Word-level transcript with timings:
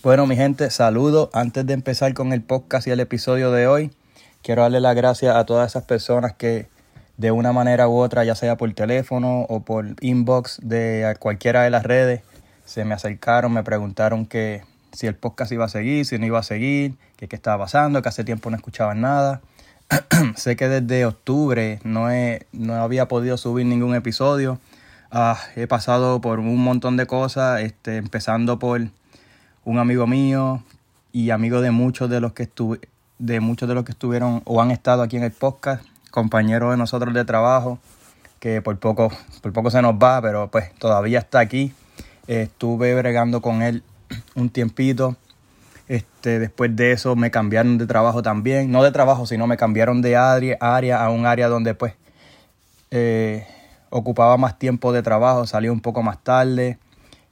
Bueno, 0.00 0.28
mi 0.28 0.36
gente, 0.36 0.70
saludos. 0.70 1.28
Antes 1.32 1.66
de 1.66 1.74
empezar 1.74 2.14
con 2.14 2.32
el 2.32 2.40
podcast 2.40 2.86
y 2.86 2.92
el 2.92 3.00
episodio 3.00 3.50
de 3.50 3.66
hoy, 3.66 3.90
quiero 4.42 4.62
darle 4.62 4.80
las 4.80 4.94
gracias 4.94 5.34
a 5.34 5.44
todas 5.44 5.72
esas 5.72 5.82
personas 5.86 6.34
que 6.34 6.68
de 7.16 7.32
una 7.32 7.52
manera 7.52 7.88
u 7.88 7.96
otra, 7.98 8.22
ya 8.22 8.36
sea 8.36 8.56
por 8.56 8.72
teléfono 8.74 9.40
o 9.48 9.64
por 9.64 9.96
inbox 10.00 10.60
de 10.62 11.16
cualquiera 11.18 11.64
de 11.64 11.70
las 11.70 11.82
redes, 11.82 12.22
se 12.64 12.84
me 12.84 12.94
acercaron, 12.94 13.52
me 13.52 13.64
preguntaron 13.64 14.24
que 14.24 14.62
si 14.92 15.08
el 15.08 15.16
podcast 15.16 15.50
iba 15.50 15.64
a 15.64 15.68
seguir, 15.68 16.06
si 16.06 16.16
no 16.16 16.26
iba 16.26 16.38
a 16.38 16.44
seguir, 16.44 16.94
que 17.16 17.26
qué 17.26 17.34
estaba 17.34 17.64
pasando, 17.64 18.00
que 18.00 18.08
hace 18.08 18.22
tiempo 18.22 18.50
no 18.50 18.56
escuchaban 18.56 19.00
nada. 19.00 19.40
sé 20.36 20.54
que 20.54 20.68
desde 20.68 21.06
octubre 21.06 21.80
no, 21.82 22.08
he, 22.08 22.46
no 22.52 22.74
había 22.74 23.08
podido 23.08 23.36
subir 23.36 23.66
ningún 23.66 23.96
episodio. 23.96 24.60
Ah, 25.10 25.40
he 25.56 25.66
pasado 25.66 26.20
por 26.20 26.38
un 26.38 26.62
montón 26.62 26.96
de 26.96 27.06
cosas, 27.06 27.62
este, 27.62 27.96
empezando 27.96 28.60
por 28.60 28.80
un 29.68 29.78
amigo 29.78 30.06
mío 30.06 30.62
y 31.12 31.28
amigo 31.28 31.60
de 31.60 31.70
muchos 31.70 32.08
de 32.08 32.22
los 32.22 32.32
que 32.32 32.44
estuve, 32.44 32.80
de 33.18 33.40
muchos 33.40 33.68
de 33.68 33.74
los 33.74 33.84
que 33.84 33.92
estuvieron 33.92 34.40
o 34.46 34.62
han 34.62 34.70
estado 34.70 35.02
aquí 35.02 35.18
en 35.18 35.24
el 35.24 35.30
podcast, 35.30 35.84
compañero 36.10 36.70
de 36.70 36.78
nosotros 36.78 37.12
de 37.12 37.26
trabajo, 37.26 37.78
que 38.40 38.62
por 38.62 38.78
poco, 38.78 39.12
por 39.42 39.52
poco 39.52 39.70
se 39.70 39.82
nos 39.82 39.92
va, 39.92 40.22
pero 40.22 40.50
pues 40.50 40.72
todavía 40.76 41.18
está 41.18 41.40
aquí. 41.40 41.74
estuve 42.26 42.94
bregando 42.94 43.42
con 43.42 43.60
él 43.60 43.82
un 44.34 44.48
tiempito. 44.48 45.16
Este, 45.86 46.38
después 46.38 46.74
de 46.74 46.92
eso 46.92 47.14
me 47.14 47.30
cambiaron 47.30 47.76
de 47.76 47.86
trabajo 47.86 48.22
también. 48.22 48.70
No 48.70 48.82
de 48.82 48.90
trabajo, 48.90 49.26
sino 49.26 49.46
me 49.46 49.58
cambiaron 49.58 50.00
de 50.00 50.16
área, 50.16 50.56
a 51.04 51.10
un 51.10 51.26
área 51.26 51.48
donde 51.48 51.74
pues 51.74 51.92
eh, 52.90 53.46
ocupaba 53.90 54.38
más 54.38 54.58
tiempo 54.58 54.94
de 54.94 55.02
trabajo, 55.02 55.46
salí 55.46 55.68
un 55.68 55.80
poco 55.80 56.02
más 56.02 56.24
tarde. 56.24 56.78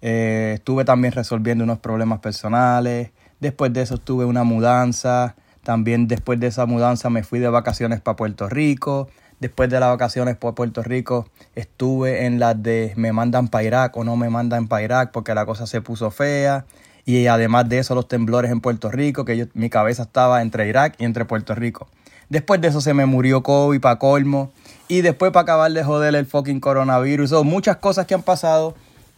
Eh, 0.02 0.52
estuve 0.55 0.84
también 0.84 1.12
resolviendo 1.12 1.64
unos 1.64 1.78
problemas 1.78 2.20
personales. 2.20 3.10
Después 3.41 3.73
de 3.73 3.82
eso 3.82 3.98
tuve 3.98 4.24
una 4.24 4.45
mudanza. 4.45 5.37
También 5.62 6.09
después 6.09 6.38
de 6.38 6.46
esa 6.46 6.66
mudanza 6.66 7.10
me 7.10 7.24
fui 7.24 7.38
de 7.38 7.48
vacaciones 7.48 8.01
para 8.01 8.16
Puerto 8.16 8.48
Rico. 8.48 9.09
Después 9.40 9.68
de 9.68 9.80
las 9.80 9.90
vacaciones 9.90 10.37
por 10.37 10.54
Puerto 10.54 10.82
Rico 10.82 11.29
estuve 11.54 12.24
en 12.24 12.38
las 12.38 12.62
de 12.62 12.95
me 12.96 13.12
mandan 13.12 13.48
para 13.48 13.65
Irak 13.65 13.96
o 13.96 14.04
no 14.04 14.16
me 14.16 14.30
mandan 14.30 14.66
para 14.66 14.82
Irak 14.82 15.10
porque 15.12 15.35
la 15.35 15.45
cosa 15.45 15.66
se 15.66 15.82
puso 15.82 16.10
fea. 16.10 16.65
Y 17.04 17.26
además 17.26 17.68
de 17.68 17.79
eso 17.79 17.95
los 17.95 18.09
temblores 18.09 18.51
en 18.51 18.60
Puerto 18.60 18.90
Rico, 18.90 19.24
que 19.24 19.48
mi 19.54 19.70
cabeza 19.70 20.04
estaba 20.04 20.42
entre 20.42 20.68
Irak 20.68 20.95
y 20.98 21.04
entre 21.04 21.24
Puerto 21.24 21.54
Rico. 21.54 21.87
Después 22.29 22.60
de 22.60 22.68
eso 22.68 22.80
se 22.80 22.95
me 22.95 23.07
murió 23.07 23.42
COVID 23.42 23.80
para 23.80 23.98
colmo. 23.98 24.51
Y 24.88 25.02
después 25.02 25.32
para 25.32 25.42
acabar 25.42 25.70
de 25.70 25.85
joder 25.85 26.15
el 26.15 26.26
fucking 26.26 26.60
coronavirus. 26.60 27.30
Son 27.30 27.46
muchas 27.46 27.76
cosas 27.76 28.07
que 28.07 28.15
han 28.15 28.23
pasado 28.23 28.74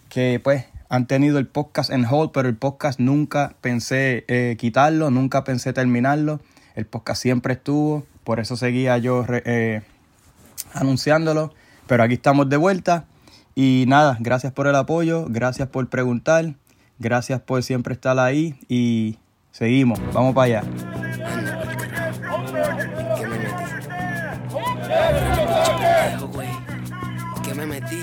que 0.08 0.40
pues 0.42 0.64
han 0.88 1.06
tenido 1.06 1.38
el 1.38 1.46
podcast 1.46 1.90
en 1.90 2.04
hold, 2.04 2.30
pero 2.32 2.48
el 2.48 2.56
podcast 2.56 2.98
nunca 2.98 3.54
pensé 3.60 4.24
eh, 4.28 4.56
quitarlo, 4.58 5.10
nunca 5.10 5.44
pensé 5.44 5.72
terminarlo. 5.72 6.40
El 6.74 6.86
podcast 6.86 7.20
siempre 7.20 7.54
estuvo, 7.54 8.06
por 8.24 8.40
eso 8.40 8.56
seguía 8.56 8.96
yo 8.98 9.24
eh, 9.28 9.82
anunciándolo. 10.72 11.52
Pero 11.86 12.02
aquí 12.02 12.14
estamos 12.14 12.48
de 12.48 12.56
vuelta. 12.56 13.06
Y 13.54 13.84
nada, 13.88 14.16
gracias 14.20 14.52
por 14.52 14.66
el 14.68 14.76
apoyo, 14.76 15.26
gracias 15.28 15.68
por 15.68 15.88
preguntar, 15.88 16.54
gracias 17.00 17.40
por 17.40 17.62
siempre 17.64 17.92
estar 17.92 18.16
ahí 18.18 18.54
y 18.68 19.18
seguimos, 19.50 19.98
vamos 20.12 20.32
para 20.32 20.60
allá. 20.60 20.62
¿Qué 27.42 27.54
me 27.54 27.66
metí? 27.66 28.02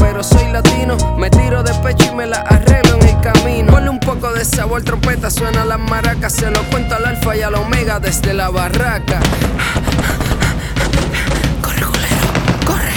soy 0.23 0.51
latino 0.51 0.97
me 1.17 1.29
tiro 1.29 1.63
de 1.63 1.73
pecho 1.75 2.11
y 2.11 2.15
me 2.15 2.27
la 2.27 2.37
arreglo 2.37 2.95
en 2.95 3.07
el 3.07 3.21
camino. 3.21 3.71
Ponle 3.71 3.89
un 3.89 3.99
poco 3.99 4.31
de 4.33 4.45
sabor, 4.45 4.83
trompeta, 4.83 5.29
suena 5.29 5.65
las 5.65 5.79
maracas. 5.79 6.33
Se 6.33 6.49
lo 6.51 6.61
cuento 6.69 6.95
al 6.95 7.05
alfa 7.05 7.35
y 7.35 7.41
al 7.41 7.55
omega 7.55 7.99
desde 7.99 8.33
la 8.33 8.49
barraca. 8.49 9.19
Corre, 11.61 11.81
culero, 11.81 12.65
corre. 12.65 12.91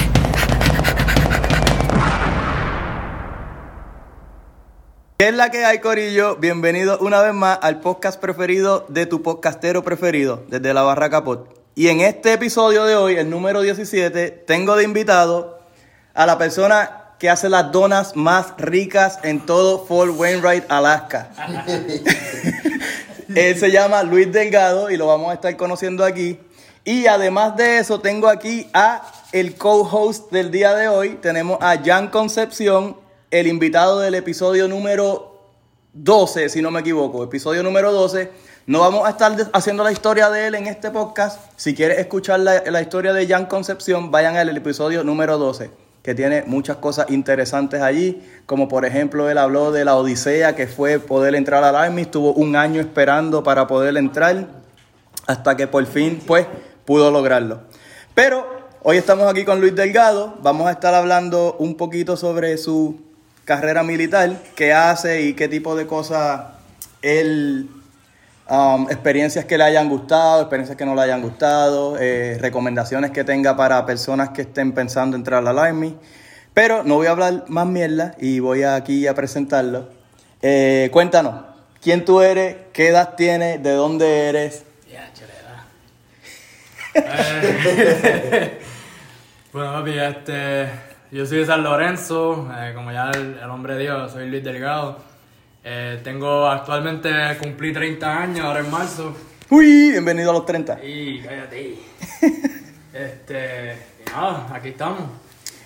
¿Qué 5.18 5.28
es 5.28 5.34
la 5.34 5.50
que 5.50 5.64
hay, 5.64 5.78
Corillo? 5.78 6.36
Bienvenido 6.36 6.98
una 6.98 7.22
vez 7.22 7.32
más 7.32 7.58
al 7.62 7.80
podcast 7.80 8.20
preferido 8.20 8.84
de 8.88 9.06
tu 9.06 9.22
podcastero 9.22 9.82
preferido, 9.82 10.42
desde 10.48 10.74
la 10.74 10.82
Barraca 10.82 11.24
Pod. 11.24 11.48
Y 11.74 11.88
en 11.88 12.00
este 12.00 12.34
episodio 12.34 12.84
de 12.84 12.96
hoy, 12.96 13.16
el 13.16 13.30
número 13.30 13.62
17, 13.62 14.30
tengo 14.30 14.76
de 14.76 14.84
invitado 14.84 15.58
a 16.14 16.26
la 16.26 16.38
persona 16.38 17.03
que 17.24 17.30
hace 17.30 17.48
las 17.48 17.72
donas 17.72 18.16
más 18.16 18.52
ricas 18.58 19.18
en 19.22 19.46
todo 19.46 19.86
Fort 19.86 20.12
Wainwright, 20.14 20.70
Alaska. 20.70 21.30
Él 23.34 23.58
se 23.58 23.70
llama 23.70 24.02
Luis 24.02 24.30
Delgado 24.30 24.90
y 24.90 24.98
lo 24.98 25.06
vamos 25.06 25.30
a 25.30 25.32
estar 25.32 25.56
conociendo 25.56 26.04
aquí. 26.04 26.38
Y 26.84 27.06
además 27.06 27.56
de 27.56 27.78
eso, 27.78 27.98
tengo 27.98 28.28
aquí 28.28 28.68
a 28.74 29.10
el 29.32 29.54
co-host 29.54 30.30
del 30.32 30.50
día 30.50 30.74
de 30.74 30.88
hoy. 30.88 31.14
Tenemos 31.22 31.56
a 31.62 31.82
Jan 31.82 32.08
Concepción, 32.08 32.98
el 33.30 33.46
invitado 33.46 34.00
del 34.00 34.16
episodio 34.16 34.68
número 34.68 35.48
12, 35.94 36.50
si 36.50 36.60
no 36.60 36.70
me 36.70 36.80
equivoco. 36.80 37.24
Episodio 37.24 37.62
número 37.62 37.90
12. 37.90 38.32
No 38.66 38.80
vamos 38.80 39.06
a 39.06 39.10
estar 39.12 39.34
haciendo 39.54 39.82
la 39.82 39.92
historia 39.92 40.28
de 40.28 40.48
él 40.48 40.56
en 40.56 40.66
este 40.66 40.90
podcast. 40.90 41.40
Si 41.56 41.74
quieres 41.74 42.00
escuchar 42.00 42.40
la, 42.40 42.64
la 42.70 42.82
historia 42.82 43.14
de 43.14 43.26
Jan 43.26 43.46
Concepción, 43.46 44.10
vayan 44.10 44.36
al 44.36 44.54
episodio 44.54 45.02
número 45.04 45.38
12 45.38 45.83
que 46.04 46.14
tiene 46.14 46.44
muchas 46.46 46.76
cosas 46.76 47.06
interesantes 47.08 47.80
allí, 47.80 48.22
como 48.44 48.68
por 48.68 48.84
ejemplo 48.84 49.30
él 49.30 49.38
habló 49.38 49.72
de 49.72 49.86
la 49.86 49.96
odisea 49.96 50.54
que 50.54 50.66
fue 50.66 50.98
poder 51.00 51.34
entrar 51.34 51.64
al 51.64 51.74
Army, 51.74 52.02
estuvo 52.02 52.34
un 52.34 52.56
año 52.56 52.82
esperando 52.82 53.42
para 53.42 53.66
poder 53.66 53.96
entrar, 53.96 54.48
hasta 55.26 55.56
que 55.56 55.66
por 55.66 55.86
fin 55.86 56.20
pues 56.26 56.46
pudo 56.84 57.10
lograrlo. 57.10 57.62
Pero 58.14 58.46
hoy 58.82 58.98
estamos 58.98 59.26
aquí 59.30 59.46
con 59.46 59.62
Luis 59.62 59.74
Delgado, 59.74 60.34
vamos 60.42 60.68
a 60.68 60.72
estar 60.72 60.92
hablando 60.92 61.56
un 61.58 61.74
poquito 61.78 62.18
sobre 62.18 62.58
su 62.58 63.00
carrera 63.46 63.82
militar, 63.82 64.42
qué 64.56 64.74
hace 64.74 65.22
y 65.22 65.32
qué 65.32 65.48
tipo 65.48 65.74
de 65.74 65.86
cosas 65.86 66.42
él 67.00 67.70
Um, 68.46 68.90
experiencias 68.90 69.46
que 69.46 69.56
le 69.56 69.64
hayan 69.64 69.88
gustado, 69.88 70.42
experiencias 70.42 70.76
que 70.76 70.84
no 70.84 70.94
le 70.94 71.00
hayan 71.00 71.22
gustado, 71.22 71.96
eh, 71.98 72.36
recomendaciones 72.38 73.10
que 73.10 73.24
tenga 73.24 73.56
para 73.56 73.86
personas 73.86 74.30
que 74.30 74.42
estén 74.42 74.72
pensando 74.72 75.16
entrar 75.16 75.46
al 75.46 75.58
Army. 75.58 75.96
Pero 76.52 76.84
no 76.84 76.96
voy 76.96 77.06
a 77.06 77.12
hablar 77.12 77.44
más 77.48 77.66
mierda 77.66 78.14
y 78.18 78.40
voy 78.40 78.62
aquí 78.62 79.06
a 79.06 79.14
presentarlo. 79.14 79.88
Eh, 80.42 80.90
cuéntanos, 80.92 81.42
¿quién 81.80 82.04
tú 82.04 82.20
eres? 82.20 82.56
¿Qué 82.74 82.88
edad 82.88 83.14
tienes? 83.16 83.62
¿De 83.62 83.72
dónde 83.72 84.28
eres? 84.28 84.64
Ya, 84.92 85.10
eh, 86.96 88.60
bueno, 89.54 89.72
papi, 89.72 89.98
este, 89.98 90.68
yo 91.10 91.24
soy 91.24 91.38
de 91.38 91.46
San 91.46 91.64
Lorenzo, 91.64 92.46
como 92.74 92.92
ya 92.92 93.10
el, 93.10 93.38
el 93.42 93.50
hombre 93.50 93.78
dijo, 93.78 94.06
soy 94.10 94.28
Luis 94.28 94.44
Delgado. 94.44 95.13
Eh, 95.66 95.98
tengo 96.04 96.46
actualmente, 96.46 97.10
cumplí 97.40 97.72
30 97.72 98.18
años 98.18 98.44
ahora 98.44 98.60
en 98.60 98.70
marzo. 98.70 99.16
Uy, 99.48 99.92
bienvenido 99.92 100.28
a 100.28 100.34
los 100.34 100.44
30. 100.44 100.84
Y 100.84 101.22
cállate. 101.22 101.78
este, 102.92 103.78
nada, 104.12 104.46
aquí 104.52 104.68
estamos. 104.68 105.04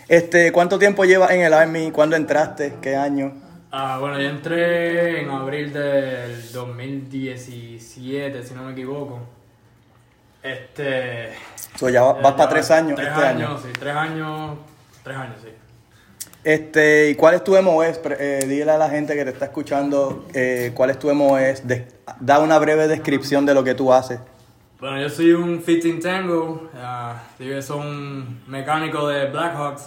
Este, 0.07 0.53
¿cuánto 0.53 0.79
tiempo 0.79 1.05
llevas 1.05 1.33
en 1.33 1.41
el 1.41 1.53
Army? 1.53 1.91
¿Cuándo 1.91 2.15
entraste? 2.15 2.77
¿Qué 2.81 2.95
año? 2.95 3.33
Ah, 3.73 3.99
bueno, 3.99 4.21
yo 4.21 4.29
entré 4.29 5.21
en 5.21 5.31
abril 5.31 5.73
del 5.73 6.53
2017, 6.53 8.45
si 8.45 8.55
no 8.55 8.63
me 8.63 8.73
equivoco. 8.73 9.19
Este. 10.45 11.31
So, 11.75 11.89
ya 11.89 12.03
vas, 12.03 12.35
para 12.37 12.49
tres 12.49 12.71
años. 12.71 12.95
Tres 12.95 13.09
este 13.09 13.27
años, 13.27 13.51
año. 13.51 13.59
sí, 13.59 13.69
tres 13.77 13.95
años. 13.97 14.59
Tres 15.03 15.17
años, 15.17 15.37
sí. 15.43 15.49
Este, 16.45 17.11
¿y 17.11 17.15
cuál 17.15 17.35
es 17.35 17.45
tu 17.45 17.61
MOS? 17.61 18.01
Eh, 18.19 18.45
dile 18.47 18.71
a 18.71 18.79
la 18.79 18.89
gente 18.89 19.15
que 19.15 19.25
te 19.25 19.31
está 19.31 19.47
escuchando 19.47 20.27
eh, 20.33 20.73
cuál 20.75 20.91
es 20.91 20.99
tu 20.99 21.13
MOS. 21.15 21.63
da 22.21 22.39
una 22.39 22.59
breve 22.59 22.89
descripción 22.89 23.45
de 23.45 23.55
lo 23.55 23.65
que 23.65 23.75
tú 23.75 23.93
haces. 23.93 24.21
Bueno, 24.81 25.01
yo 25.01 25.11
soy 25.11 25.33
un 25.33 25.61
fitting 25.61 25.99
tango, 26.01 26.71
uh, 26.73 27.43
yo 27.43 27.61
soy 27.61 27.81
un 27.81 28.43
mecánico 28.47 29.09
de 29.09 29.27
Blackhawks. 29.27 29.87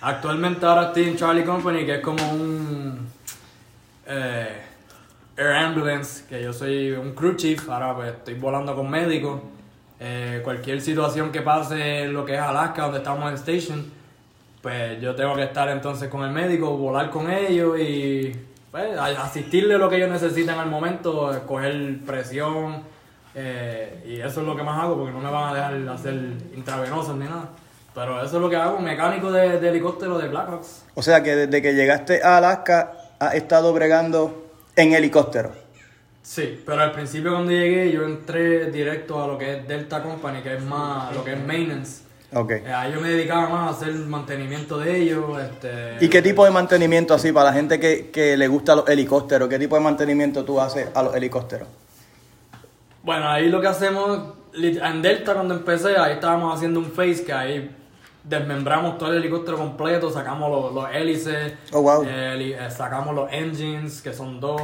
Actualmente 0.00 0.64
ahora 0.64 0.86
estoy 0.86 1.04
en 1.04 1.16
Charlie 1.16 1.44
Company, 1.44 1.84
que 1.84 1.96
es 1.96 2.00
como 2.00 2.32
un... 2.32 3.06
Eh, 4.06 4.60
Air 5.36 5.52
Ambulance, 5.52 6.24
que 6.28 6.42
yo 6.42 6.52
soy 6.52 6.92
un 6.92 7.12
crew 7.12 7.34
chief, 7.34 7.68
ahora 7.68 7.94
pues 7.94 8.12
estoy 8.12 8.34
volando 8.34 8.74
con 8.76 8.88
médicos. 8.88 9.40
Eh, 9.98 10.40
cualquier 10.44 10.80
situación 10.80 11.32
que 11.32 11.40
pase 11.40 12.04
en 12.04 12.12
lo 12.12 12.24
que 12.24 12.34
es 12.34 12.40
Alaska, 12.40 12.82
donde 12.82 12.98
estamos 12.98 13.28
en 13.28 13.34
station, 13.34 13.84
pues 14.64 14.98
yo 14.98 15.14
tengo 15.14 15.36
que 15.36 15.42
estar 15.42 15.68
entonces 15.68 16.08
con 16.08 16.22
el 16.24 16.30
médico, 16.30 16.70
volar 16.70 17.10
con 17.10 17.30
ellos 17.30 17.78
y 17.78 18.34
pues, 18.70 18.98
asistirle 18.98 19.76
lo 19.76 19.90
que 19.90 19.96
ellos 19.96 20.08
necesitan 20.08 20.58
al 20.58 20.70
momento, 20.70 21.38
coger 21.46 21.98
presión, 22.06 22.82
eh, 23.34 24.02
y 24.06 24.20
eso 24.22 24.40
es 24.40 24.46
lo 24.46 24.56
que 24.56 24.62
más 24.62 24.82
hago 24.82 24.96
porque 24.96 25.12
no 25.12 25.18
me 25.18 25.30
van 25.30 25.50
a 25.50 25.54
dejar 25.54 25.94
hacer 25.94 26.14
intravenosos 26.56 27.14
ni 27.14 27.26
nada. 27.26 27.50
Pero 27.94 28.24
eso 28.24 28.36
es 28.36 28.42
lo 28.42 28.48
que 28.48 28.56
hago, 28.56 28.78
mecánico 28.78 29.30
de, 29.30 29.60
de 29.60 29.68
helicóptero 29.68 30.16
de 30.16 30.28
Blackhawks. 30.28 30.86
O 30.94 31.02
sea 31.02 31.22
que 31.22 31.36
desde 31.36 31.60
que 31.60 31.74
llegaste 31.74 32.22
a 32.22 32.38
Alaska 32.38 32.92
has 33.18 33.34
estado 33.34 33.70
bregando 33.74 34.46
en 34.76 34.94
helicóptero. 34.94 35.52
Sí, 36.22 36.62
pero 36.64 36.80
al 36.80 36.92
principio 36.92 37.32
cuando 37.32 37.50
llegué 37.50 37.92
yo 37.92 38.06
entré 38.06 38.70
directo 38.70 39.22
a 39.22 39.26
lo 39.26 39.36
que 39.36 39.58
es 39.58 39.68
Delta 39.68 40.02
Company, 40.02 40.40
que 40.40 40.54
es 40.54 40.62
más 40.62 41.14
lo 41.14 41.22
que 41.22 41.34
es 41.34 41.38
maintenance. 41.38 42.03
Okay. 42.34 42.62
Eh, 42.66 42.72
ahí 42.72 42.92
yo 42.92 43.00
me 43.00 43.08
dedicaba 43.08 43.48
más 43.48 43.68
a 43.68 43.76
hacer 43.76 43.94
mantenimiento 43.94 44.78
de 44.78 44.96
ellos. 45.02 45.24
Este, 45.40 46.04
¿Y 46.04 46.08
qué 46.08 46.20
tipo 46.20 46.44
de 46.44 46.50
mantenimiento 46.50 47.14
así 47.14 47.30
para 47.32 47.50
la 47.50 47.52
gente 47.52 47.78
que, 47.78 48.10
que 48.10 48.36
le 48.36 48.48
gusta 48.48 48.74
los 48.74 48.88
helicópteros? 48.88 49.48
¿Qué 49.48 49.58
tipo 49.58 49.76
de 49.76 49.82
mantenimiento 49.82 50.44
tú 50.44 50.60
haces 50.60 50.88
a 50.94 51.02
los 51.02 51.14
helicópteros? 51.14 51.68
Bueno, 53.02 53.28
ahí 53.28 53.48
lo 53.48 53.60
que 53.60 53.68
hacemos, 53.68 54.34
en 54.54 55.02
Delta 55.02 55.34
cuando 55.34 55.54
empecé, 55.54 55.96
ahí 55.96 56.14
estábamos 56.14 56.56
haciendo 56.56 56.80
un 56.80 56.90
face 56.90 57.22
que 57.24 57.32
ahí 57.32 57.70
desmembramos 58.24 58.96
todo 58.98 59.10
el 59.12 59.18
helicóptero 59.18 59.58
completo, 59.58 60.10
sacamos 60.10 60.50
los, 60.50 60.72
los 60.74 60.94
hélices, 60.94 61.52
Oh, 61.72 61.82
wow. 61.82 62.02
eh, 62.06 62.56
eh, 62.58 62.70
sacamos 62.70 63.14
los 63.14 63.30
engines, 63.30 64.00
que 64.00 64.12
son 64.14 64.40
dos, 64.40 64.60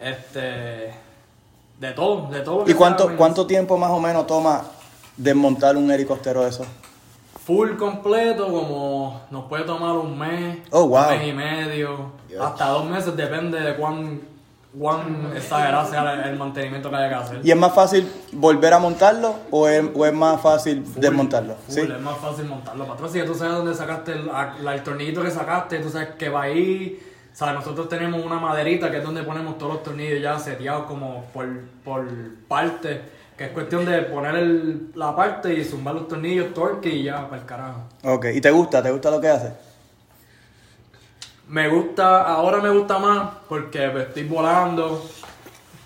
este, 0.00 0.92
de 1.78 1.92
todo, 1.94 2.28
de 2.28 2.40
todo. 2.40 2.64
¿Y 2.66 2.74
cuánto, 2.74 3.06
sea, 3.06 3.16
cuánto 3.16 3.46
tiempo 3.46 3.78
más 3.78 3.90
o 3.90 4.00
menos 4.00 4.26
toma 4.26 4.64
desmontar 5.16 5.76
un 5.76 5.90
helicóptero 5.90 6.42
de 6.42 6.50
eso? 6.50 6.66
Full 7.46 7.76
completo, 7.76 8.48
como 8.50 9.20
nos 9.30 9.44
puede 9.44 9.62
tomar 9.64 9.92
un 9.96 10.18
mes, 10.18 10.58
Oh, 10.72 10.88
wow. 10.88 11.02
un 11.04 11.08
mes 11.18 11.28
y 11.28 11.32
medio, 11.32 12.10
hasta 12.40 12.66
dos 12.68 12.84
meses, 12.86 13.16
depende 13.16 13.60
de 13.60 13.76
cuán, 13.76 14.20
cuán 14.76 15.30
exagerado 15.36 15.88
sea 15.88 16.12
el, 16.14 16.30
el 16.30 16.36
mantenimiento 16.36 16.90
que 16.90 16.96
haya 16.96 17.08
que 17.08 17.14
hacer. 17.14 17.40
¿Y 17.44 17.50
es 17.52 17.56
más 17.56 17.72
fácil 17.72 18.10
volver 18.32 18.74
a 18.74 18.80
montarlo 18.80 19.36
o 19.52 19.68
es, 19.68 19.84
o 19.94 20.04
es 20.04 20.12
más 20.12 20.40
fácil 20.40 20.84
desmontarlo? 20.96 21.54
Full, 21.66 21.74
¿Sí? 21.74 21.80
Es 21.82 22.00
más 22.00 22.16
fácil 22.18 22.46
montarlo 22.46 22.82
para 22.84 22.94
atrás. 22.94 23.12
Si 23.12 23.22
tú 23.22 23.34
sabes 23.34 23.54
dónde 23.54 23.74
sacaste 23.74 24.12
el, 24.12 24.28
el 24.68 24.82
tornillito 24.82 25.22
que 25.22 25.30
sacaste, 25.30 25.78
tú 25.78 25.88
sabes 25.88 26.08
que 26.18 26.28
va 26.28 26.42
ahí. 26.42 27.00
O 27.32 27.36
sea, 27.38 27.52
nosotros 27.52 27.88
tenemos 27.88 28.24
una 28.24 28.40
maderita 28.40 28.90
que 28.90 28.96
es 28.96 29.04
donde 29.04 29.22
ponemos 29.22 29.56
todos 29.56 29.74
los 29.74 29.82
tornillos 29.84 30.20
ya 30.20 30.36
seteados 30.40 30.86
como 30.86 31.24
por, 31.32 31.46
por 31.84 32.08
parte. 32.48 33.14
Que 33.36 33.44
es 33.44 33.50
cuestión 33.50 33.84
de 33.84 34.02
poner 34.02 34.34
el- 34.36 34.92
la 34.94 35.14
parte 35.14 35.52
y 35.52 35.62
zumbar 35.64 35.94
los 35.94 36.08
tornillos, 36.08 36.54
torque 36.54 36.88
y 36.88 37.02
ya, 37.04 37.28
para 37.28 37.42
el 37.42 37.46
carajo. 37.46 37.80
Ok, 38.04 38.26
¿y 38.34 38.40
te 38.40 38.50
gusta? 38.50 38.82
¿Te 38.82 38.90
gusta 38.90 39.10
lo 39.10 39.20
que 39.20 39.28
haces? 39.28 39.52
Me 41.48 41.68
gusta, 41.68 42.22
ahora 42.22 42.58
me 42.58 42.70
gusta 42.70 42.98
más 42.98 43.28
porque 43.48 43.88
pues, 43.90 44.08
estoy 44.08 44.24
volando, 44.24 45.04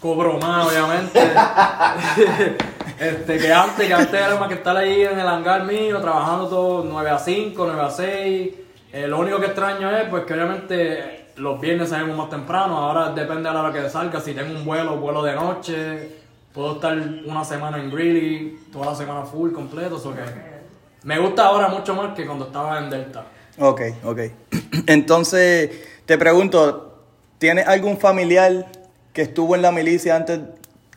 cobro 0.01 0.39
más 0.39 0.69
obviamente. 0.69 1.21
este, 3.01 3.39
que 3.39 3.53
antes, 3.53 3.87
que 3.87 3.93
antes 3.95 4.15
era 4.21 4.37
más 4.37 4.49
que 4.49 4.55
estar 4.55 4.77
ahí 4.77 5.03
en 5.03 5.19
el 5.19 5.27
hangar 5.27 5.65
mío, 5.65 6.01
trabajando 6.01 6.47
todo 6.49 6.85
9 6.85 7.11
a 7.11 7.19
5, 7.19 7.65
9 7.67 7.83
a 7.83 7.91
6. 7.91 8.55
Eh, 8.93 9.07
lo 9.07 9.19
único 9.19 9.39
que 9.39 9.47
extraño 9.47 9.91
es 9.97 10.09
pues 10.09 10.25
que 10.25 10.35
obviamente 10.35 11.27
los 11.37 11.61
viernes 11.61 11.89
salimos 11.91 12.17
más 12.17 12.31
temprano, 12.31 12.77
ahora 12.79 13.11
depende 13.11 13.49
de 13.49 13.55
la 13.55 13.63
hora 13.63 13.73
que 13.73 13.89
salga, 13.89 14.21
si 14.21 14.35
tengo 14.35 14.57
un 14.57 14.65
vuelo, 14.65 14.97
vuelo 14.97 15.23
de 15.23 15.35
noche, 15.35 16.20
puedo 16.53 16.75
estar 16.75 16.97
una 17.25 17.45
semana 17.45 17.79
en 17.79 17.91
Greeley, 17.91 18.59
toda 18.73 18.87
la 18.87 18.95
semana 18.95 19.23
full, 19.23 19.53
completo, 19.53 19.99
so 19.99 20.15
que 20.15 20.21
me 21.03 21.19
gusta 21.19 21.47
ahora 21.47 21.69
mucho 21.69 21.95
más 21.95 22.15
que 22.15 22.27
cuando 22.27 22.47
estaba 22.47 22.79
en 22.79 22.91
Delta. 22.91 23.25
Ok, 23.59 23.81
ok. 24.05 24.21
Entonces, 24.87 25.71
te 26.05 26.19
pregunto, 26.19 27.05
¿tienes 27.39 27.67
algún 27.67 27.99
familiar 27.99 28.67
que 29.13 29.23
estuvo 29.23 29.55
en 29.55 29.63
la 29.63 29.73
milicia 29.73 30.17
antes 30.17 30.41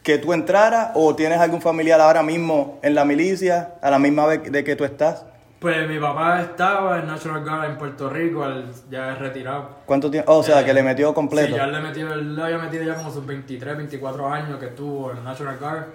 que 0.02 0.18
tú 0.18 0.34
entraras 0.34 0.92
o 0.96 1.16
tienes 1.16 1.40
algún 1.40 1.62
familiar 1.62 2.02
ahora 2.02 2.22
mismo 2.22 2.80
en 2.84 2.96
la 2.96 3.06
milicia 3.06 3.76
a 3.82 3.90
la 3.90 4.00
misma 4.00 4.26
vez 4.26 4.52
de 4.52 4.64
que 4.64 4.76
tú 4.76 4.84
estás? 4.84 5.26
Pues 5.64 5.88
mi 5.88 5.98
papá 5.98 6.42
estaba 6.42 7.00
en 7.00 7.08
National 7.08 7.42
Guard 7.42 7.70
en 7.70 7.78
Puerto 7.78 8.10
Rico, 8.10 8.46
él 8.46 8.66
ya 8.92 9.14
es 9.14 9.20
retirado. 9.20 9.70
¿Cuánto 9.86 10.12
tiempo? 10.12 10.36
o 10.36 10.44
sea, 10.44 10.66
que 10.66 10.74
le 10.74 10.84
metió 10.84 11.14
completo. 11.14 11.48
Sí, 11.48 11.54
ya 11.54 11.68
le 11.68 11.80
metió, 11.80 12.12
él 12.12 12.36
le 12.36 12.44
había 12.44 12.58
metido 12.58 12.84
ya 12.84 12.96
como 12.96 13.10
sus 13.10 13.26
23, 13.26 13.78
24 13.78 14.28
años 14.28 14.60
que 14.60 14.66
estuvo 14.66 15.12
en 15.12 15.24
National 15.24 15.58
Guard. 15.58 15.86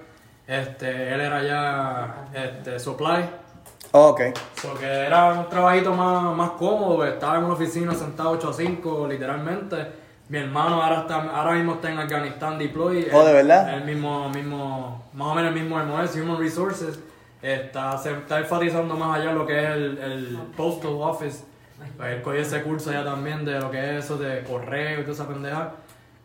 Este, 0.47 1.12
él 1.12 1.20
era 1.20 1.43
ya 1.43 2.29
este, 2.32 2.79
supply. 2.79 3.29
Oh, 3.93 4.09
ok. 4.09 4.20
So 4.55 4.73
que 4.73 4.87
era 4.87 5.35
un 5.35 5.50
trabajito 5.50 5.93
más, 5.93 6.35
más 6.35 6.53
cómodo, 6.53 7.05
estaba 7.05 7.37
en 7.37 7.44
una 7.44 7.53
oficina 7.53 7.94
sentado 7.94 8.31
8 8.31 8.49
a 8.49 8.53
5, 8.55 9.06
literalmente. 9.06 9.76
Mi 10.31 10.38
hermano 10.38 10.82
ahora, 10.82 11.00
está, 11.00 11.17
ahora 11.17 11.53
mismo 11.53 11.75
está 11.75 11.93
en 11.93 11.99
Afganistán 11.99 12.59
deploy. 12.59 13.06
Oh, 13.12 13.23
¿de 13.23 13.35
verdad? 13.35 13.75
El 13.75 13.85
mismo, 13.85 14.31
mismo, 14.31 15.11
más 15.12 15.29
o 15.29 15.35
menos 15.35 15.55
el 15.55 15.61
mismo 15.61 15.79
MOS, 15.79 16.17
Human 16.17 16.38
Resources. 16.38 17.00
Está, 17.40 17.96
se 17.99 18.12
está 18.12 18.40
enfatizando 18.40 18.94
más 18.96 19.19
allá 19.19 19.32
lo 19.32 19.46
que 19.46 19.62
es 19.62 19.70
el, 19.70 19.99
el 19.99 20.38
Postal 20.56 20.93
Office. 21.00 21.44
Pues 21.96 22.14
él 22.14 22.23
cogió 22.23 22.40
ese 22.40 22.62
curso 22.62 22.90
allá 22.90 23.05
también 23.05 23.44
de 23.44 23.61
lo 23.61 23.70
que 23.70 23.99
es 23.99 24.05
eso 24.05 24.17
de 24.19 24.43
correo 24.43 25.00
y 25.00 25.02
toda 25.02 25.14
esa 25.14 25.29
pendeja. 25.29 25.73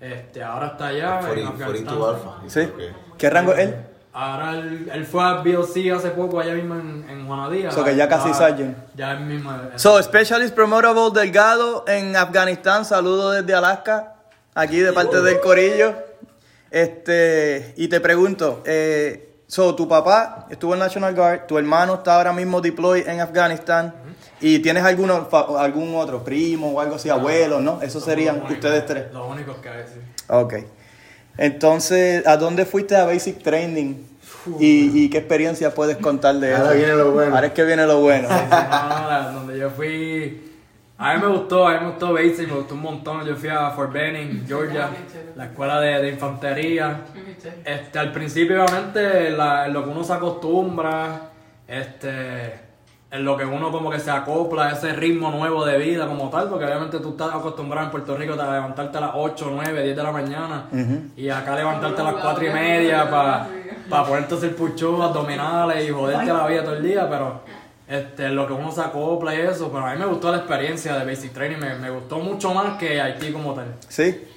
Este, 0.01 0.44
ahora 0.44 0.68
está 0.68 0.88
allá 0.88 1.19
en 1.19 1.51
42 1.51 2.15
Afganistán. 2.15 2.50
¿Sí? 2.50 2.62
Ok. 2.62 3.18
¿Qué 3.18 3.30
rango 3.30 3.54
es 3.54 3.60
él? 3.60 3.75
Ahora 4.12 4.51
él, 4.51 4.92
él 4.94 5.06
fue 5.06 5.24
a 5.24 5.36
BLC 5.36 5.92
hace 5.92 6.10
poco 6.10 6.39
allá 6.39 6.54
mismo 6.54 6.75
en, 6.75 7.06
en 7.10 7.25
Juanadía. 7.25 7.71
So 7.71 7.83
que 7.83 7.95
ya 7.95 8.07
casi 8.07 8.33
sergeant. 8.33 8.77
Ya 8.95 9.13
es 9.13 9.21
mismo. 9.21 9.51
So, 9.75 10.01
Specialist 10.01 10.54
Promotable 10.54 11.19
Delgado 11.19 11.83
en 11.88 12.15
Afganistán, 12.15 12.86
saludo 12.86 13.31
desde 13.31 13.56
Alaska, 13.56 14.15
aquí 14.54 14.80
de 14.80 14.94
parte 14.94 15.21
del 15.21 15.39
Corillo. 15.39 15.95
Este, 16.69 17.74
y 17.77 17.88
te 17.88 18.00
pregunto, 18.01 18.62
eh, 18.65 19.33
so, 19.54 19.76
tu 19.76 19.88
papá 19.88 20.48
estuvo 20.50 20.74
en 20.74 20.80
National 20.80 21.14
Guard, 21.14 21.46
tu 21.48 21.58
hermano 21.60 21.94
está 21.96 22.16
ahora 22.16 22.34
mismo 22.34 22.60
deployed 22.60 23.08
en 23.08 23.20
Afganistán, 23.22 23.94
y 24.42 24.60
tienes 24.60 24.84
alguno, 24.84 25.28
fa- 25.30 25.46
algún 25.64 25.96
otro 25.96 26.24
primo 26.24 26.72
o 26.72 26.80
algo 26.82 26.96
así, 26.96 27.10
abuelo, 27.10 27.60
¿no? 27.60 27.80
Esos 27.82 28.04
serían 28.04 28.36
Los 28.40 28.46
únicos- 28.46 28.56
ustedes 28.66 28.86
tres. 28.88 29.04
Los 29.14 29.30
únicos 29.30 29.58
que 29.58 29.70
hay, 29.70 29.84
sí. 29.94 30.00
Ok. 30.28 30.54
Entonces, 31.38 32.25
¿a 32.27 32.38
dónde 32.38 32.66
fuiste 32.66 32.96
a 32.96 33.06
Basic 33.06 33.42
Training? 33.44 33.96
¿Y, 34.60 35.04
y 35.06 35.10
qué 35.10 35.20
experiencia 35.20 35.74
puedes 35.74 35.98
contar 35.98 36.36
de 36.36 36.51
eso? 36.54 36.62
Ahora 36.62 36.74
viene 36.74 36.94
lo 36.94 37.12
bueno. 37.12 37.36
Ahora 37.36 37.48
es 37.48 37.54
que 37.54 37.63
viene 37.63 37.86
lo 37.86 38.01
bueno. 38.01 38.27
Sí, 38.30 38.36
no, 38.50 39.22
no, 39.24 39.32
donde 39.34 39.58
yo 39.60 39.70
fui. 39.70 40.52
A 40.98 41.16
mí 41.16 41.22
me 41.22 41.28
gustó, 41.28 41.68
a 41.68 41.74
mí 41.74 41.80
me 41.82 41.88
gustó 41.92 42.14
Basic, 42.14 42.48
me 42.48 42.56
gustó 42.56 42.76
un 42.76 42.82
montón. 42.82 43.26
Yo 43.26 43.36
fui 43.36 43.50
a 43.50 43.72
Fort 43.72 43.92
Benning, 43.92 44.46
Georgia, 44.48 44.90
la 45.36 45.46
escuela 45.46 45.80
de, 45.82 46.02
de 46.02 46.10
infantería. 46.10 47.02
Este, 47.66 48.00
al 48.00 48.12
principio, 48.12 48.64
obviamente, 48.64 49.32
la- 49.32 49.66
en 49.66 49.74
lo 49.74 49.84
que 49.84 49.90
uno 49.90 50.04
se 50.04 50.14
acostumbra, 50.14 51.30
este, 51.68 52.54
en 53.12 53.26
lo 53.26 53.36
que 53.36 53.44
uno 53.46 53.72
como 53.72 53.90
que 53.90 54.00
se 54.00 54.12
acopla 54.12 54.68
a 54.68 54.72
ese 54.74 54.94
ritmo 54.94 55.30
nuevo 55.32 55.66
de 55.66 55.78
vida 55.78 56.08
como 56.08 56.30
tal, 56.30 56.48
porque 56.50 56.66
obviamente 56.66 57.00
tú 57.00 57.10
estás 57.10 57.34
acostumbrado 57.34 57.86
en 57.88 57.92
Puerto 57.92 58.16
Rico 58.16 58.34
a 58.34 58.54
levantarte 58.54 58.98
a 58.98 59.02
las 59.02 59.12
8, 59.16 59.52
9, 59.54 59.84
10 59.84 59.96
de 59.96 60.04
la 60.04 60.12
mañana 60.12 60.66
y 61.18 61.30
acá 61.30 61.56
levantarte 61.56 62.02
a 62.02 62.04
las 62.06 62.14
4 62.16 62.46
y 62.46 62.50
media 62.50 63.10
para 63.90 64.06
ponerte 64.06 64.34
a 64.36 64.38
hacer 64.38 64.56
puchos, 64.56 65.02
abdominales 65.02 65.88
y 65.88 65.92
joderte 65.92 66.26
la 66.34 66.48
vida 66.48 66.64
todo 66.64 66.76
el 66.76 66.84
día, 66.84 67.08
pero 67.10 67.42
este, 67.94 68.30
lo 68.30 68.48
que 68.48 68.54
uno 68.54 68.72
se 68.72 68.82
acopla 68.82 69.36
y 69.36 69.40
eso, 69.42 69.70
pero 69.72 69.86
a 69.86 69.94
mí 69.94 70.00
me 70.00 70.06
gustó 70.06 70.32
la 70.32 70.38
experiencia 70.40 70.98
de 70.98 71.06
Basic 71.06 71.34
Training, 71.34 71.58
me, 71.58 71.76
me 71.76 71.90
gustó 71.90 72.18
mucho 72.20 72.54
más 72.54 72.78
que 72.78 73.00
Haití 73.00 73.32
como 73.32 73.54
tal. 73.54 73.66
Sí. 73.88 74.28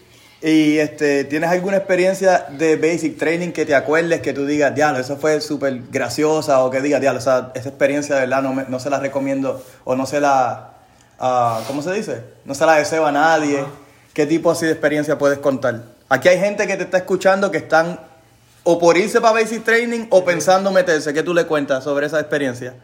Y 0.43 0.77
este, 0.79 1.25
¿tienes 1.25 1.49
alguna 1.51 1.79
experiencia 1.79 2.47
de 2.51 2.77
basic 2.77 3.17
training 3.17 3.53
que 3.53 3.65
te 3.65 3.75
acuerdes 3.75 4.21
que 4.21 4.35
tú 4.35 4.45
digas, 4.45 4.75
diablo, 4.75 5.01
eso 5.01 5.17
fue 5.17 5.41
súper 5.41 5.81
graciosa 5.91 6.63
o 6.63 6.71
que 6.71 6.83
digas, 6.83 7.01
diablo, 7.01 7.19
esa, 7.21 7.53
esa 7.55 7.71
experiencia 7.71 8.15
de 8.17 8.21
verdad 8.21 8.43
no, 8.43 8.53
me- 8.53 8.67
no 8.69 8.79
se 8.79 8.91
la 8.91 9.01
recomiendo 9.01 9.65
o 9.85 9.97
no 9.97 10.05
se 10.05 10.21
la, 10.21 10.75
ah, 11.19 11.61
¿cómo 11.67 11.81
se 11.81 11.91
dice? 11.95 12.23
No 12.45 12.55
se 12.55 12.67
la 12.67 12.75
deseo 12.77 13.07
a 13.07 13.13
nadie. 13.13 13.65
¿Qué 14.13 14.27
tipo 14.27 14.51
así 14.51 14.67
de 14.67 14.73
experiencia 14.73 15.17
puedes 15.17 15.39
contar? 15.39 15.81
Aquí 16.11 16.29
hay 16.29 16.39
gente 16.39 16.67
que 16.67 16.77
te 16.77 16.83
está 16.85 16.99
escuchando 16.99 17.51
que 17.51 17.59
están 17.59 17.99
o 18.63 18.79
por 18.79 18.99
irse 18.99 19.21
para 19.23 19.33
basic 19.41 19.65
training 19.65 20.07
o 20.11 20.23
pensando 20.25 20.71
meterse. 20.71 21.15
¿Qué 21.15 21.23
tú 21.23 21.33
le 21.33 21.47
cuentas 21.47 21.83
sobre 21.83 22.07
esa 22.07 22.21
experiencia? 22.21 22.75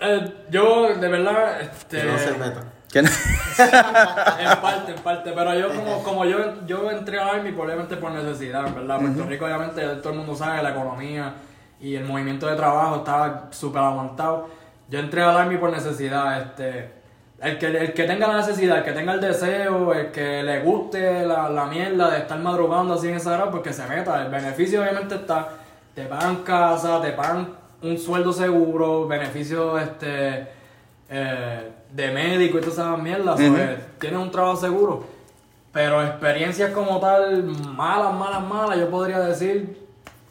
Eh, 0.00 0.32
yo, 0.50 0.94
de 0.94 1.08
verdad, 1.08 1.60
este... 1.60 2.00
Que 2.00 2.06
no 2.06 2.18
se 2.18 2.32
meta. 2.32 2.62
En 2.94 4.60
parte, 4.62 4.92
en 4.92 4.98
parte, 5.02 5.32
pero 5.34 5.54
yo 5.54 5.68
como, 5.68 6.02
como 6.02 6.24
yo, 6.24 6.64
yo 6.66 6.90
entré 6.90 7.18
a 7.18 7.26
Army 7.28 7.50
probablemente 7.50 7.96
por 7.96 8.12
necesidad, 8.12 8.72
¿verdad? 8.74 8.98
Puerto 9.00 9.24
Rico 9.24 9.44
obviamente 9.44 9.82
todo 9.96 10.12
el 10.12 10.18
mundo 10.18 10.34
sabe 10.34 10.62
la 10.62 10.70
economía 10.70 11.34
y 11.80 11.96
el 11.96 12.04
movimiento 12.04 12.46
de 12.46 12.56
trabajo 12.56 12.96
estaba 12.96 13.48
súper 13.50 13.82
aguantado. 13.82 14.48
Yo 14.88 15.00
entré 15.00 15.22
al 15.22 15.36
Army 15.36 15.58
por 15.58 15.70
necesidad, 15.70 16.40
este, 16.40 16.92
el 17.40 17.58
que, 17.58 17.66
el 17.66 17.92
que 17.92 18.04
tenga 18.04 18.26
la 18.26 18.38
necesidad, 18.38 18.78
el 18.78 18.84
que 18.84 18.92
tenga 18.92 19.12
el 19.12 19.20
deseo, 19.20 19.92
el 19.92 20.10
que 20.10 20.42
le 20.42 20.60
guste 20.60 21.26
la, 21.26 21.50
la 21.50 21.66
mierda 21.66 22.10
de 22.10 22.18
estar 22.20 22.38
madrugando 22.38 22.94
así 22.94 23.08
en 23.08 23.16
esa 23.16 23.34
hora, 23.34 23.50
pues 23.50 23.62
que 23.62 23.72
se 23.72 23.86
meta. 23.86 24.22
El 24.22 24.30
beneficio 24.30 24.80
obviamente 24.80 25.16
está, 25.16 25.48
te 25.94 26.04
pagan 26.06 26.36
casa, 26.36 27.02
te 27.02 27.12
pagan 27.12 27.57
un 27.82 27.98
sueldo 27.98 28.32
seguro, 28.32 29.06
beneficio 29.06 29.78
este 29.78 30.46
eh, 31.10 31.70
de 31.92 32.10
médico 32.10 32.58
y 32.58 32.60
todas 32.60 32.74
esas 32.78 32.98
mierdas, 32.98 33.40
Ujú. 33.40 33.54
pues, 33.54 33.68
tienes 33.98 34.18
un 34.20 34.30
trabajo 34.30 34.56
seguro. 34.56 35.04
Pero 35.72 36.02
experiencias 36.04 36.70
como 36.72 36.98
tal, 37.00 37.44
malas, 37.44 38.12
malas, 38.14 38.42
malas, 38.42 38.78
yo 38.78 38.90
podría 38.90 39.20
decir 39.20 39.78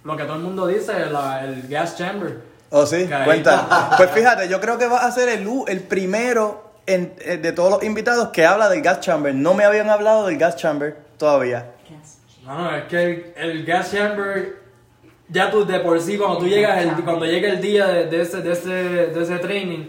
lo 0.04 0.18
que 0.18 0.24
todo 0.24 0.36
el 0.36 0.42
mundo 0.44 0.68
dice, 0.68 1.06
la- 1.08 1.44
el 1.46 1.68
gas 1.68 1.98
chamber. 1.98 2.42
¿Oh, 2.70 2.86
sí? 2.86 3.08
Cuenta. 3.26 3.92
Pues 3.98 4.12
fíjate, 4.12 4.50
yo 4.50 4.60
creo 4.60 4.78
que 4.78 4.88
vas 4.88 5.04
a 5.04 5.12
ser 5.12 5.30
el, 5.30 5.48
el 5.68 5.80
primero 5.82 6.72
en- 6.86 7.14
eh, 7.20 7.38
de 7.38 7.52
todos 7.54 7.72
los 7.72 7.84
invitados 7.84 8.30
que 8.30 8.46
habla 8.46 8.68
del 8.70 8.82
gas 8.82 9.00
chamber. 9.00 9.34
No 9.34 9.54
me 9.54 9.64
habían 9.64 9.90
hablado 9.90 10.28
del 10.28 10.38
gas 10.38 10.56
chamber 10.58 10.98
todavía. 11.18 11.72
No, 12.46 12.56
no, 12.64 12.76
es 12.76 12.84
que 12.86 13.34
el, 13.38 13.50
el 13.50 13.66
gas 13.66 13.92
chamber, 13.92 14.58
ya 15.30 15.52
tú 15.52 15.66
de 15.66 15.80
por 15.80 16.00
sí, 16.00 16.18
cuando 16.18 16.40
tú 16.40 16.48
llegas, 16.48 16.84
el, 16.84 16.92
cuando 17.04 17.26
llega 17.26 17.50
el 17.50 17.62
día 17.62 17.88
de, 17.88 18.06
de 18.06 18.22
ese, 18.22 18.42
de, 18.42 18.52
ese, 18.54 18.70
de 18.70 19.24
ese 19.24 19.38
training, 19.40 19.86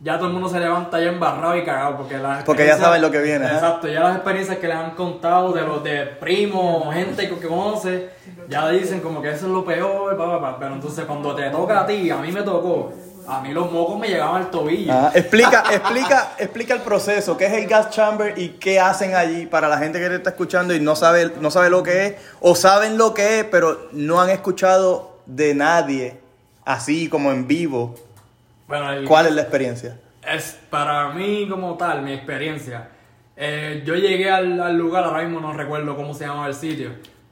ya 0.00 0.16
todo 0.16 0.28
el 0.28 0.32
mundo 0.32 0.48
se 0.48 0.60
levanta 0.60 1.00
ya 1.00 1.08
embarrado 1.08 1.56
y 1.56 1.64
cagado. 1.64 1.96
Porque, 1.96 2.18
las 2.18 2.44
Porque 2.44 2.66
ya 2.66 2.76
saben 2.76 3.02
lo 3.02 3.10
que 3.10 3.20
viene, 3.20 3.46
¿eh? 3.46 3.54
Exacto, 3.54 3.88
ya 3.88 4.00
las 4.00 4.16
experiencias 4.16 4.58
que 4.58 4.68
les 4.68 4.76
han 4.76 4.92
contado 4.92 5.52
de 5.52 5.62
los 5.62 5.82
de 5.82 6.06
primos 6.06 6.86
o 6.86 6.92
gente 6.92 7.28
que 7.28 7.48
conoce, 7.48 8.10
ya 8.48 8.68
dicen 8.70 9.00
como 9.00 9.20
que 9.20 9.30
eso 9.30 9.46
es 9.46 9.52
lo 9.52 9.64
peor, 9.64 10.16
pa, 10.16 10.26
pa, 10.26 10.40
pa. 10.40 10.58
pero 10.58 10.74
entonces 10.74 11.04
cuando 11.04 11.34
te 11.34 11.50
toca 11.50 11.80
a 11.80 11.86
ti, 11.86 12.10
a 12.10 12.16
mí 12.18 12.30
me 12.30 12.42
tocó, 12.42 12.92
a 13.28 13.40
mí 13.42 13.52
los 13.52 13.70
mocos 13.70 13.98
me 13.98 14.08
llegaban 14.08 14.42
al 14.42 14.50
tobillo. 14.50 14.92
Ajá. 14.92 15.12
Explica, 15.14 15.64
explica, 15.70 16.32
explica 16.38 16.74
el 16.74 16.80
proceso, 16.80 17.36
qué 17.36 17.46
es 17.46 17.52
el 17.52 17.66
gas 17.66 17.90
chamber 17.90 18.34
y 18.38 18.50
qué 18.60 18.80
hacen 18.80 19.14
allí 19.14 19.46
para 19.46 19.68
la 19.68 19.78
gente 19.78 20.00
que 20.00 20.08
te 20.08 20.14
está 20.16 20.30
escuchando 20.30 20.74
y 20.74 20.80
no 20.80 20.96
sabe, 20.96 21.32
no 21.40 21.50
sabe 21.50 21.68
lo 21.70 21.82
que 21.82 22.06
es, 22.06 22.14
o 22.40 22.54
saben 22.54 22.96
lo 22.98 23.12
que 23.14 23.40
es, 23.40 23.44
pero 23.44 23.88
no 23.92 24.20
han 24.20 24.30
escuchado 24.30 25.18
de 25.26 25.54
nadie 25.54 26.18
así 26.64 27.08
como 27.08 27.30
en 27.32 27.46
vivo. 27.46 27.94
Bueno, 28.66 28.92
el- 28.92 29.04
¿Cuál 29.04 29.26
es 29.26 29.32
la 29.34 29.42
experiencia? 29.42 29.98
Es 30.26 30.58
para 30.70 31.10
mí 31.10 31.46
como 31.48 31.76
tal, 31.76 32.02
mi 32.02 32.12
experiencia. 32.12 32.88
eh, 33.36 33.82
yo 33.86 33.94
llegué 33.94 34.30
al, 34.30 34.60
al 34.60 34.76
lugar, 34.76 35.04
ahora 35.04 35.22
mismo 35.22 35.38
no 35.40 35.52
recuerdo 35.52 35.94
cómo 35.96 36.12
se 36.12 36.26
llamaba 36.26 36.48
el 36.48 36.54
sitio, 36.54 36.90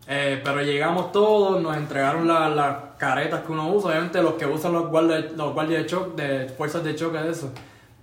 eh, 0.08 0.40
pero 0.44 0.62
llegamos 0.62 1.10
todos, 1.12 1.60
nos 1.60 1.76
entregaron 1.76 2.26
la- 2.28 2.48
las 2.48 2.76
caretas 2.98 3.40
que 3.42 3.52
uno 3.52 3.68
usa, 3.70 3.90
obviamente 3.90 4.22
los 4.22 4.34
que 4.34 4.46
usan 4.46 4.72
los 4.72 4.88
guardias, 4.88 5.32
los 5.36 5.52
guardias 5.52 5.82
de 5.82 5.86
choque, 5.86 6.22
de 6.22 6.48
fuerzas 6.48 6.84
de 6.84 6.94
choque 6.94 7.18
de 7.18 7.30
eso. 7.30 7.50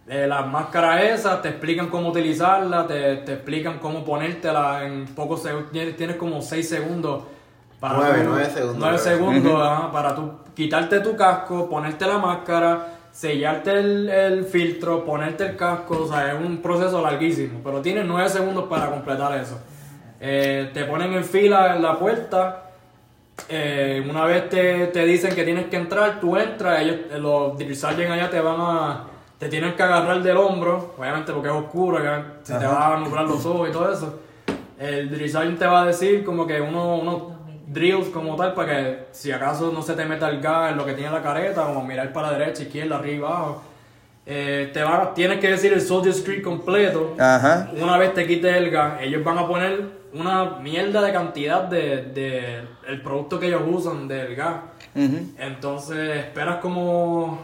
Eh, 0.08 0.28
las 0.28 0.46
máscaras 0.46 1.02
esas 1.04 1.42
te 1.42 1.48
explican 1.50 1.88
cómo 1.88 2.10
utilizarla, 2.10 2.86
te, 2.86 3.18
te 3.18 3.34
explican 3.36 3.80
cómo 3.80 4.04
ponértela 4.04 4.86
en 4.86 5.06
pocos 5.06 5.42
segundos, 5.44 5.72
tienes 5.96 6.18
como 6.18 6.42
6 6.42 6.68
segundos. 6.68 7.24
Nueve 8.30 8.46
segundos, 8.46 8.76
nueve 8.80 8.98
creo. 9.02 9.16
segundos, 9.18 9.62
ajá, 9.62 9.92
para 9.92 10.16
tú 10.16 10.32
quitarte 10.56 11.00
tu 11.02 11.16
casco, 11.18 11.70
ponerte 11.70 12.06
la 12.06 12.18
máscara, 12.18 12.88
sellarte 13.12 13.72
el, 13.80 14.10
el 14.10 14.46
filtro, 14.46 15.04
ponerte 15.06 15.46
el 15.46 15.56
casco, 15.58 16.04
o 16.04 16.08
sea, 16.08 16.34
es 16.34 16.40
un 16.46 16.58
proceso 16.58 17.02
larguísimo, 17.02 17.60
pero 17.64 17.82
tienes 17.82 18.06
9 18.06 18.30
segundos 18.30 18.66
para 18.70 18.90
completar 18.90 19.38
eso. 19.40 19.60
Eh, 20.26 20.70
te 20.74 20.86
ponen 20.86 21.12
en 21.12 21.26
fila 21.26 21.76
en 21.76 21.82
la 21.82 22.00
puerta, 22.00 22.70
eh, 23.50 24.02
una 24.10 24.24
vez 24.24 24.50
te, 24.50 24.88
te 24.88 25.04
dicen 25.04 25.36
que 25.36 25.44
tienes 25.44 25.66
que 25.66 25.76
entrar, 25.76 26.22
tú 26.22 26.38
entras, 26.38 26.80
ellos, 26.80 26.96
eh, 27.12 27.20
los 27.20 27.58
sergeant 27.78 28.14
allá 28.14 28.30
te 28.30 28.40
van 28.40 28.56
a, 28.58 29.04
te 29.38 29.50
tienen 29.50 29.74
que 29.74 29.84
agarrar 29.84 30.24
del 30.24 30.38
hombro, 30.38 30.96
obviamente 30.98 31.34
porque 31.34 31.50
es 31.50 31.54
oscuro, 31.54 32.00
se 32.42 32.54
te 32.54 32.66
van 32.66 32.94
a 32.94 32.98
nublar 33.00 33.26
los 33.26 33.46
ojos 33.46 33.68
y 33.68 33.74
todo 33.74 33.92
eso. 33.92 34.18
El 34.80 35.10
sergeant 35.30 35.60
te 35.60 35.66
va 35.66 35.82
a 35.82 35.86
decir 35.88 36.24
como 36.24 36.48
que 36.48 36.62
uno, 36.62 37.00
unos 37.00 37.24
drills 37.68 38.08
como 38.08 38.38
tal 38.38 38.54
para 38.54 38.68
que 38.70 39.00
si 39.12 39.30
acaso 39.30 39.74
no 39.74 39.82
se 39.82 39.94
te 39.94 40.06
meta 40.06 40.30
el 40.30 40.40
gas 40.40 40.72
en 40.72 40.78
lo 40.78 40.86
que 40.86 40.94
tiene 40.94 41.12
la 41.12 41.22
careta, 41.22 41.66
como 41.66 41.84
mirar 41.84 42.14
para 42.14 42.32
la 42.32 42.38
derecha, 42.38 42.64
izquierda, 42.64 42.96
arriba, 42.96 43.28
abajo. 43.28 43.64
Eh, 44.26 44.72
te 44.74 44.82
van, 44.84 45.14
tienes 45.14 45.40
que 45.40 45.50
decir 45.50 45.74
el 45.74 45.82
soldier 45.82 46.14
script 46.14 46.46
completo. 46.46 47.14
Ajá. 47.20 47.70
Una 47.76 47.98
vez 47.98 48.14
te 48.14 48.26
quites 48.26 48.56
el 48.56 48.72
gas, 48.72 49.02
ellos 49.02 49.22
van 49.22 49.38
a 49.38 49.46
poner 49.46 50.03
una 50.14 50.60
mierda 50.60 51.02
de 51.02 51.12
cantidad 51.12 51.64
de, 51.64 52.04
de 52.04 52.64
el 52.88 53.02
producto 53.02 53.40
que 53.40 53.48
ellos 53.48 53.62
usan 53.66 54.08
del 54.08 54.36
gas. 54.36 54.56
Entonces 55.38 56.18
esperas 56.18 56.58
como, 56.58 57.40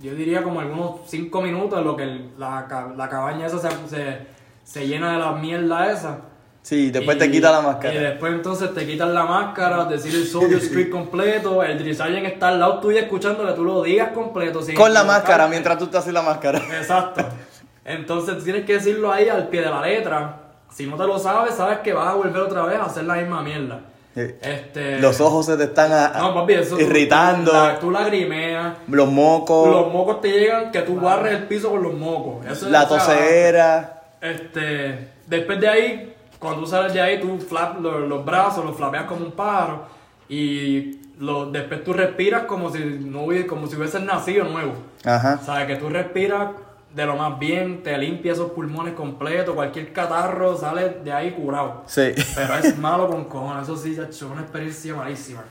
yo 0.00 0.14
diría 0.14 0.42
como 0.42 0.60
algunos 0.60 1.00
5 1.06 1.40
minutos 1.42 1.84
lo 1.84 1.96
que 1.96 2.04
el- 2.04 2.30
la, 2.38 2.92
la 2.96 3.08
cabaña 3.08 3.46
esa 3.46 3.58
se, 3.58 3.68
se, 3.88 4.18
se 4.64 4.86
llena 4.86 5.12
de 5.12 5.18
la 5.18 5.32
mierda 5.32 5.90
esa. 5.92 6.18
Sí, 6.62 6.90
después 6.90 7.16
Y- 7.16 7.20
te 7.20 7.30
quita 7.30 7.52
la 7.52 7.60
Y 7.60 7.62
máscara. 7.62 8.00
después 8.00 8.32
entonces 8.32 8.74
te 8.74 8.86
quitan 8.86 9.14
la 9.14 9.24
máscara, 9.24 9.84
decir 9.84 10.14
el 10.14 10.26
soldier 10.26 10.60
script 10.60 10.90
completo, 10.98 11.62
el 11.62 11.78
drill 11.78 11.94
sergeant 11.94 12.26
está 12.26 12.48
al 12.48 12.58
lado 12.58 12.80
tuyo 12.80 12.98
escuchándole, 12.98 13.52
tú 13.52 13.62
lo 13.64 13.82
digas 13.82 14.10
completo. 14.12 14.62
sin 14.62 14.74
Con 14.74 14.92
la 14.92 15.04
máscara, 15.04 15.46
mientras 15.46 15.78
tú 15.78 15.84
estás 15.84 16.04
sin 16.04 16.14
la 16.14 16.22
máscara. 16.22 16.58
Exacto. 16.58 17.24
Entonces 17.84 18.42
tienes 18.42 18.64
que 18.64 18.72
decirlo 18.74 19.12
ahí 19.12 19.28
al 19.28 19.46
pie 19.48 19.60
de 19.60 19.70
la 19.70 19.80
letra. 19.80 20.40
Si 20.70 20.86
no 20.86 20.96
te 20.96 21.04
lo 21.06 21.18
sabes, 21.18 21.54
sabes 21.54 21.78
que 21.78 21.92
vas 21.92 22.08
a 22.08 22.14
volver 22.14 22.42
otra 22.42 22.62
vez 22.64 22.78
a 22.78 22.84
hacer 22.84 23.04
la 23.04 23.14
misma 23.14 23.42
mierda. 23.42 23.80
Este, 24.14 24.98
Los 24.98 25.20
ojos 25.20 25.44
se 25.44 25.56
te 25.58 25.64
están 25.64 25.92
a- 25.92 26.06
a- 26.06 26.20
no, 26.20 26.34
papi, 26.34 26.54
eso 26.54 26.76
tú- 26.76 26.82
irritando, 26.82 27.50
Tú, 27.50 27.56
la- 27.56 27.78
tú 27.78 27.90
lagrimeas. 27.90 28.74
los 28.88 29.08
mocos, 29.10 29.68
Los 29.68 29.92
mocos 29.92 30.22
te 30.22 30.30
llegan 30.30 30.70
que 30.72 30.80
tú 30.82 30.98
barres 30.98 31.34
el 31.34 31.42
piso 31.44 31.70
con 31.70 31.82
los 31.82 31.92
mocos. 31.94 32.44
Eso 32.46 32.64
es, 32.66 32.72
la 32.72 32.88
tosedera. 32.88 34.02
Este, 34.20 35.10
después 35.26 35.60
de 35.60 35.68
ahí, 35.68 36.14
cuando 36.38 36.60
tú 36.62 36.66
sales 36.66 36.94
de 36.94 37.00
ahí, 37.02 37.20
tú 37.20 37.38
flap 37.38 37.78
los, 37.80 38.08
los 38.08 38.24
brazos, 38.24 38.64
los 38.64 38.74
flapeas 38.76 39.04
como 39.04 39.26
un 39.26 39.32
pájaro. 39.32 39.84
Y 40.30 40.98
lo, 41.18 41.46
después 41.50 41.84
tú 41.84 41.92
respiras 41.92 42.44
como 42.44 42.70
si, 42.70 42.78
no 42.78 43.24
hubiese, 43.24 43.46
como 43.46 43.66
si 43.66 43.76
hubieses 43.76 44.02
nacido 44.02 44.44
nuevo. 44.46 44.72
Ajá. 45.04 45.38
O 45.42 45.44
sea, 45.44 45.66
que 45.66 45.76
tú 45.76 45.88
respiras 45.90 46.48
de 46.96 47.04
lo 47.06 47.14
más 47.14 47.38
bien, 47.38 47.82
te 47.82 47.96
limpias 47.98 48.38
esos 48.38 48.52
pulmones 48.52 48.94
completos, 48.94 49.54
cualquier 49.54 49.92
catarro 49.92 50.56
sale 50.56 50.88
de 51.04 51.12
ahí 51.12 51.32
curado. 51.32 51.82
Sí. 51.86 52.12
Pero 52.34 52.54
es 52.56 52.76
malo 52.78 53.06
con 53.08 53.24
cojones, 53.26 53.64
eso 53.64 53.76
sí, 53.76 53.96
es 54.00 54.22
una 54.22 54.40
experiencia 54.40 54.94
malísima. 54.94 55.44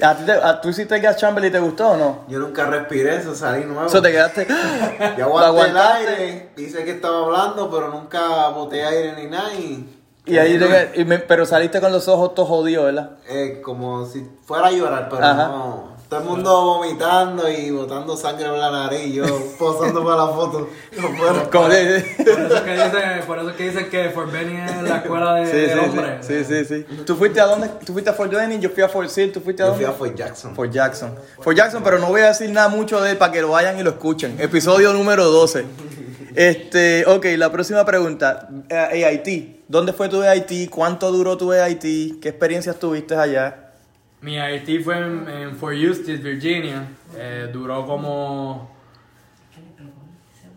¿A 0.00 0.14
ti 0.16 0.24
te- 0.24 0.32
a- 0.32 0.60
¿Tú 0.60 0.68
hiciste 0.70 0.94
el 0.96 1.02
gas 1.02 1.16
chamber 1.16 1.44
y 1.44 1.50
te 1.50 1.58
gustó 1.58 1.90
o 1.90 1.96
no? 1.96 2.24
Yo 2.28 2.38
nunca 2.38 2.66
respiré 2.66 3.16
eso, 3.16 3.34
salí 3.34 3.64
nuevo. 3.64 3.86
Eso 3.86 4.00
te 4.00 4.10
quedaste. 4.12 4.46
Yo 5.18 5.28
¿Lo 5.28 5.38
aguanté 5.38 5.70
el 5.70 5.76
aguantaste? 5.76 6.08
aire, 6.16 6.50
dice 6.56 6.84
que 6.84 6.92
estaba 6.92 7.24
hablando, 7.26 7.68
pero 7.70 7.88
nunca 7.88 8.48
boté 8.48 8.84
aire 8.84 9.14
ni 9.22 9.28
nada. 9.30 9.52
Y, 9.54 10.00
Y 10.24 10.38
ahí 10.38 10.58
te- 10.58 11.00
y 11.00 11.04
me- 11.04 11.18
pero 11.18 11.44
saliste 11.46 11.80
con 11.80 11.90
los 11.92 12.06
ojos 12.08 12.34
todos 12.34 12.48
jodidos, 12.48 12.84
¿verdad? 12.86 13.10
eh, 13.28 13.60
como 13.62 14.06
si 14.06 14.24
fuera 14.44 14.68
a 14.68 14.70
llorar, 14.70 15.08
pero 15.10 15.24
Ajá. 15.24 15.48
no. 15.48 15.92
Todo 16.12 16.20
el 16.20 16.28
mundo 16.28 16.60
vomitando 16.64 17.48
y 17.50 17.70
botando 17.70 18.14
sangre 18.18 18.46
por 18.50 18.58
la 18.58 18.70
nariz. 18.70 19.00
y 19.06 19.12
Yo 19.14 19.24
posando 19.58 20.04
para 20.04 20.16
la 20.26 20.28
foto. 20.28 20.68
No 21.00 21.08
puedo. 21.16 21.50
Como 21.50 21.68
de- 21.70 22.00
Por 22.18 22.28
eso 22.28 22.54
es 22.56 22.60
que 22.60 22.72
dicen, 22.74 23.26
por 23.26 23.38
eso 23.38 23.48
es 23.50 23.56
que, 23.56 23.62
dicen 23.70 23.88
que 23.90 24.10
Fort 24.10 24.30
Benning 24.30 24.58
es 24.58 24.82
la 24.82 24.96
escuela 24.98 25.34
de, 25.36 25.46
Sí, 25.46 25.72
sí, 25.72 25.78
hombre. 25.78 26.18
sí, 26.20 26.44
sí, 26.44 26.64
sí. 26.66 26.86
¿Tú 27.06 27.16
fuiste 27.16 27.40
a 27.40 27.46
dónde? 27.46 27.68
¿Tú 27.86 27.94
fuiste 27.94 28.10
a 28.10 28.12
Fort 28.12 28.30
Benning? 28.30 28.60
Yo 28.60 28.68
fui 28.68 28.82
a 28.82 28.90
Fort 28.90 29.08
Sill, 29.08 29.32
¿tú 29.32 29.40
fuiste 29.40 29.62
a 29.62 29.66
Yo 29.66 29.70
dónde? 29.72 29.86
fui 29.86 29.94
a 29.94 29.96
Fort 29.96 30.14
Jackson. 30.14 30.54
Fort 30.54 30.70
Jackson. 30.70 31.14
Fort 31.40 31.56
Jackson, 31.56 31.82
pero 31.82 31.98
no 31.98 32.08
voy 32.08 32.20
a 32.20 32.26
decir 32.28 32.50
nada 32.50 32.68
mucho 32.68 33.00
de 33.00 33.12
él 33.12 33.16
para 33.16 33.32
que 33.32 33.40
lo 33.40 33.48
vayan 33.48 33.78
y 33.78 33.82
lo 33.82 33.90
escuchen. 33.90 34.36
Episodio 34.38 34.92
número 34.92 35.24
12. 35.30 35.64
Este, 36.34 37.04
ok, 37.06 37.24
la 37.36 37.50
próxima 37.50 37.84
pregunta. 37.84 38.48
Eh, 38.68 39.04
AIT. 39.06 39.62
¿Dónde 39.68 39.92
fue 39.94 40.08
tu 40.10 40.20
AIT? 40.22 40.68
¿Cuánto 40.70 41.10
duró 41.10 41.36
tu 41.38 41.52
AIT? 41.52 41.80
¿Qué 42.20 42.28
experiencias 42.28 42.76
tuviste 42.78 43.14
allá? 43.14 43.61
Mi 44.22 44.36
IT 44.38 44.82
fue 44.84 44.96
en, 44.98 45.28
en 45.28 45.56
Fort 45.56 45.74
Eustis, 45.74 46.22
Virginia. 46.22 46.86
Eh, 47.16 47.50
duró 47.52 47.84
como 47.86 48.70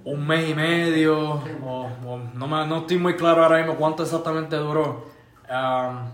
un 0.03 0.27
mes 0.27 0.49
y 0.49 0.53
medio. 0.53 1.41
o- 1.63 2.19
no, 2.35 2.47
me- 2.47 2.67
no 2.67 2.77
estoy 2.81 2.97
muy 2.97 3.15
claro 3.15 3.43
ahora 3.43 3.57
mismo 3.57 3.75
cuánto 3.75 4.03
exactamente 4.03 4.55
duró. 4.55 5.05
Um, 5.49 6.09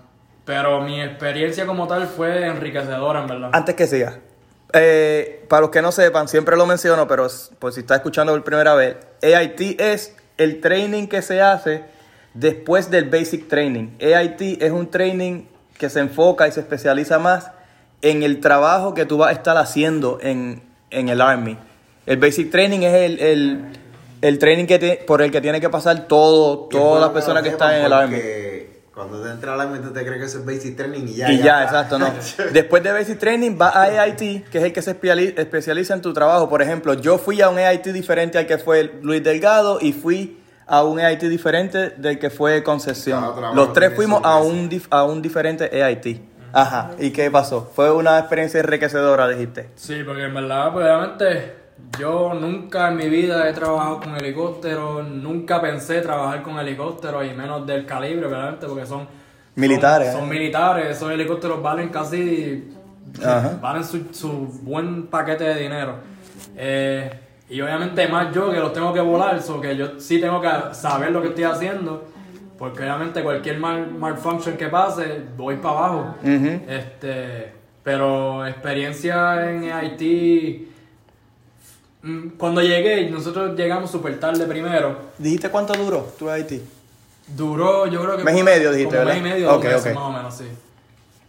pero 0.46 0.82
mi 0.82 1.02
experiencia 1.02 1.66
como 1.66 1.88
tal 1.88 2.08
fue 2.08 2.48
enriquecedora, 2.48 3.22
en 3.22 3.28
verdad. 3.28 3.50
Antes 3.54 3.76
que 3.76 3.86
siga, 3.88 4.20
eh, 4.74 5.46
para 5.50 5.62
los 5.62 5.70
que 5.70 5.82
no 5.82 5.92
sepan, 5.92 6.28
siempre 6.30 6.56
lo 6.56 6.66
menciono, 6.66 7.06
pero 7.08 7.28
por 7.60 7.74
si 7.74 7.82
está 7.82 7.96
escuchando 7.96 8.32
por 8.34 8.44
primera 8.44 8.74
vez, 8.76 8.96
AIT 9.22 9.80
es 9.80 10.16
el 10.38 10.60
training 10.62 11.08
que 11.08 11.22
se 11.22 11.42
hace 11.42 11.84
después 12.34 12.90
del 12.90 13.10
basic 13.10 13.48
training. 13.50 13.90
AIT 14.02 14.42
es 14.62 14.72
un 14.72 14.90
training 14.90 15.44
que 15.82 15.90
se 15.90 16.00
enfoca 16.00 16.48
y 16.48 16.52
se 16.52 16.60
especializa 16.60 17.18
más 17.20 17.50
en 18.04 18.22
el 18.24 18.40
trabajo 18.40 18.94
que 18.94 19.06
tú 19.06 19.18
vas 19.18 19.30
a 19.30 19.32
estar 19.34 19.58
haciendo 19.58 20.20
en, 20.22 20.62
en 20.92 21.10
el 21.10 21.20
Army. 21.20 21.58
El 22.06 22.18
basic 22.18 22.52
training 22.52 22.82
es 22.82 22.94
el, 22.94 23.20
el, 23.20 23.66
el 24.22 24.38
training 24.40 24.66
que 24.68 24.80
tie- 24.80 25.06
por 25.06 25.22
el 25.24 25.32
que 25.32 25.42
tiene 25.42 25.60
que 25.60 25.70
pasar 25.70 26.08
todo, 26.08 26.70
las 26.72 27.10
lo 27.10 27.14
personas 27.14 27.42
que 27.44 27.50
están 27.50 27.76
en 27.76 27.86
el 27.86 27.94
Army. 27.94 28.18
Cuando 28.94 29.24
te 29.24 29.30
entra 29.32 29.54
al 29.56 29.62
Army, 29.62 29.80
tú 29.80 29.92
te 29.92 30.06
crees 30.06 30.20
que 30.20 30.26
eso 30.26 30.40
es 30.40 30.46
basic 30.46 30.76
training 30.78 31.08
y 31.08 31.16
ya. 31.16 31.32
Y 31.32 31.38
ya, 31.42 31.64
exacto, 31.64 31.98
no. 31.98 32.12
Después 32.54 32.84
de 32.84 32.92
Basic 32.92 33.18
Training 33.18 33.58
va 33.60 33.70
a 33.70 33.84
AIT, 34.04 34.50
que 34.50 34.58
es 34.58 34.64
el 34.66 34.74
que 34.74 34.82
se 34.82 34.92
especializa 35.38 35.94
en 35.94 36.02
tu 36.02 36.12
trabajo. 36.14 36.48
Por 36.50 36.62
ejemplo, 36.62 36.94
yo 36.94 37.18
fui 37.18 37.42
a 37.42 37.50
un 37.50 37.58
AIT 37.58 37.86
diferente 37.88 38.38
al 38.38 38.46
que 38.46 38.58
fue 38.58 39.00
Luis 39.02 39.24
Delgado 39.24 39.80
y 39.82 39.94
fui 39.94 40.41
a 40.72 40.84
un 40.84 41.00
EIT 41.00 41.22
diferente 41.24 41.90
del 41.92 42.18
que 42.18 42.30
fue 42.30 42.64
Concepción. 42.64 43.24
Otra 43.24 43.54
Los 43.54 43.74
tres 43.74 43.94
fuimos 43.94 44.22
a 44.24 44.38
un, 44.38 44.70
dif- 44.70 44.88
a 44.90 45.04
un 45.04 45.22
diferente 45.22 45.70
EIT. 45.72 46.22
Ajá, 46.54 46.92
¿y 46.98 47.12
qué 47.12 47.30
pasó? 47.30 47.70
Fue 47.76 47.92
una 47.92 48.18
experiencia 48.20 48.60
enriquecedora, 48.62 49.28
dijiste. 49.28 49.70
Sí, 49.76 50.02
porque 50.06 50.24
en 50.24 50.34
verdad, 50.34 50.72
pues, 50.74 50.86
obviamente, 50.86 51.56
yo 52.00 52.34
nunca 52.34 52.90
en 52.90 52.98
mi 52.98 53.10
vida 53.10 53.50
he 53.50 53.54
trabajado 53.54 54.00
con 54.00 54.16
helicópteros, 54.16 55.08
nunca 55.08 55.62
pensé 55.62 56.02
trabajar 56.02 56.42
con 56.42 56.58
helicópteros 56.60 57.26
y 57.26 57.34
menos 57.34 57.66
del 57.68 57.86
calibre, 57.86 58.26
obviamente, 58.28 58.66
porque 58.68 58.86
son 58.86 59.08
Militares, 59.56 60.08
Son, 60.08 60.16
¿eh? 60.16 60.20
son 60.22 60.30
militares, 60.30 60.96
esos 60.96 61.12
helicópteros 61.12 61.62
valen 61.62 61.90
casi. 61.90 62.74
Ajá. 63.22 63.58
Valen 63.62 63.84
su, 63.84 64.06
su 64.14 64.30
buen 64.62 65.08
paquete 65.08 65.44
de 65.44 65.56
dinero. 65.56 65.96
Eh, 66.56 67.10
y 67.52 67.62
obviamente, 67.62 68.08
más 68.08 68.34
yo 68.34 68.52
que 68.52 68.58
los 68.60 68.74
tengo 68.74 68.94
que 68.94 69.02
volar, 69.02 69.42
so 69.42 69.60
que 69.62 69.76
yo 69.76 70.00
sí 70.00 70.20
tengo 70.22 70.40
que 70.42 70.50
saber 70.74 71.12
lo 71.12 71.22
que 71.22 71.28
estoy 71.30 71.44
haciendo. 71.44 72.06
Porque 72.58 72.84
obviamente 72.84 73.24
cualquier 73.24 73.60
mal, 73.60 73.92
malfunction 73.92 74.56
que 74.56 74.68
pase, 74.68 75.22
voy 75.36 75.58
para 75.58 75.78
abajo. 75.78 76.16
Este, 76.24 77.52
pero 77.84 78.46
experiencia 78.48 79.50
en 79.52 79.72
Haití. 79.72 80.70
mm, 82.04 82.28
Cuando 82.38 82.62
llegué, 82.62 83.10
nosotros 83.10 83.58
llegamos 83.58 83.90
súper 83.90 84.20
tarde 84.20 84.46
primero. 84.46 84.96
¿Dijiste 85.18 85.50
cuánto 85.50 85.74
duró 85.74 86.08
tu 86.20 86.30
EIT? 86.30 86.62
Duró, 87.36 87.88
yo 87.88 88.02
creo 88.04 88.18
que. 88.18 88.24
Mes 88.24 88.38
y 88.40 88.44
medio, 88.44 88.72
dijiste, 88.72 88.96
como 88.96 89.08
¿verdad? 89.08 89.22
Mes 89.22 89.32
y 89.32 89.34
medio, 89.34 89.48
dos 89.48 89.58
Ok, 89.58 89.64
meses, 89.64 89.86
ok. 89.88 89.94
más 89.96 90.04
o 90.04 90.12
menos, 90.12 90.36
sí. 90.38 90.46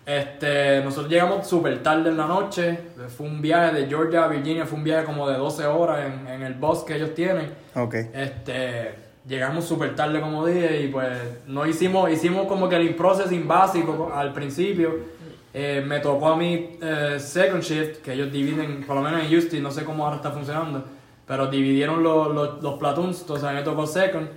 Este, 0.05 0.83
nosotros 0.83 1.11
llegamos 1.11 1.47
súper 1.47 1.83
tarde 1.83 2.11
en 2.11 2.17
la 2.17 2.27
noche. 2.27 2.79
Fue 3.17 3.27
un 3.27 3.41
viaje 3.41 3.75
de 3.75 3.87
Georgia 3.87 4.25
a 4.25 4.29
Virginia, 4.29 4.67
fue 4.67 4.79
un 4.79 4.85
viaje 4.85 5.05
como 5.05 5.29
de 5.29 5.37
12 5.37 5.67
horas 5.67 6.07
en, 6.07 6.27
en 6.27 6.43
el 6.43 6.55
bus 6.55 6.81
que 6.81 6.97
ellos 6.97 7.15
tienen. 7.15 7.53
Ok. 7.75 7.95
Este, 8.13 8.95
llegamos 9.27 9.65
súper 9.65 9.95
tarde, 9.95 10.21
como 10.21 10.47
dije, 10.47 10.83
y 10.83 10.89
pues 10.89 11.09
no 11.47 11.67
hicimos, 11.67 12.11
hicimos 12.11 12.47
como 12.47 12.69
que 12.69 12.77
el 12.77 12.95
processing 12.95 13.47
básico 13.47 14.11
al 14.13 14.33
principio. 14.33 15.13
Eh, 15.55 15.85
me 15.87 16.01
tocó 16.01 16.29
a 16.29 16.37
mí 16.37 16.79
eh, 16.81 17.17
second 17.19 17.63
shift, 17.63 18.01
que 18.03 18.15
ellos 18.15 18.33
dividen, 18.33 18.85
por 18.85 18.97
lo 18.97 19.03
menos 19.03 19.23
en 19.23 19.31
Houston, 19.31 19.63
no 19.63 19.71
sé 19.71 19.85
cómo 19.85 20.05
ahora 20.05 20.17
está 20.17 20.31
funcionando, 20.31 20.83
pero 21.27 21.49
dividieron 21.49 22.03
los, 22.03 22.35
los, 22.35 22.63
los 22.63 22.79
platoons, 22.79 23.21
entonces 23.21 23.45
a 23.45 23.51
mí 23.51 23.57
me 23.57 23.63
tocó 23.63 23.87
second, 23.87 24.29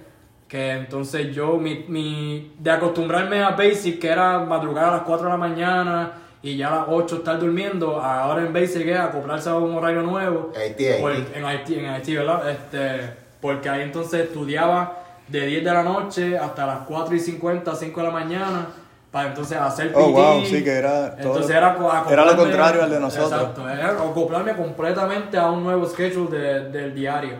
que 0.47 0.71
entonces 0.71 1.33
yo, 1.35 1.57
mi, 1.57 1.85
mi, 1.87 2.53
de 2.59 2.71
acostumbrarme 2.71 3.41
a 3.43 3.51
basic, 3.51 3.99
que 3.99 4.09
era 4.09 4.39
madrugar 4.39 4.85
a 4.85 4.91
las 4.91 5.01
4 5.01 5.25
de 5.25 5.31
la 5.31 5.37
mañana 5.37 6.11
y 6.43 6.55
ya 6.57 6.67
a 6.67 6.79
las 6.81 6.85
8 6.89 7.15
estar 7.17 7.39
durmiendo, 7.39 7.99
ahora 7.99 8.45
en 8.45 8.53
basic 8.53 8.85
es 8.87 8.99
acoplarse 8.99 9.49
a 9.49 9.55
un 9.55 9.75
horario 9.75 10.03
nuevo. 10.03 10.51
Haití. 10.55 10.85
Por- 11.01 11.11
en 11.13 11.45
Haití, 11.45 11.75
en 11.79 11.85
Haití, 11.87 12.15
¿verdad? 12.15 12.49
Este, 12.49 13.13
porque 13.41 13.67
ahí 13.69 13.81
entonces 13.81 14.21
estudiaba 14.27 14.99
de 15.27 15.45
10 15.47 15.63
de 15.65 15.73
la 15.73 15.81
noche 15.83 16.37
hasta 16.37 16.67
las 16.67 16.79
4 16.87 17.15
y 17.15 17.19
50, 17.19 17.75
5 17.75 17.99
de 18.01 18.05
la 18.07 18.13
mañana, 18.13 18.67
para 19.09 19.29
entonces 19.29 19.57
hacer 19.57 19.87
PT. 19.93 19.99
Oh, 19.99 20.11
wow, 20.11 20.45
sí, 20.45 20.63
que 20.63 20.71
era 20.71 21.15
todo- 21.15 21.33
Entonces 21.33 21.55
era, 21.55 21.75
era 22.11 22.25
lo 22.25 22.35
contrario 22.37 22.83
al 22.83 22.89
de 22.91 22.99
nosotros. 22.99 23.31
Exacto, 23.31 23.67
era 23.67 23.89
acoplarme 23.89 24.53
completamente 24.55 25.37
a 25.39 25.49
un 25.49 25.63
nuevo 25.63 25.87
schedule 25.87 26.37
de- 26.37 26.69
del 26.69 26.93
diario. 26.93 27.31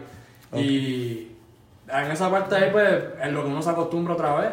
Y 0.56 1.25
en 1.88 2.12
esa 2.12 2.30
parte 2.32 2.56
ahí, 2.56 2.70
pues, 2.72 3.04
es 3.24 3.32
lo 3.32 3.44
que 3.44 3.50
uno 3.50 3.62
se 3.62 3.70
acostumbra 3.70 4.14
otra 4.14 4.36
vez. 4.36 4.52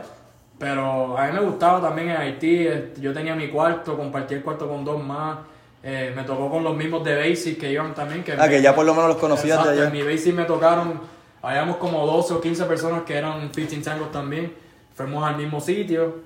Pero 0.59 1.19
a 1.19 1.27
mí 1.27 1.33
me 1.33 1.41
gustaba 1.41 1.81
también 1.81 2.11
en 2.11 2.17
Haití. 2.17 2.67
este, 2.67 3.01
Yo 3.01 3.13
tenía 3.13 3.35
mi 3.35 3.49
cuarto, 3.49 3.97
compartí 3.97 4.35
el 4.35 4.43
cuarto 4.43 4.69
con 4.69 4.85
dos 4.85 5.03
más. 5.03 5.39
Eh, 5.83 6.13
me 6.15 6.23
tocó 6.23 6.49
con 6.49 6.63
los 6.63 6.77
mismos 6.77 7.03
de 7.03 7.17
Basic 7.17 7.59
que 7.59 7.73
iban 7.73 7.95
también. 7.95 8.23
Que 8.23 8.35
Ah, 8.39 8.49
que 8.49 8.63
ya 8.63 8.75
por 8.75 8.87
lo 8.87 8.95
menos 8.95 9.09
los 9.09 9.17
conocías 9.19 9.57
de 9.59 9.71
Exacto, 9.71 9.71
allá. 9.71 9.87
En 9.87 9.93
mi 9.93 10.03
Basic 10.03 10.35
me 10.35 10.45
tocaron, 10.45 11.01
habíamos 11.43 11.77
como 11.79 12.07
12 12.07 12.35
o 12.35 12.41
15 12.41 12.65
personas 12.67 13.03
que 13.03 13.17
eran 13.17 13.51
15 13.51 13.79
tangos 13.79 14.13
también. 14.13 14.55
Fuimos 14.95 15.25
al 15.25 15.37
mismo 15.37 15.61
sitio. 15.61 16.21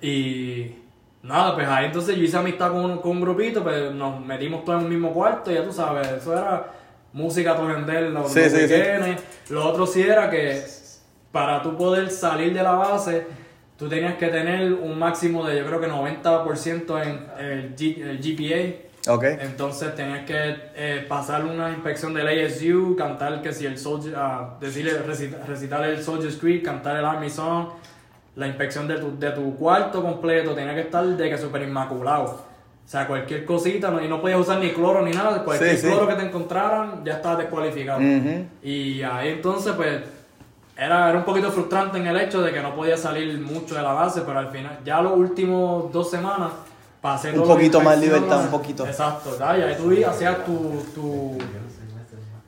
Y 0.00 0.76
nada, 1.22 1.54
pues 1.54 1.68
ahí 1.68 1.86
entonces 1.86 2.16
yo 2.16 2.22
hice 2.22 2.36
amistad 2.38 2.70
con 2.70 2.84
un, 2.84 2.98
con 2.98 3.10
un 3.12 3.20
grupito, 3.20 3.62
pues 3.62 3.92
nos 3.92 4.24
metimos 4.24 4.64
todos 4.64 4.78
en 4.78 4.86
un 4.86 4.90
mismo 4.92 5.12
cuarto, 5.12 5.50
ya 5.50 5.64
tú 5.64 5.72
sabes, 5.72 6.06
eso 6.08 6.32
era 6.32 6.68
música 7.12 7.56
todo 7.56 7.66
vender, 7.66 8.04
los, 8.10 8.30
Sí, 8.32 8.40
los 8.40 8.52
sí, 8.52 8.68
sí. 8.68 8.74
Lo 9.50 9.66
otro 9.66 9.86
sí 9.86 10.02
era 10.02 10.30
que 10.30 10.62
para 11.32 11.62
tú 11.62 11.76
poder 11.76 12.10
salir 12.10 12.52
de 12.54 12.62
la 12.62 12.72
base, 12.72 13.26
tú 13.78 13.88
tenías 13.88 14.14
que 14.16 14.28
tener 14.28 14.72
un 14.72 14.98
máximo 14.98 15.46
de 15.46 15.58
yo 15.58 15.66
creo 15.66 15.80
que 15.80 15.88
90% 15.88 17.02
en 17.02 17.26
el, 17.38 17.76
G- 17.76 18.02
el 18.02 18.18
GPA. 18.18 18.88
Ok. 19.14 19.24
Entonces 19.24 19.94
tenías 19.94 20.26
que 20.26 20.56
eh, 20.74 21.06
pasar 21.08 21.44
una 21.44 21.70
inspección 21.70 22.12
del 22.12 22.28
ASU, 22.46 22.94
cantar 22.96 23.40
que 23.40 23.52
si 23.52 23.64
el 23.64 23.78
soldier, 23.78 24.14
ah, 24.16 24.56
decirle, 24.60 24.92
recita- 25.02 25.44
recitar 25.46 25.84
el 25.84 26.02
Soldier 26.02 26.32
Creed, 26.38 26.62
cantar 26.64 26.96
el 26.96 27.04
Army 27.04 27.30
Song, 27.30 27.68
la 28.36 28.46
inspección 28.46 28.86
de 28.86 28.98
tu, 28.98 29.18
de 29.18 29.30
tu 29.30 29.56
cuarto 29.56 30.02
completo, 30.02 30.54
tenía 30.54 30.74
que 30.74 30.82
estar 30.82 31.04
de 31.04 31.30
que 31.30 31.38
super 31.38 31.62
inmaculado. 31.62 32.47
O 32.88 32.90
sea, 32.90 33.06
cualquier 33.06 33.44
cosita, 33.44 33.90
no, 33.90 34.02
y 34.02 34.08
no 34.08 34.18
podías 34.18 34.40
usar 34.40 34.60
ni 34.60 34.70
cloro 34.70 35.02
ni 35.02 35.10
nada, 35.10 35.44
cualquier 35.44 35.76
Sí, 35.76 35.82
sí. 35.82 35.86
cloro 35.88 36.08
que 36.08 36.14
te 36.14 36.22
encontraran 36.22 37.04
ya 37.04 37.16
estaba 37.16 37.36
descualificado. 37.36 38.00
Y 38.62 39.02
ahí 39.02 39.28
entonces, 39.28 39.74
pues, 39.74 40.00
era, 40.74 41.10
era 41.10 41.18
un 41.18 41.24
poquito 41.26 41.52
frustrante 41.52 41.98
en 41.98 42.06
el 42.06 42.18
hecho 42.18 42.40
de 42.40 42.50
que 42.50 42.62
no 42.62 42.74
podía 42.74 42.96
salir 42.96 43.38
mucho 43.40 43.74
de 43.74 43.82
la 43.82 43.92
base, 43.92 44.22
pero 44.22 44.38
al 44.38 44.48
final, 44.48 44.78
ya 44.86 45.02
los 45.02 45.12
últimos 45.18 45.92
dos 45.92 46.10
semanas, 46.10 46.50
pasé 47.02 47.38
Un 47.38 47.46
poquito 47.46 47.82
más 47.82 48.00
libertad, 48.00 48.44
un 48.44 48.50
poquito. 48.50 48.86
Exacto, 48.86 49.36
ya, 49.38 49.58
y 49.58 49.62
ahí 49.64 49.74
tú 49.76 49.92
hacías 50.08 50.46
tu, 50.46 50.82
tu, 50.94 51.38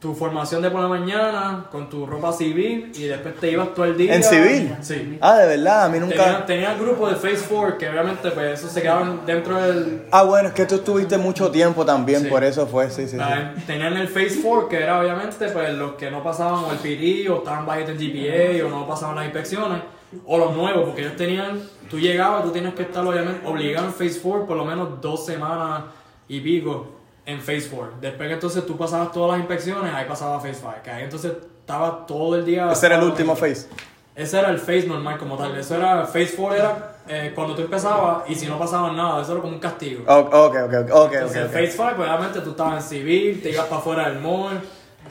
tu 0.01 0.15
formación 0.15 0.63
de 0.63 0.71
por 0.71 0.81
la 0.81 0.89
mañana 0.89 1.67
con 1.71 1.91
tu 1.91 2.07
ropa 2.07 2.33
civil 2.33 2.91
y 2.97 3.03
después 3.05 3.37
te 3.37 3.51
ibas 3.51 3.75
todo 3.75 3.85
el 3.85 3.99
día. 3.99 4.15
¿En 4.15 4.23
civil? 4.25 4.75
Sí. 4.81 5.19
Ah, 5.21 5.37
de 5.37 5.47
verdad, 5.47 5.85
a 5.85 5.89
mí 5.91 5.99
nunca. 6.01 6.47
tenía 6.47 6.73
el 6.73 6.81
grupo 6.81 7.07
de 7.07 7.17
Phase 7.17 7.45
4 7.49 7.77
que 7.77 7.87
obviamente 7.91 8.31
pues 8.31 8.59
eso 8.61 8.71
se 8.71 8.81
quedaban 8.81 9.21
dentro 9.27 9.61
del... 9.61 10.05
Ah, 10.11 10.23
bueno, 10.23 10.49
es 10.49 10.55
que 10.55 10.65
tú 10.65 10.77
estuviste 10.77 11.19
mucho 11.19 11.51
tiempo 11.51 11.85
también, 11.85 12.23
Sí. 12.23 12.29
por 12.29 12.43
eso 12.43 12.67
fue, 12.67 12.89
sí, 12.89 13.03
sí, 13.03 13.11
sí. 13.11 13.19
Ah, 13.21 13.53
Tenían 13.67 13.95
el 13.99 14.09
Phase 14.09 14.41
4, 14.43 14.69
que 14.71 14.83
era 14.83 14.99
obviamente 15.01 15.49
pues, 15.51 15.75
los 15.75 15.93
que 15.93 16.11
no 16.11 16.23
pasaban 16.23 16.65
o 16.65 16.73
el 16.73 16.79
PD 16.79 17.29
o 17.29 17.39
estaban 17.39 17.67
bajitos 17.67 17.91
en 17.91 17.99
GPA 17.99 18.67
o 18.67 18.71
no 18.71 18.87
pasaban 18.89 19.17
las 19.17 19.27
inspecciones, 19.27 19.83
o 20.25 20.39
los 20.39 20.57
nuevos, 20.57 20.87
porque 20.87 21.03
ellos 21.03 21.17
tenían, 21.17 21.61
tú 21.91 21.99
llegabas, 22.01 22.43
tú 22.45 22.51
tenías 22.53 22.73
que 22.73 22.83
estar 22.85 23.07
obviamente 23.07 23.47
obligado 23.47 23.87
en 23.89 23.93
Phase 23.93 24.19
4 24.23 24.47
por 24.47 24.57
lo 24.57 24.65
menos 24.65 24.99
dos 25.03 25.27
semanas 25.27 25.83
y 26.27 26.41
pico 26.41 27.00
en 27.31 27.41
Phase 27.41 27.69
4. 27.71 27.95
Después 28.01 28.29
que 28.29 28.35
entonces 28.35 28.67
tú 28.67 28.77
pasabas 28.77 29.13
todas 29.13 29.33
las 29.33 29.41
inspecciones, 29.41 29.93
ahí 29.95 30.07
pasaba 30.07 30.41
Phase 30.41 30.55
5, 30.55 30.75
que 30.83 30.91
ahí 30.91 31.05
entonces 31.05 31.33
estaba 31.61 32.07
todo 32.07 32.37
el 32.37 32.45
día... 32.45 32.71
Ese 32.71 32.87
era 32.87 32.97
el 32.97 33.05
último 33.05 33.37
phase. 33.37 33.69
Ese 34.15 34.39
era 34.39 34.51
el 34.51 34.59
phase 34.59 34.87
normal 34.87 35.19
como 35.19 35.37
tal. 35.37 35.57
Eso 35.57 35.77
era, 35.77 36.05
phase 36.05 36.35
4 36.37 36.57
era 36.57 36.97
eh, 37.09 37.33
cuando 37.35 37.55
tú 37.55 37.63
empezabas 37.63 38.29
y 38.29 38.35
si 38.35 38.47
no 38.47 38.59
pasaba 38.59 38.93
nada, 38.93 39.23
eso 39.23 39.33
era 39.33 39.41
como 39.41 39.55
un 39.55 39.61
castigo. 39.61 40.05
Oh, 40.07 40.19
ok, 40.19 40.33
ok, 40.33 40.55
ok, 40.55 40.91
ok, 40.93 41.13
Entonces, 41.13 41.23
ok, 41.23 41.37
el 41.37 41.47
ok. 41.47 41.53
Phase 41.53 41.71
5, 41.71 41.93
pues 41.97 42.09
obviamente 42.09 42.41
tú 42.41 42.51
estabas 42.51 42.85
en 42.85 42.89
civil, 42.89 43.41
te 43.43 43.51
ibas 43.51 43.67
para 43.67 43.81
afuera 43.81 44.09
del 44.09 44.21
mall 44.21 44.61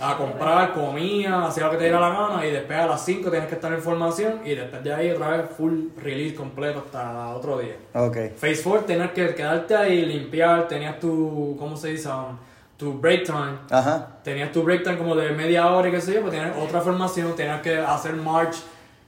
a 0.02 0.18
comprar, 0.18 0.74
comías, 0.74 1.50
hacías 1.50 1.66
lo 1.66 1.72
que 1.72 1.78
te 1.78 1.84
diera 1.86 2.00
la 2.00 2.10
gana 2.10 2.46
y 2.46 2.52
después 2.52 2.80
a 2.80 2.88
las 2.88 3.04
5 3.06 3.30
tenías 3.30 3.48
que 3.48 3.56
estar 3.56 3.72
en 3.74 3.82
formación 3.82 4.42
y 4.46 4.56
después 4.56 4.84
de 4.84 4.94
ahí 4.94 5.12
otra 5.12 5.30
vez 5.30 5.50
full 5.56 5.90
release 5.98 6.36
completo 6.36 6.84
hasta 6.86 7.30
otro 7.30 7.60
día. 7.60 7.76
Ok. 7.94 8.18
Phase 8.36 8.62
4 8.64 8.86
tenías 8.86 9.12
que 9.12 9.34
quedarte 9.36 9.76
ahí, 9.76 10.06
limpiar, 10.06 10.68
tenías 10.68 11.00
tu, 11.00 11.56
¿cómo 11.58 11.76
se 11.78 11.90
dice? 11.90 12.10
Um, 12.10 12.38
tu 12.78 12.94
break 12.94 13.26
time. 13.26 13.58
Ajá. 13.70 14.08
Tenías 14.24 14.52
tu 14.52 14.64
break 14.64 14.84
time 14.84 14.98
como 14.98 15.16
de 15.16 15.32
media 15.32 15.70
hora 15.72 15.90
y 15.90 15.92
qué 15.92 16.02
sé 16.02 16.14
yo, 16.14 16.22
pues 16.22 16.34
tenías 16.34 16.56
otra 16.58 16.82
formación, 16.82 17.36
tenías 17.36 17.62
que 17.62 17.78
hacer 17.78 18.14
march 18.14 18.56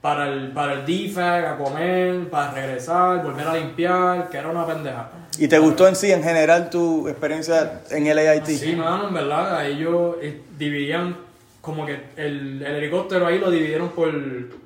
para 0.02 0.28
el, 0.28 0.50
para 0.50 0.72
el 0.74 0.84
DFAG, 0.84 1.46
a 1.46 1.56
comer, 1.56 2.28
para 2.28 2.50
regresar, 2.50 3.22
volver 3.22 3.46
a 3.46 3.54
limpiar, 3.54 4.28
que 4.28 4.36
era 4.36 4.48
una 4.48 4.66
pendeja. 4.66 5.08
¿Y 5.38 5.48
te 5.48 5.58
gustó 5.58 5.88
en 5.88 5.96
sí, 5.96 6.10
en 6.10 6.22
general, 6.22 6.68
tu 6.68 7.08
experiencia 7.08 7.80
en 7.88 8.06
el 8.08 8.18
AIT? 8.18 8.44
Sí, 8.46 8.74
mano, 8.74 9.08
en 9.08 9.14
verdad, 9.14 9.56
ahí 9.56 9.74
ellos 9.74 10.16
eh, 10.20 10.42
dividían 10.58 11.16
como 11.60 11.86
que 11.86 11.92
el, 12.16 12.60
el 12.60 12.76
helicóptero 12.76 13.28
ahí 13.28 13.38
lo 13.38 13.48
dividieron 13.48 13.90
por, 13.90 14.10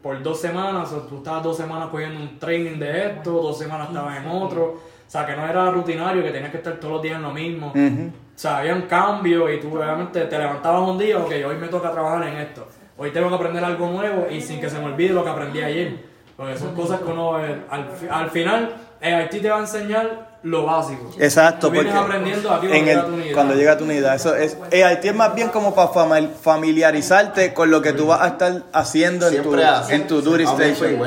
por 0.03 0.23
dos 0.23 0.41
semanas, 0.41 0.91
o 0.93 1.03
tú 1.03 1.19
estabas 1.19 1.45
dos 1.45 1.57
semanas 1.57 1.91
cogiendo 1.91 2.19
un 2.19 2.39
training 2.39 2.79
de 2.79 3.09
esto, 3.09 3.31
dos 3.31 3.59
semanas 3.59 3.89
estabas 3.89 4.17
en 4.17 4.27
otro, 4.29 4.63
o 4.65 5.11
sea, 5.11 5.27
que 5.27 5.37
no 5.37 5.47
era 5.47 5.71
rutinario, 5.71 6.23
que 6.23 6.31
tenías 6.31 6.51
que 6.51 6.57
estar 6.57 6.81
todos 6.81 6.95
los 6.95 7.03
días 7.03 7.17
en 7.17 7.23
lo 7.23 7.33
mismo. 7.33 7.73
O 7.75 8.39
sea, 8.39 8.59
habían 8.59 8.83
cambios 8.83 9.51
y 9.53 9.61
tú 9.61 9.77
obviamente 9.77 10.23
te 10.23 10.39
levantabas 10.39 10.89
un 10.89 10.99
día, 10.99 11.19
ok, 11.19 11.33
hoy 11.47 11.57
me 11.57 11.69
toca 11.69 11.93
trabajar 11.93 12.27
en 12.27 12.39
esto. 12.39 12.67
Hoy 12.99 13.11
tengo 13.13 13.29
que 13.29 13.35
aprender 13.35 13.63
algo 13.65 13.89
nuevo 13.91 14.27
y 14.31 14.41
sin 14.41 14.61
que 14.61 14.71
se 14.71 14.79
me 14.79 14.87
olvide 14.87 15.11
lo 15.13 15.23
que 15.25 15.31
aprendí 15.31 15.61
ayer. 15.61 15.97
Porque 16.37 16.57
son 16.59 16.75
cosas 16.75 17.01
que 17.01 17.11
uno, 17.11 17.43
eh, 17.45 17.63
al, 17.71 17.89
al 18.11 18.31
final, 18.31 18.75
el 19.01 19.15
Haití 19.15 19.41
te 19.41 19.49
va 19.49 19.57
a 19.57 19.61
enseñar 19.61 20.37
lo 20.43 20.65
básico. 20.65 21.11
Exacto, 21.19 21.73
porque 21.73 21.91
aprendiendo 21.91 22.51
aquí 22.51 22.67
en 22.71 22.73
cuando 22.73 22.83
el- 22.83 22.87
llega 22.95 23.07
tu 23.07 23.15
unidad. 23.15 23.35
cuando 23.35 23.55
llega 23.55 23.73
a 23.73 23.79
tu 23.79 23.85
unidad. 23.85 24.15
Eso 24.15 24.35
es, 24.35 24.57
AIT 24.71 25.05
es 25.07 25.15
más 25.15 25.35
bien 25.35 25.49
como 25.49 25.75
para 25.75 25.89
fami- 25.91 26.31
familiarizarte 26.31 27.53
con 27.55 27.71
lo 27.71 27.81
que 27.83 27.93
tú 27.95 28.07
vas 28.07 28.21
a 28.21 28.27
estar 28.29 28.63
haciendo 28.73 29.29
en 29.29 29.43
tu, 29.43 29.55
en 29.91 30.07
tu 30.07 30.21
station. 30.45 30.99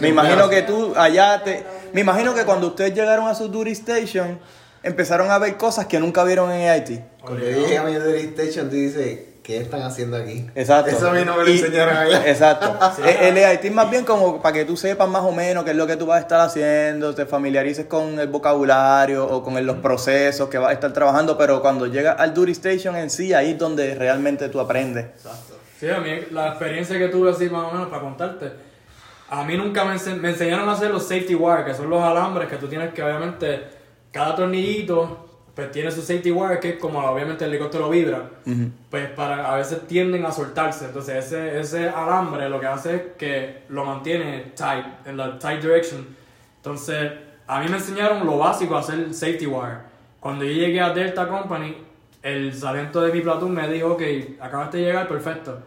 Me 0.00 0.08
imagino 0.08 0.48
que 0.48 0.62
tú 0.62 0.92
allá 0.96 1.42
te... 1.42 1.64
Me 1.92 2.02
imagino 2.02 2.34
que 2.34 2.44
cuando 2.44 2.68
ustedes 2.68 2.94
llegaron 2.94 3.26
a 3.28 3.34
su 3.34 3.48
duty 3.48 3.70
station, 3.72 4.38
empezaron 4.82 5.30
a 5.30 5.38
ver 5.38 5.56
cosas 5.56 5.86
que 5.86 5.98
nunca 5.98 6.22
vieron 6.24 6.50
en 6.52 6.68
AIT. 6.68 7.00
Cuando 7.20 7.44
yo 7.44 7.50
llegué 7.58 7.78
a 7.78 7.82
mi 7.82 7.94
duty 7.94 8.20
station, 8.36 8.68
tú 8.68 8.76
dices, 8.76 9.20
¿qué 9.48 9.56
están 9.62 9.80
haciendo 9.80 10.18
aquí? 10.18 10.44
Exacto. 10.54 10.90
Eso 10.90 11.08
a 11.08 11.12
mí 11.14 11.22
no 11.24 11.34
me 11.34 11.44
lo 11.44 11.48
Y- 11.50 11.58
enseñaron 11.58 11.96
allá. 11.96 12.22
Exacto. 12.28 12.78
Eh, 13.02 13.28
El 13.28 13.38
EIT 13.38 13.64
es 13.64 13.72
más 13.72 13.90
bien 13.90 14.04
como 14.04 14.42
para 14.42 14.52
que 14.52 14.66
tú 14.66 14.76
sepas 14.76 15.08
más 15.08 15.22
o 15.22 15.32
menos 15.32 15.64
qué 15.64 15.70
es 15.70 15.76
lo 15.78 15.86
que 15.86 15.96
tú 15.96 16.04
vas 16.04 16.18
a 16.18 16.20
estar 16.20 16.40
haciendo, 16.40 17.14
te 17.14 17.24
familiarices 17.24 17.86
con 17.86 18.20
el 18.20 18.28
vocabulario 18.28 19.26
o 19.26 19.42
con 19.42 19.56
el- 19.56 19.64
los 19.64 19.78
procesos 19.78 20.50
que 20.50 20.58
vas 20.58 20.68
a 20.68 20.72
estar 20.74 20.92
trabajando, 20.92 21.38
pero 21.38 21.62
cuando 21.62 21.86
llegas 21.86 22.16
al 22.20 22.34
duty 22.34 22.52
station 22.52 22.94
en 22.96 23.08
sí, 23.08 23.32
ahí 23.32 23.52
es 23.52 23.58
donde 23.58 23.94
realmente 23.94 24.50
tú 24.50 24.60
aprendes. 24.60 25.06
Exacto. 25.06 25.54
Sí, 25.80 25.88
a 25.88 25.98
mí 25.98 26.10
la 26.30 26.48
experiencia 26.48 26.98
que 26.98 27.08
tuve 27.08 27.30
así 27.30 27.48
más 27.48 27.64
o 27.64 27.72
menos 27.72 27.88
para 27.88 28.02
contarte, 28.02 28.52
a 29.30 29.44
mí 29.44 29.56
nunca 29.56 29.84
me, 29.86 29.94
ense- 29.94 30.16
me 30.20 30.28
enseñaron 30.28 30.68
a 30.68 30.72
hacer 30.72 30.90
los 30.90 31.04
safety 31.08 31.34
wire, 31.34 31.64
que 31.64 31.72
son 31.72 31.88
los 31.88 32.02
alambres 32.02 32.48
que 32.50 32.56
tú 32.56 32.66
tienes 32.68 32.92
que 32.92 33.02
obviamente, 33.02 33.62
cada 34.12 34.34
tornillito 34.36 35.27
pues 35.58 35.72
tiene 35.72 35.90
su 35.90 36.02
safety 36.02 36.30
wire 36.30 36.60
que 36.60 36.78
como 36.78 37.00
obviamente 37.00 37.44
el 37.44 37.50
helicóptero 37.50 37.90
vibra, 37.90 38.30
pues 38.88 39.10
para 39.10 39.52
a 39.52 39.56
veces 39.56 39.88
tienden 39.88 40.24
a 40.24 40.30
soltarse, 40.30 40.84
entonces 40.84 41.24
ese, 41.26 41.58
ese 41.58 41.88
alambre 41.88 42.48
lo 42.48 42.60
que 42.60 42.66
hace 42.68 42.94
es 42.94 43.02
que 43.18 43.62
lo 43.68 43.84
mantiene 43.84 44.52
tight, 44.54 44.86
en 45.04 45.16
la 45.16 45.36
tight 45.36 45.60
direction. 45.60 46.06
Entonces, 46.58 47.10
a 47.48 47.58
mí 47.58 47.68
me 47.68 47.78
enseñaron 47.78 48.24
lo 48.24 48.38
básico 48.38 48.76
a 48.76 48.78
hacer 48.78 49.12
safety 49.12 49.46
wire. 49.48 49.78
Cuando 50.20 50.44
yo 50.44 50.52
llegué 50.52 50.80
a 50.80 50.90
Delta 50.90 51.26
Company, 51.26 51.76
el 52.22 52.54
sargento 52.54 53.00
de 53.00 53.12
mi 53.12 53.20
platoon 53.20 53.52
me 53.52 53.68
dijo, 53.68 53.94
ok, 53.94 54.02
acabaste 54.38 54.76
de 54.76 54.84
llegar, 54.84 55.08
perfecto. 55.08 55.58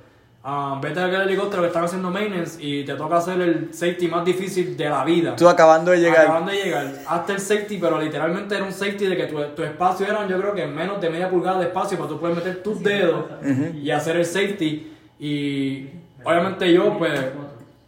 Ah, 0.43 0.80
vete 0.82 0.99
a 0.99 1.06
aquel 1.06 1.21
helicóptero 1.21 1.62
que 1.62 1.67
están 1.67 1.84
haciendo 1.84 2.10
maintenance 2.10 2.58
y 2.60 2.84
te 2.84 2.95
toca 2.95 3.17
hacer 3.17 3.39
el 3.41 3.73
safety 3.73 4.08
más 4.08 4.25
difícil 4.25 4.75
de 4.75 4.89
la 4.89 5.04
vida. 5.04 5.36
Tú 5.36 5.47
acabando 5.47 5.91
de 5.91 5.99
llegar. 5.99 6.21
Acabando 6.21 6.51
de 6.51 6.63
llegar, 6.63 6.91
hasta 7.08 7.34
el 7.34 7.39
safety, 7.39 7.77
pero 7.77 8.01
literalmente 8.01 8.56
era 8.56 8.63
un 8.63 8.71
safety 8.73 9.06
de 9.06 9.17
que 9.17 9.25
tu, 9.25 9.39
tu 9.56 9.63
espacio 9.63 10.08
era, 10.08 10.27
yo 10.27 10.39
creo 10.39 10.56
que 10.56 10.65
menos 10.65 10.99
de 10.99 11.12
media 11.12 11.30
pulgada 11.30 11.60
de 11.60 11.65
espacio 11.65 11.95
para 11.97 12.10
tú 12.10 12.19
poder 12.19 12.36
meter 12.38 12.63
tus 12.63 12.82
dedos 12.82 13.25
y 13.75 13.91
hacer 13.91 14.15
el 14.15 14.25
safety. 14.25 14.91
Y 15.19 15.89
obviamente 16.23 16.73
yo, 16.73 16.97
pues, 16.97 17.19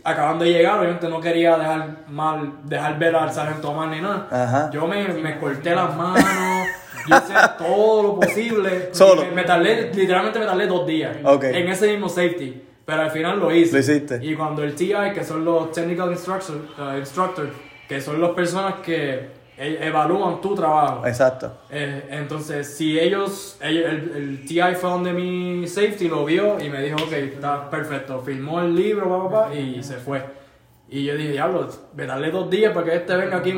acabando 0.04 0.44
de 0.44 0.52
llegar, 0.52 0.78
obviamente 0.78 1.10
no 1.10 1.20
quería 1.20 1.58
dejar 1.58 1.98
mal, 2.10 2.52
dejar 2.66 3.00
ver 3.00 3.16
al 3.16 3.32
sargento 3.32 3.74
mal 3.74 3.90
ni 3.90 4.00
nada. 4.00 4.28
Ajá. 4.30 4.70
Yo 4.72 4.86
me, 4.86 5.08
me 5.08 5.40
corté 5.40 5.74
las 5.74 5.96
manos, 5.96 6.24
yo 7.10 7.16
hice 7.18 7.34
todo 7.58 8.04
lo 8.04 8.20
posible. 8.20 8.90
Solo. 8.94 9.24
Me, 9.26 9.32
me 9.32 9.44
tardé, 9.44 9.92
literalmente 9.94 10.40
me 10.40 10.46
tardé 10.46 10.68
dos 10.68 10.86
días 10.88 11.16
Ok. 11.24 11.44
en 11.46 11.68
ese 11.70 11.88
mismo 11.92 12.10
safety. 12.10 12.62
Pero 12.86 13.02
al 13.02 13.12
final 13.12 13.40
lo 13.40 13.50
hice. 13.54 13.74
Lo 13.74 13.80
hiciste. 13.80 14.20
Y 14.22 14.36
cuando 14.36 14.62
el 14.64 14.76
TI, 14.76 14.94
que 15.14 15.24
son 15.24 15.46
los 15.46 15.72
Technical 15.72 16.12
Instructor, 16.12 16.58
uh, 16.78 16.98
Instructors, 16.98 17.50
que 17.88 18.02
son 18.02 18.20
las 18.20 18.32
personas 18.32 18.76
que 18.84 19.30
e- 19.58 19.78
evalúan 19.82 20.42
tu 20.42 20.54
trabajo. 20.54 21.08
Exacto. 21.08 21.60
Eh, 21.70 22.08
entonces, 22.10 22.76
si 22.76 23.00
ellos, 23.00 23.58
ellos- 23.62 23.86
el, 23.90 24.12
el 24.16 24.46
TI 24.46 24.60
fue 24.76 24.90
donde 24.90 25.14
mi 25.14 25.66
safety 25.66 26.10
lo 26.10 26.26
vio 26.26 26.58
y 26.62 26.70
me 26.70 26.82
dijo, 26.82 26.98
ok, 27.04 27.14
está 27.14 27.70
perfecto, 27.70 28.20
firmó 28.20 28.60
el 28.60 28.76
libro, 28.76 29.08
pa, 29.08 29.30
pa, 29.30 29.48
pa, 29.50 29.56
y 29.56 29.82
se 29.82 29.94
fue. 29.96 30.22
Y 30.90 31.06
yo 31.06 31.16
dije, 31.16 31.32
diablo, 31.32 31.70
me 31.96 32.06
darle 32.06 32.32
dos 32.32 32.50
días 32.50 32.74
para 32.74 32.86
que 32.86 32.96
este 32.98 33.16
venga 33.16 33.38
aquí 33.38 33.54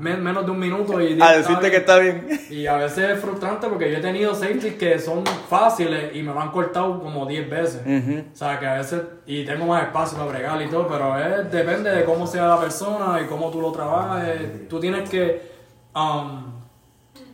men- 0.00 0.22
menos 0.22 0.44
de 0.44 0.50
un 0.50 0.58
minuto 0.58 1.00
y 1.00 1.12
A 1.22 1.36
"Está 1.36 1.36
decirte 1.36 1.60
bien". 1.60 1.70
que 1.70 1.76
está 1.76 1.98
bien. 1.98 2.40
Y 2.50 2.66
a 2.66 2.74
veces 2.76 3.10
es 3.10 3.20
frustrante 3.20 3.68
porque 3.68 3.90
yo 3.92 3.98
he 3.98 4.00
tenido 4.00 4.34
safeties 4.34 4.74
que 4.74 4.98
son 4.98 5.24
fáciles 5.48 6.14
y 6.16 6.22
me 6.22 6.32
lo 6.34 6.40
han 6.40 6.50
cortado 6.50 7.00
como 7.00 7.26
10 7.26 7.48
veces. 7.48 7.82
O 8.32 8.36
sea, 8.36 8.58
que 8.58 8.66
a 8.66 8.74
veces, 8.74 9.00
y 9.26 9.44
tengo 9.44 9.66
más 9.66 9.84
espacio 9.84 10.18
para 10.18 10.30
bregar 10.30 10.60
y 10.62 10.68
todo, 10.68 10.88
pero 10.88 11.16
es, 11.18 11.50
depende 11.52 11.90
de 11.90 12.04
cómo 12.04 12.26
sea 12.26 12.46
la 12.46 12.58
persona 12.60 13.20
y 13.22 13.26
cómo 13.26 13.50
tú 13.50 13.60
lo 13.60 13.70
trabajes. 13.70 14.68
Tú 14.68 14.80
tienes 14.80 15.08
que 15.08 15.48
um, 15.94 16.44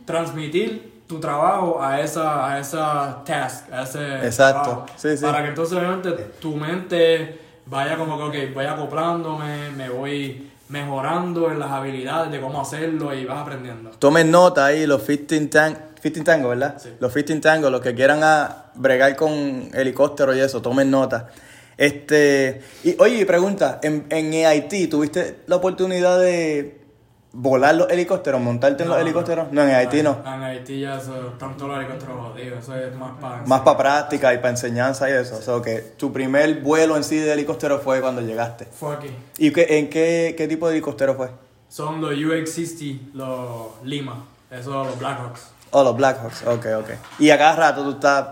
transmitir 0.05 1.03
tu 1.07 1.19
trabajo 1.19 1.81
a 1.81 2.01
esa, 2.01 2.51
a 2.53 2.59
esa 2.59 3.23
task, 3.25 3.71
a 3.71 3.83
ese 3.83 4.25
Exacto. 4.25 4.61
trabajo. 4.63 4.85
Sí, 4.97 5.15
sí. 5.17 5.23
Para 5.25 5.41
que 5.43 5.49
entonces 5.49 5.77
obviamente 5.77 6.11
tu 6.41 6.55
mente 6.55 7.39
vaya 7.65 7.97
como 7.97 8.17
que, 8.31 8.47
ok, 8.47 8.53
voy 8.53 8.65
acoplándome, 8.65 9.69
me 9.71 9.89
voy 9.89 10.46
mejorando 10.69 11.51
en 11.51 11.59
las 11.59 11.71
habilidades 11.71 12.31
de 12.31 12.41
cómo 12.41 12.61
hacerlo 12.61 13.13
y 13.13 13.25
vas 13.25 13.39
aprendiendo. 13.39 13.91
Tomen 13.91 14.31
nota 14.31 14.65
ahí 14.65 14.85
los 14.85 15.03
15 15.03 15.47
tang 15.47 15.75
15 16.01 16.23
tango, 16.23 16.49
¿verdad? 16.49 16.77
Sí. 16.81 16.89
Los 16.99 17.13
15 17.13 17.39
tango, 17.39 17.69
los 17.69 17.81
que 17.81 17.95
quieran 17.95 18.23
a 18.23 18.71
bregar 18.75 19.15
con 19.15 19.69
helicóptero 19.73 20.35
y 20.35 20.39
eso, 20.39 20.61
tomen 20.61 20.91
nota. 20.91 21.29
Este, 21.77 22.61
y 22.83 22.95
oye, 22.99 23.25
pregunta, 23.25 23.79
en, 23.83 24.05
en 24.09 24.33
EIT, 24.33 24.89
¿tuviste 24.89 25.41
la 25.47 25.57
oportunidad 25.57 26.19
de 26.19 26.86
volar 27.33 27.75
los 27.75 27.89
helicópteros, 27.89 28.41
montarte 28.41 28.83
en 28.83 28.89
los 28.89 28.99
helicópteros? 28.99 29.51
No, 29.51 29.63
en 29.63 29.69
EIT 29.69 30.03
no. 30.03 30.17
En 30.25 30.43
Haití 30.43 30.81
ya 30.81 30.97
eso, 30.97 31.13
tanto 31.37 31.67
los 31.67 31.77
helicópteros 31.77 32.15
jodidos, 32.17 32.63
eso 32.63 32.75
es 32.75 32.95
más 32.95 33.11
para... 33.19 33.43
Más 33.45 33.61
para 33.61 33.77
práctica 33.77 34.33
y 34.33 34.37
para 34.37 34.49
enseñanza 34.49 35.09
y 35.09 35.13
eso. 35.13 35.37
O 35.37 35.41
sea, 35.41 35.61
que 35.61 35.79
tu 35.97 36.11
primer 36.11 36.61
vuelo 36.61 36.95
en 36.97 37.03
sí 37.03 37.17
de 37.17 37.31
helicóptero 37.31 37.79
fue 37.79 38.01
cuando 38.01 38.21
llegaste. 38.21 38.65
Fue 38.65 38.95
aquí. 38.95 39.09
¿Y 39.37 39.51
qué, 39.51 39.77
en 39.77 39.89
qué, 39.89 40.35
qué 40.37 40.47
tipo 40.47 40.67
de 40.67 40.75
helicóptero 40.75 41.15
fue? 41.15 41.29
Son 41.69 42.01
los 42.01 42.13
UX-60, 42.13 43.13
los 43.13 43.83
Lima, 43.83 44.25
esos 44.49 44.87
los 44.87 44.97
Blackhawks. 44.97 45.51
Oh, 45.71 45.83
los 45.83 45.97
Blackhawks, 45.97 46.43
ok, 46.47 46.65
ok. 46.79 46.89
Y 47.19 47.29
a 47.29 47.37
cada 47.37 47.55
rato 47.55 47.83
tú 47.83 47.91
estás 47.91 48.29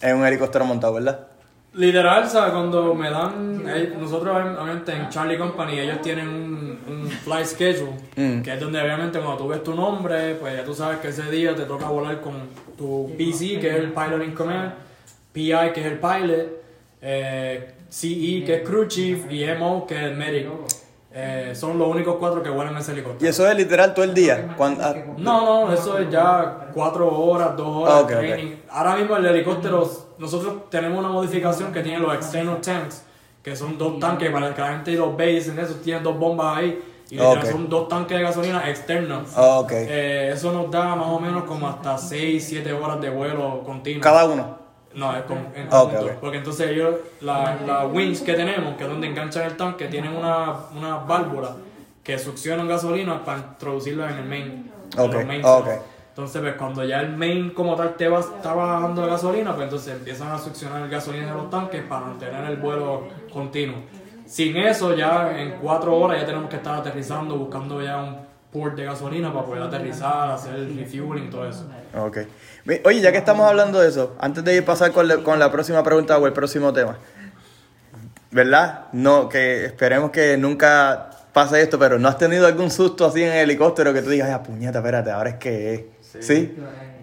en 0.00 0.16
un 0.16 0.26
helicóptero 0.26 0.64
montado, 0.64 0.94
¿verdad? 0.94 1.26
Literal, 1.72 2.28
¿sabes? 2.28 2.52
Cuando 2.52 2.94
me 2.94 3.10
dan, 3.10 3.62
eh, 3.68 3.94
nosotros 3.98 4.36
obviamente 4.36 4.92
en 4.92 5.08
Charlie 5.08 5.38
Company 5.38 5.78
ellos 5.78 6.00
tienen 6.02 6.28
un, 6.28 6.78
un 6.88 7.06
flight 7.08 7.46
schedule, 7.46 7.92
Mm. 8.16 8.42
que 8.42 8.54
es 8.54 8.60
donde 8.60 8.80
obviamente 8.82 9.20
cuando 9.20 9.36
tú 9.44 9.48
ves 9.48 9.62
tu 9.62 9.74
nombre, 9.74 10.34
pues 10.34 10.56
ya 10.56 10.64
tú 10.64 10.74
sabes 10.74 10.98
que 10.98 11.08
ese 11.08 11.30
día 11.30 11.54
te 11.54 11.62
toca 11.62 11.86
volar 11.86 12.20
con 12.20 12.32
tu 12.76 13.12
PC, 13.16 13.60
que 13.60 13.68
es 13.68 13.76
el 13.76 13.92
Pilot 13.92 14.24
in 14.24 14.34
Command, 14.34 14.72
PI, 15.32 15.70
que 15.72 15.80
es 15.80 15.86
el 15.86 15.98
Pilot, 16.00 16.46
eh, 17.02 17.74
CE, 17.88 18.42
que 18.44 18.54
es 18.56 18.68
Crew 18.68 18.86
Chief, 18.86 19.30
y 19.30 19.44
MO, 19.56 19.86
que 19.86 19.94
es 19.94 20.02
el 20.02 20.16
Medic. 20.16 20.48
Eh, 21.12 21.52
son 21.54 21.78
los 21.78 21.88
únicos 21.88 22.16
cuatro 22.20 22.42
que 22.42 22.50
vuelan 22.50 22.76
ese 22.76 22.92
helicóptero. 22.92 23.24
Y 23.24 23.28
eso 23.30 23.48
es 23.48 23.56
literal 23.56 23.94
todo 23.94 24.04
el 24.04 24.14
día. 24.14 24.54
Cuando, 24.56 24.82
ah, 24.84 24.94
No, 25.18 25.66
no, 25.66 25.72
eso 25.72 25.98
es 25.98 26.08
ya 26.10 26.68
cuatro 26.74 27.08
horas, 27.12 27.56
dos 27.56 27.82
horas 27.84 27.94
Ah, 27.94 28.02
de 28.08 28.16
training. 28.16 28.56
Ahora 28.70 28.96
mismo 28.96 29.16
el 29.16 29.26
helicóptero, 29.26 29.90
nosotros 30.20 30.70
tenemos 30.70 30.98
una 31.00 31.08
modificación 31.08 31.72
que 31.72 31.80
tiene 31.82 31.98
los 31.98 32.14
external 32.14 32.60
tanks, 32.60 33.02
que 33.42 33.56
son 33.56 33.76
dos 33.78 33.98
tanques 33.98 34.30
para 34.30 34.54
que 34.54 34.60
la 34.60 34.68
gente 34.68 34.92
los 34.92 35.16
ve 35.16 35.32
y 35.32 35.34
dicen 35.36 35.58
eso, 35.58 35.74
tienen 35.76 36.02
dos 36.04 36.16
bombas 36.18 36.58
ahí. 36.58 36.82
Y 37.10 37.18
son 37.18 37.68
dos 37.68 37.88
tanques 37.88 38.16
de 38.16 38.22
gasolina 38.22 38.68
externos. 38.70 39.30
Ah. 39.34 39.66
Eh, 39.70 40.30
eso 40.32 40.52
nos 40.52 40.70
da 40.70 40.94
más 40.94 41.08
o 41.08 41.18
menos 41.18 41.42
como 41.42 41.66
hasta 41.66 41.98
6, 41.98 42.44
7 42.48 42.72
horas 42.72 43.00
de 43.00 43.10
vuelo 43.10 43.62
continuo. 43.64 44.00
cada 44.00 44.26
uno. 44.26 44.60
No, 44.94 45.16
es 45.16 45.22
con, 45.22 45.38
en 45.54 45.68
Ah, 45.70 45.82
ok, 45.82 45.90
conjunto. 45.90 46.12
ok. 46.14 46.20
Porque 46.20 46.36
entonces 46.38 46.70
ellos, 46.70 46.94
la, 47.20 47.56
la 47.66 47.86
wings 47.86 48.20
que 48.20 48.34
tenemos, 48.34 48.76
que 48.76 48.84
es 48.84 48.90
donde 48.90 49.08
enganchan 49.08 49.44
el 49.44 49.56
tanque, 49.56 49.86
tienen 49.86 50.14
una, 50.16 50.54
una 50.76 50.98
válvula 50.98 51.56
que 52.04 52.18
succionan 52.18 52.68
gasolina 52.68 53.24
para 53.24 53.38
introducirla 53.38 54.10
en 54.10 54.18
el 54.18 54.24
main. 54.26 54.72
en 54.96 55.00
Ok, 55.00 55.12
los 55.14 55.24
main. 55.26 55.42
Entonces, 56.10 56.42
pues 56.42 56.54
cuando 56.54 56.84
ya 56.84 57.00
el 57.00 57.16
main 57.16 57.50
como 57.50 57.76
tal 57.76 57.96
te 57.96 58.08
va, 58.08 58.20
está 58.20 58.52
bajando 58.52 59.02
la 59.02 59.08
gasolina, 59.12 59.52
pues 59.54 59.64
entonces 59.64 59.94
empiezan 59.94 60.30
a 60.32 60.38
succionar 60.38 60.82
el 60.82 60.90
gasolina 60.90 61.26
de 61.28 61.32
los 61.34 61.48
tanques 61.50 61.82
para 61.84 62.06
mantener 62.06 62.44
el 62.50 62.56
vuelo 62.56 63.08
continuo. 63.32 63.78
Sin 64.26 64.56
eso, 64.56 64.94
ya 64.94 65.32
en 65.40 65.52
cuatro 65.60 65.96
horas 65.96 66.20
ya 66.20 66.26
tenemos 66.26 66.50
que 66.50 66.56
estar 66.56 66.78
aterrizando, 66.78 67.36
buscando 67.36 67.80
ya 67.82 67.96
un 67.98 68.16
port 68.52 68.74
de 68.76 68.84
gasolina 68.84 69.32
para 69.32 69.46
poder 69.46 69.62
aterrizar, 69.62 70.30
hacer 70.32 70.54
el 70.56 70.76
refueling 70.76 71.28
y 71.28 71.30
todo 71.30 71.48
eso. 71.48 71.66
Ok. 71.96 72.18
Oye, 72.84 73.00
ya 73.00 73.12
que 73.12 73.18
estamos 73.18 73.46
hablando 73.48 73.80
de 73.80 73.88
eso, 73.88 74.14
antes 74.20 74.44
de 74.44 74.56
ir 74.56 74.64
pasar 74.64 74.92
con, 74.92 75.08
la- 75.08 75.18
con 75.18 75.38
la 75.38 75.50
próxima 75.50 75.82
pregunta 75.82 76.18
o 76.18 76.26
el 76.26 76.32
próximo 76.32 76.72
tema, 76.72 76.96
¿verdad? 78.30 78.86
No, 78.92 79.28
que 79.28 79.64
esperemos 79.66 80.10
que 80.10 80.36
nunca 80.36 81.10
pase 81.32 81.60
esto, 81.62 81.78
pero 81.78 81.98
¿no 81.98 82.08
has 82.08 82.18
tenido 82.18 82.46
algún 82.46 82.70
susto 82.70 83.06
así 83.06 83.22
en 83.22 83.30
el 83.32 83.38
helicóptero 83.50 83.92
que 83.92 84.02
tú 84.02 84.10
digas, 84.10 84.28
ay, 84.30 84.44
puñeta, 84.46 84.78
espérate, 84.78 85.10
ahora 85.10 85.30
es 85.30 85.36
que 85.36 85.90
es? 86.16 86.26
¿Sí? 86.26 86.54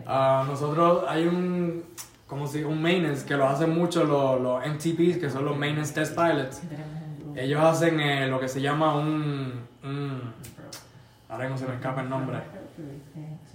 Ah, 0.05 0.43
nosotros 0.47 1.03
hay 1.07 1.25
un, 1.27 1.83
como 2.27 2.47
si, 2.47 2.63
un 2.63 2.81
maintenance 2.81 3.25
que 3.25 3.35
lo 3.35 3.47
hacen 3.47 3.69
mucho 3.77 4.03
los, 4.03 4.39
los 4.41 4.59
MTPs, 4.65 5.17
que 5.17 5.29
son 5.29 5.45
los 5.45 5.57
Maintenance 5.57 5.93
Test 5.93 6.15
Pilots. 6.15 6.61
Ellos 7.35 7.61
hacen 7.63 7.99
eh, 7.99 8.27
lo 8.27 8.39
que 8.39 8.47
se 8.47 8.61
llama 8.61 8.95
un, 8.97 9.53
un- 9.83 10.33
Ahora 11.29 11.49
no 11.49 11.57
se 11.57 11.67
me 11.67 11.75
escapa 11.75 12.01
el 12.01 12.09
nombre. 12.09 12.37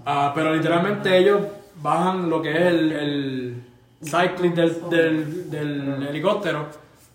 Ah, 0.04 0.32
pero 0.34 0.54
literalmente 0.54 1.16
ellos 1.16 1.40
bajan 1.80 2.28
lo 2.28 2.42
que 2.42 2.50
es 2.52 2.60
el, 2.66 2.92
el 2.92 3.62
cycling 4.04 4.54
del, 4.54 4.76
del, 4.90 5.50
del 5.50 6.02
helicóptero 6.08 6.66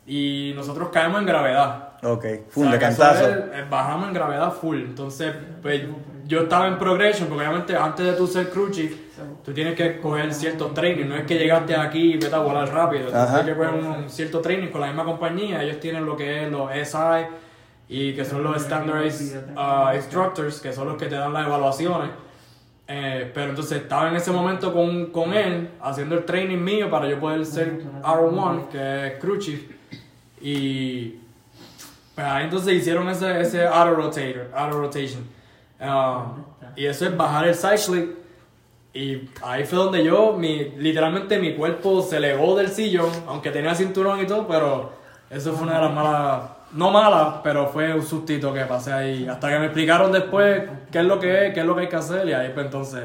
y 0.06 0.54
nosotros 0.56 0.90
caemos 0.90 1.20
en 1.22 1.28
gravedad. 1.28 1.84
Ok, 2.04 2.26
O 2.48 2.52
fun, 2.52 2.64
sea, 2.66 2.72
de 2.74 2.80
cantazo. 2.80 3.30
es- 3.30 3.70
bajamos 3.70 4.08
en 4.08 4.14
gravedad 4.14 4.52
full. 4.52 4.78
Entonces, 4.78 5.34
pues 5.62 5.84
yo 6.28 6.42
estaba 6.42 6.68
en 6.68 6.78
progression, 6.78 7.30
porque 7.30 7.46
obviamente 7.46 7.76
antes 7.76 8.06
de 8.06 8.14
tú 8.14 8.28
ser 8.28 8.50
crew 8.50 8.70
chief, 8.70 8.94
tú 9.46 9.54
tienes 9.54 9.76
que 9.76 10.00
coger 10.00 10.34
ciertos 10.34 10.74
training. 10.74 11.06
No 11.08 11.16
es 11.16 11.26
que 11.26 11.38
llegaste 11.38 11.76
aquí 11.76 12.14
y 12.14 12.18
vete 12.18 12.36
a 12.36 12.40
volar 12.40 12.72
rápido. 12.72 13.08
Tienes 13.08 13.46
que 13.46 13.56
coger 13.56 13.74
un 13.74 14.10
cierto 14.10 14.42
training 14.42 14.68
con 14.68 14.82
la 14.82 14.88
misma 14.88 15.06
compañía. 15.06 15.64
Ellos 15.64 15.80
tienen 15.80 16.06
lo 16.06 16.18
que 16.18 16.44
es 16.44 16.52
los 16.52 16.70
SI 16.72 17.28
y 17.88 18.14
que 18.14 18.26
son 18.26 18.44
los 18.44 18.62
Standardized 18.62 19.56
uh, 19.56 19.96
Instructors, 19.96 20.60
que 20.60 20.74
son 20.74 20.90
los 20.90 20.98
que 20.98 21.06
te 21.06 21.16
dan 21.16 21.32
las 21.32 21.48
evaluaciones. 21.48 22.10
Eh, 22.90 23.32
pero 23.34 23.50
entonces 23.50 23.82
estaba 23.82 24.10
en 24.10 24.16
ese 24.16 24.32
momento 24.32 24.74
con, 24.74 25.08
con 25.08 25.34
él 25.34 25.70
haciendo 25.82 26.16
el 26.16 26.26
training 26.26 26.58
mío 26.58 26.90
para 26.90 27.08
yo 27.08 27.20
poder 27.20 27.46
ser 27.46 27.82
R1, 28.02 28.68
que 28.68 29.08
es 29.08 29.14
crew 29.20 29.38
chief. 29.38 29.62
Y 30.42 31.16
pues 32.16 32.28
ahí 32.28 32.46
entonces 32.46 32.74
hicieron 32.74 33.08
ese, 33.10 33.42
ese 33.42 33.66
auto 33.66 33.96
rotator, 33.96 34.50
auto 34.54 34.80
rotation. 34.80 35.37
Um, 35.80 36.44
y 36.76 36.86
eso 36.86 37.06
es 37.06 37.16
bajar 37.16 37.48
el 37.48 37.56
cycling. 37.56 38.16
Y 38.94 39.30
ahí 39.44 39.64
fue 39.66 39.78
donde 39.78 40.04
yo, 40.04 40.34
mi, 40.34 40.72
literalmente 40.78 41.38
mi 41.38 41.56
cuerpo 41.56 42.02
se 42.02 42.18
elevó 42.18 42.56
del 42.56 42.70
sillón, 42.70 43.12
aunque 43.28 43.52
tenía 43.52 43.76
cinturón 43.76 44.22
y 44.22 44.26
todo, 44.26 44.48
pero 44.48 44.92
eso 45.30 45.54
fue 45.54 45.68
una 45.68 45.76
de 45.76 45.82
las 45.82 45.94
malas, 45.94 46.42
no 46.72 46.90
malas, 46.90 47.36
pero 47.44 47.68
fue 47.68 47.94
un 47.94 48.04
sustito 48.04 48.52
que 48.52 48.62
pasé 48.62 48.92
ahí. 48.92 49.28
Hasta 49.28 49.50
que 49.50 49.60
me 49.60 49.66
explicaron 49.66 50.12
después 50.12 50.64
qué 50.92 51.00
es 51.00 51.06
lo 51.06 51.20
que 51.20 51.48
es, 51.48 51.54
qué 51.54 51.60
es 51.60 51.66
lo 51.66 51.76
que 51.76 51.82
hay 51.82 51.90
que 51.90 51.96
hacer, 51.96 52.28
y 52.28 52.34
ahí 52.34 52.50
pues 52.54 52.66
entonces 52.66 53.04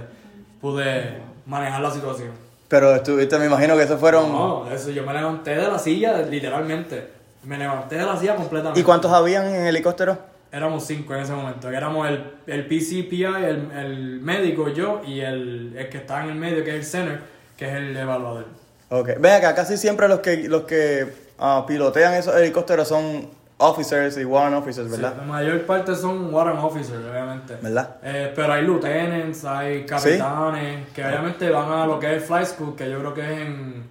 pude 0.63 1.21
manejar 1.45 1.83
la 1.83 1.91
situación. 1.91 2.31
Pero 2.69 2.95
estuviste, 2.95 3.39
me 3.39 3.47
imagino 3.47 3.77
que 3.77 3.83
esos 3.83 4.01
fueron... 4.01 4.33
No, 4.33 4.71
eso, 4.71 4.91
yo 4.91 5.05
me 5.05 5.13
levanté 5.13 5.57
de 5.57 5.69
la 5.69 5.79
silla, 5.79 6.23
literalmente. 6.23 7.11
Me 7.43 7.59
levanté 7.59 7.97
de 7.97 8.07
la 8.07 8.17
silla 8.17 8.35
completamente. 8.35 8.81
¿Y 8.81 8.83
cuántos 8.83 9.13
habían 9.13 9.45
en 9.47 9.67
helicóptero? 9.67 10.17
Éramos 10.53 10.85
cinco 10.87 11.15
en 11.15 11.23
ese 11.23 11.33
momento. 11.33 11.71
que 11.71 11.77
Éramos 11.77 12.07
el, 12.07 12.35
el 12.47 12.67
PCPI, 12.67 13.25
el, 13.25 13.71
el 13.73 14.21
médico, 14.21 14.69
yo 14.69 15.01
y 15.07 15.21
el, 15.21 15.75
el 15.77 15.89
que 15.89 15.97
está 15.97 16.23
en 16.23 16.31
el 16.31 16.37
medio, 16.37 16.63
que 16.63 16.71
es 16.71 16.77
el 16.77 16.85
center, 16.85 17.21
que 17.57 17.67
es 17.67 17.75
el 17.75 17.97
evaluador. 17.97 18.45
Ok. 18.91 19.13
Ven 19.19 19.33
acá, 19.33 19.55
casi 19.55 19.79
siempre 19.79 20.07
los 20.09 20.21
que, 20.21 20.49
los 20.49 20.65
que 20.65 21.11
ah, 21.39 21.65
pilotean 21.67 22.13
esos 22.13 22.37
helicópteros 22.37 22.87
son 22.87 23.31
officers 23.57 24.19
y 24.19 24.25
warrant 24.27 24.57
officers, 24.57 24.91
¿verdad? 24.91 25.15
Sí, 25.15 25.21
la 25.21 25.25
mayor 25.25 25.63
parte 25.63 25.97
son 25.97 26.35
warrant 26.35 26.63
officers, 26.63 27.03
obviamente. 27.11 27.57
¿Verdad? 27.63 27.97
Eh, 28.03 28.33
pero 28.37 28.53
hay 28.53 28.63
lieutenants, 28.63 29.47
hay 29.47 29.87
capitanes, 29.87 30.89
que 30.91 31.03
obviamente 31.03 31.49
van 31.49 31.73
a 31.73 31.87
lo 31.87 31.99
que 31.99 32.17
es 32.17 32.25
Flight 32.25 32.49
School, 32.49 32.77
que 32.77 32.91
yo 32.91 32.99
creo 32.99 33.15
que 33.15 33.23
es 33.23 33.41
en 33.41 33.89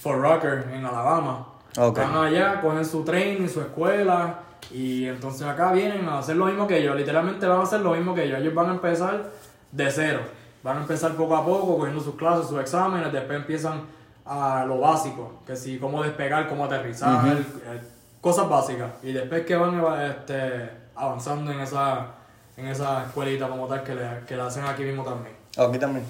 Fort 0.00 0.20
Rocker, 0.22 0.64
en 0.72 0.86
Alabama. 0.86 1.48
Ok. 1.76 1.98
Van 1.98 2.16
allá, 2.16 2.62
cogen 2.62 2.84
su 2.86 3.04
training, 3.04 3.46
su 3.48 3.60
escuela, 3.60 4.38
y 4.70 5.06
entonces 5.06 5.46
acá 5.46 5.72
vienen 5.72 6.08
a 6.08 6.18
hacer 6.18 6.36
lo 6.36 6.46
mismo 6.46 6.66
que 6.66 6.82
yo. 6.82 6.94
Literalmente 6.94 7.46
van 7.46 7.60
a 7.60 7.62
hacer 7.62 7.80
lo 7.80 7.92
mismo 7.92 8.14
que 8.14 8.28
yo. 8.28 8.36
Ellos 8.36 8.54
van 8.54 8.70
a 8.70 8.72
empezar 8.72 9.30
de 9.72 9.90
cero. 9.90 10.20
Van 10.62 10.78
a 10.78 10.80
empezar 10.80 11.12
poco 11.12 11.36
a 11.36 11.44
poco, 11.44 11.78
cogiendo 11.78 12.00
sus 12.00 12.16
clases, 12.16 12.48
sus 12.48 12.60
exámenes, 12.60 13.12
después 13.12 13.38
empiezan 13.38 13.82
a 14.26 14.64
lo 14.66 14.78
básico, 14.78 15.40
que 15.46 15.56
si 15.56 15.78
cómo 15.78 16.02
despegar, 16.02 16.48
cómo 16.48 16.66
aterrizar, 16.66 17.26
eh, 17.26 17.80
cosas 18.20 18.48
básicas. 18.48 18.90
Y 19.02 19.12
después 19.12 19.46
que 19.46 19.56
van 19.56 19.82
este, 20.02 20.68
avanzando 20.94 21.50
en 21.50 21.60
esa, 21.60 22.08
en 22.56 22.66
esa 22.66 23.04
escuelita 23.04 23.48
como 23.48 23.66
tal 23.66 23.82
que 23.82 23.94
le, 23.94 24.06
que 24.26 24.36
le 24.36 24.42
hacen 24.42 24.64
aquí 24.64 24.82
mismo 24.82 25.02
también. 25.02 25.34
Aquí 25.56 25.78
también. 25.78 26.04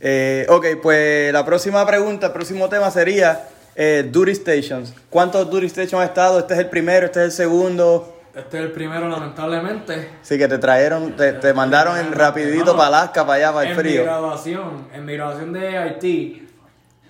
Eh, 0.00 0.46
ok, 0.48 0.66
pues 0.82 1.32
la 1.32 1.44
próxima 1.44 1.86
pregunta, 1.86 2.26
el 2.26 2.32
próximo 2.32 2.68
tema 2.68 2.90
sería 2.90 3.48
eh, 3.74 4.08
duty 4.10 4.34
stations. 4.34 4.94
¿Cuántos 5.10 5.50
duty 5.50 5.68
stations 5.68 5.94
has 6.02 6.08
estado? 6.08 6.38
Este 6.38 6.54
es 6.54 6.60
el 6.60 6.68
primero, 6.68 7.06
este 7.06 7.20
es 7.20 7.26
el 7.26 7.32
segundo. 7.32 8.18
Este 8.34 8.58
es 8.58 8.64
el 8.64 8.72
primero, 8.72 9.08
lamentablemente. 9.08 10.08
Sí, 10.22 10.38
que 10.38 10.48
te 10.48 10.58
trajeron, 10.58 11.12
te, 11.16 11.34
te 11.34 11.52
mandaron 11.52 11.98
en 11.98 12.12
rapidito 12.12 12.74
para 12.76 12.88
Alaska, 12.88 13.26
para 13.26 13.34
allá, 13.36 13.52
para 13.52 13.64
el 13.64 13.70
en 13.72 13.76
mi 13.76 13.82
frío. 13.82 14.02
graduación, 14.04 14.88
en 14.94 15.04
mi 15.04 15.12
graduación 15.14 15.52
de 15.52 15.76
Haití, 15.76 16.48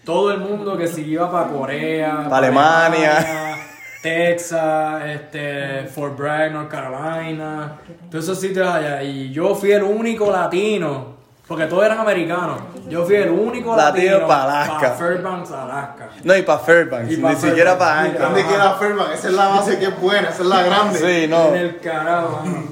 todo 0.04 0.32
el 0.32 0.38
mundo 0.38 0.76
que 0.76 0.88
se 0.88 1.02
iba 1.02 1.30
para 1.30 1.48
Corea, 1.48 2.26
Pa' 2.28 2.38
Alemania. 2.38 3.56
Texas, 4.02 5.02
este, 5.06 5.84
Fort 5.86 6.18
Bragg, 6.18 6.52
North 6.52 6.68
Carolina, 6.68 7.78
todos 8.10 8.24
esos 8.24 8.40
sitios 8.40 8.66
allá. 8.66 9.00
Y 9.04 9.30
yo 9.30 9.54
fui 9.54 9.70
el 9.70 9.84
único 9.84 10.28
latino, 10.32 11.18
porque 11.52 11.66
todos 11.66 11.84
eran 11.84 11.98
americanos. 11.98 12.60
Yo 12.88 13.04
fui 13.04 13.16
el 13.16 13.28
único 13.28 13.76
Latino 13.76 14.12
latino, 14.12 14.26
pa' 14.26 14.42
Alaska. 14.44 14.80
pa' 14.80 14.96
Fairbanks, 14.96 15.50
Alaska. 15.50 16.08
No, 16.24 16.34
y 16.34 16.42
para 16.42 16.58
Fairbanks, 16.60 17.12
Y 17.12 17.16
ni 17.18 17.36
siquiera 17.36 17.76
para 17.76 18.00
mira. 18.04 18.12
Anchor. 18.14 18.22
¿Dónde 18.22 18.46
queda 18.46 18.74
Fairbanks? 18.78 19.18
Esa 19.18 19.28
es 19.28 19.34
la 19.34 19.48
base 19.48 19.78
que 19.78 19.84
es 19.84 20.00
buena, 20.00 20.30
esa 20.30 20.42
es 20.42 20.48
la 20.48 20.62
grande. 20.62 20.98
Sí, 20.98 21.28
no. 21.28 21.48
En 21.48 21.56
el 21.56 21.80
carajo, 21.80 22.40
mano. 22.42 22.62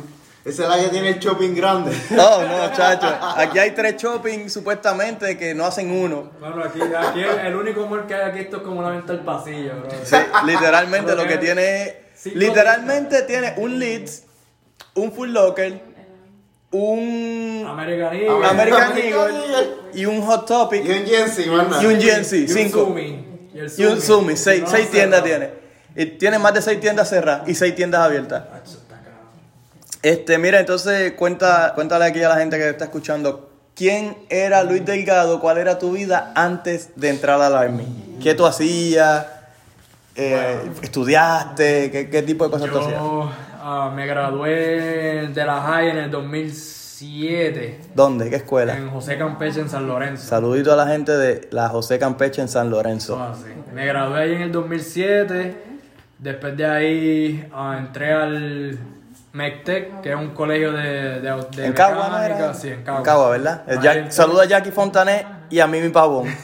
Esa 0.46 0.62
es 0.62 0.68
la 0.70 0.78
que 0.78 0.88
tiene 0.88 1.08
el 1.10 1.18
shopping 1.18 1.54
grande. 1.54 1.94
No, 2.08 2.42
no, 2.42 2.72
chacho. 2.72 3.06
Aquí 3.36 3.58
hay 3.58 3.72
tres 3.72 3.96
shopping 4.02 4.48
supuestamente 4.48 5.36
que 5.36 5.54
no 5.54 5.66
hacen 5.66 5.90
uno. 5.90 6.30
Bueno, 6.40 6.64
aquí, 6.64 6.80
aquí 6.80 7.20
el, 7.20 7.46
el 7.48 7.56
único 7.56 7.86
mall 7.86 8.06
que 8.06 8.14
hay 8.14 8.30
aquí 8.30 8.38
esto 8.38 8.56
es 8.56 8.62
como 8.62 8.80
una 8.80 8.88
venta 8.88 9.12
del 9.12 9.20
pasillo, 9.20 9.74
bro. 9.78 9.90
Sí, 10.04 10.16
literalmente 10.46 11.14
lo 11.14 11.26
que 11.26 11.36
tiene. 11.36 11.96
Literalmente 12.32 13.24
tiene 13.24 13.52
un 13.58 13.78
Leeds, 13.78 14.22
un 14.94 15.12
Full 15.12 15.28
Locker, 15.28 15.82
un 16.72 17.64
American 17.68 18.14
Eagle. 18.14 18.46
American 18.46 18.82
American 18.82 18.98
Eagle 18.98 19.46
Eagle. 19.46 19.70
y 19.94 20.06
un 20.06 20.22
Hot 20.22 20.46
Topic 20.46 20.84
Y 20.84 20.90
un 20.90 21.06
Jensi, 21.06 21.42
y 21.42 21.48
un 21.48 21.60
un 21.60 22.24
Cinco. 22.48 22.96
Y, 22.96 23.58
el 23.58 23.72
Y 23.76 23.84
un 23.84 24.00
Sumi. 24.00 24.36
Seis, 24.36 24.62
No, 24.62 24.70
seis 24.70 24.90
tiendas 24.90 25.24
tiene. 25.24 25.50
Y 25.96 26.06
tiene 26.06 26.38
más 26.38 26.54
de 26.54 26.62
seis 26.62 26.78
tiendas 26.80 27.08
cerradas 27.08 27.48
y 27.48 27.54
seis 27.54 27.74
tiendas 27.74 28.02
abiertas. 28.02 28.44
Cabrón. 28.44 28.70
Este, 30.02 30.38
mira, 30.38 30.60
entonces 30.60 31.12
cuenta, 31.14 31.72
cuéntale 31.74 32.04
aquí 32.04 32.22
a 32.22 32.28
la 32.28 32.36
gente 32.36 32.56
que 32.56 32.68
está 32.68 32.84
escuchando. 32.84 33.50
¿Quién 33.74 34.16
era 34.28 34.62
Luis 34.62 34.84
Delgado? 34.84 35.40
¿Cuál 35.40 35.58
era 35.58 35.78
tu 35.78 35.92
vida 35.92 36.32
antes 36.34 36.90
de 36.96 37.08
entrar 37.08 37.40
al 37.40 37.56
Army? 37.56 38.18
¿Qué 38.22 38.34
tú 38.34 38.46
hacías? 38.46 39.26
Eh, 40.14 40.70
¿Estudiaste? 40.82 41.90
¿Qué, 41.90 42.10
qué 42.10 42.22
tipo 42.22 42.44
de 42.44 42.50
cosas 42.50 42.70
tú 42.70 42.78
hacías? 42.78 43.00
Ah, 43.62 43.92
me 43.94 44.06
gradué 44.06 45.28
de 45.28 45.44
la 45.44 45.60
high 45.60 45.90
en 45.90 45.96
el 45.98 46.10
2007 46.10 47.80
¿Dónde? 47.94 48.30
¿Qué 48.30 48.36
escuela? 48.36 48.76
en 48.76 48.90
José 48.90 49.16
Campeche 49.18 49.60
en 49.60 49.68
San 49.68 49.86
Lorenzo. 49.86 50.26
Saludito 50.28 50.72
a 50.72 50.76
la 50.76 50.86
gente 50.86 51.12
de 51.16 51.48
la 51.50 51.68
José 51.68 51.98
Campeche 51.98 52.40
en 52.42 52.48
San 52.48 52.70
Lorenzo. 52.70 53.18
Ah, 53.20 53.34
sí. 53.34 53.50
Me 53.74 53.86
gradué 53.86 54.20
ahí 54.22 54.34
en 54.34 54.42
el 54.42 54.52
2007. 54.52 55.54
Después 56.18 56.56
de 56.56 56.66
ahí 56.66 57.48
ah, 57.54 57.76
entré 57.78 58.12
al 58.12 58.78
MECTEC, 59.32 60.00
que 60.02 60.10
es 60.10 60.16
un 60.16 60.30
colegio 60.30 60.72
de, 60.72 61.20
de, 61.20 61.46
de 61.56 61.66
¿En 61.66 61.72
Cagua 61.72 62.08
no 62.08 62.18
mecánica. 62.18 62.44
era? 62.44 62.54
Sí, 62.54 62.68
en 62.68 62.82
Cagua. 62.82 62.98
En 62.98 63.04
Cagua, 63.04 63.30
¿verdad? 63.30 63.64
Jack- 63.82 64.10
saluda 64.10 64.42
a 64.42 64.46
Jackie 64.46 64.70
Fontané 64.70 65.24
y 65.50 65.60
a 65.60 65.66
Mimi 65.66 65.88
Pavón. 65.90 66.28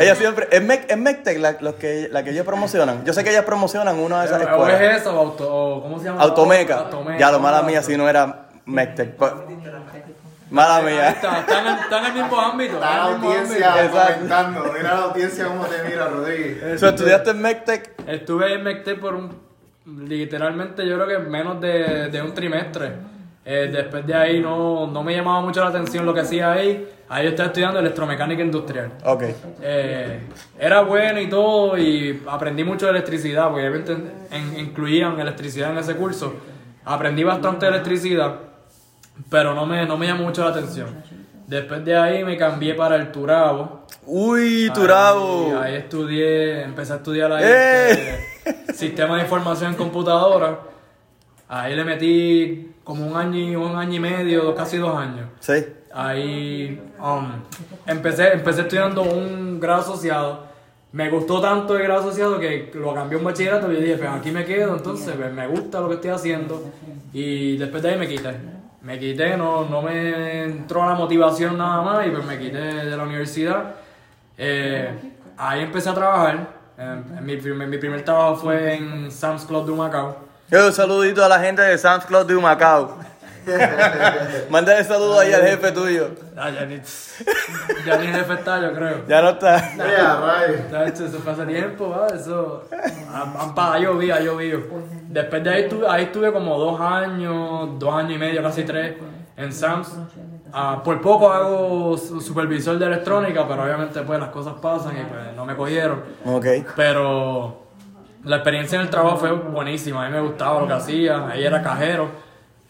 ella 0.00 0.14
siempre... 0.14 0.48
Es, 0.50 0.62
Mec, 0.62 0.90
es 0.90 0.98
Mectec 0.98 1.38
la, 1.38 1.56
los 1.60 1.74
que, 1.76 2.08
la 2.10 2.22
que 2.24 2.30
ellos 2.30 2.44
promocionan. 2.44 3.04
Yo 3.04 3.12
sé 3.12 3.22
que 3.24 3.30
ellas 3.30 3.44
promocionan 3.44 3.98
una 3.98 4.20
de 4.20 4.26
esas 4.26 4.42
O 4.42 4.44
escuelas. 4.44 4.80
es 4.80 5.00
eso, 5.00 5.14
o 5.14 5.18
auto, 5.20 5.54
o 5.54 5.82
¿cómo 5.82 5.98
se 5.98 6.06
llama? 6.06 6.20
Automeca. 6.22 6.78
Automeca. 6.78 7.18
Ya 7.18 7.30
lo 7.30 7.38
mala 7.40 7.62
mía 7.62 7.82
si 7.82 7.96
no 7.96 8.08
era 8.08 8.46
Mectec. 8.66 9.14
Pues, 9.16 9.32
Mala 10.50 10.82
mía. 10.82 11.08
Está, 11.10 11.40
está 11.40 11.60
en 11.60 11.66
el, 11.66 11.74
está 11.74 11.98
en 11.98 12.04
el 12.04 12.12
mismo 12.12 12.40
ámbito. 12.40 12.74
Está 12.74 12.86
la 12.86 13.08
en 13.08 13.14
el 13.14 13.20
mismo 13.20 13.32
audiencia 13.32 13.90
comentando. 13.90 14.72
Mira 14.76 14.94
la 14.94 15.02
audiencia 15.02 15.46
cómo 15.46 15.64
te 15.64 15.82
mira, 15.88 16.06
Rodríguez. 16.08 16.82
¿Estudiaste 16.82 17.30
en 17.30 17.42
Mectec? 17.42 17.90
Estuve 18.06 18.54
en 18.54 18.62
MECTEC 18.62 19.00
por 19.00 19.14
un, 19.14 19.36
literalmente 20.06 20.86
yo 20.86 20.96
creo 20.96 21.08
que 21.08 21.18
menos 21.28 21.60
de, 21.60 22.08
de 22.08 22.22
un 22.22 22.34
trimestre. 22.34 22.92
Eh, 23.46 23.68
después 23.72 24.06
de 24.06 24.14
ahí 24.14 24.40
no, 24.40 24.86
no 24.86 25.02
me 25.02 25.14
llamaba 25.14 25.40
mucho 25.40 25.60
la 25.60 25.68
atención 25.68 26.06
lo 26.06 26.14
que 26.14 26.20
hacía 26.20 26.52
ahí. 26.52 26.88
Ahí 27.08 27.24
yo 27.24 27.30
estaba 27.30 27.48
estudiando 27.48 27.78
electromecánica 27.80 28.42
industrial. 28.42 28.92
Ok. 29.04 29.22
Eh, 29.62 30.20
era 30.58 30.80
bueno 30.82 31.20
y 31.20 31.28
todo 31.28 31.76
y 31.78 32.22
aprendí 32.26 32.64
mucho 32.64 32.86
de 32.86 32.92
electricidad, 32.92 33.50
porque 33.50 33.68
obviamente 33.68 33.96
en- 34.30 34.58
incluían 34.58 35.18
electricidad 35.20 35.70
en 35.72 35.78
ese 35.78 35.94
curso. 35.96 36.34
Aprendí 36.84 37.22
bastante 37.22 37.66
de 37.66 37.72
electricidad, 37.72 38.34
pero 39.30 39.54
no 39.54 39.66
me, 39.66 39.84
no 39.86 39.96
me 39.96 40.06
llamó 40.06 40.24
mucho 40.24 40.42
la 40.44 40.50
atención. 40.50 40.88
Después 41.46 41.84
de 41.84 41.94
ahí 41.96 42.24
me 42.24 42.36
cambié 42.38 42.74
para 42.74 42.96
el 42.96 43.12
Turabo. 43.12 43.84
Uy, 44.06 44.70
Turabo. 44.74 45.58
ahí 45.60 45.74
estudié, 45.76 46.62
empecé 46.62 46.94
a 46.94 46.96
estudiar 46.96 47.32
ahí 47.32 47.44
¡Eh! 47.46 48.18
este, 48.44 48.72
sistema 48.74 49.16
de 49.16 49.22
información 49.22 49.72
en 49.72 49.76
computadora. 49.76 50.58
Ahí 51.48 51.76
le 51.76 51.84
metí 51.84 52.72
como 52.82 53.06
un 53.06 53.16
año, 53.16 53.60
un 53.62 53.76
año 53.76 53.94
y 53.94 54.00
medio, 54.00 54.54
casi 54.54 54.78
dos 54.78 54.96
años. 54.96 55.26
Sí. 55.40 55.52
Ahí 55.96 56.82
um, 56.98 57.30
empecé, 57.86 58.32
empecé 58.32 58.62
estudiando 58.62 59.02
un 59.02 59.60
grado 59.60 59.80
asociado. 59.80 60.44
Me 60.90 61.08
gustó 61.08 61.40
tanto 61.40 61.76
el 61.76 61.84
grado 61.84 62.00
asociado 62.00 62.40
que 62.40 62.72
lo 62.74 62.92
cambié 62.92 63.16
a 63.16 63.18
un 63.18 63.24
bachillerato 63.24 63.70
y 63.70 63.76
yo 63.76 63.80
dije, 63.80 63.96
pues 63.96 64.10
aquí 64.10 64.32
me 64.32 64.44
quedo, 64.44 64.76
entonces 64.76 65.14
pues, 65.16 65.32
me 65.32 65.46
gusta 65.46 65.80
lo 65.80 65.88
que 65.88 65.94
estoy 65.94 66.10
haciendo. 66.10 66.62
Y 67.12 67.56
después 67.56 67.80
de 67.82 67.90
ahí 67.90 67.98
me 67.98 68.08
quité. 68.08 68.34
Me 68.82 68.98
quité, 68.98 69.36
no, 69.36 69.66
no 69.66 69.82
me 69.82 70.44
entró 70.44 70.84
la 70.84 70.94
motivación 70.94 71.56
nada 71.56 71.80
más 71.80 72.06
y 72.06 72.10
pues 72.10 72.26
me 72.26 72.38
quité 72.38 72.58
de 72.58 72.96
la 72.96 73.04
universidad. 73.04 73.74
Eh, 74.36 74.90
ahí 75.36 75.62
empecé 75.62 75.90
a 75.90 75.94
trabajar. 75.94 76.48
Eh, 76.76 77.02
mi, 77.22 77.36
primer, 77.36 78.04
trabajo 78.04 78.36
fue 78.36 78.74
en 78.74 79.12
Sam's 79.12 79.44
Club 79.44 79.66
de 79.66 79.72
Macao. 79.72 80.16
Yo, 80.50 80.72
saludito 80.72 81.24
a 81.24 81.28
la 81.28 81.38
gente 81.38 81.62
de 81.62 81.78
Sam's 81.78 82.04
Club 82.04 82.26
de 82.26 82.34
Macao. 82.34 82.98
Mándale 84.50 84.84
saludo 84.84 85.18
ahí 85.20 85.32
al 85.32 85.42
jefe 85.42 85.72
tuyo. 85.72 86.08
Ah, 86.36 86.50
ya 86.50 86.64
ni, 86.66 86.80
ya 87.86 87.96
ni 87.98 88.06
jefe 88.08 88.34
está, 88.34 88.60
yo 88.60 88.72
creo. 88.72 89.06
Ya 89.06 89.22
no 89.22 89.30
está. 89.30 89.76
Ya. 89.76 90.20
Tacho, 90.70 91.06
Eso 91.06 91.18
fue 91.18 91.32
hace 91.32 91.46
tiempo, 91.46 91.90
¿va? 91.90 92.06
Eso. 92.08 92.64
Han, 93.12 93.34
han 93.38 93.54
pa- 93.54 93.74
ha 93.74 93.78
llovido, 93.78 94.14
ha 94.14 94.20
llovido. 94.20 94.60
Después 95.08 95.44
de 95.44 95.50
ahí 95.50 95.62
estuve, 95.62 95.86
ahí 95.88 96.04
estuve 96.04 96.32
como 96.32 96.58
dos 96.58 96.80
años, 96.80 97.78
dos 97.78 97.94
años 97.94 98.12
y 98.12 98.18
medio, 98.18 98.42
casi 98.42 98.64
tres, 98.64 98.94
en 99.36 99.52
Sams. 99.52 99.92
Ah, 100.52 100.80
por 100.84 101.00
poco 101.00 101.32
hago 101.32 101.96
su- 101.98 102.20
supervisor 102.20 102.78
de 102.78 102.86
electrónica, 102.86 103.46
pero 103.48 103.64
obviamente 103.64 104.00
pues 104.02 104.20
las 104.20 104.28
cosas 104.30 104.54
pasan 104.62 104.92
y 104.96 105.04
pues 105.04 105.34
no 105.36 105.44
me 105.44 105.56
cogieron. 105.56 106.02
Ok. 106.24 106.46
Pero 106.76 107.62
la 108.24 108.36
experiencia 108.36 108.76
en 108.76 108.82
el 108.82 108.90
trabajo 108.90 109.16
fue 109.18 109.32
buenísima, 109.32 110.06
a 110.06 110.08
mí 110.08 110.14
me 110.14 110.20
gustaba 110.22 110.60
lo 110.60 110.66
que 110.68 110.72
hacía, 110.74 111.26
ahí 111.28 111.44
era 111.44 111.60
cajero. 111.62 112.08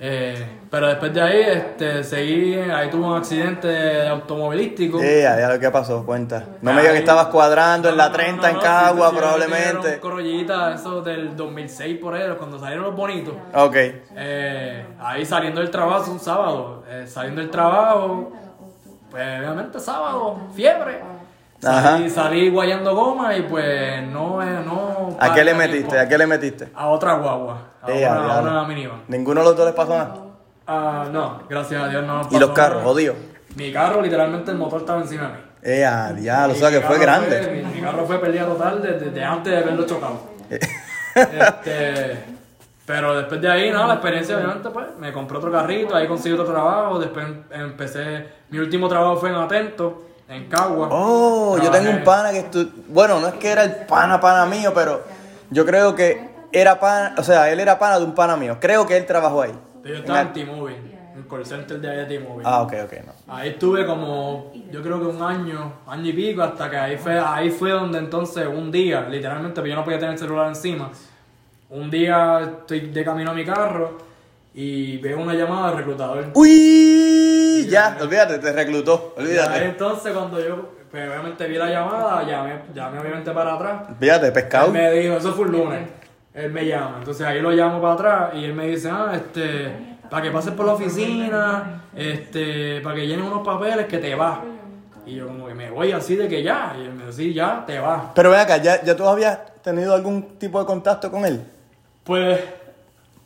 Eh, 0.06 0.46
pero 0.70 0.88
después 0.88 1.14
de 1.14 1.22
ahí 1.22 1.40
este, 1.40 2.04
seguí, 2.04 2.56
ahí 2.56 2.90
tuve 2.90 3.06
un 3.06 3.16
accidente 3.16 4.06
automovilístico. 4.06 5.00
Eh, 5.02 5.22
ya 5.22 5.48
lo 5.48 5.58
que 5.58 5.70
pasó, 5.70 6.04
cuenta. 6.04 6.44
No 6.60 6.74
me 6.74 6.82
digas 6.82 6.92
que 6.92 6.98
estabas 6.98 7.28
cuadrando 7.28 7.88
en 7.88 7.96
la 7.96 8.04
No, 8.04 8.10
no, 8.10 8.16
30 8.16 8.50
en 8.50 8.58
Cagua, 8.58 9.08
sí, 9.08 9.14
sí, 9.14 9.18
probablemente. 9.18 10.00
Corollita, 10.00 10.74
eso 10.74 11.00
del 11.00 11.34
2006 11.34 11.98
por 11.98 12.14
ahí, 12.14 12.30
cuando 12.36 12.58
salieron 12.58 12.84
los 12.84 12.94
bonitos. 12.94 13.32
Ok. 13.54 13.76
Eh, 13.76 14.86
ahí 15.00 15.24
saliendo 15.24 15.62
del 15.62 15.70
trabajo, 15.70 16.10
un 16.10 16.20
sábado, 16.20 16.84
eh, 16.86 17.06
saliendo 17.06 17.40
del 17.40 17.50
trabajo, 17.50 18.30
pues 19.10 19.38
obviamente 19.40 19.80
sábado, 19.80 20.38
fiebre. 20.54 21.00
Salí, 21.64 22.10
salí 22.10 22.50
guayando 22.50 22.94
goma 22.94 23.36
y 23.36 23.42
pues 23.42 24.02
no, 24.08 24.42
eh, 24.42 24.60
no. 24.64 25.16
¿A 25.18 25.32
qué 25.34 25.44
le 25.44 25.54
metiste? 25.54 25.82
tiempo. 25.88 26.00
¿A 26.04 26.08
qué 26.08 26.18
le 26.18 26.26
metiste? 26.26 26.68
A 26.74 26.88
otra 26.88 27.14
guagua, 27.14 27.58
a 27.82 27.90
Eh, 27.90 27.98
una, 28.06 28.08
a 28.08 28.22
a 28.22 28.24
diablo. 28.26 28.50
una 28.50 28.64
minivan. 28.64 29.02
Ninguno 29.08 29.40
de 29.40 29.46
los 29.46 29.56
dos 29.56 29.66
les 29.66 29.74
pasó 29.74 29.90
nada. 29.96 30.14
Ah, 30.66 31.06
no, 31.12 31.40
gracias 31.48 31.82
a 31.82 31.88
Dios 31.88 32.04
no. 32.04 32.18
nos 32.18 32.32
¿Y 32.32 32.38
los 32.38 32.50
pasó 32.50 32.54
carros, 32.54 32.76
nada. 32.78 32.88
jodidos? 32.88 33.16
Mi 33.56 33.72
carro, 33.72 34.00
literalmente 34.02 34.50
el 34.50 34.56
motor 34.58 34.80
estaba 34.80 35.00
encima 35.02 35.22
de 35.22 35.28
mí. 35.28 35.38
Eh, 35.62 35.84
a 35.84 36.12
diablo, 36.12 36.54
o 36.54 36.56
sea 36.56 36.70
que 36.70 36.80
fue 36.82 36.98
grande. 36.98 37.62
mi, 37.64 37.74
mi 37.76 37.80
carro 37.80 38.04
fue 38.06 38.18
pérdida 38.18 38.44
total 38.46 38.82
desde, 38.82 38.98
desde 39.06 39.24
antes 39.24 39.52
de 39.52 39.58
haberlo 39.58 39.86
chocado. 39.86 40.18
Este, 41.14 42.24
pero 42.86 43.16
después 43.16 43.40
de 43.40 43.50
ahí, 43.50 43.70
nada, 43.70 43.86
la 43.86 43.94
experiencia 43.94 44.36
obviamente, 44.36 44.68
pues, 44.70 44.86
me 44.98 45.12
compré 45.12 45.38
otro 45.38 45.50
carrito, 45.50 45.94
ahí 45.94 46.06
conseguí 46.06 46.34
otro 46.34 46.52
trabajo, 46.52 46.98
después 46.98 47.24
em- 47.26 47.42
empecé, 47.52 48.26
mi 48.50 48.58
último 48.58 48.88
trabajo 48.88 49.16
fue 49.16 49.30
en 49.30 49.36
Atento, 49.36 50.02
en 50.36 50.48
Cagua. 50.48 50.88
Oh, 50.90 51.58
yo 51.62 51.70
tengo 51.70 51.90
un 51.90 52.02
pana 52.04 52.30
que 52.32 52.50
estu- 52.50 52.70
Bueno, 52.88 53.20
no 53.20 53.28
es 53.28 53.34
que 53.34 53.50
era 53.50 53.64
el 53.64 53.72
pana 53.86 54.20
pana 54.20 54.46
mío, 54.46 54.72
pero 54.74 55.02
yo 55.50 55.64
creo 55.64 55.94
que 55.94 56.28
era 56.52 56.78
pana, 56.78 57.14
o 57.18 57.22
sea, 57.22 57.50
él 57.50 57.60
era 57.60 57.78
pana 57.78 57.98
de 57.98 58.04
un 58.04 58.14
pana 58.14 58.36
mío. 58.36 58.58
Creo 58.60 58.86
que 58.86 58.96
él 58.96 59.06
trabajó 59.06 59.42
ahí. 59.42 59.52
Yo 59.84 59.94
estaba 59.96 60.22
en 60.22 60.32
T-Mobile, 60.32 60.76
en 61.12 61.18
el 61.20 61.28
call 61.28 61.44
center 61.44 61.78
de 61.80 61.90
ahí 61.90 61.96
de 61.98 62.04
T-Mobile. 62.06 62.42
Ah, 62.48 62.62
ok, 62.62 62.72
ok, 62.84 62.92
no. 63.06 63.34
Ahí 63.34 63.50
estuve 63.50 63.84
como, 63.86 64.52
yo 64.70 64.82
creo 64.82 64.98
que 65.00 65.06
un 65.06 65.22
año, 65.22 65.72
año 65.86 66.08
y 66.08 66.12
pico, 66.12 66.42
hasta 66.42 66.70
que 66.70 66.76
ahí 66.76 66.96
fue, 66.96 67.18
ahí 67.18 67.50
fue 67.50 67.70
donde 67.70 67.98
entonces 67.98 68.46
un 68.46 68.70
día, 68.70 69.06
literalmente, 69.08 69.66
yo 69.68 69.74
no 69.74 69.84
podía 69.84 69.98
tener 69.98 70.14
el 70.14 70.18
celular 70.18 70.48
encima. 70.48 70.90
Un 71.70 71.90
día 71.90 72.40
estoy 72.60 72.80
de 72.80 73.04
camino 73.04 73.32
a 73.32 73.34
mi 73.34 73.44
carro 73.44 73.98
y 74.54 74.96
veo 74.98 75.18
una 75.20 75.34
llamada 75.34 75.68
del 75.68 75.78
reclutador. 75.78 76.26
Uy, 76.34 77.43
ya, 77.70 77.96
olvídate, 78.00 78.38
te 78.38 78.52
reclutó, 78.52 79.14
olvídate. 79.16 79.64
entonces 79.64 80.12
cuando 80.12 80.40
yo, 80.40 80.70
pues, 80.90 81.08
obviamente 81.08 81.46
vi 81.46 81.56
la 81.56 81.70
llamada, 81.70 82.22
llamé, 82.22 82.60
llamé 82.74 82.98
obviamente 82.98 83.30
para 83.32 83.54
atrás. 83.54 83.82
Él 84.00 84.32
pescado. 84.32 84.70
me 84.70 84.90
dijo, 84.92 85.16
eso 85.16 85.32
fue 85.32 85.46
un 85.46 85.52
lunes. 85.52 85.88
Él 86.34 86.50
me 86.50 86.66
llama. 86.66 86.96
Entonces 86.98 87.26
ahí 87.26 87.40
lo 87.40 87.50
llamo 87.50 87.80
para 87.80 87.94
atrás 87.94 88.34
y 88.34 88.44
él 88.44 88.54
me 88.54 88.66
dice, 88.66 88.90
ah, 88.90 89.12
este, 89.14 89.72
para 90.10 90.22
que 90.22 90.30
pases 90.30 90.52
por 90.52 90.66
la 90.66 90.72
oficina, 90.72 91.82
este, 91.94 92.80
para 92.80 92.96
que 92.96 93.06
llenes 93.06 93.26
unos 93.26 93.46
papeles 93.46 93.86
que 93.86 93.98
te 93.98 94.14
vas. 94.14 94.38
Y 95.06 95.16
yo 95.16 95.26
como 95.28 95.46
que 95.46 95.54
me 95.54 95.70
voy 95.70 95.92
así 95.92 96.16
de 96.16 96.28
que 96.28 96.42
ya. 96.42 96.74
Y 96.78 96.82
él 96.82 96.92
me 96.92 97.06
dice, 97.06 97.32
ya, 97.32 97.64
te 97.66 97.78
vas. 97.78 98.06
Pero 98.14 98.30
ven 98.30 98.40
acá, 98.40 98.56
¿ya, 98.56 98.82
¿ya 98.82 98.96
tú 98.96 99.06
habías 99.06 99.38
tenido 99.62 99.94
algún 99.94 100.38
tipo 100.38 100.58
de 100.58 100.66
contacto 100.66 101.10
con 101.10 101.24
él? 101.24 101.44
Pues, 102.02 102.40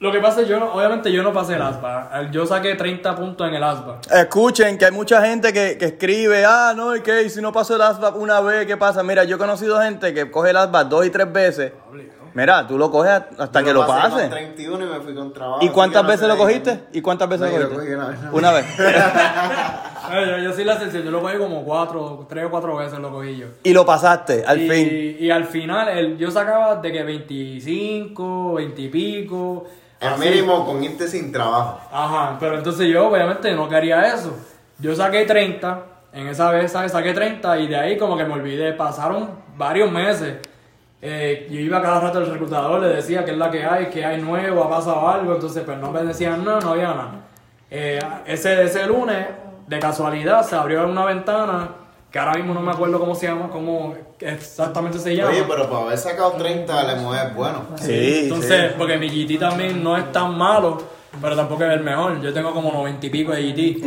lo 0.01 0.13
que 0.13 0.21
pasa 0.21 0.43
es 0.43 0.49
yo, 0.49 0.61
no- 0.61 0.73
obviamente 0.75 1.11
yo 1.11 1.23
no 1.23 1.33
pasé 1.33 1.55
el 1.57 1.63
ASBA. 1.63 2.31
Yo 2.31 2.47
saqué 2.47 2.75
30 2.77 3.17
puntos 3.17 3.49
en 3.49 3.55
el 3.55 3.63
ASBA. 3.65 4.01
Escuchen, 4.13 4.79
que 4.79 4.85
hay 4.85 4.93
mucha 4.93 5.21
gente 5.27 5.53
que, 5.53 5.77
que 5.77 5.87
escribe, 5.87 6.45
ah, 6.47 6.73
no, 6.77 6.95
¿y 6.95 7.01
qué? 7.01 7.23
¿Y 7.23 7.31
si 7.31 7.41
no 7.41 7.53
paso 7.53 7.75
el 7.77 7.83
ASVAB 7.83 8.17
una 8.17 8.41
vez, 8.41 8.67
¿qué 8.67 8.77
pasa? 8.77 9.03
Mira, 9.03 9.25
yo 9.25 9.37
he 9.37 9.39
conocido 9.39 9.81
gente 9.81 10.15
que 10.15 10.31
coge 10.31 10.51
el 10.51 10.57
ASVAB 10.57 10.89
dos 10.89 11.07
y 11.07 11.11
tres 11.11 11.33
veces. 11.33 11.73
Mira, 12.35 12.65
tú 12.69 12.79
lo 12.79 12.89
coges 12.91 13.11
hasta 13.39 13.65
que 13.65 13.73
lo 13.73 13.85
pasé 13.85 14.03
con 14.03 14.11
pases. 14.13 14.31
31 14.31 14.85
y 14.85 14.89
me 14.89 15.01
fui 15.01 15.15
con 15.15 15.33
trabajo. 15.33 15.59
¿Y 15.65 15.71
cuántas 15.71 16.03
que 16.03 16.07
no 16.07 16.13
veces 16.13 16.29
lo 16.29 16.37
cogiste? 16.37 16.81
¿Y 16.93 17.01
cuántas 17.01 17.29
veces 17.29 17.51
No, 17.51 17.59
lo 17.59 17.63
yo 17.65 17.69
lo 17.69 17.75
cogiste? 17.75 17.97
cogí 17.97 18.05
una 18.05 18.09
vez. 18.09 18.19
Una 18.33 18.53
vez. 18.53 18.67
Yo, 20.09 20.39
yo 20.39 20.53
sí 20.55 20.65
la 20.65 20.73
excepción, 20.75 21.03
yo 21.03 21.11
lo 21.11 21.21
cogí 21.21 21.37
como 21.37 21.63
cuatro, 21.65 22.25
tres 22.31 22.47
o 22.47 22.51
cuatro 22.51 22.75
veces 22.77 22.99
lo 22.99 23.11
cogí 23.11 23.37
yo. 23.37 23.47
y 23.63 23.75
lo 23.75 23.85
pasaste, 23.85 24.43
al 24.47 24.63
y, 24.63 24.71
fin. 24.71 25.17
Y 25.21 25.31
al 25.31 25.45
final, 25.45 25.87
el, 25.89 26.17
yo 26.17 26.31
sacaba 26.31 26.77
de 26.77 26.91
que 26.91 27.03
25, 27.03 28.55
20 28.55 28.81
y 28.83 28.89
pico. 28.89 29.65
El 30.01 30.09
así. 30.09 30.29
mínimo 30.29 30.65
con 30.65 30.83
irte 30.83 31.09
sin 31.09 31.33
trabajo. 31.33 31.81
Ajá, 31.93 32.37
pero 32.39 32.59
entonces 32.59 32.89
yo 32.89 33.09
obviamente 33.09 33.53
no 33.53 33.69
quería 33.69 34.15
eso. 34.15 34.37
Yo 34.79 34.95
saqué 34.95 35.25
30, 35.25 35.83
en 36.13 36.29
esa 36.29 36.51
vez 36.51 36.71
¿sabes? 36.73 36.93
saqué 36.93 37.13
30 37.13 37.59
y 37.59 37.67
de 37.67 37.77
ahí 37.77 37.99
como 37.99 38.17
que 38.17 38.25
me 38.25 38.35
olvidé. 38.35 38.73
Pasaron 38.73 39.31
varios 39.57 39.91
meses. 39.91 40.37
Eh, 41.01 41.49
yo 41.51 41.61
iba 41.61 41.81
cada 41.81 42.01
rato 42.01 42.19
al 42.19 42.31
reclutador, 42.31 42.81
le 42.81 42.89
decía 42.89 43.25
que 43.25 43.33
es 43.33 43.39
la 43.39 43.51
que 43.51 43.65
hay, 43.65 43.87
que 43.87 44.05
hay 44.05 44.21
nuevo, 44.21 44.65
ha 44.65 44.71
pasado 44.71 45.09
algo. 45.09 45.35
Entonces, 45.35 45.63
pues 45.65 45.79
no 45.79 45.91
me 45.91 46.03
decían 46.03 46.45
nada, 46.45 46.61
no 46.61 46.71
había 46.71 46.89
nada. 46.89 47.11
Eh, 47.71 47.99
ese, 48.27 48.63
ese 48.63 48.87
lunes, 48.87 49.27
de 49.67 49.79
casualidad, 49.79 50.43
se 50.45 50.57
abrió 50.57 50.89
una 50.89 51.05
ventana 51.05 51.69
que 52.11 52.19
ahora 52.19 52.35
mismo 52.35 52.55
no 52.55 52.61
me 52.61 52.73
acuerdo 52.73 52.99
cómo 52.99 53.15
se 53.15 53.27
llama, 53.27 53.49
cómo 53.51 53.95
exactamente 54.21 54.99
se 54.99 55.15
llama. 55.15 55.31
Oye, 55.31 55.45
pero 55.49 55.69
para 55.69 55.83
haber 55.85 55.99
sacado 55.99 56.33
30 56.33 56.85
le 56.85 57.01
mueves 57.01 57.35
bueno. 57.35 57.63
Sí, 57.77 58.21
Entonces, 58.25 58.71
sí. 58.71 58.75
porque 58.79 58.97
mi 58.97 59.09
GT 59.09 59.39
también 59.39 59.83
no 59.85 59.97
es 59.97 60.11
tan 60.11 60.37
malo, 60.37 60.83
pero 61.21 61.37
tampoco 61.37 61.65
es 61.65 61.73
el 61.73 61.81
mejor. 61.81 62.21
Yo 62.23 62.33
tengo 62.33 62.53
como 62.53 62.73
90 62.73 63.07
y 63.07 63.11
pico 63.11 63.33
de 63.33 63.43
GT. 63.43 63.85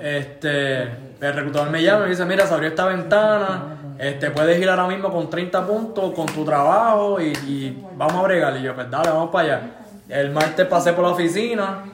Este, 0.00 0.82
el 0.82 1.34
reclutador 1.34 1.70
me 1.70 1.82
llama 1.82 2.00
y 2.00 2.02
me 2.04 2.10
dice, 2.10 2.24
mira, 2.24 2.46
se 2.46 2.52
abrió 2.54 2.68
esta 2.68 2.86
ventana, 2.86 3.94
este, 3.98 4.30
puedes 4.30 4.60
ir 4.60 4.68
ahora 4.68 4.86
mismo 4.88 5.10
con 5.10 5.30
30 5.30 5.66
puntos 5.66 6.12
con 6.14 6.26
tu 6.26 6.44
trabajo 6.44 7.20
y, 7.20 7.28
y 7.46 7.82
vamos 7.96 8.16
a 8.16 8.22
bregar. 8.22 8.56
Y 8.56 8.62
yo, 8.62 8.74
pues 8.74 8.90
dale, 8.90 9.08
vamos 9.10 9.30
para 9.30 9.44
allá. 9.56 9.70
El 10.08 10.30
martes 10.30 10.66
pasé 10.66 10.92
por 10.92 11.04
la 11.04 11.12
oficina, 11.12 11.84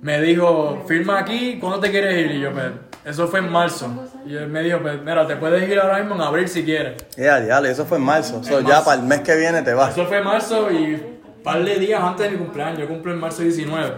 me 0.00 0.20
dijo, 0.22 0.82
firma 0.86 1.18
aquí, 1.18 1.58
¿cuándo 1.60 1.78
te 1.80 1.90
quieres 1.90 2.16
ir? 2.24 2.30
Y 2.36 2.40
yo, 2.40 2.52
pues, 2.52 2.66
eso 3.10 3.28
fue 3.28 3.40
en 3.40 3.50
marzo. 3.50 3.88
Y 4.26 4.34
él 4.36 4.48
me 4.48 4.62
dijo, 4.62 4.78
pues, 4.80 5.00
mira, 5.02 5.26
te 5.26 5.36
puedes 5.36 5.68
ir 5.68 5.78
ahora 5.78 5.98
mismo 5.98 6.14
en 6.14 6.20
abril 6.22 6.48
si 6.48 6.64
quieres. 6.64 7.02
Ya, 7.16 7.40
ya, 7.44 7.58
eso 7.68 7.84
fue 7.84 7.98
en 7.98 8.04
marzo. 8.04 8.42
So, 8.42 8.58
En 8.60 8.64
ya 8.66 8.74
marzo. 8.74 8.84
para 8.86 9.00
el 9.00 9.06
mes 9.06 9.20
que 9.20 9.36
viene 9.36 9.62
te 9.62 9.74
vas. 9.74 9.92
Eso 9.92 10.06
fue 10.06 10.18
en 10.18 10.24
marzo 10.24 10.70
y 10.70 10.94
un 10.94 11.42
par 11.42 11.62
de 11.64 11.76
días 11.76 12.00
antes 12.02 12.26
de 12.26 12.32
mi 12.32 12.38
cumpleaños. 12.38 12.78
Yo 12.78 12.88
cumplo 12.88 13.12
en 13.12 13.20
marzo 13.20 13.42
19. 13.42 13.92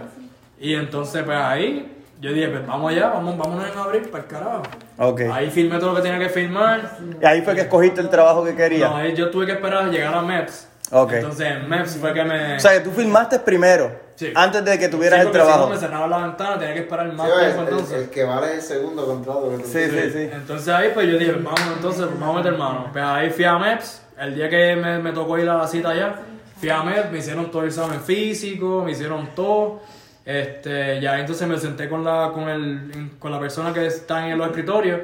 Y 0.61 0.75
entonces, 0.75 1.23
pues 1.25 1.37
ahí, 1.37 1.93
yo 2.21 2.33
dije, 2.33 2.49
pues 2.49 2.67
vamos 2.67 2.93
allá, 2.93 3.09
vamos, 3.09 3.37
vámonos 3.37 3.69
en 3.71 3.79
abril 3.79 4.03
para 4.03 4.25
el 4.25 4.31
carajo. 4.31 4.63
Ok. 4.99 5.21
Ahí 5.33 5.51
firmé 5.51 5.79
todo 5.79 5.91
lo 5.91 5.97
que 5.97 6.03
tenía 6.03 6.19
que 6.19 6.29
firmar. 6.29 6.99
Y 7.21 7.25
ahí 7.27 7.43
fue 7.43 7.55
que 7.55 7.63
escogiste 7.63 8.01
el 8.01 8.09
trabajo 8.09 8.45
que 8.45 8.53
No, 8.53 8.57
querías. 8.57 8.93
ahí 8.95 9.15
yo 9.15 9.31
tuve 9.31 9.47
que 9.47 9.53
esperar 9.53 9.85
a 9.85 9.89
llegar 9.89 10.15
a 10.15 10.23
MEPS. 10.23 10.69
Ok. 10.93 11.13
Entonces 11.15 11.47
en 11.51 11.69
MEPS 11.69 11.97
fue 11.97 12.13
que 12.15 12.23
me... 12.25 12.57
O 12.57 12.61
sea, 12.61 12.73
que 12.75 12.81
tú 12.81 12.91
filmaste 12.93 13.39
primero, 13.41 13.91
Sí. 14.15 14.33
antes 14.35 14.65
de 14.65 14.79
que 14.79 14.85
Sí, 14.87 14.91
tuvieras 14.91 15.21
el 15.21 15.27
porque 15.27 15.39
si 15.41 15.45
trabajo. 15.47 15.67
no 15.67 15.73
me 15.75 15.79
cerraba 15.81 16.07
la 16.07 16.19
ventana, 16.27 16.59
tenía 16.59 16.75
que 16.75 16.81
esperar 16.81 17.13
más 17.13 17.27
Sí, 17.27 17.33
tiempo 17.41 17.63
el, 17.63 17.69
entonces. 17.69 17.93
el- 17.97 18.03
el 18.05 18.11
que 18.11 18.25
vale 18.25 18.47
es 18.49 18.53
el 18.55 18.63
segundo 18.63 19.07
contrato 19.07 19.51
que 19.59 19.65
Sí, 19.65 19.91
sí, 19.91 20.11
sí. 20.13 20.29
Entonces 20.33 20.69
ahí 20.69 20.91
pues 20.95 21.09
yo 21.09 21.19
dije, 21.19 21.33
vamos 21.33 21.61
entonces, 21.75 22.07
pues, 22.07 22.21
vamos 22.21 22.37
a 22.37 22.39
meter 22.39 22.59
mano. 22.59 22.89
Pues 22.93 23.05
ahí 23.05 23.31
fui 23.31 23.45
a 23.45 23.59
MEPS, 23.59 24.03
el 24.21 24.35
día 24.35 24.49
que 24.49 24.77
me, 24.77 24.99
me 24.99 25.13
tocó 25.13 25.39
ir 25.39 25.49
a 25.49 25.55
la 25.55 25.67
cita 25.67 25.91
allá, 25.91 26.15
fui 26.61 26.69
a 26.71 26.83
MEPS, 26.83 27.11
me 27.11 27.19
hicieron 27.19 27.51
todo 27.51 27.63
el 27.63 27.69
examen 27.69 28.01
físico, 28.01 28.83
me 28.85 28.93
hicieron 28.93 29.29
todo. 29.35 29.81
Este, 30.25 31.01
ya 31.01 31.19
entonces 31.19 31.49
me 31.49 31.59
senté 31.59 31.89
con 31.89 32.05
la, 32.05 32.31
con 32.33 32.49
el, 32.49 33.11
con 33.19 33.33
la 33.33 33.41
persona 33.41 33.73
que 33.73 33.87
está 33.87 34.29
en 34.29 34.39
los 34.39 34.47
escritorios 34.49 35.01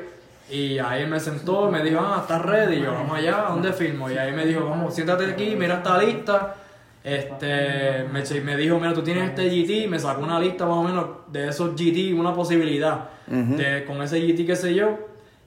y 0.50 0.78
ahí 0.78 1.02
él 1.02 1.08
me 1.08 1.18
sentó, 1.18 1.68
me 1.70 1.82
dijo, 1.82 2.00
ah, 2.00 2.18
estás 2.22 2.40
ready, 2.42 2.76
y 2.76 2.82
yo, 2.82 2.92
vamos 2.92 3.18
allá, 3.18 3.46
¿a 3.48 3.50
dónde 3.50 3.72
firmo? 3.72 4.08
Y 4.10 4.16
ahí 4.16 4.32
me 4.32 4.46
dijo, 4.46 4.64
vamos, 4.68 4.94
siéntate 4.94 5.26
aquí, 5.26 5.56
mira 5.56 5.74
esta 5.76 5.98
lista. 5.98 6.54
Este, 7.04 8.04
me, 8.12 8.22
me 8.40 8.56
dijo, 8.56 8.78
mira, 8.78 8.92
tú 8.92 9.02
tienes 9.02 9.30
este 9.30 9.48
GT, 9.48 9.88
me 9.88 9.98
sacó 9.98 10.22
una 10.22 10.38
lista 10.40 10.66
más 10.66 10.76
o 10.76 10.82
menos 10.82 11.06
de 11.30 11.48
esos 11.48 11.74
GT, 11.74 12.18
una 12.18 12.34
posibilidad 12.34 13.10
de, 13.26 13.84
con 13.84 14.02
ese 14.02 14.20
GT, 14.20 14.46
qué 14.46 14.56
sé 14.56 14.74
yo, 14.74 14.98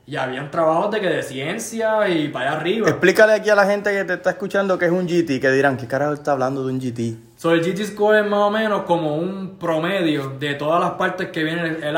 y 0.08 0.16
habían 0.16 0.50
trabajos 0.50 0.92
de 0.92 1.00
que 1.00 1.08
de 1.08 1.24
ciencia 1.24 2.10
y 2.10 2.30
para 2.30 2.52
allá 2.52 2.60
arriba. 2.60 2.90
Explícale 2.90 3.34
aquí 3.34 3.50
a 3.50 3.56
la 3.56 3.66
gente 3.66 3.92
que 3.92 4.04
te 4.04 4.14
está 4.14 4.32
escuchando 4.32 4.78
que 4.78 4.86
es 4.86 4.92
un 4.92 5.08
GT, 5.08 5.40
que 5.40 5.52
dirán, 5.52 5.78
¿qué 5.78 5.88
carajo 5.88 6.14
está 6.14 6.32
hablando 6.32 6.66
de 6.66 6.74
un 6.74 6.80
GT? 6.80 7.32
So, 7.38 7.52
el 7.54 7.62
GT 7.62 7.86
Score 7.86 8.20
es 8.20 8.26
más 8.30 8.40
o 8.40 8.52
menos 8.52 8.84
como 8.84 9.16
un 9.16 9.58
promedio 9.58 10.30
de 10.40 10.56
todas 10.56 10.80
las 10.80 10.92
partes 10.92 11.30
que 11.30 11.44
viene 11.44 11.62
el, 11.62 11.84
el. 11.84 11.98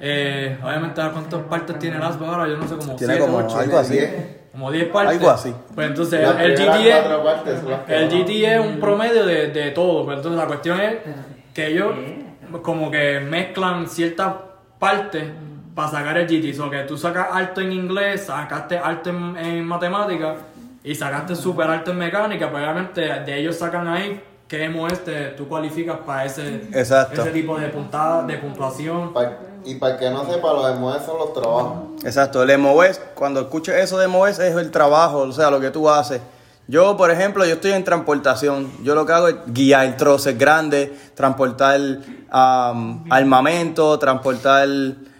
Eh, 0.00 0.58
obviamente, 0.62 1.02
¿cuántas 1.12 1.42
partes 1.44 1.78
tiene 1.78 1.96
el 1.96 2.02
ASVAB 2.02 2.28
ahora? 2.28 2.48
Yo 2.48 2.56
no 2.56 2.68
sé, 2.68 2.76
como 2.76 2.96
Tiene 2.96 3.14
7, 3.14 3.26
como 3.30 3.38
8, 3.38 3.58
algo 3.58 3.78
así. 3.78 3.98
Como 4.56 4.72
10 4.72 4.88
partes. 4.88 5.18
Algo 5.18 5.30
así. 5.30 5.54
Pues 5.74 5.88
entonces, 5.88 6.20
el 6.20 6.54
primeras 6.54 6.78
GT 6.78 6.86
es... 6.86 6.94
cuatro 6.94 7.24
partes 7.24 7.60
El 7.88 8.08
van. 8.08 8.24
GT 8.24 8.30
es 8.30 8.60
un 8.60 8.80
promedio 8.80 9.26
de, 9.26 9.48
de 9.48 9.70
todo, 9.72 10.06
pero 10.06 10.16
entonces 10.16 10.40
la 10.40 10.46
cuestión 10.46 10.80
es 10.80 10.96
que 11.52 11.66
ellos 11.66 11.92
como 12.62 12.90
que 12.90 13.20
mezclan 13.20 13.86
ciertas 13.86 14.32
partes 14.78 15.24
para 15.74 15.88
sacar 15.88 16.16
el 16.16 16.26
GT. 16.26 16.58
O 16.58 16.70
que 16.70 16.78
tú 16.84 16.96
sacas 16.96 17.28
alto 17.32 17.60
en 17.60 17.72
inglés, 17.72 18.24
sacaste 18.24 18.78
alto 18.78 19.10
en, 19.10 19.36
en 19.36 19.66
matemáticas 19.66 20.38
y 20.82 20.94
sacaste 20.94 21.36
súper 21.36 21.68
alto 21.68 21.90
en 21.90 21.98
mecánica, 21.98 22.50
pues 22.50 22.62
obviamente 22.62 23.02
de 23.02 23.38
ellos 23.38 23.56
sacan 23.56 23.88
ahí 23.88 24.22
qué 24.48 24.68
MOS 24.68 25.04
te, 25.04 25.28
tú 25.30 25.48
cualificas 25.48 25.98
para 26.06 26.24
ese, 26.24 26.68
Exacto. 26.72 27.22
ese 27.22 27.30
tipo 27.30 27.58
de 27.58 27.68
puntada, 27.68 28.22
de 28.24 28.38
puntuación. 28.38 29.12
Pa- 29.12 29.32
y 29.64 29.74
para 29.76 29.94
el 29.94 29.98
que 29.98 30.10
no 30.10 30.24
sepa, 30.30 30.52
los 30.52 30.78
MOS 30.78 31.04
son 31.04 31.18
los 31.18 31.32
trabajos. 31.32 31.74
Exacto, 32.04 32.42
el 32.42 32.56
MOS, 32.58 33.00
cuando 33.14 33.40
escuches 33.40 33.74
eso 33.74 33.98
de 33.98 34.06
MOS 34.06 34.38
es 34.38 34.54
el 34.56 34.70
trabajo, 34.70 35.18
o 35.18 35.32
sea, 35.32 35.50
lo 35.50 35.58
que 35.60 35.70
tú 35.70 35.90
haces. 35.90 36.20
Yo, 36.68 36.96
por 36.96 37.10
ejemplo, 37.12 37.44
yo 37.46 37.54
estoy 37.54 37.72
en 37.72 37.84
transportación. 37.84 38.70
Yo 38.82 38.94
lo 38.96 39.06
que 39.06 39.12
hago 39.12 39.28
es 39.28 39.36
guiar 39.46 39.96
troces 39.96 40.36
grandes, 40.36 40.90
transportar 41.14 41.80
am, 42.30 43.04
armamento, 43.10 43.96
transportar 44.00 44.68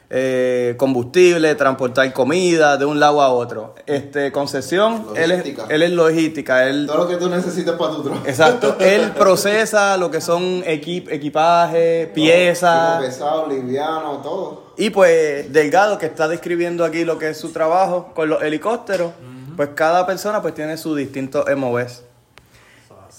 eh, 0.08 0.74
combustible, 0.76 1.54
transportar 1.56 2.12
comida 2.12 2.76
de 2.76 2.84
un 2.84 3.00
lado 3.00 3.20
a 3.22 3.30
otro. 3.30 3.74
Este, 3.86 4.30
Concesión, 4.30 5.06
él 5.16 5.32
es, 5.32 5.38
Logística. 5.38 5.66
él 5.68 5.82
es 5.82 5.90
logística, 5.90 6.66
él 6.68 6.86
Todo 6.86 6.98
lo 6.98 7.08
que 7.08 7.16
tú 7.16 7.28
necesites 7.28 7.72
para 7.74 7.90
tu 7.92 8.02
trabajo. 8.04 8.24
Exacto, 8.26 8.76
él 8.80 9.10
procesa 9.12 9.96
lo 9.96 10.10
que 10.10 10.20
son 10.20 10.62
equip- 10.64 11.10
equipaje, 11.10 12.10
piezas. 12.14 13.00
pesado, 13.02 13.48
liviano, 13.48 14.18
todo. 14.22 14.66
Y 14.76 14.90
pues 14.90 15.52
Delgado, 15.52 15.98
que 15.98 16.06
está 16.06 16.28
describiendo 16.28 16.84
aquí 16.84 17.04
lo 17.04 17.18
que 17.18 17.30
es 17.30 17.36
su 17.38 17.50
trabajo 17.50 18.12
con 18.14 18.28
los 18.28 18.42
helicópteros, 18.42 19.12
pues 19.56 19.70
cada 19.74 20.06
persona 20.06 20.40
pues 20.42 20.54
tiene 20.54 20.76
su 20.76 20.94
distinto 20.94 21.44
MOS. 21.56 22.02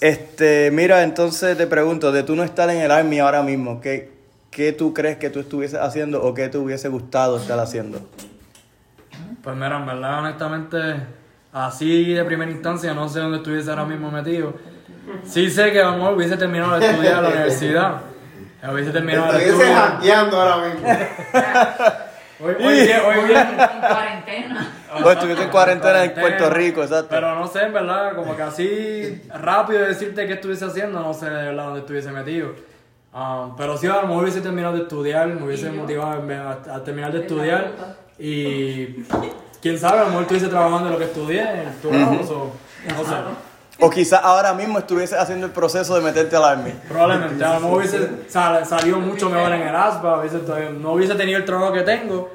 Este, 0.00 0.70
mira, 0.72 1.02
entonces 1.02 1.56
te 1.58 1.66
pregunto, 1.66 2.12
de 2.12 2.22
tú 2.22 2.36
no 2.36 2.44
estar 2.44 2.70
en 2.70 2.78
el 2.78 2.90
Army 2.92 3.18
ahora 3.18 3.42
mismo, 3.42 3.80
¿qué, 3.80 4.12
qué 4.50 4.72
tú 4.72 4.92
crees 4.94 5.18
que 5.18 5.30
tú 5.30 5.40
estuvieses 5.40 5.78
haciendo 5.80 6.22
o 6.22 6.34
qué 6.34 6.48
te 6.48 6.58
hubiese 6.58 6.88
gustado 6.88 7.36
estar 7.36 7.58
haciendo? 7.58 8.00
Pues 9.42 9.56
mira, 9.56 9.76
en 9.78 9.86
verdad, 9.86 10.18
honestamente, 10.20 10.78
así 11.52 12.12
de 12.14 12.24
primera 12.24 12.50
instancia, 12.50 12.92
no 12.94 13.08
sé 13.08 13.20
dónde 13.20 13.38
estuviese 13.38 13.70
ahora 13.70 13.84
mismo 13.84 14.10
metido. 14.10 14.54
Sí 15.24 15.50
sé 15.50 15.72
que 15.72 15.80
a 15.80 15.86
lo 15.90 15.96
mejor 15.96 16.14
hubiese 16.14 16.36
terminado 16.36 16.78
de 16.78 16.86
estudiar 16.86 17.16
en 17.18 17.22
la 17.22 17.28
universidad. 17.30 18.00
Hubiese 18.72 18.90
terminado 18.90 19.32
de 19.32 19.38
Estuviese 19.38 19.62
estudiar. 19.62 19.92
hackeando 19.92 20.40
ahora 20.40 20.68
mismo. 20.68 20.88
Hoy, 22.40 22.54
hoy 22.54 22.74
bien, 22.84 23.00
hoy 23.04 23.24
bien. 23.26 23.48
en 23.48 23.80
cuarentena. 23.80 24.72
O 25.04 25.10
estuviste 25.10 25.42
en 25.42 25.50
cuarentena 25.50 26.04
en 26.04 26.14
Puerto 26.14 26.48
Rico, 26.50 26.82
exacto. 26.84 27.08
Pero 27.10 27.34
no 27.34 27.48
sé, 27.48 27.62
en 27.64 27.72
verdad, 27.72 28.14
como 28.14 28.36
que 28.36 28.42
así 28.42 29.22
rápido 29.34 29.80
decirte 29.80 30.24
qué 30.28 30.34
estuviese 30.34 30.64
haciendo, 30.66 31.00
no 31.00 31.12
sé 31.12 31.24
de 31.28 31.46
verdad 31.46 31.64
dónde 31.64 31.80
estuviese 31.80 32.12
metido. 32.12 32.50
Um, 33.18 33.56
pero 33.56 33.76
sí, 33.76 33.86
a 33.88 33.96
lo 34.02 34.06
mejor 34.08 34.22
hubiese 34.22 34.40
terminado 34.40 34.74
de 34.76 34.82
estudiar, 34.82 35.26
me 35.26 35.42
hubiese 35.42 35.70
motivado 35.72 36.22
a, 36.70 36.76
a 36.76 36.84
terminar 36.84 37.10
de 37.10 37.20
estudiar 37.22 37.72
y 38.16 39.02
quién 39.60 39.76
sabe, 39.78 39.98
a 39.98 40.02
lo 40.02 40.08
mejor 40.08 40.22
estuviese 40.22 40.46
trabajando 40.48 40.86
en 40.86 40.92
lo 40.92 40.98
que 40.98 41.04
estudié, 41.06 41.42
en 41.62 41.72
tu 41.82 41.88
so, 42.24 42.52
no 42.96 43.04
sé. 43.04 43.14
O 43.80 43.90
quizás 43.90 44.20
ahora 44.22 44.54
mismo 44.54 44.78
estuviese 44.78 45.16
haciendo 45.16 45.46
el 45.46 45.52
proceso 45.52 45.96
de 45.96 46.00
meterte 46.02 46.36
al 46.36 46.44
Army. 46.44 46.72
Probablemente, 46.88 47.44
a 47.44 47.54
lo 47.54 47.60
mejor 47.60 47.78
hubiese 47.78 48.08
sal- 48.28 48.64
salido 48.66 48.98
mucho 49.00 49.28
mejor 49.30 49.52
en 49.52 49.62
el 49.62 49.74
ASPA, 49.74 50.18
hubiese, 50.20 50.38
no 50.78 50.92
hubiese 50.92 51.14
tenido 51.16 51.38
el 51.38 51.44
trabajo 51.44 51.72
que 51.72 51.82
tengo, 51.82 52.30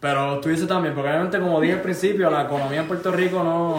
pero 0.00 0.36
estuviese 0.36 0.66
también, 0.66 0.94
porque 0.94 1.08
obviamente 1.10 1.38
como 1.38 1.60
dije 1.60 1.74
al 1.74 1.82
principio, 1.82 2.30
la 2.30 2.42
economía 2.44 2.80
en 2.80 2.88
Puerto 2.88 3.10
Rico 3.12 3.42
no, 3.42 3.76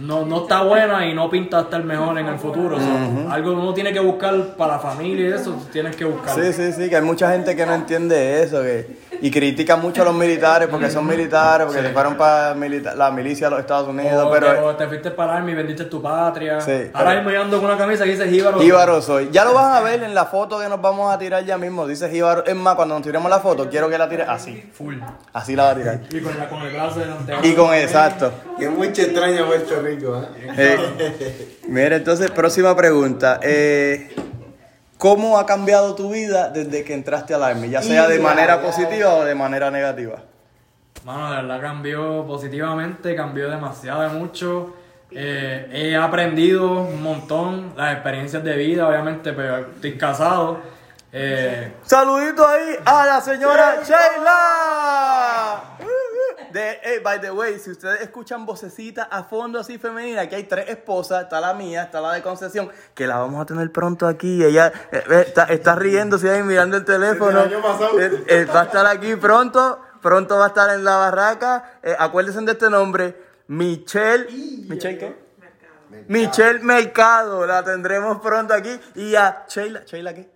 no, 0.00 0.26
no 0.26 0.42
está 0.42 0.62
buena 0.62 1.06
y 1.06 1.14
no 1.14 1.30
pinta 1.30 1.60
estar 1.60 1.82
mejor 1.84 2.18
en 2.18 2.26
el 2.26 2.38
futuro. 2.38 2.78
so, 2.78 3.30
algo 3.30 3.54
que 3.54 3.60
uno 3.60 3.74
tiene 3.74 3.92
que 3.92 4.00
buscar 4.00 4.56
para 4.56 4.74
la 4.74 4.78
familia 4.78 5.28
y 5.28 5.32
eso, 5.32 5.56
tienes 5.72 5.94
que 5.96 6.04
buscar. 6.04 6.34
Sí, 6.34 6.52
sí, 6.52 6.72
sí, 6.72 6.88
que 6.88 6.96
hay 6.96 7.02
mucha 7.02 7.30
gente 7.30 7.54
que 7.54 7.64
no 7.64 7.74
entiende 7.74 8.42
eso 8.42 8.62
que, 8.62 9.04
y 9.20 9.30
critica 9.30 9.76
mucho 9.76 10.02
a 10.02 10.04
los 10.04 10.14
militares 10.14 10.68
porque 10.70 10.90
son 10.90 11.06
militares, 11.06 11.66
porque 11.66 11.82
se 11.82 11.92
fueron 11.92 12.16
para 12.16 12.54
la 12.54 13.10
milicia 13.10 13.46
de 13.46 13.50
los 13.52 13.60
Estados 13.60 13.88
Unidos, 13.88 14.24
O, 14.26 14.30
pero 14.30 14.76
te, 14.76 14.86
fuiste 14.86 15.10
para 15.10 15.36
Army 15.36 15.52
y 15.52 15.54
vendiste 15.54 15.84
tu 15.86 16.00
patria. 16.02 16.60
Sí, 16.60 16.90
Ahora 16.92 17.10
pero- 17.10 17.14
mismo 17.16 17.30
yo 17.30 17.42
ando 17.42 17.56
con 17.58 17.66
una 17.66 17.78
camisa 17.78 18.04
que 18.04 18.10
dice 18.10 18.28
Jíbaro. 18.28 18.60
Jíbaro 18.60 19.02
soy. 19.02 19.28
Ya 19.32 19.44
lo 19.44 19.54
van 19.54 19.72
a 19.72 19.80
ver 19.80 20.02
en 20.02 20.14
la 20.14 20.26
foto 20.26 20.58
que 20.60 20.68
nos 20.68 20.80
vamos 20.80 21.12
a 21.12 21.18
tirar 21.18 21.44
ya 21.44 21.56
mismo, 21.58 21.86
dice 21.86 22.08
Jíbaro. 22.10 22.44
Es 22.44 22.54
más, 22.54 22.74
cuando 22.74 22.94
nos 22.94 23.02
tiremos 23.04 23.30
la 23.30 23.40
foto, 23.40 23.68
quiero 23.68 23.88
que 23.88 23.98
la 23.98 24.08
tire 24.08 24.22
así, 24.24 24.70
Full. 24.72 24.96
así 25.32 25.56
la 25.56 25.64
va 25.64 25.70
a 25.70 25.74
tirar. 25.74 26.00
Y 26.10 26.20
con, 26.20 26.38
la, 26.38 26.48
con 26.48 26.62
el 26.62 26.72
brazo 26.72 27.00
delante. 27.00 27.34
Y 27.42 27.54
con 27.54 27.74
exacto. 27.74 28.32
Que 28.58 28.64
es 28.66 28.70
mucho 28.70 29.02
extraño 29.02 29.46
Puerto 29.46 29.80
Rico, 29.80 30.22
¿eh? 30.22 30.52
Eh, 30.56 31.58
mira, 31.68 31.96
entonces, 31.96 32.30
próxima 32.30 32.74
pregunta. 32.76 33.40
Eh, 33.42 34.14
¿Cómo 34.98 35.38
ha 35.38 35.46
cambiado 35.46 35.94
tu 35.94 36.12
vida 36.12 36.50
desde 36.50 36.84
que 36.84 36.94
entraste 36.94 37.34
al 37.34 37.42
Army? 37.42 37.68
Ya 37.68 37.82
sea 37.82 38.08
de 38.08 38.18
manera 38.18 38.62
positiva 38.62 39.14
o 39.14 39.24
de 39.24 39.34
manera 39.34 39.70
negativa. 39.70 40.22
Mano, 41.04 41.30
de 41.30 41.42
verdad 41.42 41.60
cambió 41.60 42.24
positivamente, 42.26 43.14
cambió 43.14 43.50
demasiado 43.50 44.02
de 44.02 44.08
mucho. 44.08 44.74
Eh, 45.10 45.68
he 45.72 45.96
aprendido 45.96 46.80
un 46.80 47.02
montón, 47.02 47.74
las 47.76 47.92
experiencias 47.92 48.42
de 48.42 48.56
vida, 48.56 48.88
obviamente, 48.88 49.32
pero 49.32 49.58
estoy 49.58 49.98
casado. 49.98 50.58
Eh, 51.16 51.72
Saludito 51.84 52.44
ahí 52.44 52.76
a 52.84 53.06
la 53.06 53.20
señora 53.20 53.84
Sheila. 53.84 55.62
De, 56.50 56.80
eh, 56.82 57.00
by 57.04 57.20
the 57.20 57.30
way, 57.30 57.56
si 57.60 57.70
ustedes 57.70 58.00
escuchan 58.00 58.44
vocecitas 58.44 59.06
a 59.08 59.22
fondo 59.22 59.60
así 59.60 59.78
femenina, 59.78 60.22
aquí 60.22 60.34
hay 60.34 60.42
tres 60.42 60.68
esposas, 60.68 61.22
está 61.22 61.40
la 61.40 61.54
mía, 61.54 61.84
está 61.84 62.00
la 62.00 62.14
de 62.14 62.22
Concepción, 62.22 62.68
que 62.94 63.06
la 63.06 63.18
vamos 63.18 63.40
a 63.40 63.46
tener 63.46 63.70
pronto 63.70 64.08
aquí. 64.08 64.42
Ella 64.44 64.72
eh, 64.90 65.24
está, 65.24 65.44
está 65.44 65.76
riéndose 65.76 66.28
ahí 66.30 66.42
mirando 66.42 66.76
el 66.76 66.84
teléfono. 66.84 67.44
El 67.44 67.52
año 67.52 67.62
pasado. 67.62 68.00
Eh, 68.00 68.24
eh, 68.26 68.44
va 68.46 68.62
a 68.62 68.64
estar 68.64 68.84
aquí 68.84 69.14
pronto, 69.14 69.80
pronto 70.02 70.36
va 70.36 70.46
a 70.46 70.48
estar 70.48 70.70
en 70.70 70.82
la 70.82 70.96
barraca. 70.96 71.78
Acuérdense 71.96 72.40
de 72.40 72.50
este 72.50 72.68
nombre, 72.68 73.16
Michelle. 73.46 74.26
¿Michelle 74.68 74.98
qué? 74.98 75.16
Michelle 76.08 76.58
Mercado, 76.58 77.46
la 77.46 77.62
tendremos 77.62 78.20
pronto 78.20 78.52
aquí. 78.52 78.80
Y 78.96 79.14
a 79.14 79.44
Sheila, 79.48 79.84
¿Sheila 79.84 80.12
qué? 80.12 80.33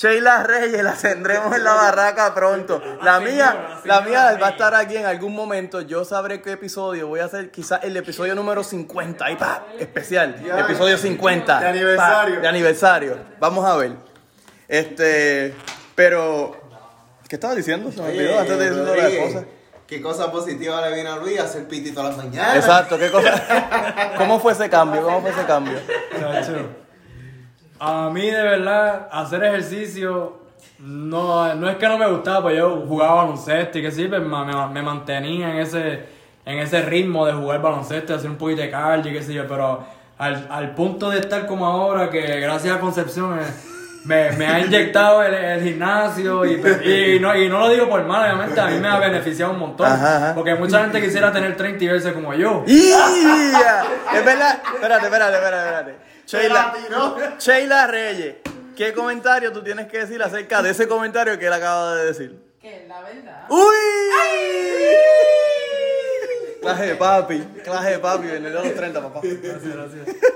Sheila 0.00 0.44
Reyes 0.44 0.82
la 0.82 0.94
tendremos 0.94 1.54
en 1.54 1.62
la 1.62 1.74
barraca 1.74 2.34
pronto. 2.34 2.80
La 3.02 3.20
mía, 3.20 3.82
la 3.84 4.00
mía 4.00 4.34
va 4.40 4.46
a 4.46 4.50
estar 4.52 4.74
aquí 4.74 4.96
en 4.96 5.04
algún 5.04 5.34
momento. 5.34 5.82
Yo 5.82 6.06
sabré 6.06 6.40
qué 6.40 6.52
episodio. 6.52 7.06
Voy 7.08 7.20
a 7.20 7.26
hacer 7.26 7.50
quizás 7.50 7.84
el 7.84 7.94
episodio 7.98 8.34
número 8.34 8.64
50. 8.64 9.30
Y 9.30 9.36
pa, 9.36 9.66
especial. 9.78 10.42
Episodio 10.58 10.96
50. 10.96 11.60
De 11.60 11.68
aniversario. 11.68 12.34
Pa, 12.36 12.40
de 12.40 12.48
aniversario. 12.48 13.18
Vamos 13.38 13.62
a 13.66 13.76
ver. 13.76 13.92
Este, 14.66 15.54
pero 15.94 16.58
¿qué 17.28 17.36
estaba 17.36 17.54
diciendo? 17.54 17.92
Se 17.92 18.00
me 18.00 18.08
olvidó 18.08 18.38
antes 18.38 18.58
de 18.58 18.70
decir 18.70 18.82
todas 18.82 19.02
las 19.02 19.26
cosas. 19.26 19.44
¿Qué 19.86 20.00
cosa 20.00 20.32
positiva 20.32 20.80
le 20.80 20.94
viene 20.94 21.10
a 21.10 21.16
Luis? 21.16 21.38
Hacer 21.38 21.68
piti 21.68 21.90
todas 21.92 22.16
las 22.16 22.24
mañanas. 22.24 22.56
Exacto, 22.56 22.96
qué 22.96 23.10
cosa. 23.10 24.14
¿Cómo 24.16 24.40
fue 24.40 24.52
ese 24.54 24.70
cambio? 24.70 25.02
¿Cómo 25.02 25.20
fue 25.20 25.30
ese 25.30 25.44
cambio? 25.44 25.78
A 27.80 28.10
mí 28.10 28.26
de 28.30 28.42
verdad 28.42 29.08
hacer 29.10 29.42
ejercicio 29.44 30.38
no, 30.78 31.54
no 31.54 31.68
es 31.68 31.76
que 31.76 31.88
no 31.88 31.98
me 31.98 32.06
gustaba, 32.10 32.42
pues 32.42 32.56
yo 32.58 32.84
jugaba 32.86 33.14
baloncesto 33.22 33.78
y 33.78 33.82
que 33.82 33.90
sí, 33.90 34.06
pues, 34.08 34.20
me, 34.22 34.44
me- 34.72 34.82
mantenía 34.82 35.50
en 35.50 35.56
ese, 35.58 36.04
en 36.46 36.58
ese 36.58 36.82
ritmo 36.82 37.26
de 37.26 37.32
jugar 37.32 37.60
baloncesto, 37.60 38.14
hacer 38.14 38.30
un 38.30 38.36
poquito 38.36 38.62
de 38.62 38.70
cardio 38.70 39.10
y 39.10 39.14
qué 39.14 39.22
sé 39.22 39.32
yo, 39.34 39.46
pero 39.46 39.84
al, 40.18 40.46
al 40.50 40.74
punto 40.74 41.10
de 41.10 41.20
estar 41.20 41.46
como 41.46 41.66
ahora, 41.66 42.08
que 42.10 42.40
gracias 42.40 42.76
a 42.76 42.80
Concepción 42.80 43.36
me, 44.04 44.30
me, 44.30 44.36
me 44.38 44.46
ha 44.46 44.60
inyectado 44.60 45.22
el, 45.22 45.34
el 45.34 45.62
gimnasio 45.62 46.44
y, 46.46 46.52
y, 46.54 47.18
no, 47.20 47.34
y 47.36 47.48
no 47.48 47.58
lo 47.60 47.68
digo 47.68 47.88
por 47.88 48.02
mal, 48.04 48.22
obviamente 48.30 48.58
a 48.60 48.66
mí 48.66 48.78
me 48.78 48.88
ha 48.88 48.98
beneficiado 48.98 49.52
un 49.52 49.58
montón, 49.58 49.86
Ajá, 49.86 50.16
ajá. 50.16 50.34
porque 50.34 50.54
mucha 50.54 50.80
gente 50.80 51.00
quisiera 51.02 51.30
tener 51.32 51.56
30 51.56 51.84
y 51.84 51.88
verse 51.88 52.12
como 52.14 52.32
yo. 52.34 52.64
Es 52.66 54.24
verdad. 54.24 54.60
Espérate, 54.74 55.04
espérate, 55.06 55.36
espérate, 55.36 55.36
espérate. 55.36 56.09
Sheila, 56.30 56.72
Sheila 57.40 57.86
Reyes, 57.88 58.36
¿qué 58.76 58.92
comentario 58.92 59.50
tú 59.50 59.64
tienes 59.64 59.88
que 59.88 59.98
decir 59.98 60.22
acerca 60.22 60.62
de 60.62 60.70
ese 60.70 60.86
comentario 60.86 61.36
que 61.36 61.48
él 61.48 61.52
acaba 61.52 61.96
de 61.96 62.06
decir? 62.06 62.40
Que 62.60 62.82
es 62.82 62.88
la 62.88 63.02
verdad. 63.02 63.46
¡Uy! 63.48 63.66
Clase 66.60 66.86
de 66.86 66.94
papi, 66.94 67.38
clase 67.64 67.90
de 67.90 67.98
papi, 67.98 68.28
venir 68.28 68.56
a 68.56 68.62
los 68.62 68.74
30, 68.74 69.02
papá. 69.02 69.20
Gracias, 69.22 69.74
gracias. 69.74 70.16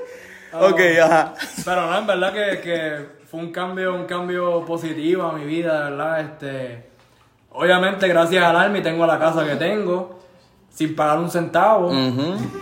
Ok, 0.57 0.80
ajá. 1.03 1.34
Pero 1.64 1.90
no, 1.90 1.99
en 1.99 2.07
verdad 2.07 2.32
que, 2.32 2.61
que 2.61 3.07
fue 3.28 3.40
un 3.40 3.51
cambio, 3.51 3.92
un 3.92 4.07
cambio 4.07 4.64
positivo 4.64 5.24
a 5.24 5.32
mi 5.32 5.45
vida, 5.45 5.84
de 5.84 5.90
verdad. 5.90 6.20
Este, 6.20 6.84
obviamente, 7.51 8.07
gracias 8.07 8.45
al 8.45 8.55
Army 8.55 8.80
tengo 8.80 9.05
la 9.05 9.18
casa 9.18 9.45
que 9.45 9.57
tengo, 9.57 10.24
sin 10.75 10.97
pagar 10.97 11.18
un 11.20 11.31
centavo. 11.31 11.93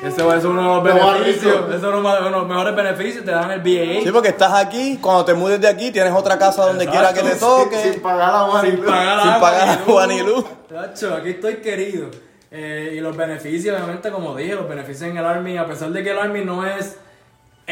Eso 0.04 0.34
es 0.34 0.44
uno 0.44 0.60
de 0.60 0.68
los 0.68 0.84
beneficios, 0.84 1.56
eso 1.68 1.76
es 1.76 1.82
uno 1.82 2.14
de 2.14 2.30
los 2.30 2.46
mejores 2.46 2.76
beneficios, 2.76 3.24
te 3.24 3.30
dan 3.30 3.50
el 3.50 3.60
BAA. 3.60 4.02
Sí, 4.02 4.10
porque 4.12 4.28
estás 4.28 4.52
aquí, 4.52 4.98
cuando 5.00 5.24
te 5.24 5.34
mudes 5.34 5.60
de 5.60 5.68
aquí, 5.68 5.90
tienes 5.90 6.12
otra 6.12 6.38
casa 6.38 6.66
donde 6.66 6.86
quiera 6.86 7.14
que 7.14 7.22
te 7.22 7.36
toque. 7.36 7.76
Sin, 7.76 7.92
sin 7.94 8.02
pagar 8.02 8.32
la 8.32 8.60
sin 8.60 8.82
Juan 8.84 9.22
sin 9.22 9.40
pagar 9.40 10.26
luz. 10.26 10.44
Tacho, 10.68 11.14
aquí 11.14 11.30
estoy 11.30 11.56
querido. 11.56 12.10
Eh, 12.50 12.96
y 12.96 13.00
los 13.00 13.16
beneficios, 13.16 13.74
obviamente, 13.74 14.10
como 14.10 14.36
dije, 14.36 14.54
los 14.54 14.68
beneficios 14.68 15.08
en 15.08 15.16
el 15.16 15.24
Army, 15.24 15.56
a 15.56 15.66
pesar 15.66 15.88
de 15.90 16.02
que 16.02 16.10
el 16.10 16.18
Army 16.18 16.44
no 16.44 16.66
es 16.66 16.98